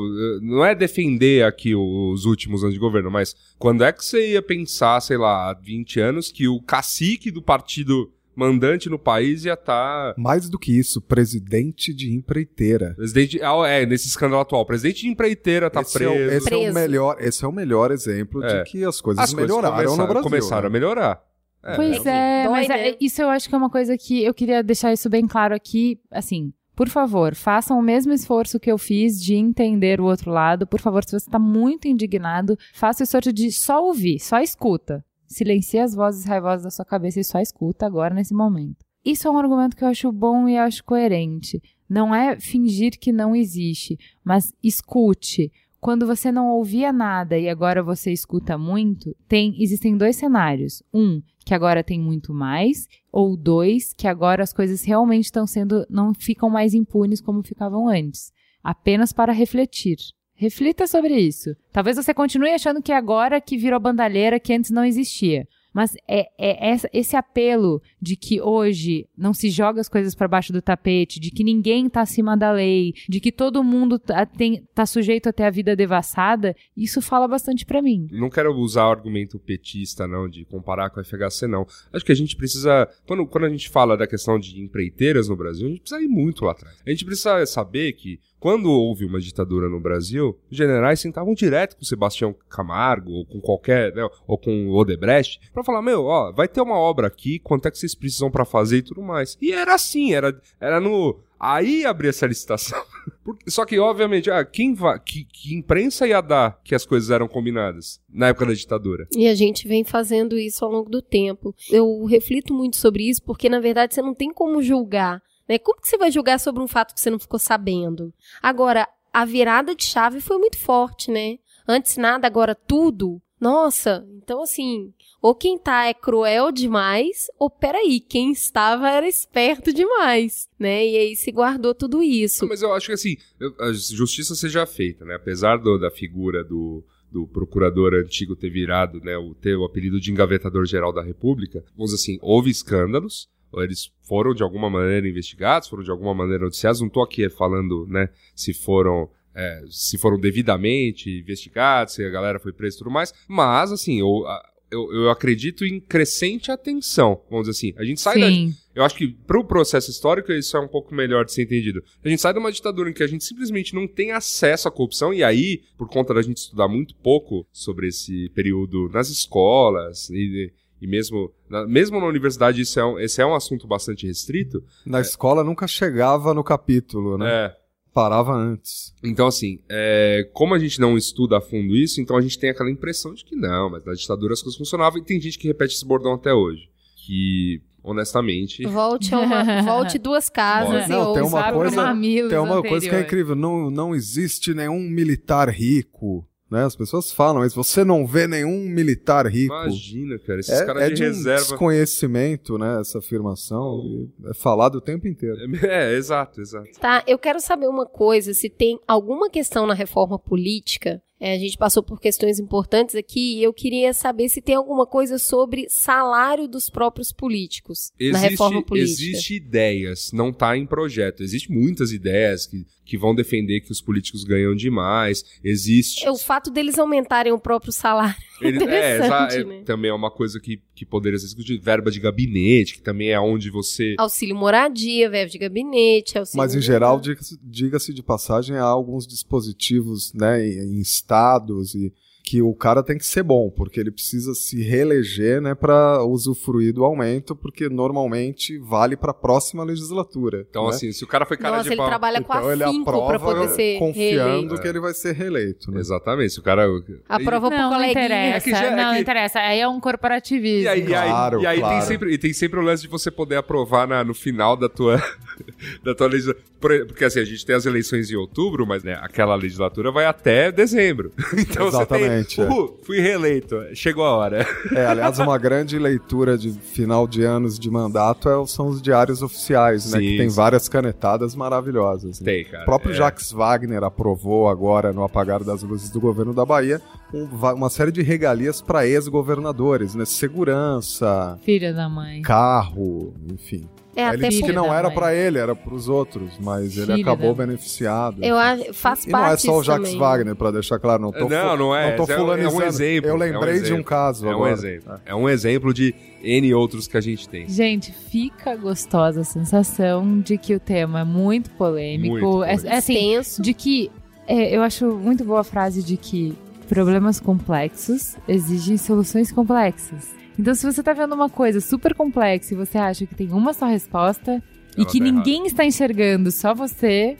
não 0.42 0.64
é 0.64 0.74
defender 0.74 1.44
aqui 1.44 1.74
os 1.74 2.24
últimos 2.24 2.62
anos 2.62 2.74
de 2.74 2.80
governo, 2.80 3.10
mas 3.10 3.34
quando 3.58 3.84
é 3.84 3.92
que 3.92 4.04
você 4.04 4.32
ia 4.32 4.42
pensar, 4.42 5.00
sei 5.00 5.16
lá, 5.16 5.48
há 5.50 5.54
20 5.54 6.00
anos, 6.00 6.32
que 6.32 6.48
o 6.48 6.60
cacique 6.60 7.30
do 7.30 7.40
partido 7.40 8.12
mandante 8.38 8.88
no 8.88 8.98
país 8.98 9.44
ia 9.44 9.54
estar. 9.54 10.14
Mais 10.16 10.48
do 10.48 10.58
que 10.58 10.78
isso, 10.78 11.00
presidente 11.00 11.92
de 11.92 12.14
empreiteira. 12.14 12.94
Presidente, 12.94 13.40
ah, 13.42 13.66
é, 13.66 13.84
nesse 13.84 14.06
escândalo 14.06 14.40
atual, 14.40 14.64
presidente 14.64 15.02
de 15.02 15.08
empreiteira 15.08 15.68
tá 15.68 15.80
esse 15.80 15.92
preso. 15.92 16.12
É, 16.12 16.36
esse, 16.36 16.46
é 16.46 16.50
Preso. 16.50 16.70
o 16.70 16.74
melhor, 16.74 17.16
esse 17.20 17.44
é 17.44 17.48
o 17.48 17.52
melhor 17.52 17.90
exemplo 17.90 18.42
É. 18.44 18.62
de 18.62 18.70
que 18.70 18.84
as 18.84 19.00
coisas 19.00 19.24
As 19.24 19.34
coisas 19.34 19.48
melhoraram 19.50 19.74
começaram, 19.76 19.96
no 19.98 20.06
Brasil. 20.06 20.22
começaram 20.30 20.66
a 20.66 20.70
né? 20.70 20.72
melhorar. 20.72 21.22
É, 21.64 21.74
Pois 21.74 22.06
é, 22.06 22.48
mas 22.48 22.68
né? 22.68 22.88
é- 22.90 22.96
isso 23.00 23.20
eu 23.20 23.28
acho 23.28 23.48
que 23.48 23.54
é 23.54 23.58
uma 23.58 23.68
coisa 23.70 23.98
que 23.98 24.22
eu 24.22 24.32
queria 24.32 24.62
deixar 24.62 24.92
isso 24.92 25.10
bem 25.10 25.26
claro 25.26 25.54
aqui, 25.54 25.98
assim. 26.10 26.52
Por 26.76 26.88
favor, 26.88 27.34
façam 27.34 27.76
o 27.76 27.82
mesmo 27.82 28.12
esforço 28.12 28.60
que 28.60 28.70
eu 28.70 28.78
fiz 28.78 29.20
de 29.20 29.34
entender 29.34 30.00
o 30.00 30.04
outro 30.04 30.30
lado. 30.30 30.64
Por 30.64 30.80
favor, 30.80 31.02
se 31.04 31.10
você 31.10 31.16
está 31.26 31.36
muito 31.38 31.88
indignado, 31.88 32.56
faça 32.72 33.02
o 33.02 33.04
esforço 33.04 33.32
de 33.32 33.50
só 33.50 33.84
ouvir, 33.84 34.20
só 34.20 34.38
escuta. 34.40 35.04
Silencie 35.28 35.78
as 35.78 35.94
vozes 35.94 36.24
raivosas 36.24 36.64
da 36.64 36.70
sua 36.70 36.84
cabeça 36.84 37.20
e 37.20 37.24
só 37.24 37.38
escuta 37.38 37.86
agora 37.86 38.14
nesse 38.14 38.34
momento. 38.34 38.84
Isso 39.04 39.28
é 39.28 39.30
um 39.30 39.38
argumento 39.38 39.76
que 39.76 39.84
eu 39.84 39.88
acho 39.88 40.10
bom 40.10 40.48
e 40.48 40.56
acho 40.56 40.82
coerente. 40.82 41.62
Não 41.88 42.14
é 42.14 42.38
fingir 42.40 42.98
que 42.98 43.12
não 43.12 43.36
existe, 43.36 43.98
mas 44.24 44.52
escute. 44.62 45.52
Quando 45.80 46.06
você 46.06 46.32
não 46.32 46.48
ouvia 46.48 46.92
nada 46.92 47.38
e 47.38 47.48
agora 47.48 47.82
você 47.82 48.12
escuta 48.12 48.58
muito, 48.58 49.14
tem 49.28 49.54
existem 49.62 49.96
dois 49.96 50.16
cenários. 50.16 50.82
Um, 50.92 51.22
que 51.44 51.54
agora 51.54 51.84
tem 51.84 51.98
muito 51.98 52.34
mais, 52.34 52.88
ou 53.10 53.36
dois, 53.36 53.94
que 53.94 54.06
agora 54.06 54.42
as 54.42 54.52
coisas 54.52 54.82
realmente 54.84 55.26
estão 55.26 55.46
sendo 55.46 55.86
não 55.88 56.12
ficam 56.12 56.50
mais 56.50 56.74
impunes 56.74 57.20
como 57.20 57.42
ficavam 57.42 57.88
antes. 57.88 58.32
Apenas 58.62 59.12
para 59.12 59.32
refletir. 59.32 59.96
Reflita 60.38 60.86
sobre 60.86 61.14
isso. 61.18 61.50
Talvez 61.72 61.96
você 61.96 62.14
continue 62.14 62.50
achando 62.50 62.80
que 62.80 62.92
é 62.92 62.96
agora 62.96 63.40
que 63.40 63.56
virou 63.58 63.80
bandalheira 63.80 64.38
que 64.38 64.52
antes 64.52 64.70
não 64.70 64.84
existia. 64.84 65.46
Mas 65.74 65.92
é, 66.08 66.26
é 66.38 66.70
essa- 66.70 66.88
esse 66.92 67.14
apelo 67.14 67.80
de 68.00 68.16
que 68.16 68.40
hoje 68.40 69.06
não 69.16 69.34
se 69.34 69.50
joga 69.50 69.80
as 69.80 69.88
coisas 69.88 70.14
para 70.14 70.26
baixo 70.26 70.52
do 70.52 70.62
tapete, 70.62 71.20
de 71.20 71.30
que 71.30 71.44
ninguém 71.44 71.86
está 71.86 72.00
acima 72.00 72.36
da 72.36 72.50
lei, 72.50 72.94
de 73.08 73.20
que 73.20 73.30
todo 73.30 73.62
mundo 73.62 73.98
tá, 73.98 74.24
tem- 74.24 74.64
tá 74.74 74.86
sujeito 74.86 75.28
a 75.28 75.32
ter 75.32 75.42
a 75.44 75.50
vida 75.50 75.76
devassada, 75.76 76.56
isso 76.76 77.02
fala 77.02 77.28
bastante 77.28 77.66
para 77.66 77.82
mim. 77.82 78.08
Não 78.10 78.30
quero 78.30 78.52
usar 78.56 78.84
argumento 78.84 79.38
petista, 79.38 80.08
não, 80.08 80.28
de 80.28 80.44
comparar 80.46 80.88
com 80.90 81.00
a 81.00 81.04
FHC, 81.04 81.46
não. 81.46 81.66
Acho 81.92 82.04
que 82.04 82.12
a 82.12 82.16
gente 82.16 82.34
precisa. 82.34 82.88
Quando, 83.06 83.26
quando 83.26 83.44
a 83.44 83.50
gente 83.50 83.68
fala 83.68 83.96
da 83.96 84.06
questão 84.06 84.38
de 84.38 84.60
empreiteiras 84.60 85.28
no 85.28 85.36
Brasil, 85.36 85.66
a 85.66 85.70
gente 85.70 85.80
precisa 85.82 86.00
ir 86.02 86.08
muito 86.08 86.44
lá 86.44 86.52
atrás. 86.52 86.76
A 86.84 86.90
gente 86.90 87.04
precisa 87.04 87.44
saber 87.46 87.92
que. 87.92 88.18
Quando 88.40 88.70
houve 88.70 89.04
uma 89.04 89.20
ditadura 89.20 89.68
no 89.68 89.80
Brasil, 89.80 90.38
os 90.50 90.56
generais 90.56 91.00
sentavam 91.00 91.34
direto 91.34 91.76
com 91.76 91.84
Sebastião 91.84 92.34
Camargo, 92.48 93.10
ou 93.12 93.24
com 93.26 93.40
qualquer, 93.40 93.94
né, 93.94 94.08
ou 94.26 94.38
com 94.38 94.68
Odebrecht, 94.70 95.40
pra 95.52 95.64
falar, 95.64 95.82
meu, 95.82 96.04
ó, 96.04 96.32
vai 96.32 96.46
ter 96.48 96.60
uma 96.60 96.76
obra 96.78 97.06
aqui, 97.08 97.38
quanto 97.38 97.66
é 97.66 97.70
que 97.70 97.78
vocês 97.78 97.94
precisam 97.94 98.30
pra 98.30 98.44
fazer 98.44 98.78
e 98.78 98.82
tudo 98.82 99.02
mais. 99.02 99.36
E 99.40 99.52
era 99.52 99.74
assim, 99.74 100.12
era, 100.14 100.40
era 100.60 100.80
no... 100.80 101.18
Aí 101.40 101.86
abria 101.86 102.10
essa 102.10 102.26
licitação. 102.26 102.82
Só 103.46 103.64
que, 103.64 103.78
obviamente, 103.78 104.28
ah, 104.28 104.44
quem 104.44 104.74
va- 104.74 104.98
que, 104.98 105.24
que 105.24 105.54
imprensa 105.54 106.04
ia 106.04 106.20
dar 106.20 106.58
que 106.64 106.74
as 106.74 106.84
coisas 106.84 107.10
eram 107.10 107.28
combinadas 107.28 108.00
na 108.12 108.26
época 108.28 108.46
da 108.46 108.54
ditadura? 108.54 109.06
E 109.16 109.28
a 109.28 109.34
gente 109.36 109.68
vem 109.68 109.84
fazendo 109.84 110.36
isso 110.36 110.64
ao 110.64 110.70
longo 110.72 110.90
do 110.90 111.00
tempo. 111.00 111.54
Eu 111.70 112.04
reflito 112.06 112.52
muito 112.52 112.76
sobre 112.76 113.08
isso 113.08 113.22
porque, 113.22 113.48
na 113.48 113.60
verdade, 113.60 113.94
você 113.94 114.02
não 114.02 114.14
tem 114.14 114.32
como 114.32 114.60
julgar. 114.60 115.22
Né? 115.48 115.58
Como 115.58 115.80
que 115.80 115.88
você 115.88 115.96
vai 115.96 116.10
julgar 116.10 116.38
sobre 116.38 116.62
um 116.62 116.68
fato 116.68 116.94
que 116.94 117.00
você 117.00 117.10
não 117.10 117.18
ficou 117.18 117.38
sabendo? 117.38 118.12
Agora, 118.42 118.88
a 119.12 119.24
virada 119.24 119.74
de 119.74 119.84
chave 119.84 120.20
foi 120.20 120.38
muito 120.38 120.58
forte, 120.58 121.10
né? 121.10 121.38
Antes 121.66 121.96
nada, 121.96 122.26
agora 122.26 122.54
tudo. 122.54 123.20
Nossa, 123.40 124.04
então 124.16 124.42
assim, 124.42 124.92
ou 125.22 125.32
quem 125.32 125.56
tá 125.56 125.86
é 125.86 125.94
cruel 125.94 126.50
demais, 126.50 127.26
ou 127.38 127.48
peraí, 127.48 128.00
quem 128.00 128.32
estava 128.32 128.90
era 128.90 129.06
esperto 129.06 129.72
demais, 129.72 130.48
né? 130.58 130.84
E 130.84 130.96
aí 130.96 131.16
se 131.16 131.30
guardou 131.30 131.72
tudo 131.72 132.02
isso. 132.02 132.42
Não, 132.42 132.48
mas 132.48 132.62
eu 132.62 132.72
acho 132.72 132.86
que 132.88 132.92
assim, 132.94 133.16
a 133.60 133.72
justiça 133.72 134.34
seja 134.34 134.66
feita, 134.66 135.04
né? 135.04 135.14
Apesar 135.14 135.56
do- 135.58 135.78
da 135.78 135.88
figura 135.88 136.42
do, 136.42 136.82
do 137.12 137.28
procurador 137.28 137.94
antigo 137.94 138.34
ter 138.34 138.50
virado, 138.50 138.98
né, 139.00 139.16
o, 139.16 139.34
ter 139.36 139.56
o 139.56 139.64
apelido 139.64 140.00
de 140.00 140.10
engavetador 140.10 140.66
geral 140.66 140.92
da 140.92 141.00
República, 141.02 141.64
vamos 141.76 141.92
dizer 141.92 142.02
assim, 142.02 142.18
houve 142.20 142.50
escândalos, 142.50 143.28
eles 143.56 143.90
foram 144.02 144.34
de 144.34 144.42
alguma 144.42 144.68
maneira 144.68 145.08
investigados, 145.08 145.68
foram 145.68 145.82
de 145.82 145.90
alguma 145.90 146.14
maneira 146.14 146.44
noticiados, 146.44 146.80
não 146.80 146.88
tô 146.88 147.02
aqui 147.02 147.28
falando, 147.28 147.86
né, 147.88 148.08
se 148.34 148.52
foram 148.52 149.08
é, 149.34 149.62
se 149.70 149.96
foram 149.96 150.18
devidamente 150.18 151.10
investigados, 151.20 151.94
se 151.94 152.04
a 152.04 152.10
galera 152.10 152.40
foi 152.40 152.52
presa 152.52 152.76
e 152.76 152.78
tudo 152.78 152.90
mais, 152.90 153.12
mas 153.28 153.70
assim, 153.70 154.00
eu, 154.00 154.24
eu, 154.70 154.92
eu 154.92 155.10
acredito 155.10 155.64
em 155.64 155.80
crescente 155.80 156.50
atenção, 156.50 157.22
vamos 157.30 157.46
dizer 157.46 157.58
assim. 157.58 157.80
A 157.80 157.84
gente 157.84 158.00
sai 158.00 158.18
da, 158.18 158.28
Sim. 158.28 158.54
eu 158.74 158.84
acho 158.84 158.96
que 158.96 159.08
pro 159.08 159.44
processo 159.44 159.90
histórico 159.90 160.32
isso 160.32 160.56
é 160.56 160.60
um 160.60 160.68
pouco 160.68 160.94
melhor 160.94 161.24
de 161.24 161.32
ser 161.32 161.42
entendido. 161.42 161.82
A 162.04 162.08
gente 162.08 162.20
sai 162.20 162.32
de 162.32 162.38
uma 162.38 162.52
ditadura 162.52 162.90
em 162.90 162.92
que 162.92 163.02
a 163.02 163.06
gente 163.06 163.24
simplesmente 163.24 163.74
não 163.74 163.86
tem 163.86 164.12
acesso 164.12 164.68
à 164.68 164.70
corrupção, 164.70 165.12
e 165.14 165.22
aí, 165.22 165.62
por 165.76 165.88
conta 165.88 166.12
da 166.12 166.22
gente 166.22 166.38
estudar 166.38 166.68
muito 166.68 166.94
pouco 166.96 167.46
sobre 167.52 167.88
esse 167.88 168.28
período 168.30 168.88
nas 168.92 169.08
escolas, 169.08 170.10
e, 170.10 170.52
e 170.80 170.86
mesmo, 170.86 171.32
na, 171.48 171.66
mesmo 171.66 172.00
na 172.00 172.06
universidade 172.06 172.60
isso 172.62 172.78
é 172.78 172.84
um, 172.84 172.98
esse 172.98 173.20
é 173.20 173.26
um 173.26 173.34
assunto 173.34 173.66
bastante 173.66 174.06
restrito, 174.06 174.62
Na 174.86 175.00
escola 175.00 175.42
nunca 175.44 175.66
chegava 175.66 176.32
no 176.34 176.44
capítulo, 176.44 177.18
né? 177.18 177.46
é, 177.46 177.56
Parava 177.92 178.32
antes. 178.32 178.94
Então, 179.02 179.26
assim, 179.26 179.58
é, 179.68 180.28
como 180.32 180.54
a 180.54 180.58
gente 180.58 180.80
não 180.80 180.96
estuda 180.96 181.38
a 181.38 181.40
fundo 181.40 181.74
isso, 181.74 182.00
então 182.00 182.16
a 182.16 182.20
gente 182.20 182.38
tem 182.38 182.50
aquela 182.50 182.70
impressão 182.70 183.12
de 183.12 183.24
que 183.24 183.34
não, 183.34 183.70
mas 183.70 183.84
na 183.84 183.92
ditadura 183.94 184.34
as 184.34 184.42
coisas 184.42 184.56
funcionavam, 184.58 184.98
e 185.00 185.04
tem 185.04 185.20
gente 185.20 185.38
que 185.38 185.48
repete 185.48 185.74
esse 185.74 185.84
bordão 185.84 186.12
até 186.14 186.32
hoje. 186.32 186.68
Que, 187.04 187.60
honestamente. 187.82 188.64
Volte, 188.66 189.12
a 189.14 189.18
uma, 189.18 189.62
volte 189.62 189.98
duas 189.98 190.28
casas 190.28 190.86
e 190.86 190.90
Não, 190.90 191.12
tem 191.14 191.22
uma 191.22 191.52
coisa- 191.52 191.82
Tem 192.28 192.38
uma 192.38 192.62
coisa 192.62 192.88
que 192.88 192.94
é 192.94 193.00
incrível, 193.00 193.34
não, 193.34 193.70
não 193.70 193.94
existe 193.94 194.54
nenhum 194.54 194.78
militar 194.80 195.48
rico, 195.48 196.24
né? 196.50 196.64
As 196.64 196.74
pessoas 196.76 197.12
falam, 197.12 197.40
mas 197.42 197.54
você 197.54 197.84
não 197.84 198.06
vê 198.06 198.26
nenhum 198.26 198.60
militar 198.68 199.26
rico. 199.26 199.52
Imagina, 199.54 200.18
cara, 200.18 200.40
esses 200.40 200.60
É, 200.60 200.64
caras 200.66 200.82
é 200.82 200.88
de, 200.88 200.94
de 200.96 201.02
um 201.02 201.06
reserva. 201.06 201.40
desconhecimento, 201.40 202.58
né? 202.58 202.80
Essa 202.80 202.98
afirmação. 202.98 203.80
e 203.84 204.08
É 204.30 204.34
falado 204.34 204.76
o 204.76 204.80
tempo 204.80 205.06
inteiro. 205.06 205.36
É, 205.64 205.94
exato, 205.94 206.40
exato. 206.40 206.68
Tá, 206.80 207.02
eu 207.06 207.18
quero 207.18 207.40
saber 207.40 207.68
uma 207.68 207.86
coisa, 207.86 208.32
se 208.34 208.48
tem 208.48 208.78
alguma 208.86 209.28
questão 209.30 209.66
na 209.66 209.74
reforma 209.74 210.18
política, 210.18 211.02
é, 211.20 211.34
a 211.34 211.38
gente 211.38 211.56
passou 211.56 211.82
por 211.82 212.00
questões 212.00 212.38
importantes 212.38 212.94
aqui, 212.94 213.38
e 213.38 213.42
eu 213.42 213.52
queria 213.52 213.92
saber 213.92 214.28
se 214.28 214.40
tem 214.40 214.54
alguma 214.54 214.86
coisa 214.86 215.18
sobre 215.18 215.66
salário 215.68 216.46
dos 216.46 216.70
próprios 216.70 217.12
políticos 217.12 217.92
na 218.00 218.18
reforma 218.18 218.62
política. 218.62 219.02
existe 219.02 219.34
ideias, 219.34 220.10
não 220.12 220.32
tá 220.32 220.56
em 220.56 220.66
projeto. 220.66 221.22
Existem 221.22 221.56
muitas 221.56 221.90
ideias 221.90 222.46
que, 222.46 222.64
que 222.84 222.96
vão 222.96 223.14
defender 223.14 223.60
que 223.60 223.72
os 223.72 223.80
políticos 223.80 224.22
ganham 224.22 224.54
demais. 224.54 225.24
Existe. 225.42 226.06
É 226.06 226.10
o 226.10 226.16
fato 226.16 226.50
deles 226.50 226.78
aumentarem 226.78 227.32
o 227.32 227.38
próprio 227.38 227.72
salário. 227.72 228.27
Ele- 228.42 228.64
é, 228.64 228.96
é, 228.98 229.44
né? 229.44 229.62
também 229.64 229.90
é 229.90 229.94
uma 229.94 230.10
coisa 230.10 230.40
que, 230.40 230.60
que 230.74 230.86
poderia 230.86 231.18
ser 231.18 231.26
discutida. 231.26 231.62
Verba 231.62 231.90
de 231.90 232.00
gabinete, 232.00 232.74
que 232.74 232.82
também 232.82 233.10
é 233.10 233.20
onde 233.20 233.50
você. 233.50 233.94
Auxílio 233.98 234.36
moradia, 234.36 235.10
verba 235.10 235.30
de 235.30 235.38
gabinete, 235.38 236.18
auxílio... 236.18 236.38
Mas 236.38 236.54
em 236.54 236.60
geral, 236.60 237.00
diga-se 237.42 237.92
de 237.92 238.02
passagem, 238.02 238.56
há 238.56 238.62
alguns 238.62 239.06
dispositivos, 239.06 240.12
né, 240.12 240.46
em, 240.46 240.76
em 240.76 240.80
estados 240.80 241.74
e 241.74 241.92
que 242.28 242.42
o 242.42 242.52
cara 242.54 242.82
tem 242.82 242.98
que 242.98 243.06
ser 243.06 243.22
bom, 243.22 243.48
porque 243.48 243.80
ele 243.80 243.90
precisa 243.90 244.34
se 244.34 244.62
reeleger, 244.62 245.40
né, 245.40 245.54
para 245.54 246.04
usufruir 246.04 246.74
do 246.74 246.84
aumento, 246.84 247.34
porque 247.34 247.70
normalmente 247.70 248.58
vale 248.58 248.96
para 248.98 249.12
a 249.12 249.14
próxima 249.14 249.64
legislatura. 249.64 250.44
Então, 250.50 250.64
né? 250.64 250.70
assim, 250.70 250.92
se 250.92 251.02
o 251.04 251.06
cara 251.06 251.24
foi 251.24 251.38
cara 251.38 251.56
Nossa, 251.56 251.64
de 251.64 251.70
ele 251.70 251.76
pau. 251.78 251.86
trabalha 251.88 252.20
com 252.22 252.34
então 252.36 252.52
ele 252.52 252.64
afinco 252.64 252.84
pra 252.84 252.96
aprova 252.98 253.24
poder 253.34 253.48
ser 253.54 253.78
confiando 253.78 254.30
reeleito. 254.30 254.60
que 254.60 254.68
ele 254.68 254.80
vai 254.80 254.92
ser 254.92 255.14
reeleito, 255.14 255.70
né? 255.72 255.80
Exatamente, 255.80 256.34
se 256.34 256.38
o 256.38 256.42
cara. 256.42 256.66
Aprova 257.08 257.48
pro 257.48 257.56
Não, 257.58 257.70
não 257.70 257.76
coleguinha. 257.78 258.04
interessa. 258.04 258.36
É 258.36 258.40
que 258.40 258.50
já- 258.50 258.58
é 258.64 258.70
não, 258.70 258.76
que- 258.76 258.82
não 258.82 258.96
interessa. 258.98 259.38
Aí 259.40 259.60
é 259.60 259.68
um 259.68 259.80
corporativismo. 259.80 260.64
E 260.64 260.68
aí, 260.68 260.80
e 260.86 260.94
aí- 260.94 261.08
Claro, 261.08 261.40
e 261.40 261.46
aí 261.46 261.60
claro. 261.60 261.78
tem, 261.78 261.86
sempre, 261.86 262.12
e 262.12 262.18
tem 262.18 262.32
sempre 262.34 262.58
o 262.60 262.62
lance 262.62 262.82
de 262.82 262.88
você 262.88 263.10
poder 263.10 263.36
aprovar 263.36 263.88
na- 263.88 264.04
no 264.04 264.12
final 264.12 264.54
da 264.54 264.68
tua, 264.68 264.96
da 265.82 265.94
tua 265.94 266.08
legislatura. 266.08 266.44
Porque 266.86 267.04
assim, 267.04 267.20
a 267.20 267.24
gente 267.24 267.46
tem 267.46 267.54
as 267.54 267.64
eleições 267.66 268.10
em 268.10 268.16
outubro, 268.16 268.66
mas 268.66 268.82
né, 268.82 268.98
aquela 269.00 269.34
legislatura 269.36 269.90
vai 269.92 270.04
até 270.06 270.50
dezembro. 270.52 271.12
Então 271.38 271.68
Exatamente, 271.68 272.08
você 272.08 272.17
é. 272.17 272.17
Tem. 272.24 272.44
Uhul, 272.44 272.78
fui 272.82 273.00
reeleito. 273.00 273.56
Chegou 273.74 274.04
a 274.04 274.16
hora. 274.16 274.46
É, 274.74 274.86
aliás, 274.86 275.18
uma 275.18 275.36
grande 275.38 275.78
leitura 275.78 276.36
de 276.36 276.50
final 276.52 277.06
de 277.06 277.22
anos 277.24 277.58
de 277.58 277.70
mandato 277.70 278.28
é- 278.28 278.46
são 278.46 278.68
os 278.68 278.80
diários 278.82 279.22
oficiais, 279.22 279.90
né? 279.92 279.98
Sim, 279.98 280.04
Que 280.06 280.16
tem 280.18 280.30
sim. 280.30 280.36
várias 280.36 280.68
canetadas 280.68 281.34
maravilhosas. 281.34 282.20
né? 282.20 282.24
Tem, 282.32 282.44
cara. 282.44 282.62
O 282.62 282.66
próprio 282.66 282.92
é. 282.92 282.94
Jacques 282.94 283.32
Wagner 283.32 283.82
aprovou 283.82 284.48
agora, 284.48 284.92
no 284.92 285.02
apagar 285.02 285.42
das 285.42 285.62
luzes 285.62 285.90
do 285.90 286.00
governo 286.00 286.32
da 286.34 286.44
Bahia, 286.44 286.80
um- 287.12 287.24
uma 287.54 287.70
série 287.70 287.90
de 287.92 288.02
regalias 288.02 288.60
para 288.60 288.86
ex-governadores, 288.86 289.94
né? 289.94 290.04
Segurança, 290.04 291.38
Filha 291.44 291.72
da 291.72 291.88
mãe. 291.88 292.22
carro, 292.22 293.14
enfim. 293.32 293.66
É, 293.98 294.04
Aí 294.06 294.14
ele 294.14 294.28
disse 294.28 294.42
que 294.44 294.52
não 294.52 294.72
era 294.72 294.90
pra 294.92 295.12
ele, 295.12 295.38
era 295.38 295.56
pros 295.56 295.88
outros, 295.88 296.38
mas 296.38 296.76
ele 296.76 296.86
Filho 296.94 297.02
acabou 297.02 297.34
da- 297.34 297.44
beneficiado. 297.44 298.22
Eu 298.22 298.36
acho, 298.36 298.72
faz 298.72 299.04
E 299.04 299.10
não 299.10 299.18
é 299.18 299.22
parte 299.22 299.42
só 299.42 299.58
o 299.58 299.62
Jacques 299.64 299.86
também. 299.88 299.98
Wagner, 299.98 300.36
pra 300.36 300.50
deixar 300.52 300.78
claro, 300.78 301.02
não 301.02 301.10
tô, 301.10 301.28
Não, 301.28 301.56
não 301.56 301.74
é. 301.74 301.96
Não 301.96 302.06
tô 302.06 302.12
É 302.12 302.22
um- 302.22 302.32
é 302.32 302.48
um 302.48 302.62
exemplo, 302.62 303.08
Eu 303.08 303.12
é 303.12 303.16
um 303.16 303.18
lembrei 303.18 303.54
de 303.54 303.60
um 303.60 303.64
exemplo. 303.64 303.84
caso 303.84 304.24
É 304.26 304.28
um 304.30 304.32
agora. 304.34 304.52
exemplo. 304.52 304.94
É 305.04 305.14
um 305.14 305.28
exemplo 305.28 305.74
de 305.74 305.92
N 306.22 306.54
outros 306.54 306.86
que 306.86 306.96
a 306.96 307.00
gente 307.00 307.28
tem. 307.28 307.48
Gente, 307.48 307.92
fica 307.92 308.54
gostosa 308.54 309.22
a 309.22 309.24
sensação 309.24 310.20
de 310.20 310.38
que 310.38 310.54
o 310.54 310.60
tema 310.60 311.00
é 311.00 311.04
muito 311.04 311.50
polêmico. 311.50 312.12
Muito 312.12 312.24
É- 312.24 312.30
polêmico. 312.30 312.66
é 312.68 312.76
assim, 312.76 312.94
Extenso. 313.14 313.42
de 313.42 313.52
que 313.52 313.90
é, 314.28 314.56
eu 314.56 314.62
acho 314.62 314.86
muito 314.94 315.24
boa 315.24 315.40
a 315.40 315.44
frase 315.44 315.82
de 315.82 315.96
que 315.96 316.36
problemas 316.68 317.18
complexos 317.18 318.14
exigem 318.28 318.76
soluções 318.76 319.32
complexas. 319.32 320.16
Então, 320.38 320.54
se 320.54 320.64
você 320.64 320.82
tá 320.82 320.92
vendo 320.92 321.14
uma 321.14 321.28
coisa 321.28 321.60
super 321.60 321.94
complexa 321.94 322.54
e 322.54 322.56
você 322.56 322.78
acha 322.78 323.04
que 323.06 323.14
tem 323.14 323.32
uma 323.32 323.52
só 323.52 323.66
resposta 323.66 324.42
e 324.76 324.82
Ela 324.82 324.90
que 324.90 324.98
tá 324.98 325.04
ninguém 325.04 325.46
está 325.46 325.64
enxergando, 325.64 326.30
só 326.30 326.54
você, 326.54 327.16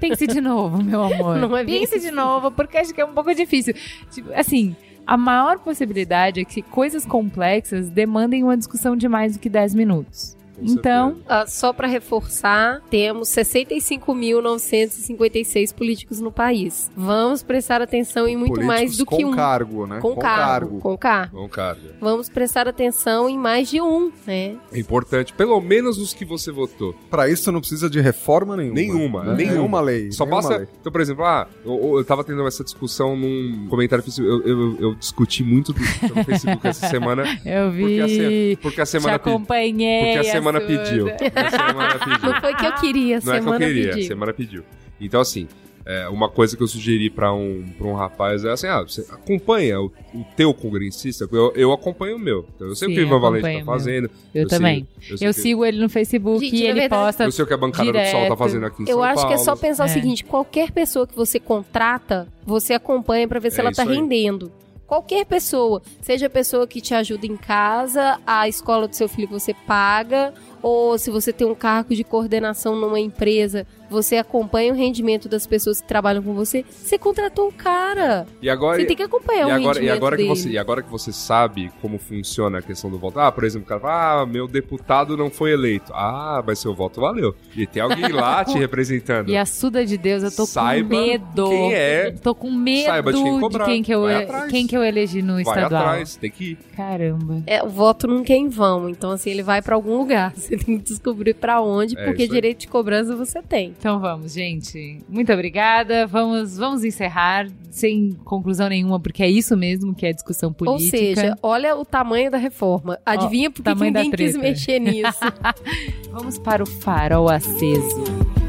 pense 0.00 0.26
de 0.26 0.40
novo, 0.40 0.82
meu 0.82 1.02
amor. 1.04 1.36
Não 1.36 1.54
é 1.56 1.64
pense 1.64 1.96
assim. 1.96 2.06
de 2.06 2.10
novo, 2.10 2.50
porque 2.50 2.78
acho 2.78 2.94
que 2.94 3.00
é 3.00 3.04
um 3.04 3.12
pouco 3.12 3.34
difícil. 3.34 3.74
Tipo, 4.10 4.32
assim, 4.32 4.74
a 5.06 5.16
maior 5.16 5.58
possibilidade 5.58 6.40
é 6.40 6.44
que 6.44 6.62
coisas 6.62 7.04
complexas 7.04 7.90
demandem 7.90 8.42
uma 8.42 8.56
discussão 8.56 8.96
de 8.96 9.06
mais 9.06 9.34
do 9.34 9.38
que 9.38 9.50
10 9.50 9.74
minutos. 9.74 10.36
Com 10.56 10.64
Então, 10.64 11.16
só 11.46 11.72
para 11.72 11.86
reforçar, 11.86 12.80
temos 12.90 13.28
65.956 13.28 15.72
políticos 15.74 16.20
no 16.20 16.30
país. 16.32 16.90
Vamos 16.96 17.42
prestar 17.42 17.80
atenção 17.82 18.26
em 18.28 18.36
muito 18.36 18.54
Políticos 18.54 18.66
mais 18.80 18.96
do 18.96 19.04
com 19.06 19.16
que 19.16 19.24
um. 19.24 19.30
cargo, 19.32 19.86
né? 19.86 19.98
Com, 20.00 20.14
cargo, 20.16 20.78
Com 20.80 20.96
cargo. 20.96 21.36
Bom, 21.36 21.48
cara. 21.48 21.76
Vamos 22.00 22.28
prestar 22.28 22.66
atenção 22.68 23.28
em 23.28 23.36
mais 23.38 23.68
de 23.68 23.80
um, 23.80 24.10
né? 24.26 24.54
É 24.72 24.78
importante, 24.78 25.32
pelo 25.32 25.60
menos 25.60 25.98
os 25.98 26.12
que 26.14 26.24
você 26.24 26.50
votou. 26.52 26.94
Pra 27.10 27.28
isso 27.28 27.50
não 27.52 27.60
precisa 27.60 27.88
de 27.90 28.00
reforma 28.00 28.56
nenhuma. 28.56 28.74
Nenhuma, 28.74 29.24
né? 29.24 29.34
nenhuma. 29.34 29.56
Nenhuma 29.56 29.80
lei. 29.80 30.12
Só 30.12 30.24
nenhuma 30.24 30.42
basta. 30.42 30.56
lei. 30.58 30.68
Então, 30.80 30.92
por 30.92 31.00
exemplo, 31.00 31.24
ah, 31.24 31.46
eu, 31.64 31.98
eu 31.98 32.04
tava 32.04 32.22
tendo 32.24 32.46
essa 32.46 32.62
discussão 32.64 33.16
num 33.16 33.66
comentário 33.68 34.04
no 34.04 34.10
Facebook. 34.12 34.48
Eu, 34.48 34.58
eu, 34.58 34.76
eu 34.80 34.94
discuti 34.94 35.42
muito 35.42 35.72
do, 35.72 35.80
no 35.80 36.24
Facebook 36.24 36.66
essa 36.66 36.88
semana. 36.88 37.22
eu 37.44 37.70
Porque 37.70 38.00
a, 38.00 38.06
vi. 38.06 38.58
porque 38.62 38.80
a 38.80 38.84
Te 38.84 38.90
semana 38.90 39.18
pediu. 39.18 39.34
acompanhei. 39.34 40.04
Porque 40.14 40.28
a 40.28 40.32
semana 40.32 40.45
Pediu. 40.60 41.06
A 41.34 41.50
semana 41.50 41.98
pediu. 41.98 42.30
Não 42.32 42.40
foi 42.40 42.54
que 42.54 42.66
eu 42.66 42.72
queria, 42.74 43.20
Não 43.24 43.34
é 43.34 43.40
que 43.40 43.48
eu 43.48 43.58
queria, 43.58 43.90
a 43.90 43.94
pediu. 43.94 44.06
semana 44.08 44.32
pediu. 44.32 44.62
Então, 45.00 45.20
assim, 45.20 45.46
é, 45.84 46.08
uma 46.08 46.28
coisa 46.28 46.56
que 46.56 46.62
eu 46.62 46.66
sugeri 46.66 47.08
pra 47.10 47.32
um, 47.32 47.64
pra 47.78 47.86
um 47.86 47.94
rapaz 47.94 48.44
é 48.44 48.50
assim: 48.50 48.66
ah, 48.66 48.82
você 48.82 49.02
acompanha 49.10 49.80
o, 49.80 49.86
o 50.14 50.24
teu 50.36 50.52
congressista, 50.54 51.28
eu, 51.30 51.52
eu 51.54 51.72
acompanho 51.72 52.16
o 52.16 52.18
meu. 52.18 52.44
Então, 52.56 52.66
eu 52.66 52.74
sei 52.74 52.88
o 52.88 52.90
Sim, 52.90 52.94
que 52.96 53.00
o 53.02 53.06
Ivan 53.06 53.20
Valente 53.20 53.56
tá 53.58 53.62
o 53.62 53.64
fazendo. 53.64 54.10
Eu, 54.34 54.48
também. 54.48 54.86
sei- 55.00 55.16
sei 55.18 55.28
Eu 55.28 55.32
que- 55.34 55.40
sigo 55.40 55.64
ele 55.64 55.78
no 55.78 55.88
Facebook 55.88 56.44
Gente, 56.44 56.56
e 56.56 56.62
ele 56.64 56.80
verdade- 56.80 57.02
posta. 57.02 57.24
Eu 57.24 57.30
sei 57.32 57.44
o 57.44 57.46
que 57.46 57.54
a 57.54 57.56
bancada 57.56 57.84
do 57.92 57.98
Sol 57.98 58.02
tá 58.04 58.10
direto. 58.18 58.36
fazendo 58.36 58.66
aqui 58.66 58.82
em 58.82 58.88
Eu 58.88 58.96
São 58.96 59.04
acho 59.04 59.26
que 59.28 59.34
é 59.34 59.38
só 59.38 59.44
Paulo. 59.46 59.60
pensar 59.60 59.84
É. 59.84 59.86
o 59.86 59.90
seguinte: 59.90 60.24
qualquer 60.24 60.70
pessoa 60.72 61.06
que 61.06 61.14
você 61.14 61.38
contrata, 61.38 62.26
você 62.44 62.72
acompanha 62.74 63.28
pra 63.28 63.38
ver 63.38 63.50
se 63.52 63.60
É 63.60 63.64
ela 63.64 63.72
tá 63.72 63.82
aí. 63.82 63.88
rendendo. 63.94 64.50
Qualquer 64.86 65.26
pessoa, 65.26 65.82
seja 66.00 66.26
a 66.26 66.30
pessoa 66.30 66.66
que 66.66 66.80
te 66.80 66.94
ajuda 66.94 67.26
em 67.26 67.36
casa, 67.36 68.20
a 68.24 68.48
escola 68.48 68.86
do 68.86 68.94
seu 68.94 69.08
filho 69.08 69.28
você 69.28 69.52
paga, 69.52 70.32
ou 70.62 70.96
se 70.96 71.10
você 71.10 71.32
tem 71.32 71.46
um 71.46 71.56
cargo 71.56 71.92
de 71.92 72.04
coordenação 72.04 72.76
numa 72.76 73.00
empresa, 73.00 73.66
você 73.90 74.16
acompanha 74.16 74.72
o 74.72 74.76
rendimento 74.76 75.28
das 75.28 75.46
pessoas 75.46 75.80
que 75.80 75.86
trabalham 75.88 76.22
com 76.22 76.34
você. 76.34 76.64
Você 76.70 76.98
contratou 76.98 77.48
o 77.48 77.52
cara. 77.52 78.26
E 78.42 78.48
agora, 78.50 78.78
Você 78.80 78.86
tem 78.86 78.96
que 78.96 79.02
acompanhar 79.02 79.40
e 79.48 79.52
o 79.52 79.54
agora, 79.54 79.58
rendimento 79.78 79.84
e 79.86 79.90
agora 79.90 80.16
que 80.16 80.22
dele. 80.22 80.34
você, 80.36 80.48
e 80.50 80.58
agora 80.58 80.82
que 80.82 80.90
você 80.90 81.12
sabe 81.12 81.70
como 81.80 81.98
funciona 81.98 82.58
a 82.58 82.62
questão 82.62 82.90
do 82.90 82.98
voto, 82.98 83.18
ah, 83.20 83.30
por 83.32 83.44
exemplo, 83.44 83.66
o 83.66 83.68
cara 83.68 83.80
fala, 83.80 84.22
ah, 84.22 84.26
meu 84.26 84.46
deputado 84.48 85.16
não 85.16 85.30
foi 85.30 85.52
eleito. 85.52 85.92
Ah, 85.94 86.42
mas 86.46 86.58
seu 86.58 86.74
voto 86.74 87.00
valeu. 87.00 87.34
E 87.56 87.66
tem 87.66 87.82
alguém 87.82 88.08
lá 88.12 88.44
te 88.46 88.58
representando. 88.58 89.28
E 89.28 89.36
a 89.36 89.46
Suda 89.46 89.84
de 89.84 89.96
Deus, 89.96 90.22
eu 90.22 90.30
tô 90.34 90.46
Saiba 90.46 90.88
com 90.94 91.00
medo. 91.02 91.48
quem 91.48 91.74
é. 91.74 92.10
Tô 92.10 92.34
com 92.34 92.50
medo 92.50 92.86
Saiba 92.86 93.12
de 93.12 93.18
de 93.18 93.22
quem 93.24 93.32
quem, 93.32 93.40
cobrar. 93.40 93.66
que 93.82 93.90
eu, 93.94 94.02
Vai 94.02 94.22
atrás. 94.24 94.50
quem 94.50 94.66
que 94.66 94.76
eu 94.76 94.82
elegi 94.84 95.22
no 95.22 95.34
Vai 95.34 95.42
estadual. 95.42 95.82
atrás, 95.82 96.16
tem 96.16 96.30
que 96.30 96.44
ir. 96.52 96.58
Caramba. 96.76 97.42
É, 97.46 97.62
o 97.62 97.68
voto 97.68 98.06
nunca 98.06 98.32
é 98.32 98.36
em 98.36 98.48
vão, 98.48 98.88
então 98.88 99.10
assim, 99.10 99.30
ele 99.30 99.42
vai 99.42 99.60
pra 99.62 99.74
algum 99.74 99.96
lugar. 99.96 100.32
Você 100.36 100.56
tem 100.56 100.78
que 100.78 100.84
descobrir 100.84 101.34
pra 101.34 101.60
onde, 101.60 101.96
É 101.98 102.04
porque 102.04 102.24
isso 102.24 102.32
aí. 102.32 102.36
direito 102.36 102.60
de 102.60 102.68
cobrança 102.68 103.14
você 103.16 103.42
tem. 103.42 103.74
Então 103.78 104.00
vamos, 104.00 104.32
gente. 104.32 105.04
Muito 105.08 105.32
obrigada. 105.32 106.06
Vamos, 106.06 106.56
vamos 106.56 106.84
encerrar 106.84 107.48
sem 107.70 108.12
conclusão 108.24 108.68
nenhuma, 108.68 108.98
porque 108.98 109.22
é 109.22 109.28
isso 109.28 109.56
mesmo 109.56 109.94
que 109.94 110.06
é 110.06 110.12
discussão 110.12 110.52
política. 110.52 110.96
Ou 110.96 111.14
seja, 111.14 111.38
olha 111.42 111.76
o 111.76 111.84
tamanho 111.84 112.30
da 112.30 112.38
reforma. 112.38 112.98
Adivinha 113.04 113.50
por 113.50 113.62
que 113.62 113.74
ninguém 113.74 114.10
quis 114.10 114.36
mexer 114.36 114.78
nisso? 114.78 115.20
vamos 116.10 116.38
para 116.38 116.62
o 116.62 116.66
farol 116.66 117.28
aceso. 117.28 118.45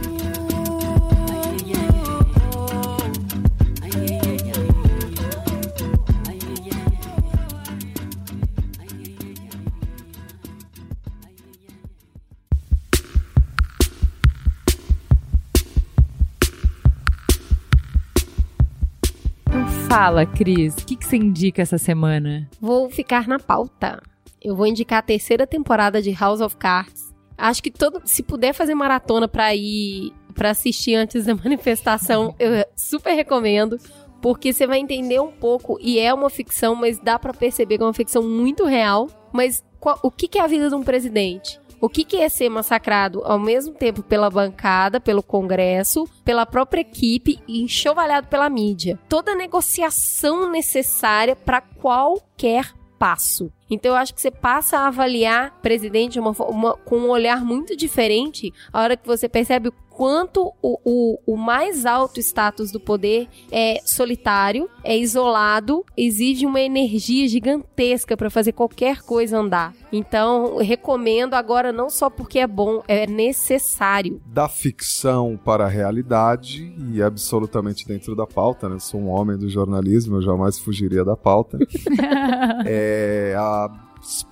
Fala, 19.97 20.25
Cris, 20.27 20.75
o 20.75 20.85
que, 20.85 20.95
que 20.95 21.05
você 21.07 21.17
indica 21.17 21.61
essa 21.61 21.77
semana? 21.79 22.47
Vou 22.61 22.87
ficar 22.89 23.27
na 23.27 23.39
pauta. 23.39 24.01
Eu 24.39 24.55
vou 24.55 24.67
indicar 24.67 24.99
a 24.99 25.01
terceira 25.01 25.47
temporada 25.47 25.99
de 26.01 26.11
House 26.11 26.39
of 26.39 26.55
Cards. 26.55 27.11
Acho 27.35 27.63
que 27.63 27.71
todo, 27.71 28.01
se 28.05 28.21
puder 28.21 28.53
fazer 28.53 28.75
maratona 28.75 29.27
pra 29.27 29.55
ir 29.55 30.13
pra 30.35 30.51
assistir 30.51 30.93
antes 30.93 31.25
da 31.25 31.33
manifestação, 31.43 32.35
eu 32.37 32.63
super 32.75 33.13
recomendo, 33.13 33.77
porque 34.21 34.53
você 34.53 34.67
vai 34.67 34.77
entender 34.77 35.19
um 35.19 35.31
pouco 35.31 35.79
e 35.81 35.97
é 35.97 36.13
uma 36.13 36.29
ficção, 36.29 36.75
mas 36.75 36.99
dá 36.99 37.17
pra 37.17 37.33
perceber 37.33 37.77
que 37.77 37.83
é 37.83 37.85
uma 37.87 37.93
ficção 37.93 38.21
muito 38.21 38.65
real. 38.65 39.07
Mas 39.33 39.63
qual- 39.79 39.99
o 40.03 40.11
que, 40.11 40.27
que 40.27 40.37
é 40.37 40.43
a 40.43 40.47
vida 40.47 40.69
de 40.69 40.75
um 40.75 40.83
presidente? 40.83 41.59
O 41.79 41.87
que, 41.87 42.03
que 42.03 42.17
é 42.17 42.27
ser 42.29 42.49
massacrado 42.49 43.21
ao 43.23 43.37
mesmo 43.39 43.73
tempo 43.73 44.01
pela 44.01 44.29
bancada, 44.29 44.99
pelo 44.99 45.21
Congresso, 45.21 46.07
pela 46.25 46.45
própria 46.45 46.81
equipe 46.81 47.39
e 47.47 47.61
enxovalhado 47.61 48.27
pela 48.27 48.49
mídia? 48.49 48.99
Toda 49.07 49.31
a 49.33 49.35
negociação 49.35 50.49
necessária 50.49 51.35
para 51.35 51.61
qualquer 51.61 52.73
passo. 52.97 53.51
Então 53.69 53.91
eu 53.91 53.95
acho 53.97 54.13
que 54.15 54.19
você 54.21 54.31
passa 54.31 54.79
a 54.79 54.87
avaliar 54.87 55.59
presidente 55.61 56.13
de 56.13 56.19
uma, 56.19 56.31
uma- 56.31 56.75
com 56.77 56.97
um 56.97 57.09
olhar 57.09 57.45
muito 57.45 57.75
diferente 57.75 58.51
a 58.73 58.81
hora 58.81 58.97
que 58.97 59.05
você 59.05 59.29
percebe 59.29 59.69
o 59.69 59.73
quanto 59.97 60.53
o, 60.61 60.79
o, 60.85 61.33
o 61.33 61.35
mais 61.35 61.83
alto 61.83 62.19
status 62.19 62.71
do 62.71 62.79
poder 62.79 63.27
é 63.51 63.81
solitário, 63.83 64.69
é 64.83 64.95
isolado, 64.95 65.83
exige 65.97 66.45
uma 66.45 66.61
energia 66.61 67.27
gigantesca 67.27 68.15
para 68.15 68.29
fazer 68.29 68.51
qualquer 68.51 69.01
coisa 69.01 69.39
andar. 69.39 69.73
Então, 69.91 70.59
eu 70.59 70.63
recomendo 70.63 71.33
agora 71.33 71.71
não 71.71 71.89
só 71.89 72.11
porque 72.11 72.37
é 72.37 72.45
bom, 72.45 72.83
é 72.87 73.07
necessário. 73.07 74.21
Da 74.27 74.47
ficção 74.47 75.35
para 75.43 75.65
a 75.65 75.67
realidade 75.67 76.71
e 76.93 77.01
absolutamente 77.01 77.87
dentro 77.87 78.15
da 78.15 78.27
pauta, 78.27 78.69
né? 78.69 78.77
Sou 78.77 79.01
um 79.01 79.09
homem 79.09 79.35
do 79.35 79.49
jornalismo, 79.49 80.17
eu 80.17 80.21
jamais 80.21 80.59
fugiria 80.59 81.03
da 81.03 81.17
pauta. 81.17 81.57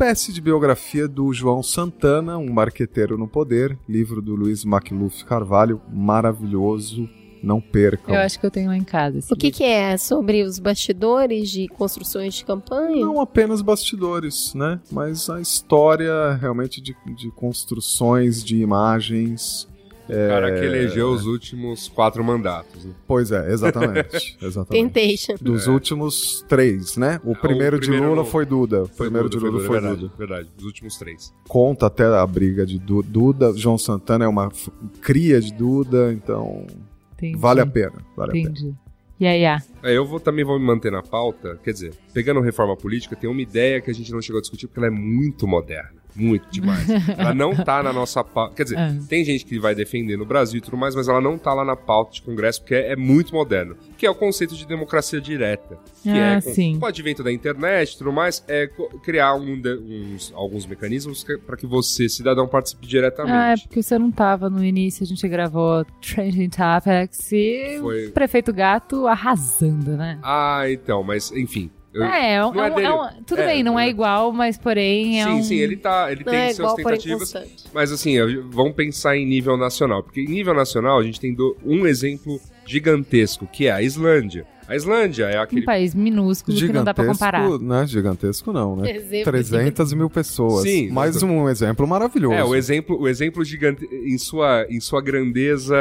é 0.04 0.12
espécie 0.12 0.34
de 0.34 0.42
biografia 0.42 1.08
do 1.08 1.32
João 1.32 1.64
Santana, 1.64 2.38
um 2.38 2.52
marqueteiro 2.52 3.18
no 3.18 3.30
poder, 3.30 3.78
livro 3.88 4.22
do 4.22 4.36
Luiz 4.36 4.66
Macluf 4.66 5.24
Carvalho, 5.24 5.82
maravilhoso, 5.90 7.10
não 7.42 7.62
percam. 7.62 8.14
Eu 8.14 8.22
acho 8.22 8.38
que 8.38 8.46
eu 8.46 8.52
tenho 8.52 8.68
lá 8.68 8.76
em 8.76 8.84
casa. 8.84 9.20
esse 9.20 9.34
O 9.34 9.38
que, 9.38 9.52
que 9.52 9.64
é? 9.64 9.96
Sobre 9.98 10.44
os 10.44 10.60
bastidores 10.60 11.50
de 11.50 11.70
construções 11.70 12.34
de 12.34 12.44
campanha? 12.44 13.06
Não 13.06 13.22
apenas 13.22 13.62
bastidores, 13.62 14.54
né? 14.54 14.82
Mas 14.92 15.30
a 15.30 15.40
história 15.40 16.34
realmente 16.34 16.82
de, 16.82 16.94
de 17.16 17.32
construções, 17.32 18.44
de 18.44 18.58
imagens. 18.58 19.68
O 20.08 20.28
cara 20.30 20.54
que 20.60 20.64
elegeu 20.66 21.10
os 21.12 21.26
últimos 21.26 21.88
quatro 21.88 22.24
mandatos. 22.24 22.86
né? 22.86 22.94
Pois 23.08 23.32
é, 23.32 23.52
exatamente. 23.52 24.38
exatamente. 24.42 24.84
Temptation. 24.84 25.36
Dos 25.42 25.68
últimos 25.68 26.46
três, 26.48 26.96
né? 26.98 27.20
O 27.24 27.36
primeiro, 27.36 27.78
de 27.80 27.88
primeiro 27.88 28.10
Lula 28.12 28.24
não- 28.24 28.30
foi 28.30 28.46
Duda. 28.46 28.84
O 28.84 28.88
Foi 28.88 29.08
primeiro 29.08 29.30
Duda, 29.30 29.40
de 29.40 29.46
Lula 29.46 29.58
Duda, 29.58 29.68
foi 29.68 29.80
verdade, 29.80 30.02
Duda. 30.02 30.14
Verdade, 30.18 30.50
os 30.58 30.64
últimos 30.64 30.98
três. 30.98 31.34
Conta 31.48 31.88
até 31.88 32.06
a 32.06 32.26
briga 32.28 32.66
de 32.66 32.78
Du- 32.78 33.02
Duda. 33.02 33.52
João 33.56 33.78
Santana 33.78 34.26
é 34.26 34.28
uma 34.28 34.48
f- 34.52 34.72
cria 35.02 35.42
de 35.42 35.52
Duda, 35.54 36.14
então 36.14 36.68
Entendi. 37.14 37.38
vale 37.38 37.62
a 37.62 37.66
pena. 37.66 37.96
Vale 38.16 38.30
a 38.30 38.34
pena. 38.34 38.50
Entendi. 38.50 38.74
E 39.20 39.26
aí, 39.26 39.46
ah, 39.46 39.62
É, 39.82 39.96
eu 39.98 40.06
vou, 40.06 40.20
também 40.20 40.44
vou 40.44 40.60
me 40.60 40.66
manter 40.66 40.92
na 40.92 41.02
pauta. 41.02 41.58
Quer 41.64 41.72
dizer, 41.72 41.94
pegando 42.14 42.42
reforma 42.42 42.76
política, 42.76 43.16
tem 43.16 43.30
uma 43.30 43.42
ideia 43.42 43.80
que 43.80 43.90
a 43.90 43.94
gente 43.94 44.12
não 44.12 44.22
chegou 44.22 44.40
a 44.40 44.42
discutir 44.42 44.68
porque 44.68 44.80
ela 44.80 44.88
é 44.88 44.92
muito 44.92 45.48
moderna. 45.48 46.05
Muito 46.16 46.48
demais. 46.50 46.88
ela 47.18 47.34
não 47.34 47.56
tá 47.56 47.84
na 47.84 47.92
nossa 47.92 48.24
pauta. 48.24 48.56
Quer 48.56 48.64
dizer, 48.64 48.78
É. 48.78 48.96
tem 49.10 49.24
gente 49.26 49.46
que 49.46 49.60
vai 49.60 49.76
defender 49.76 50.18
no 50.18 50.26
Brasil 50.26 50.60
e 50.60 50.62
tudo 50.62 50.78
mais, 50.78 50.96
mas 50.96 51.08
ela 51.08 51.20
não 51.22 51.38
tá 51.38 51.54
lá 51.54 51.66
na 51.66 51.76
pauta 51.76 52.14
de 52.14 52.22
Congresso 52.22 52.62
porque 52.62 52.76
é, 52.76 52.94
é 52.94 52.96
muito 52.96 53.34
moderno. 53.34 53.76
Que 53.98 54.06
é 54.06 54.10
o 54.10 54.16
conceito 54.16 54.56
de 54.56 54.66
democracia 54.66 55.20
direta. 55.20 55.78
Que 56.04 56.10
Ah, 56.10 56.38
é 56.38 56.42
com, 56.42 56.54
sim. 56.54 56.80
com 56.80 56.86
o 56.86 56.88
advento 56.88 57.24
da 57.24 57.32
internet 57.32 57.94
e 57.94 57.98
tudo 57.98 58.12
mais, 58.14 58.44
é 58.48 58.70
criar 59.04 59.36
um 59.36 59.60
de- 59.60 59.78
uns, 59.78 60.32
alguns 60.36 60.66
mecanismos 60.66 61.24
para 61.46 61.58
que 61.58 61.66
você, 61.68 62.08
cidadão, 62.08 62.48
participe 62.48 62.86
diretamente. 62.88 63.34
Ah, 63.36 63.52
é 63.54 63.58
porque 63.58 63.82
você 63.84 63.98
não 64.00 64.12
tava 64.12 64.50
no 64.50 64.64
início, 64.64 65.04
a 65.04 65.08
gente 65.08 65.28
gravou 65.28 65.86
Trending 66.02 66.50
Topics 66.50 67.32
e 67.32 67.78
Foi- 67.82 68.08
o 68.08 68.12
prefeito 68.12 68.54
Gato 68.54 69.08
arrasando, 69.08 69.98
né? 69.98 70.20
Ah, 70.24 70.64
então, 70.70 71.04
mas 71.04 71.32
enfim. 71.32 71.70
Eu- 71.96 72.04
é, 72.04 72.34
é 72.34 72.46
um- 72.46 72.54
não 72.54 72.64
é 72.64 72.68
é 72.68 72.72
um- 72.72 72.76
dele. 72.76 72.88
é 72.88 72.94
um- 72.94 73.24
tudo 73.26 73.42
É, 73.42 73.46
bem, 73.48 73.64
não 73.64 73.80
é 73.80 73.86
é. 73.88 73.90
igual, 73.90 74.32
mas 74.32 74.58
porém 74.58 75.22
é 75.22 75.26
sim, 75.26 75.32
um... 75.32 75.44
sim, 75.44 75.56
ele 75.56 75.78
tá. 75.78 76.12
Ele 76.12 76.24
Não 76.24 76.32
tem 76.32 76.42
é 76.42 76.54
suas 76.54 76.74
igual, 76.74 76.76
tentativas. 76.76 77.34
Mas 77.74 77.92
assim, 77.92 78.16
vamos 78.50 78.74
pensar 78.74 79.18
em 79.18 79.26
nível 79.26 79.58
nacional. 79.58 80.04
Porque 80.04 80.22
em 80.22 80.28
nível 80.28 80.54
nacional 80.54 81.00
a 81.00 81.04
gente 81.04 81.20
tem 81.20 81.34
do- 81.34 81.56
um 81.66 81.88
exemplo 81.88 82.40
gigantesco, 82.66 83.48
que 83.48 83.68
é 83.68 83.72
a 83.72 83.82
Islândia. 83.82 84.46
A 84.68 84.76
Islândia 84.76 85.26
é 85.26 85.40
um 85.40 85.44
aquele. 85.44 85.62
país 85.64 85.94
minúsculo 85.94 86.58
que 86.58 86.68
não 86.72 86.84
dá 86.84 86.94
pra 86.94 87.06
comparar. 87.06 87.44
Gigantesco, 87.44 87.66
né? 87.66 87.88
Gigantesco 87.88 88.54
não, 88.54 88.76
né? 88.76 88.92
Exemplo 88.96 89.32
300 89.32 89.94
mil 89.94 90.10
pessoas. 90.10 90.64
Sim, 90.64 90.90
Mais 90.92 91.16
exato. 91.16 91.32
um 91.32 91.48
exemplo 91.50 91.88
maravilhoso. 91.88 92.34
É, 92.34 92.44
o 92.44 92.56
exemplo, 92.56 93.00
o 93.00 93.08
exemplo 93.08 93.44
gigante 93.46 93.86
em 93.86 94.18
sua, 94.18 94.66
em 94.70 94.80
sua 94.80 95.02
grandeza 95.02 95.76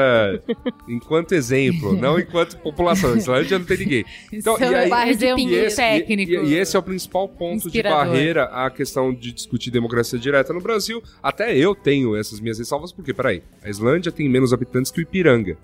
enquanto 0.88 1.32
exemplo, 1.32 1.92
não 1.94 2.18
enquanto 2.18 2.56
população. 2.58 3.14
A 3.14 3.16
Islândia 3.16 3.58
não 3.58 3.66
tem 3.66 3.78
ninguém. 3.78 4.04
Então, 4.32 4.54
Isso 4.54 4.64
e 4.64 4.66
é 4.74 4.78
aí- 4.78 5.34
um 5.34 5.38
e 5.38 5.54
esse, 5.54 5.76
técnico. 5.76 6.32
E, 6.32 6.36
e 6.50 6.54
esse 6.56 6.76
é 6.76 6.78
o 6.78 6.82
principal 6.82 7.28
ponto 7.28 7.66
Inspirador. 7.66 8.04
de 8.04 8.10
barreira 8.10 8.44
à 8.44 8.70
questão 8.70 9.12
de 9.14 9.32
discutir 9.32 9.70
democracia 9.70 10.18
direta 10.18 10.52
no 10.52 10.60
Brasil. 10.60 11.02
Até 11.22 11.56
eu 11.56 11.74
tenho 11.74 12.16
essas 12.16 12.40
minhas 12.40 12.58
ressalvas, 12.58 12.92
porque, 12.92 13.14
peraí, 13.14 13.42
a 13.62 13.68
Islândia 13.70 14.12
tem 14.12 14.28
menos 14.28 14.52
habitantes 14.52 14.90
que 14.90 15.00
o 15.00 15.02
Ipiranga. 15.02 15.56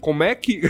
Como 0.00 0.22
é 0.22 0.34
que, 0.34 0.60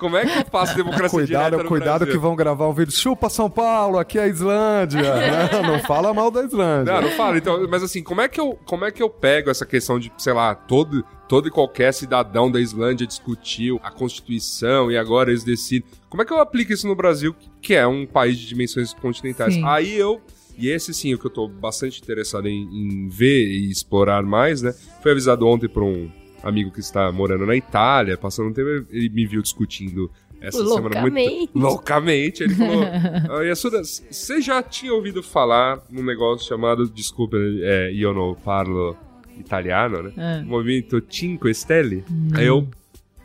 como 0.00 0.16
é 0.16 0.24
que 0.24 0.38
eu 0.38 0.44
faço 0.50 0.74
democracia 0.74 1.26
direta 1.26 1.50
Cuidado, 1.50 1.62
no 1.62 1.68
cuidado 1.68 1.98
Brasil? 1.98 2.14
que 2.14 2.18
vão 2.18 2.34
gravar 2.34 2.66
um 2.66 2.72
vídeo. 2.72 2.90
Chupa 2.90 3.28
São 3.28 3.50
Paulo, 3.50 3.98
aqui 3.98 4.18
é 4.18 4.22
a 4.22 4.26
Islândia. 4.26 5.02
né? 5.14 5.48
Não 5.62 5.78
fala 5.80 6.14
mal 6.14 6.30
da 6.30 6.42
Islândia. 6.42 6.94
Não, 6.94 7.02
não 7.02 7.10
fala. 7.10 7.36
Então, 7.36 7.68
mas 7.68 7.82
assim, 7.82 8.02
como 8.02 8.22
é 8.22 8.28
que 8.28 8.40
eu, 8.40 8.58
como 8.64 8.86
é 8.86 8.90
que 8.90 9.02
eu 9.02 9.10
pego 9.10 9.50
essa 9.50 9.66
questão 9.66 9.98
de, 9.98 10.10
sei 10.16 10.32
lá, 10.32 10.54
todo, 10.54 11.04
todo 11.28 11.48
e 11.48 11.50
qualquer 11.50 11.92
cidadão 11.92 12.50
da 12.50 12.58
Islândia 12.58 13.06
discutiu 13.06 13.78
a 13.82 13.90
Constituição 13.90 14.90
e 14.90 14.96
agora 14.96 15.30
eles 15.30 15.44
decidem. 15.44 15.86
Como 16.08 16.22
é 16.22 16.24
que 16.24 16.32
eu 16.32 16.40
aplico 16.40 16.72
isso 16.72 16.88
no 16.88 16.96
Brasil, 16.96 17.36
que 17.60 17.74
é 17.74 17.86
um 17.86 18.06
país 18.06 18.38
de 18.38 18.46
dimensões 18.48 18.94
continentais? 18.94 19.54
Sim. 19.54 19.62
Aí 19.66 19.94
eu. 19.94 20.20
E 20.56 20.68
esse 20.68 20.92
sim, 20.92 21.14
o 21.14 21.18
que 21.18 21.26
eu 21.26 21.30
tô 21.30 21.48
bastante 21.48 22.00
interessado 22.02 22.46
em, 22.46 22.62
em 22.62 23.08
ver 23.08 23.46
e 23.46 23.70
explorar 23.70 24.22
mais, 24.22 24.60
né? 24.60 24.74
Foi 25.02 25.12
avisado 25.12 25.46
ontem 25.46 25.68
por 25.68 25.82
um 25.82 26.10
amigo 26.42 26.70
que 26.70 26.80
está 26.80 27.10
morando 27.12 27.46
na 27.46 27.54
Itália, 27.56 28.16
passando 28.16 28.48
um 28.48 28.52
tempo, 28.52 28.68
ele 28.90 29.08
me 29.10 29.26
viu 29.26 29.42
discutindo 29.42 30.10
essa 30.40 30.58
semana 30.66 31.00
muito. 31.02 31.14
Loucamente. 31.14 31.50
Loucamente. 31.54 32.42
Ele 32.42 32.54
falou: 32.54 32.82
ah, 33.38 33.42
Yasuda, 33.42 33.82
você 33.84 34.40
já 34.40 34.62
tinha 34.62 34.92
ouvido 34.94 35.22
falar 35.22 35.82
num 35.90 36.02
negócio 36.02 36.48
chamado, 36.48 36.88
desculpa, 36.88 37.36
é, 37.38 37.92
io 37.92 38.12
non 38.14 38.34
parlo 38.34 38.96
italiano, 39.38 40.02
né? 40.02 40.12
Ah. 40.16 40.42
Movimento 40.44 41.02
Cinque 41.08 41.52
Stelle? 41.54 42.04
Aí 42.34 42.46
eu, 42.46 42.66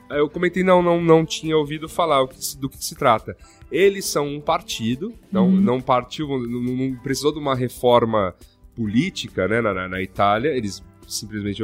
aí 0.10 0.20
eu 0.20 0.30
comentei: 0.30 0.64
não, 0.64 0.82
não, 0.82 1.02
não 1.02 1.26
tinha 1.26 1.56
ouvido 1.58 1.88
falar 1.88 2.26
do 2.60 2.70
que 2.70 2.84
se 2.84 2.96
trata. 2.96 3.36
Eles 3.72 4.06
são 4.06 4.28
um 4.28 4.40
partido, 4.42 5.12
não, 5.32 5.50
não 5.50 5.82
partiu, 5.82 6.28
não, 6.28 6.40
não- 6.62 6.76
não 6.90 6.96
precisou 6.98 7.32
de 7.34 7.40
uma 7.40 7.56
reforma 7.56 8.34
política 8.76 9.48
né, 9.48 9.62
na- 9.62 9.88
na 9.88 10.02
Itália, 10.02 10.50
eles 10.50 10.84
simplesmente 11.08 11.62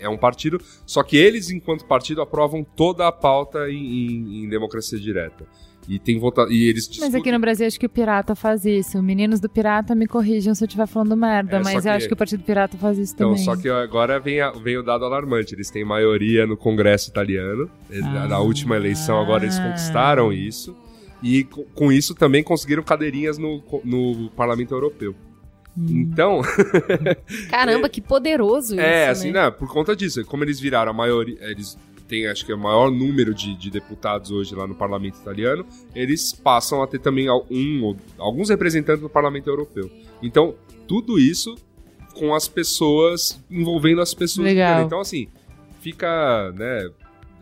é 0.00 0.08
um 0.08 0.16
partido, 0.16 0.60
só 0.86 1.02
que 1.02 1.16
eles, 1.16 1.50
enquanto 1.50 1.84
partido, 1.84 2.20
aprovam 2.22 2.64
toda 2.64 3.06
a 3.06 3.12
pauta 3.12 3.70
em, 3.70 3.76
em- 3.76 4.44
em 4.44 4.48
democracia 4.48 4.98
direta. 4.98 5.44
E 5.88 5.98
tem 5.98 6.18
votado. 6.18 6.52
E 6.52 6.68
eles 6.68 6.86
Mas 6.86 6.96
discutem- 6.96 7.20
aqui 7.20 7.32
no 7.32 7.38
Brasil 7.38 7.66
acho 7.66 7.80
que 7.80 7.86
o 7.86 7.88
Pirata 7.88 8.34
faz 8.34 8.66
isso. 8.66 9.02
Meninos 9.02 9.40
do 9.40 9.48
Pirata 9.48 9.94
me 9.94 10.06
corrijam 10.06 10.54
se 10.54 10.62
eu 10.62 10.66
estiver 10.66 10.86
falando 10.86 11.16
merda, 11.16 11.56
É, 11.56 11.62
mas 11.62 11.80
que- 11.82 11.88
eu 11.88 11.92
acho 11.92 12.06
que 12.08 12.12
o 12.12 12.16
Partido 12.16 12.42
Pirata 12.42 12.76
faz 12.76 12.98
isso 12.98 13.14
Então, 13.14 13.30
também. 13.30 13.42
só 13.44 13.56
que 13.56 13.70
agora 13.70 14.20
vem, 14.20 14.38
a- 14.38 14.50
vem 14.50 14.76
o 14.76 14.82
dado 14.82 15.06
alarmante. 15.06 15.54
Eles 15.54 15.70
têm 15.70 15.86
maioria 15.86 16.46
no 16.46 16.58
Congresso 16.58 17.08
italiano. 17.08 17.70
Ah. 17.90 18.26
Na 18.28 18.38
última 18.38 18.76
eleição, 18.76 19.18
agora 19.18 19.44
eles 19.44 19.58
conquistaram 19.58 20.30
isso. 20.30 20.76
E 21.22 21.44
co- 21.44 21.64
com 21.74 21.90
isso 21.90 22.14
também 22.14 22.42
conseguiram 22.44 22.82
cadeirinhas 22.82 23.38
no, 23.38 23.62
no 23.82 24.28
Parlamento 24.36 24.72
Europeu. 24.74 25.14
Hum. 25.76 25.86
Então, 25.90 26.40
Caramba, 27.50 27.88
que 27.88 28.00
poderoso 28.00 28.74
isso. 28.74 28.80
é 28.80 29.06
né? 29.06 29.08
assim, 29.08 29.30
né? 29.30 29.50
Por 29.50 29.68
conta 29.68 29.94
disso, 29.94 30.24
como 30.24 30.44
eles 30.44 30.58
viraram 30.60 30.90
a 30.90 30.94
maioria. 30.94 31.38
Eles 31.42 31.78
têm, 32.08 32.26
acho 32.26 32.44
que, 32.44 32.52
o 32.52 32.58
maior 32.58 32.90
número 32.90 33.34
de, 33.34 33.54
de 33.54 33.70
deputados 33.70 34.30
hoje 34.30 34.54
lá 34.54 34.66
no 34.66 34.74
Parlamento 34.74 35.18
italiano. 35.18 35.64
Eles 35.94 36.32
passam 36.32 36.82
a 36.82 36.86
ter 36.86 36.98
também 36.98 37.28
um, 37.30 37.84
ou- 37.84 37.96
alguns 38.16 38.48
representantes 38.48 39.02
no 39.02 39.08
Parlamento 39.10 39.48
Europeu. 39.48 39.90
Então, 40.22 40.54
tudo 40.86 41.18
isso 41.18 41.54
com 42.14 42.34
as 42.34 42.48
pessoas, 42.48 43.38
envolvendo 43.50 44.00
as 44.00 44.12
pessoas. 44.14 44.46
Legal. 44.46 44.82
Então, 44.82 45.00
assim, 45.00 45.28
fica, 45.80 46.52
né? 46.56 46.88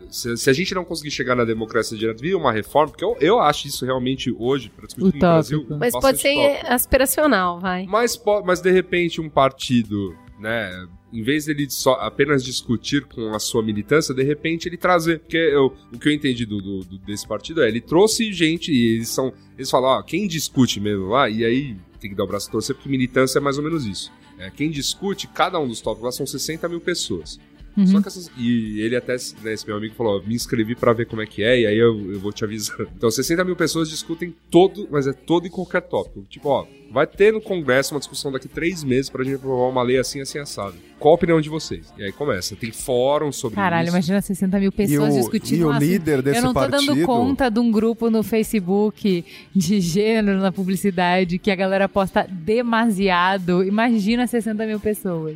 Se, 0.09 0.37
se 0.37 0.49
a 0.49 0.53
gente 0.53 0.73
não 0.73 0.85
conseguir 0.85 1.11
chegar 1.11 1.35
na 1.35 1.43
democracia 1.43 1.97
direta 1.97 2.21
via 2.21 2.37
uma 2.37 2.51
reforma, 2.51 2.89
porque 2.91 3.03
eu, 3.03 3.17
eu 3.19 3.39
acho 3.39 3.67
isso 3.67 3.85
realmente 3.85 4.33
hoje, 4.37 4.69
para 4.69 4.85
discutir 4.85 5.13
no. 5.15 5.19
Brasil. 5.33 5.65
Mas 5.79 5.93
pode 5.93 6.17
ser 6.21 6.65
aspiracional, 6.65 7.59
vai. 7.59 7.85
Mas, 7.85 8.19
mas 8.45 8.61
de 8.61 8.71
repente 8.71 9.19
um 9.19 9.29
partido, 9.29 10.15
né, 10.39 10.87
em 11.11 11.21
vez 11.23 11.45
dele 11.45 11.69
só 11.69 11.93
apenas 11.93 12.43
discutir 12.43 13.05
com 13.05 13.33
a 13.33 13.39
sua 13.39 13.61
militância, 13.63 14.13
de 14.13 14.23
repente 14.23 14.67
ele 14.67 14.77
trazer. 14.77 15.19
Porque 15.19 15.37
eu, 15.37 15.73
o 15.93 15.99
que 15.99 16.09
eu 16.09 16.13
entendi 16.13 16.45
do, 16.45 16.61
do- 16.61 16.83
do- 16.83 16.97
desse 16.99 17.27
partido 17.27 17.61
é, 17.63 17.67
ele 17.67 17.81
trouxe 17.81 18.31
gente 18.31 18.71
e 18.71 18.95
eles 18.95 19.09
são. 19.09 19.33
Eles 19.57 19.69
falam, 19.69 19.89
ó, 19.89 20.01
quem 20.03 20.27
discute 20.27 20.79
mesmo 20.79 21.07
lá, 21.07 21.29
e 21.29 21.43
aí 21.43 21.75
tem 21.99 22.09
que 22.11 22.15
dar 22.15 22.23
o 22.23 22.27
braço 22.27 22.47
a 22.49 22.51
torcer, 22.51 22.75
porque 22.75 22.89
militância 22.89 23.39
é 23.39 23.41
mais 23.41 23.57
ou 23.57 23.63
menos 23.63 23.85
isso. 23.85 24.11
É, 24.37 24.51
quem 24.51 24.69
discute, 24.69 25.27
cada 25.27 25.59
um 25.59 25.67
dos 25.67 25.81
tópicos 25.81 26.05
lá 26.05 26.11
são 26.11 26.25
60 26.27 26.69
mil 26.69 26.79
pessoas. 26.79 27.39
Uhum. 27.77 27.85
Só 27.85 28.01
que 28.01 28.07
essas, 28.07 28.31
e 28.35 28.81
ele 28.81 28.95
até, 28.95 29.15
né, 29.43 29.53
esse 29.53 29.67
meu 29.67 29.77
amigo 29.77 29.93
falou, 29.93 30.23
me 30.25 30.33
inscrevi 30.33 30.75
pra 30.75 30.93
ver 30.93 31.05
como 31.05 31.21
é 31.21 31.27
que 31.27 31.43
é, 31.43 31.61
e 31.61 31.67
aí 31.67 31.77
eu, 31.77 32.13
eu 32.13 32.19
vou 32.19 32.31
te 32.33 32.43
avisando. 32.43 32.87
Então, 32.97 33.11
60 33.11 33.43
mil 33.43 33.55
pessoas 33.55 33.89
discutem 33.89 34.33
todo, 34.49 34.87
mas 34.89 35.05
é 35.05 35.13
todo 35.13 35.45
e 35.45 35.49
qualquer 35.49 35.81
tópico. 35.81 36.25
Tipo, 36.27 36.49
ó, 36.49 36.65
vai 36.91 37.05
ter 37.05 37.31
no 37.31 37.39
Congresso 37.39 37.93
uma 37.93 37.99
discussão 37.99 38.31
daqui 38.31 38.47
três 38.47 38.83
meses 38.83 39.09
pra 39.09 39.23
gente 39.23 39.35
aprovar 39.35 39.69
uma 39.69 39.83
lei 39.83 39.99
assim, 39.99 40.19
assim, 40.19 40.39
assado. 40.39 40.75
Qual 40.97 41.11
a 41.11 41.15
opinião 41.15 41.39
de 41.39 41.47
vocês? 41.47 41.93
E 41.95 42.03
aí 42.03 42.11
começa. 42.11 42.55
Tem 42.55 42.71
fórum 42.71 43.31
sobre 43.31 43.55
Caralho, 43.55 43.87
isso. 43.87 43.95
imagina 43.95 44.19
60 44.19 44.59
mil 44.59 44.69
E 44.69 44.71
pessoas 44.71 45.13
o, 45.13 45.17
discutindo 45.19 45.59
e 45.59 45.63
o 45.65 45.71
líder 45.73 46.23
desse 46.23 46.39
Eu 46.39 46.43
não 46.43 46.53
tô 46.53 46.59
partido. 46.59 46.95
dando 46.95 47.05
conta 47.05 47.49
de 47.51 47.59
um 47.59 47.71
grupo 47.71 48.09
no 48.09 48.23
Facebook 48.23 49.23
de 49.55 49.79
gênero 49.79 50.39
na 50.39 50.51
publicidade 50.51 51.37
que 51.37 51.51
a 51.51 51.55
galera 51.55 51.87
posta 51.87 52.27
demasiado. 52.27 53.63
Imagina 53.63 54.25
60 54.25 54.65
mil 54.65 54.79
pessoas. 54.79 55.35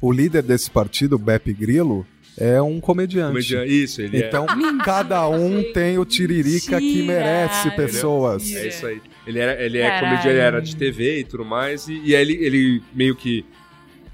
O 0.00 0.12
líder 0.12 0.42
desse 0.42 0.70
partido, 0.70 1.18
Beppe 1.18 1.52
Grillo, 1.52 2.06
é 2.36 2.60
um 2.62 2.78
comediante. 2.80 3.32
Comediante- 3.32 3.70
Isso, 3.82 4.00
ele 4.00 4.18
Então, 4.18 4.46
cada 4.84 5.28
um 5.28 5.62
tem 5.72 5.98
o 5.98 6.04
tiririca 6.04 6.78
que 6.78 6.86
Mentira! 7.02 7.06
merece 7.06 7.70
pessoas. 7.72 8.48
é. 8.52 8.64
É 8.64 8.68
isso 8.68 8.86
aí. 8.86 9.00
Ele, 9.26 9.38
era, 9.40 9.62
ele 9.62 9.78
é 9.78 9.98
comediante, 10.00 10.28
ele 10.28 10.38
era 10.38 10.60
de 10.62 10.76
TV 10.76 11.18
e 11.20 11.24
tudo 11.24 11.44
mais, 11.44 11.88
e, 11.88 12.00
e 12.04 12.14
aí 12.16 12.22
ele, 12.22 12.34
ele 12.44 12.82
meio 12.94 13.14
que. 13.16 13.44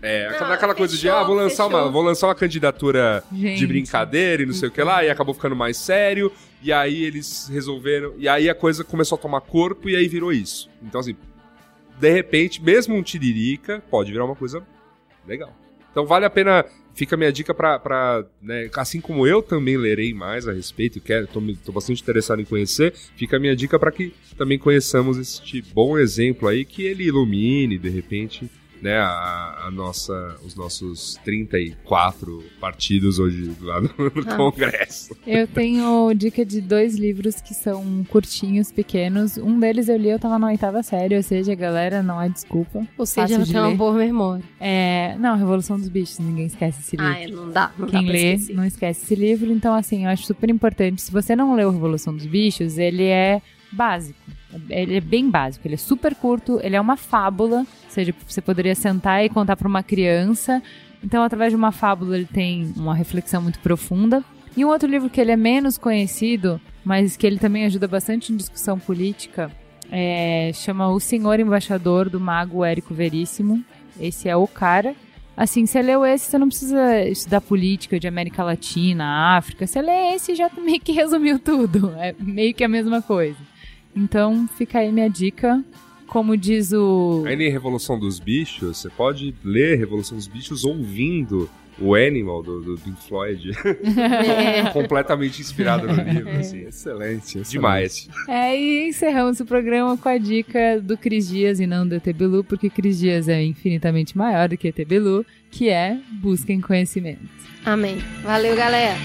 É, 0.03 0.27
aquela, 0.27 0.49
Não, 0.49 0.55
aquela 0.55 0.75
coisa 0.75 0.97
de, 0.99 1.09
ah, 1.09 1.23
vou 1.23 1.35
lançar, 1.35 1.67
uma, 1.67 1.91
vou 1.91 2.03
lançar 2.03 2.27
uma 2.27 2.35
candidatura 2.35 3.23
Gente. 3.33 3.59
de 3.59 3.67
brincadeira 3.67 4.43
e 4.43 4.47
não 4.47 4.53
sei 4.53 4.69
o 4.69 4.73
que 4.73 4.83
lá, 4.83 5.03
e 5.05 5.09
acabou 5.09 5.33
ficando 5.35 5.57
mais 5.57 5.79
sério, 5.79 6.31
e 6.63 6.71
aí 6.73 7.05
eles 7.05 7.49
resolveram, 7.51 8.13
e 8.19 8.29
aí 8.29 8.51
a 8.51 8.55
coisa 8.55 8.85
começou 8.85 9.17
a 9.17 9.19
tomar 9.21 9.41
corpo, 9.41 9.89
e 9.89 9.97
aí 9.97 10.07
virou 10.07 10.31
isso. 10.31 10.69
Então, 10.83 11.01
assim, 11.01 11.17
de 11.99 12.11
repente, 12.11 12.63
mesmo 12.63 12.95
um 12.95 13.03
tiririca 13.03 13.83
pode 13.91 14.13
virar 14.13 14.27
uma 14.27 14.37
coisa 14.37 14.63
legal. 15.27 15.55
Então 15.95 16.05
vale 16.05 16.25
a 16.27 16.31
pena, 16.31 16.65
fica 16.93 17.15
a 17.15 17.17
minha 17.17 17.31
dica 17.33 17.55
pra 17.55 18.25
né, 18.43 18.69
assim 18.75 19.01
como 19.01 19.29
eu 19.29 19.41
também 19.41 19.77
lerei 19.77 20.13
mais 20.13 20.49
a 20.49 20.53
respeito, 20.53 21.01
quero, 21.01 21.29
tô, 21.29 21.41
me- 21.41 21.55
tô 21.55 21.71
bastante 21.71 22.03
interessado 22.03 22.43
em 22.43 22.45
conhecer, 22.45 22.93
fica 23.17 23.37
a 23.37 23.41
minha 23.41 23.55
dica 23.55 23.79
pra 23.79 23.93
que 23.93 24.13
também 24.37 24.59
conheçamos 24.59 25.19
este 25.19 25.63
bom 25.63 25.97
exemplo 25.97 26.49
aí, 26.49 26.65
que 26.65 26.83
ele 26.83 27.05
ilumine, 27.05 27.79
de 27.79 27.89
repente, 27.91 28.51
né, 28.85 28.99
a, 28.99 29.65
a 29.67 29.71
nossa, 29.71 30.37
os 30.45 30.55
nossos 30.55 31.19
34 31.25 32.45
partidos 32.61 33.19
hoje 33.19 33.51
lá 33.63 33.81
no, 33.81 33.89
no 33.99 34.31
Ah. 34.31 34.37
Congresso. 34.37 35.17
Eu 35.27 35.47
tenho 35.49 36.13
dica 36.13 36.45
de 36.45 36.61
dois 36.61 36.97
livros 36.97 37.41
que 37.41 37.55
são 37.55 38.05
curtinhos, 38.11 38.71
pequenos. 38.71 39.39
Um 39.39 39.59
deles 39.59 39.89
eu 39.89 39.97
li, 39.97 40.11
eu 40.11 40.19
tava 40.19 40.39
na 40.39 40.49
oitava 40.49 40.83
série, 40.83 41.17
ou 41.17 41.23
seja, 41.23 41.55
galera, 41.55 42.03
não 42.03 42.21
é 42.21 42.29
desculpa. 42.29 42.87
Ou 42.99 43.07
seja, 43.07 43.39
não 43.39 43.47
tem 43.47 43.57
uma 43.59 43.75
boa 43.75 43.95
memória. 43.95 44.45
É, 44.61 45.17
não, 45.19 45.37
Revolução 45.37 45.79
dos 45.79 45.89
Bichos, 45.89 46.19
ninguém 46.19 46.47
esquece 46.47 46.81
esse 46.81 46.97
livro. 46.97 47.39
Ah, 47.41 47.43
não 47.45 47.51
dá. 47.51 47.73
Não 47.79 47.87
Quem 47.89 48.05
dá 48.05 48.13
lê, 48.13 48.35
esquecer. 48.35 48.55
não 48.55 48.65
esquece 48.67 49.03
esse 49.05 49.15
livro. 49.15 49.51
Então, 49.51 49.75
assim, 49.75 50.05
eu 50.05 50.11
acho 50.11 50.27
super 50.27 50.51
importante. 50.51 51.01
Se 51.01 51.11
você 51.11 51.35
não 51.35 51.55
leu 51.57 51.71
Revolução 51.71 52.15
dos 52.15 52.27
Bichos, 52.27 52.77
ele 52.77 53.05
é 53.05 53.41
básico. 53.73 54.19
Ele 54.69 54.97
é 54.97 55.01
bem 55.01 55.29
básico, 55.29 55.67
ele 55.67 55.75
é 55.75 55.79
super 55.79 56.15
curto, 56.15 56.61
ele 56.63 56.77
é 56.77 56.81
uma 56.81 56.97
fábula, 56.97 57.61
ou 57.61 57.91
seja, 57.91 58.15
você 58.27 58.41
poderia 58.41 58.75
sentar 58.75 59.25
e 59.25 59.29
contar 59.29 59.57
para 59.57 59.69
uma 59.69 59.83
criança. 59.83 60.63
Então, 61.03 61.23
através 61.23 61.51
de 61.51 61.57
uma 61.57 61.73
fábula, 61.73 62.17
ele 62.17 62.29
tem 62.33 62.73
uma 62.77 62.95
reflexão 62.95 63.43
muito 63.43 63.59
profunda. 63.59 64.23
E 64.57 64.65
um 64.65 64.69
outro 64.69 64.89
livro 64.89 65.11
que 65.11 65.21
ele 65.21 65.33
é 65.33 65.37
menos 65.37 65.77
conhecido, 65.77 66.61
mas 66.85 67.17
que 67.17 67.27
ele 67.27 67.39
também 67.39 67.65
ajuda 67.65 67.89
bastante 67.89 68.33
em 68.33 68.37
discussão 68.37 68.79
política, 68.79 69.51
é, 69.91 70.51
chama 70.55 70.89
O 70.89 71.01
Senhor 71.01 71.39
Embaixador, 71.39 72.09
do 72.09 72.21
mago 72.21 72.65
Érico 72.65 72.95
Veríssimo. 72.95 73.65
Esse 74.01 74.29
é 74.29 74.37
o 74.37 74.47
cara. 74.47 74.95
Assim, 75.37 75.67
você 75.67 75.83
leu 75.83 76.07
esse, 76.07 76.31
você 76.31 76.39
não 76.39 76.49
precisa 76.49 77.03
estudar 77.03 77.41
política 77.41 77.99
de 77.99 78.07
América 78.07 78.45
Latina, 78.45 79.37
África. 79.37 79.67
Você 79.67 79.83
lê 79.83 80.15
esse 80.15 80.33
e 80.33 80.35
já 80.37 80.49
meio 80.57 80.81
que 80.81 80.93
resumiu 80.93 81.39
tudo. 81.39 81.93
É 81.99 82.15
meio 82.19 82.55
que 82.55 82.63
a 82.63 82.69
mesma 82.69 83.03
coisa. 83.03 83.39
Então, 83.95 84.49
fica 84.57 84.79
aí 84.81 84.91
minha 84.91 85.09
dica. 85.09 85.63
Como 86.07 86.37
diz 86.37 86.73
o. 86.73 87.25
Aí 87.27 87.35
em 87.35 87.51
Revolução 87.51 87.99
dos 87.99 88.21
Bichos, 88.21 88.79
você 88.79 88.91
pode 88.91 89.35
ler 89.43 89.79
Revolução 89.79 90.17
dos 90.17 90.27
Bichos 90.27 90.65
ouvindo 90.65 91.49
o 91.79 91.95
Animal 91.95 92.43
do, 92.43 92.61
do 92.61 92.79
Pink 92.79 93.03
Floyd. 93.03 93.51
Completamente 94.73 95.41
inspirado 95.41 95.87
no 95.87 96.03
livro, 96.03 96.31
assim. 96.31 96.61
Excelente, 96.61 97.39
excelente. 97.39 97.51
Demais. 97.51 98.09
É, 98.29 98.57
e 98.57 98.89
encerramos 98.89 99.41
o 99.41 99.45
programa 99.45 99.97
com 99.97 100.09
a 100.09 100.19
dica 100.19 100.81
do 100.81 100.97
Cris 100.97 101.29
Dias 101.29 101.61
e 101.61 101.67
não 101.67 101.87
do 101.87 101.95
ET 101.95 102.07
Bilu, 102.13 102.45
porque 102.45 102.71
Cris 102.71 102.99
Dias 102.99 103.29
é 103.29 103.43
infinitamente 103.43 104.17
maior 104.17 104.49
do 104.49 104.57
que 104.57 104.69
ET 104.69 104.87
Bilu, 104.87 105.25
que 105.51 105.69
é 105.69 105.99
busquem 106.21 106.61
conhecimento. 106.61 107.23
Amém. 107.65 107.99
Valeu, 108.23 108.55
galera. 108.55 108.97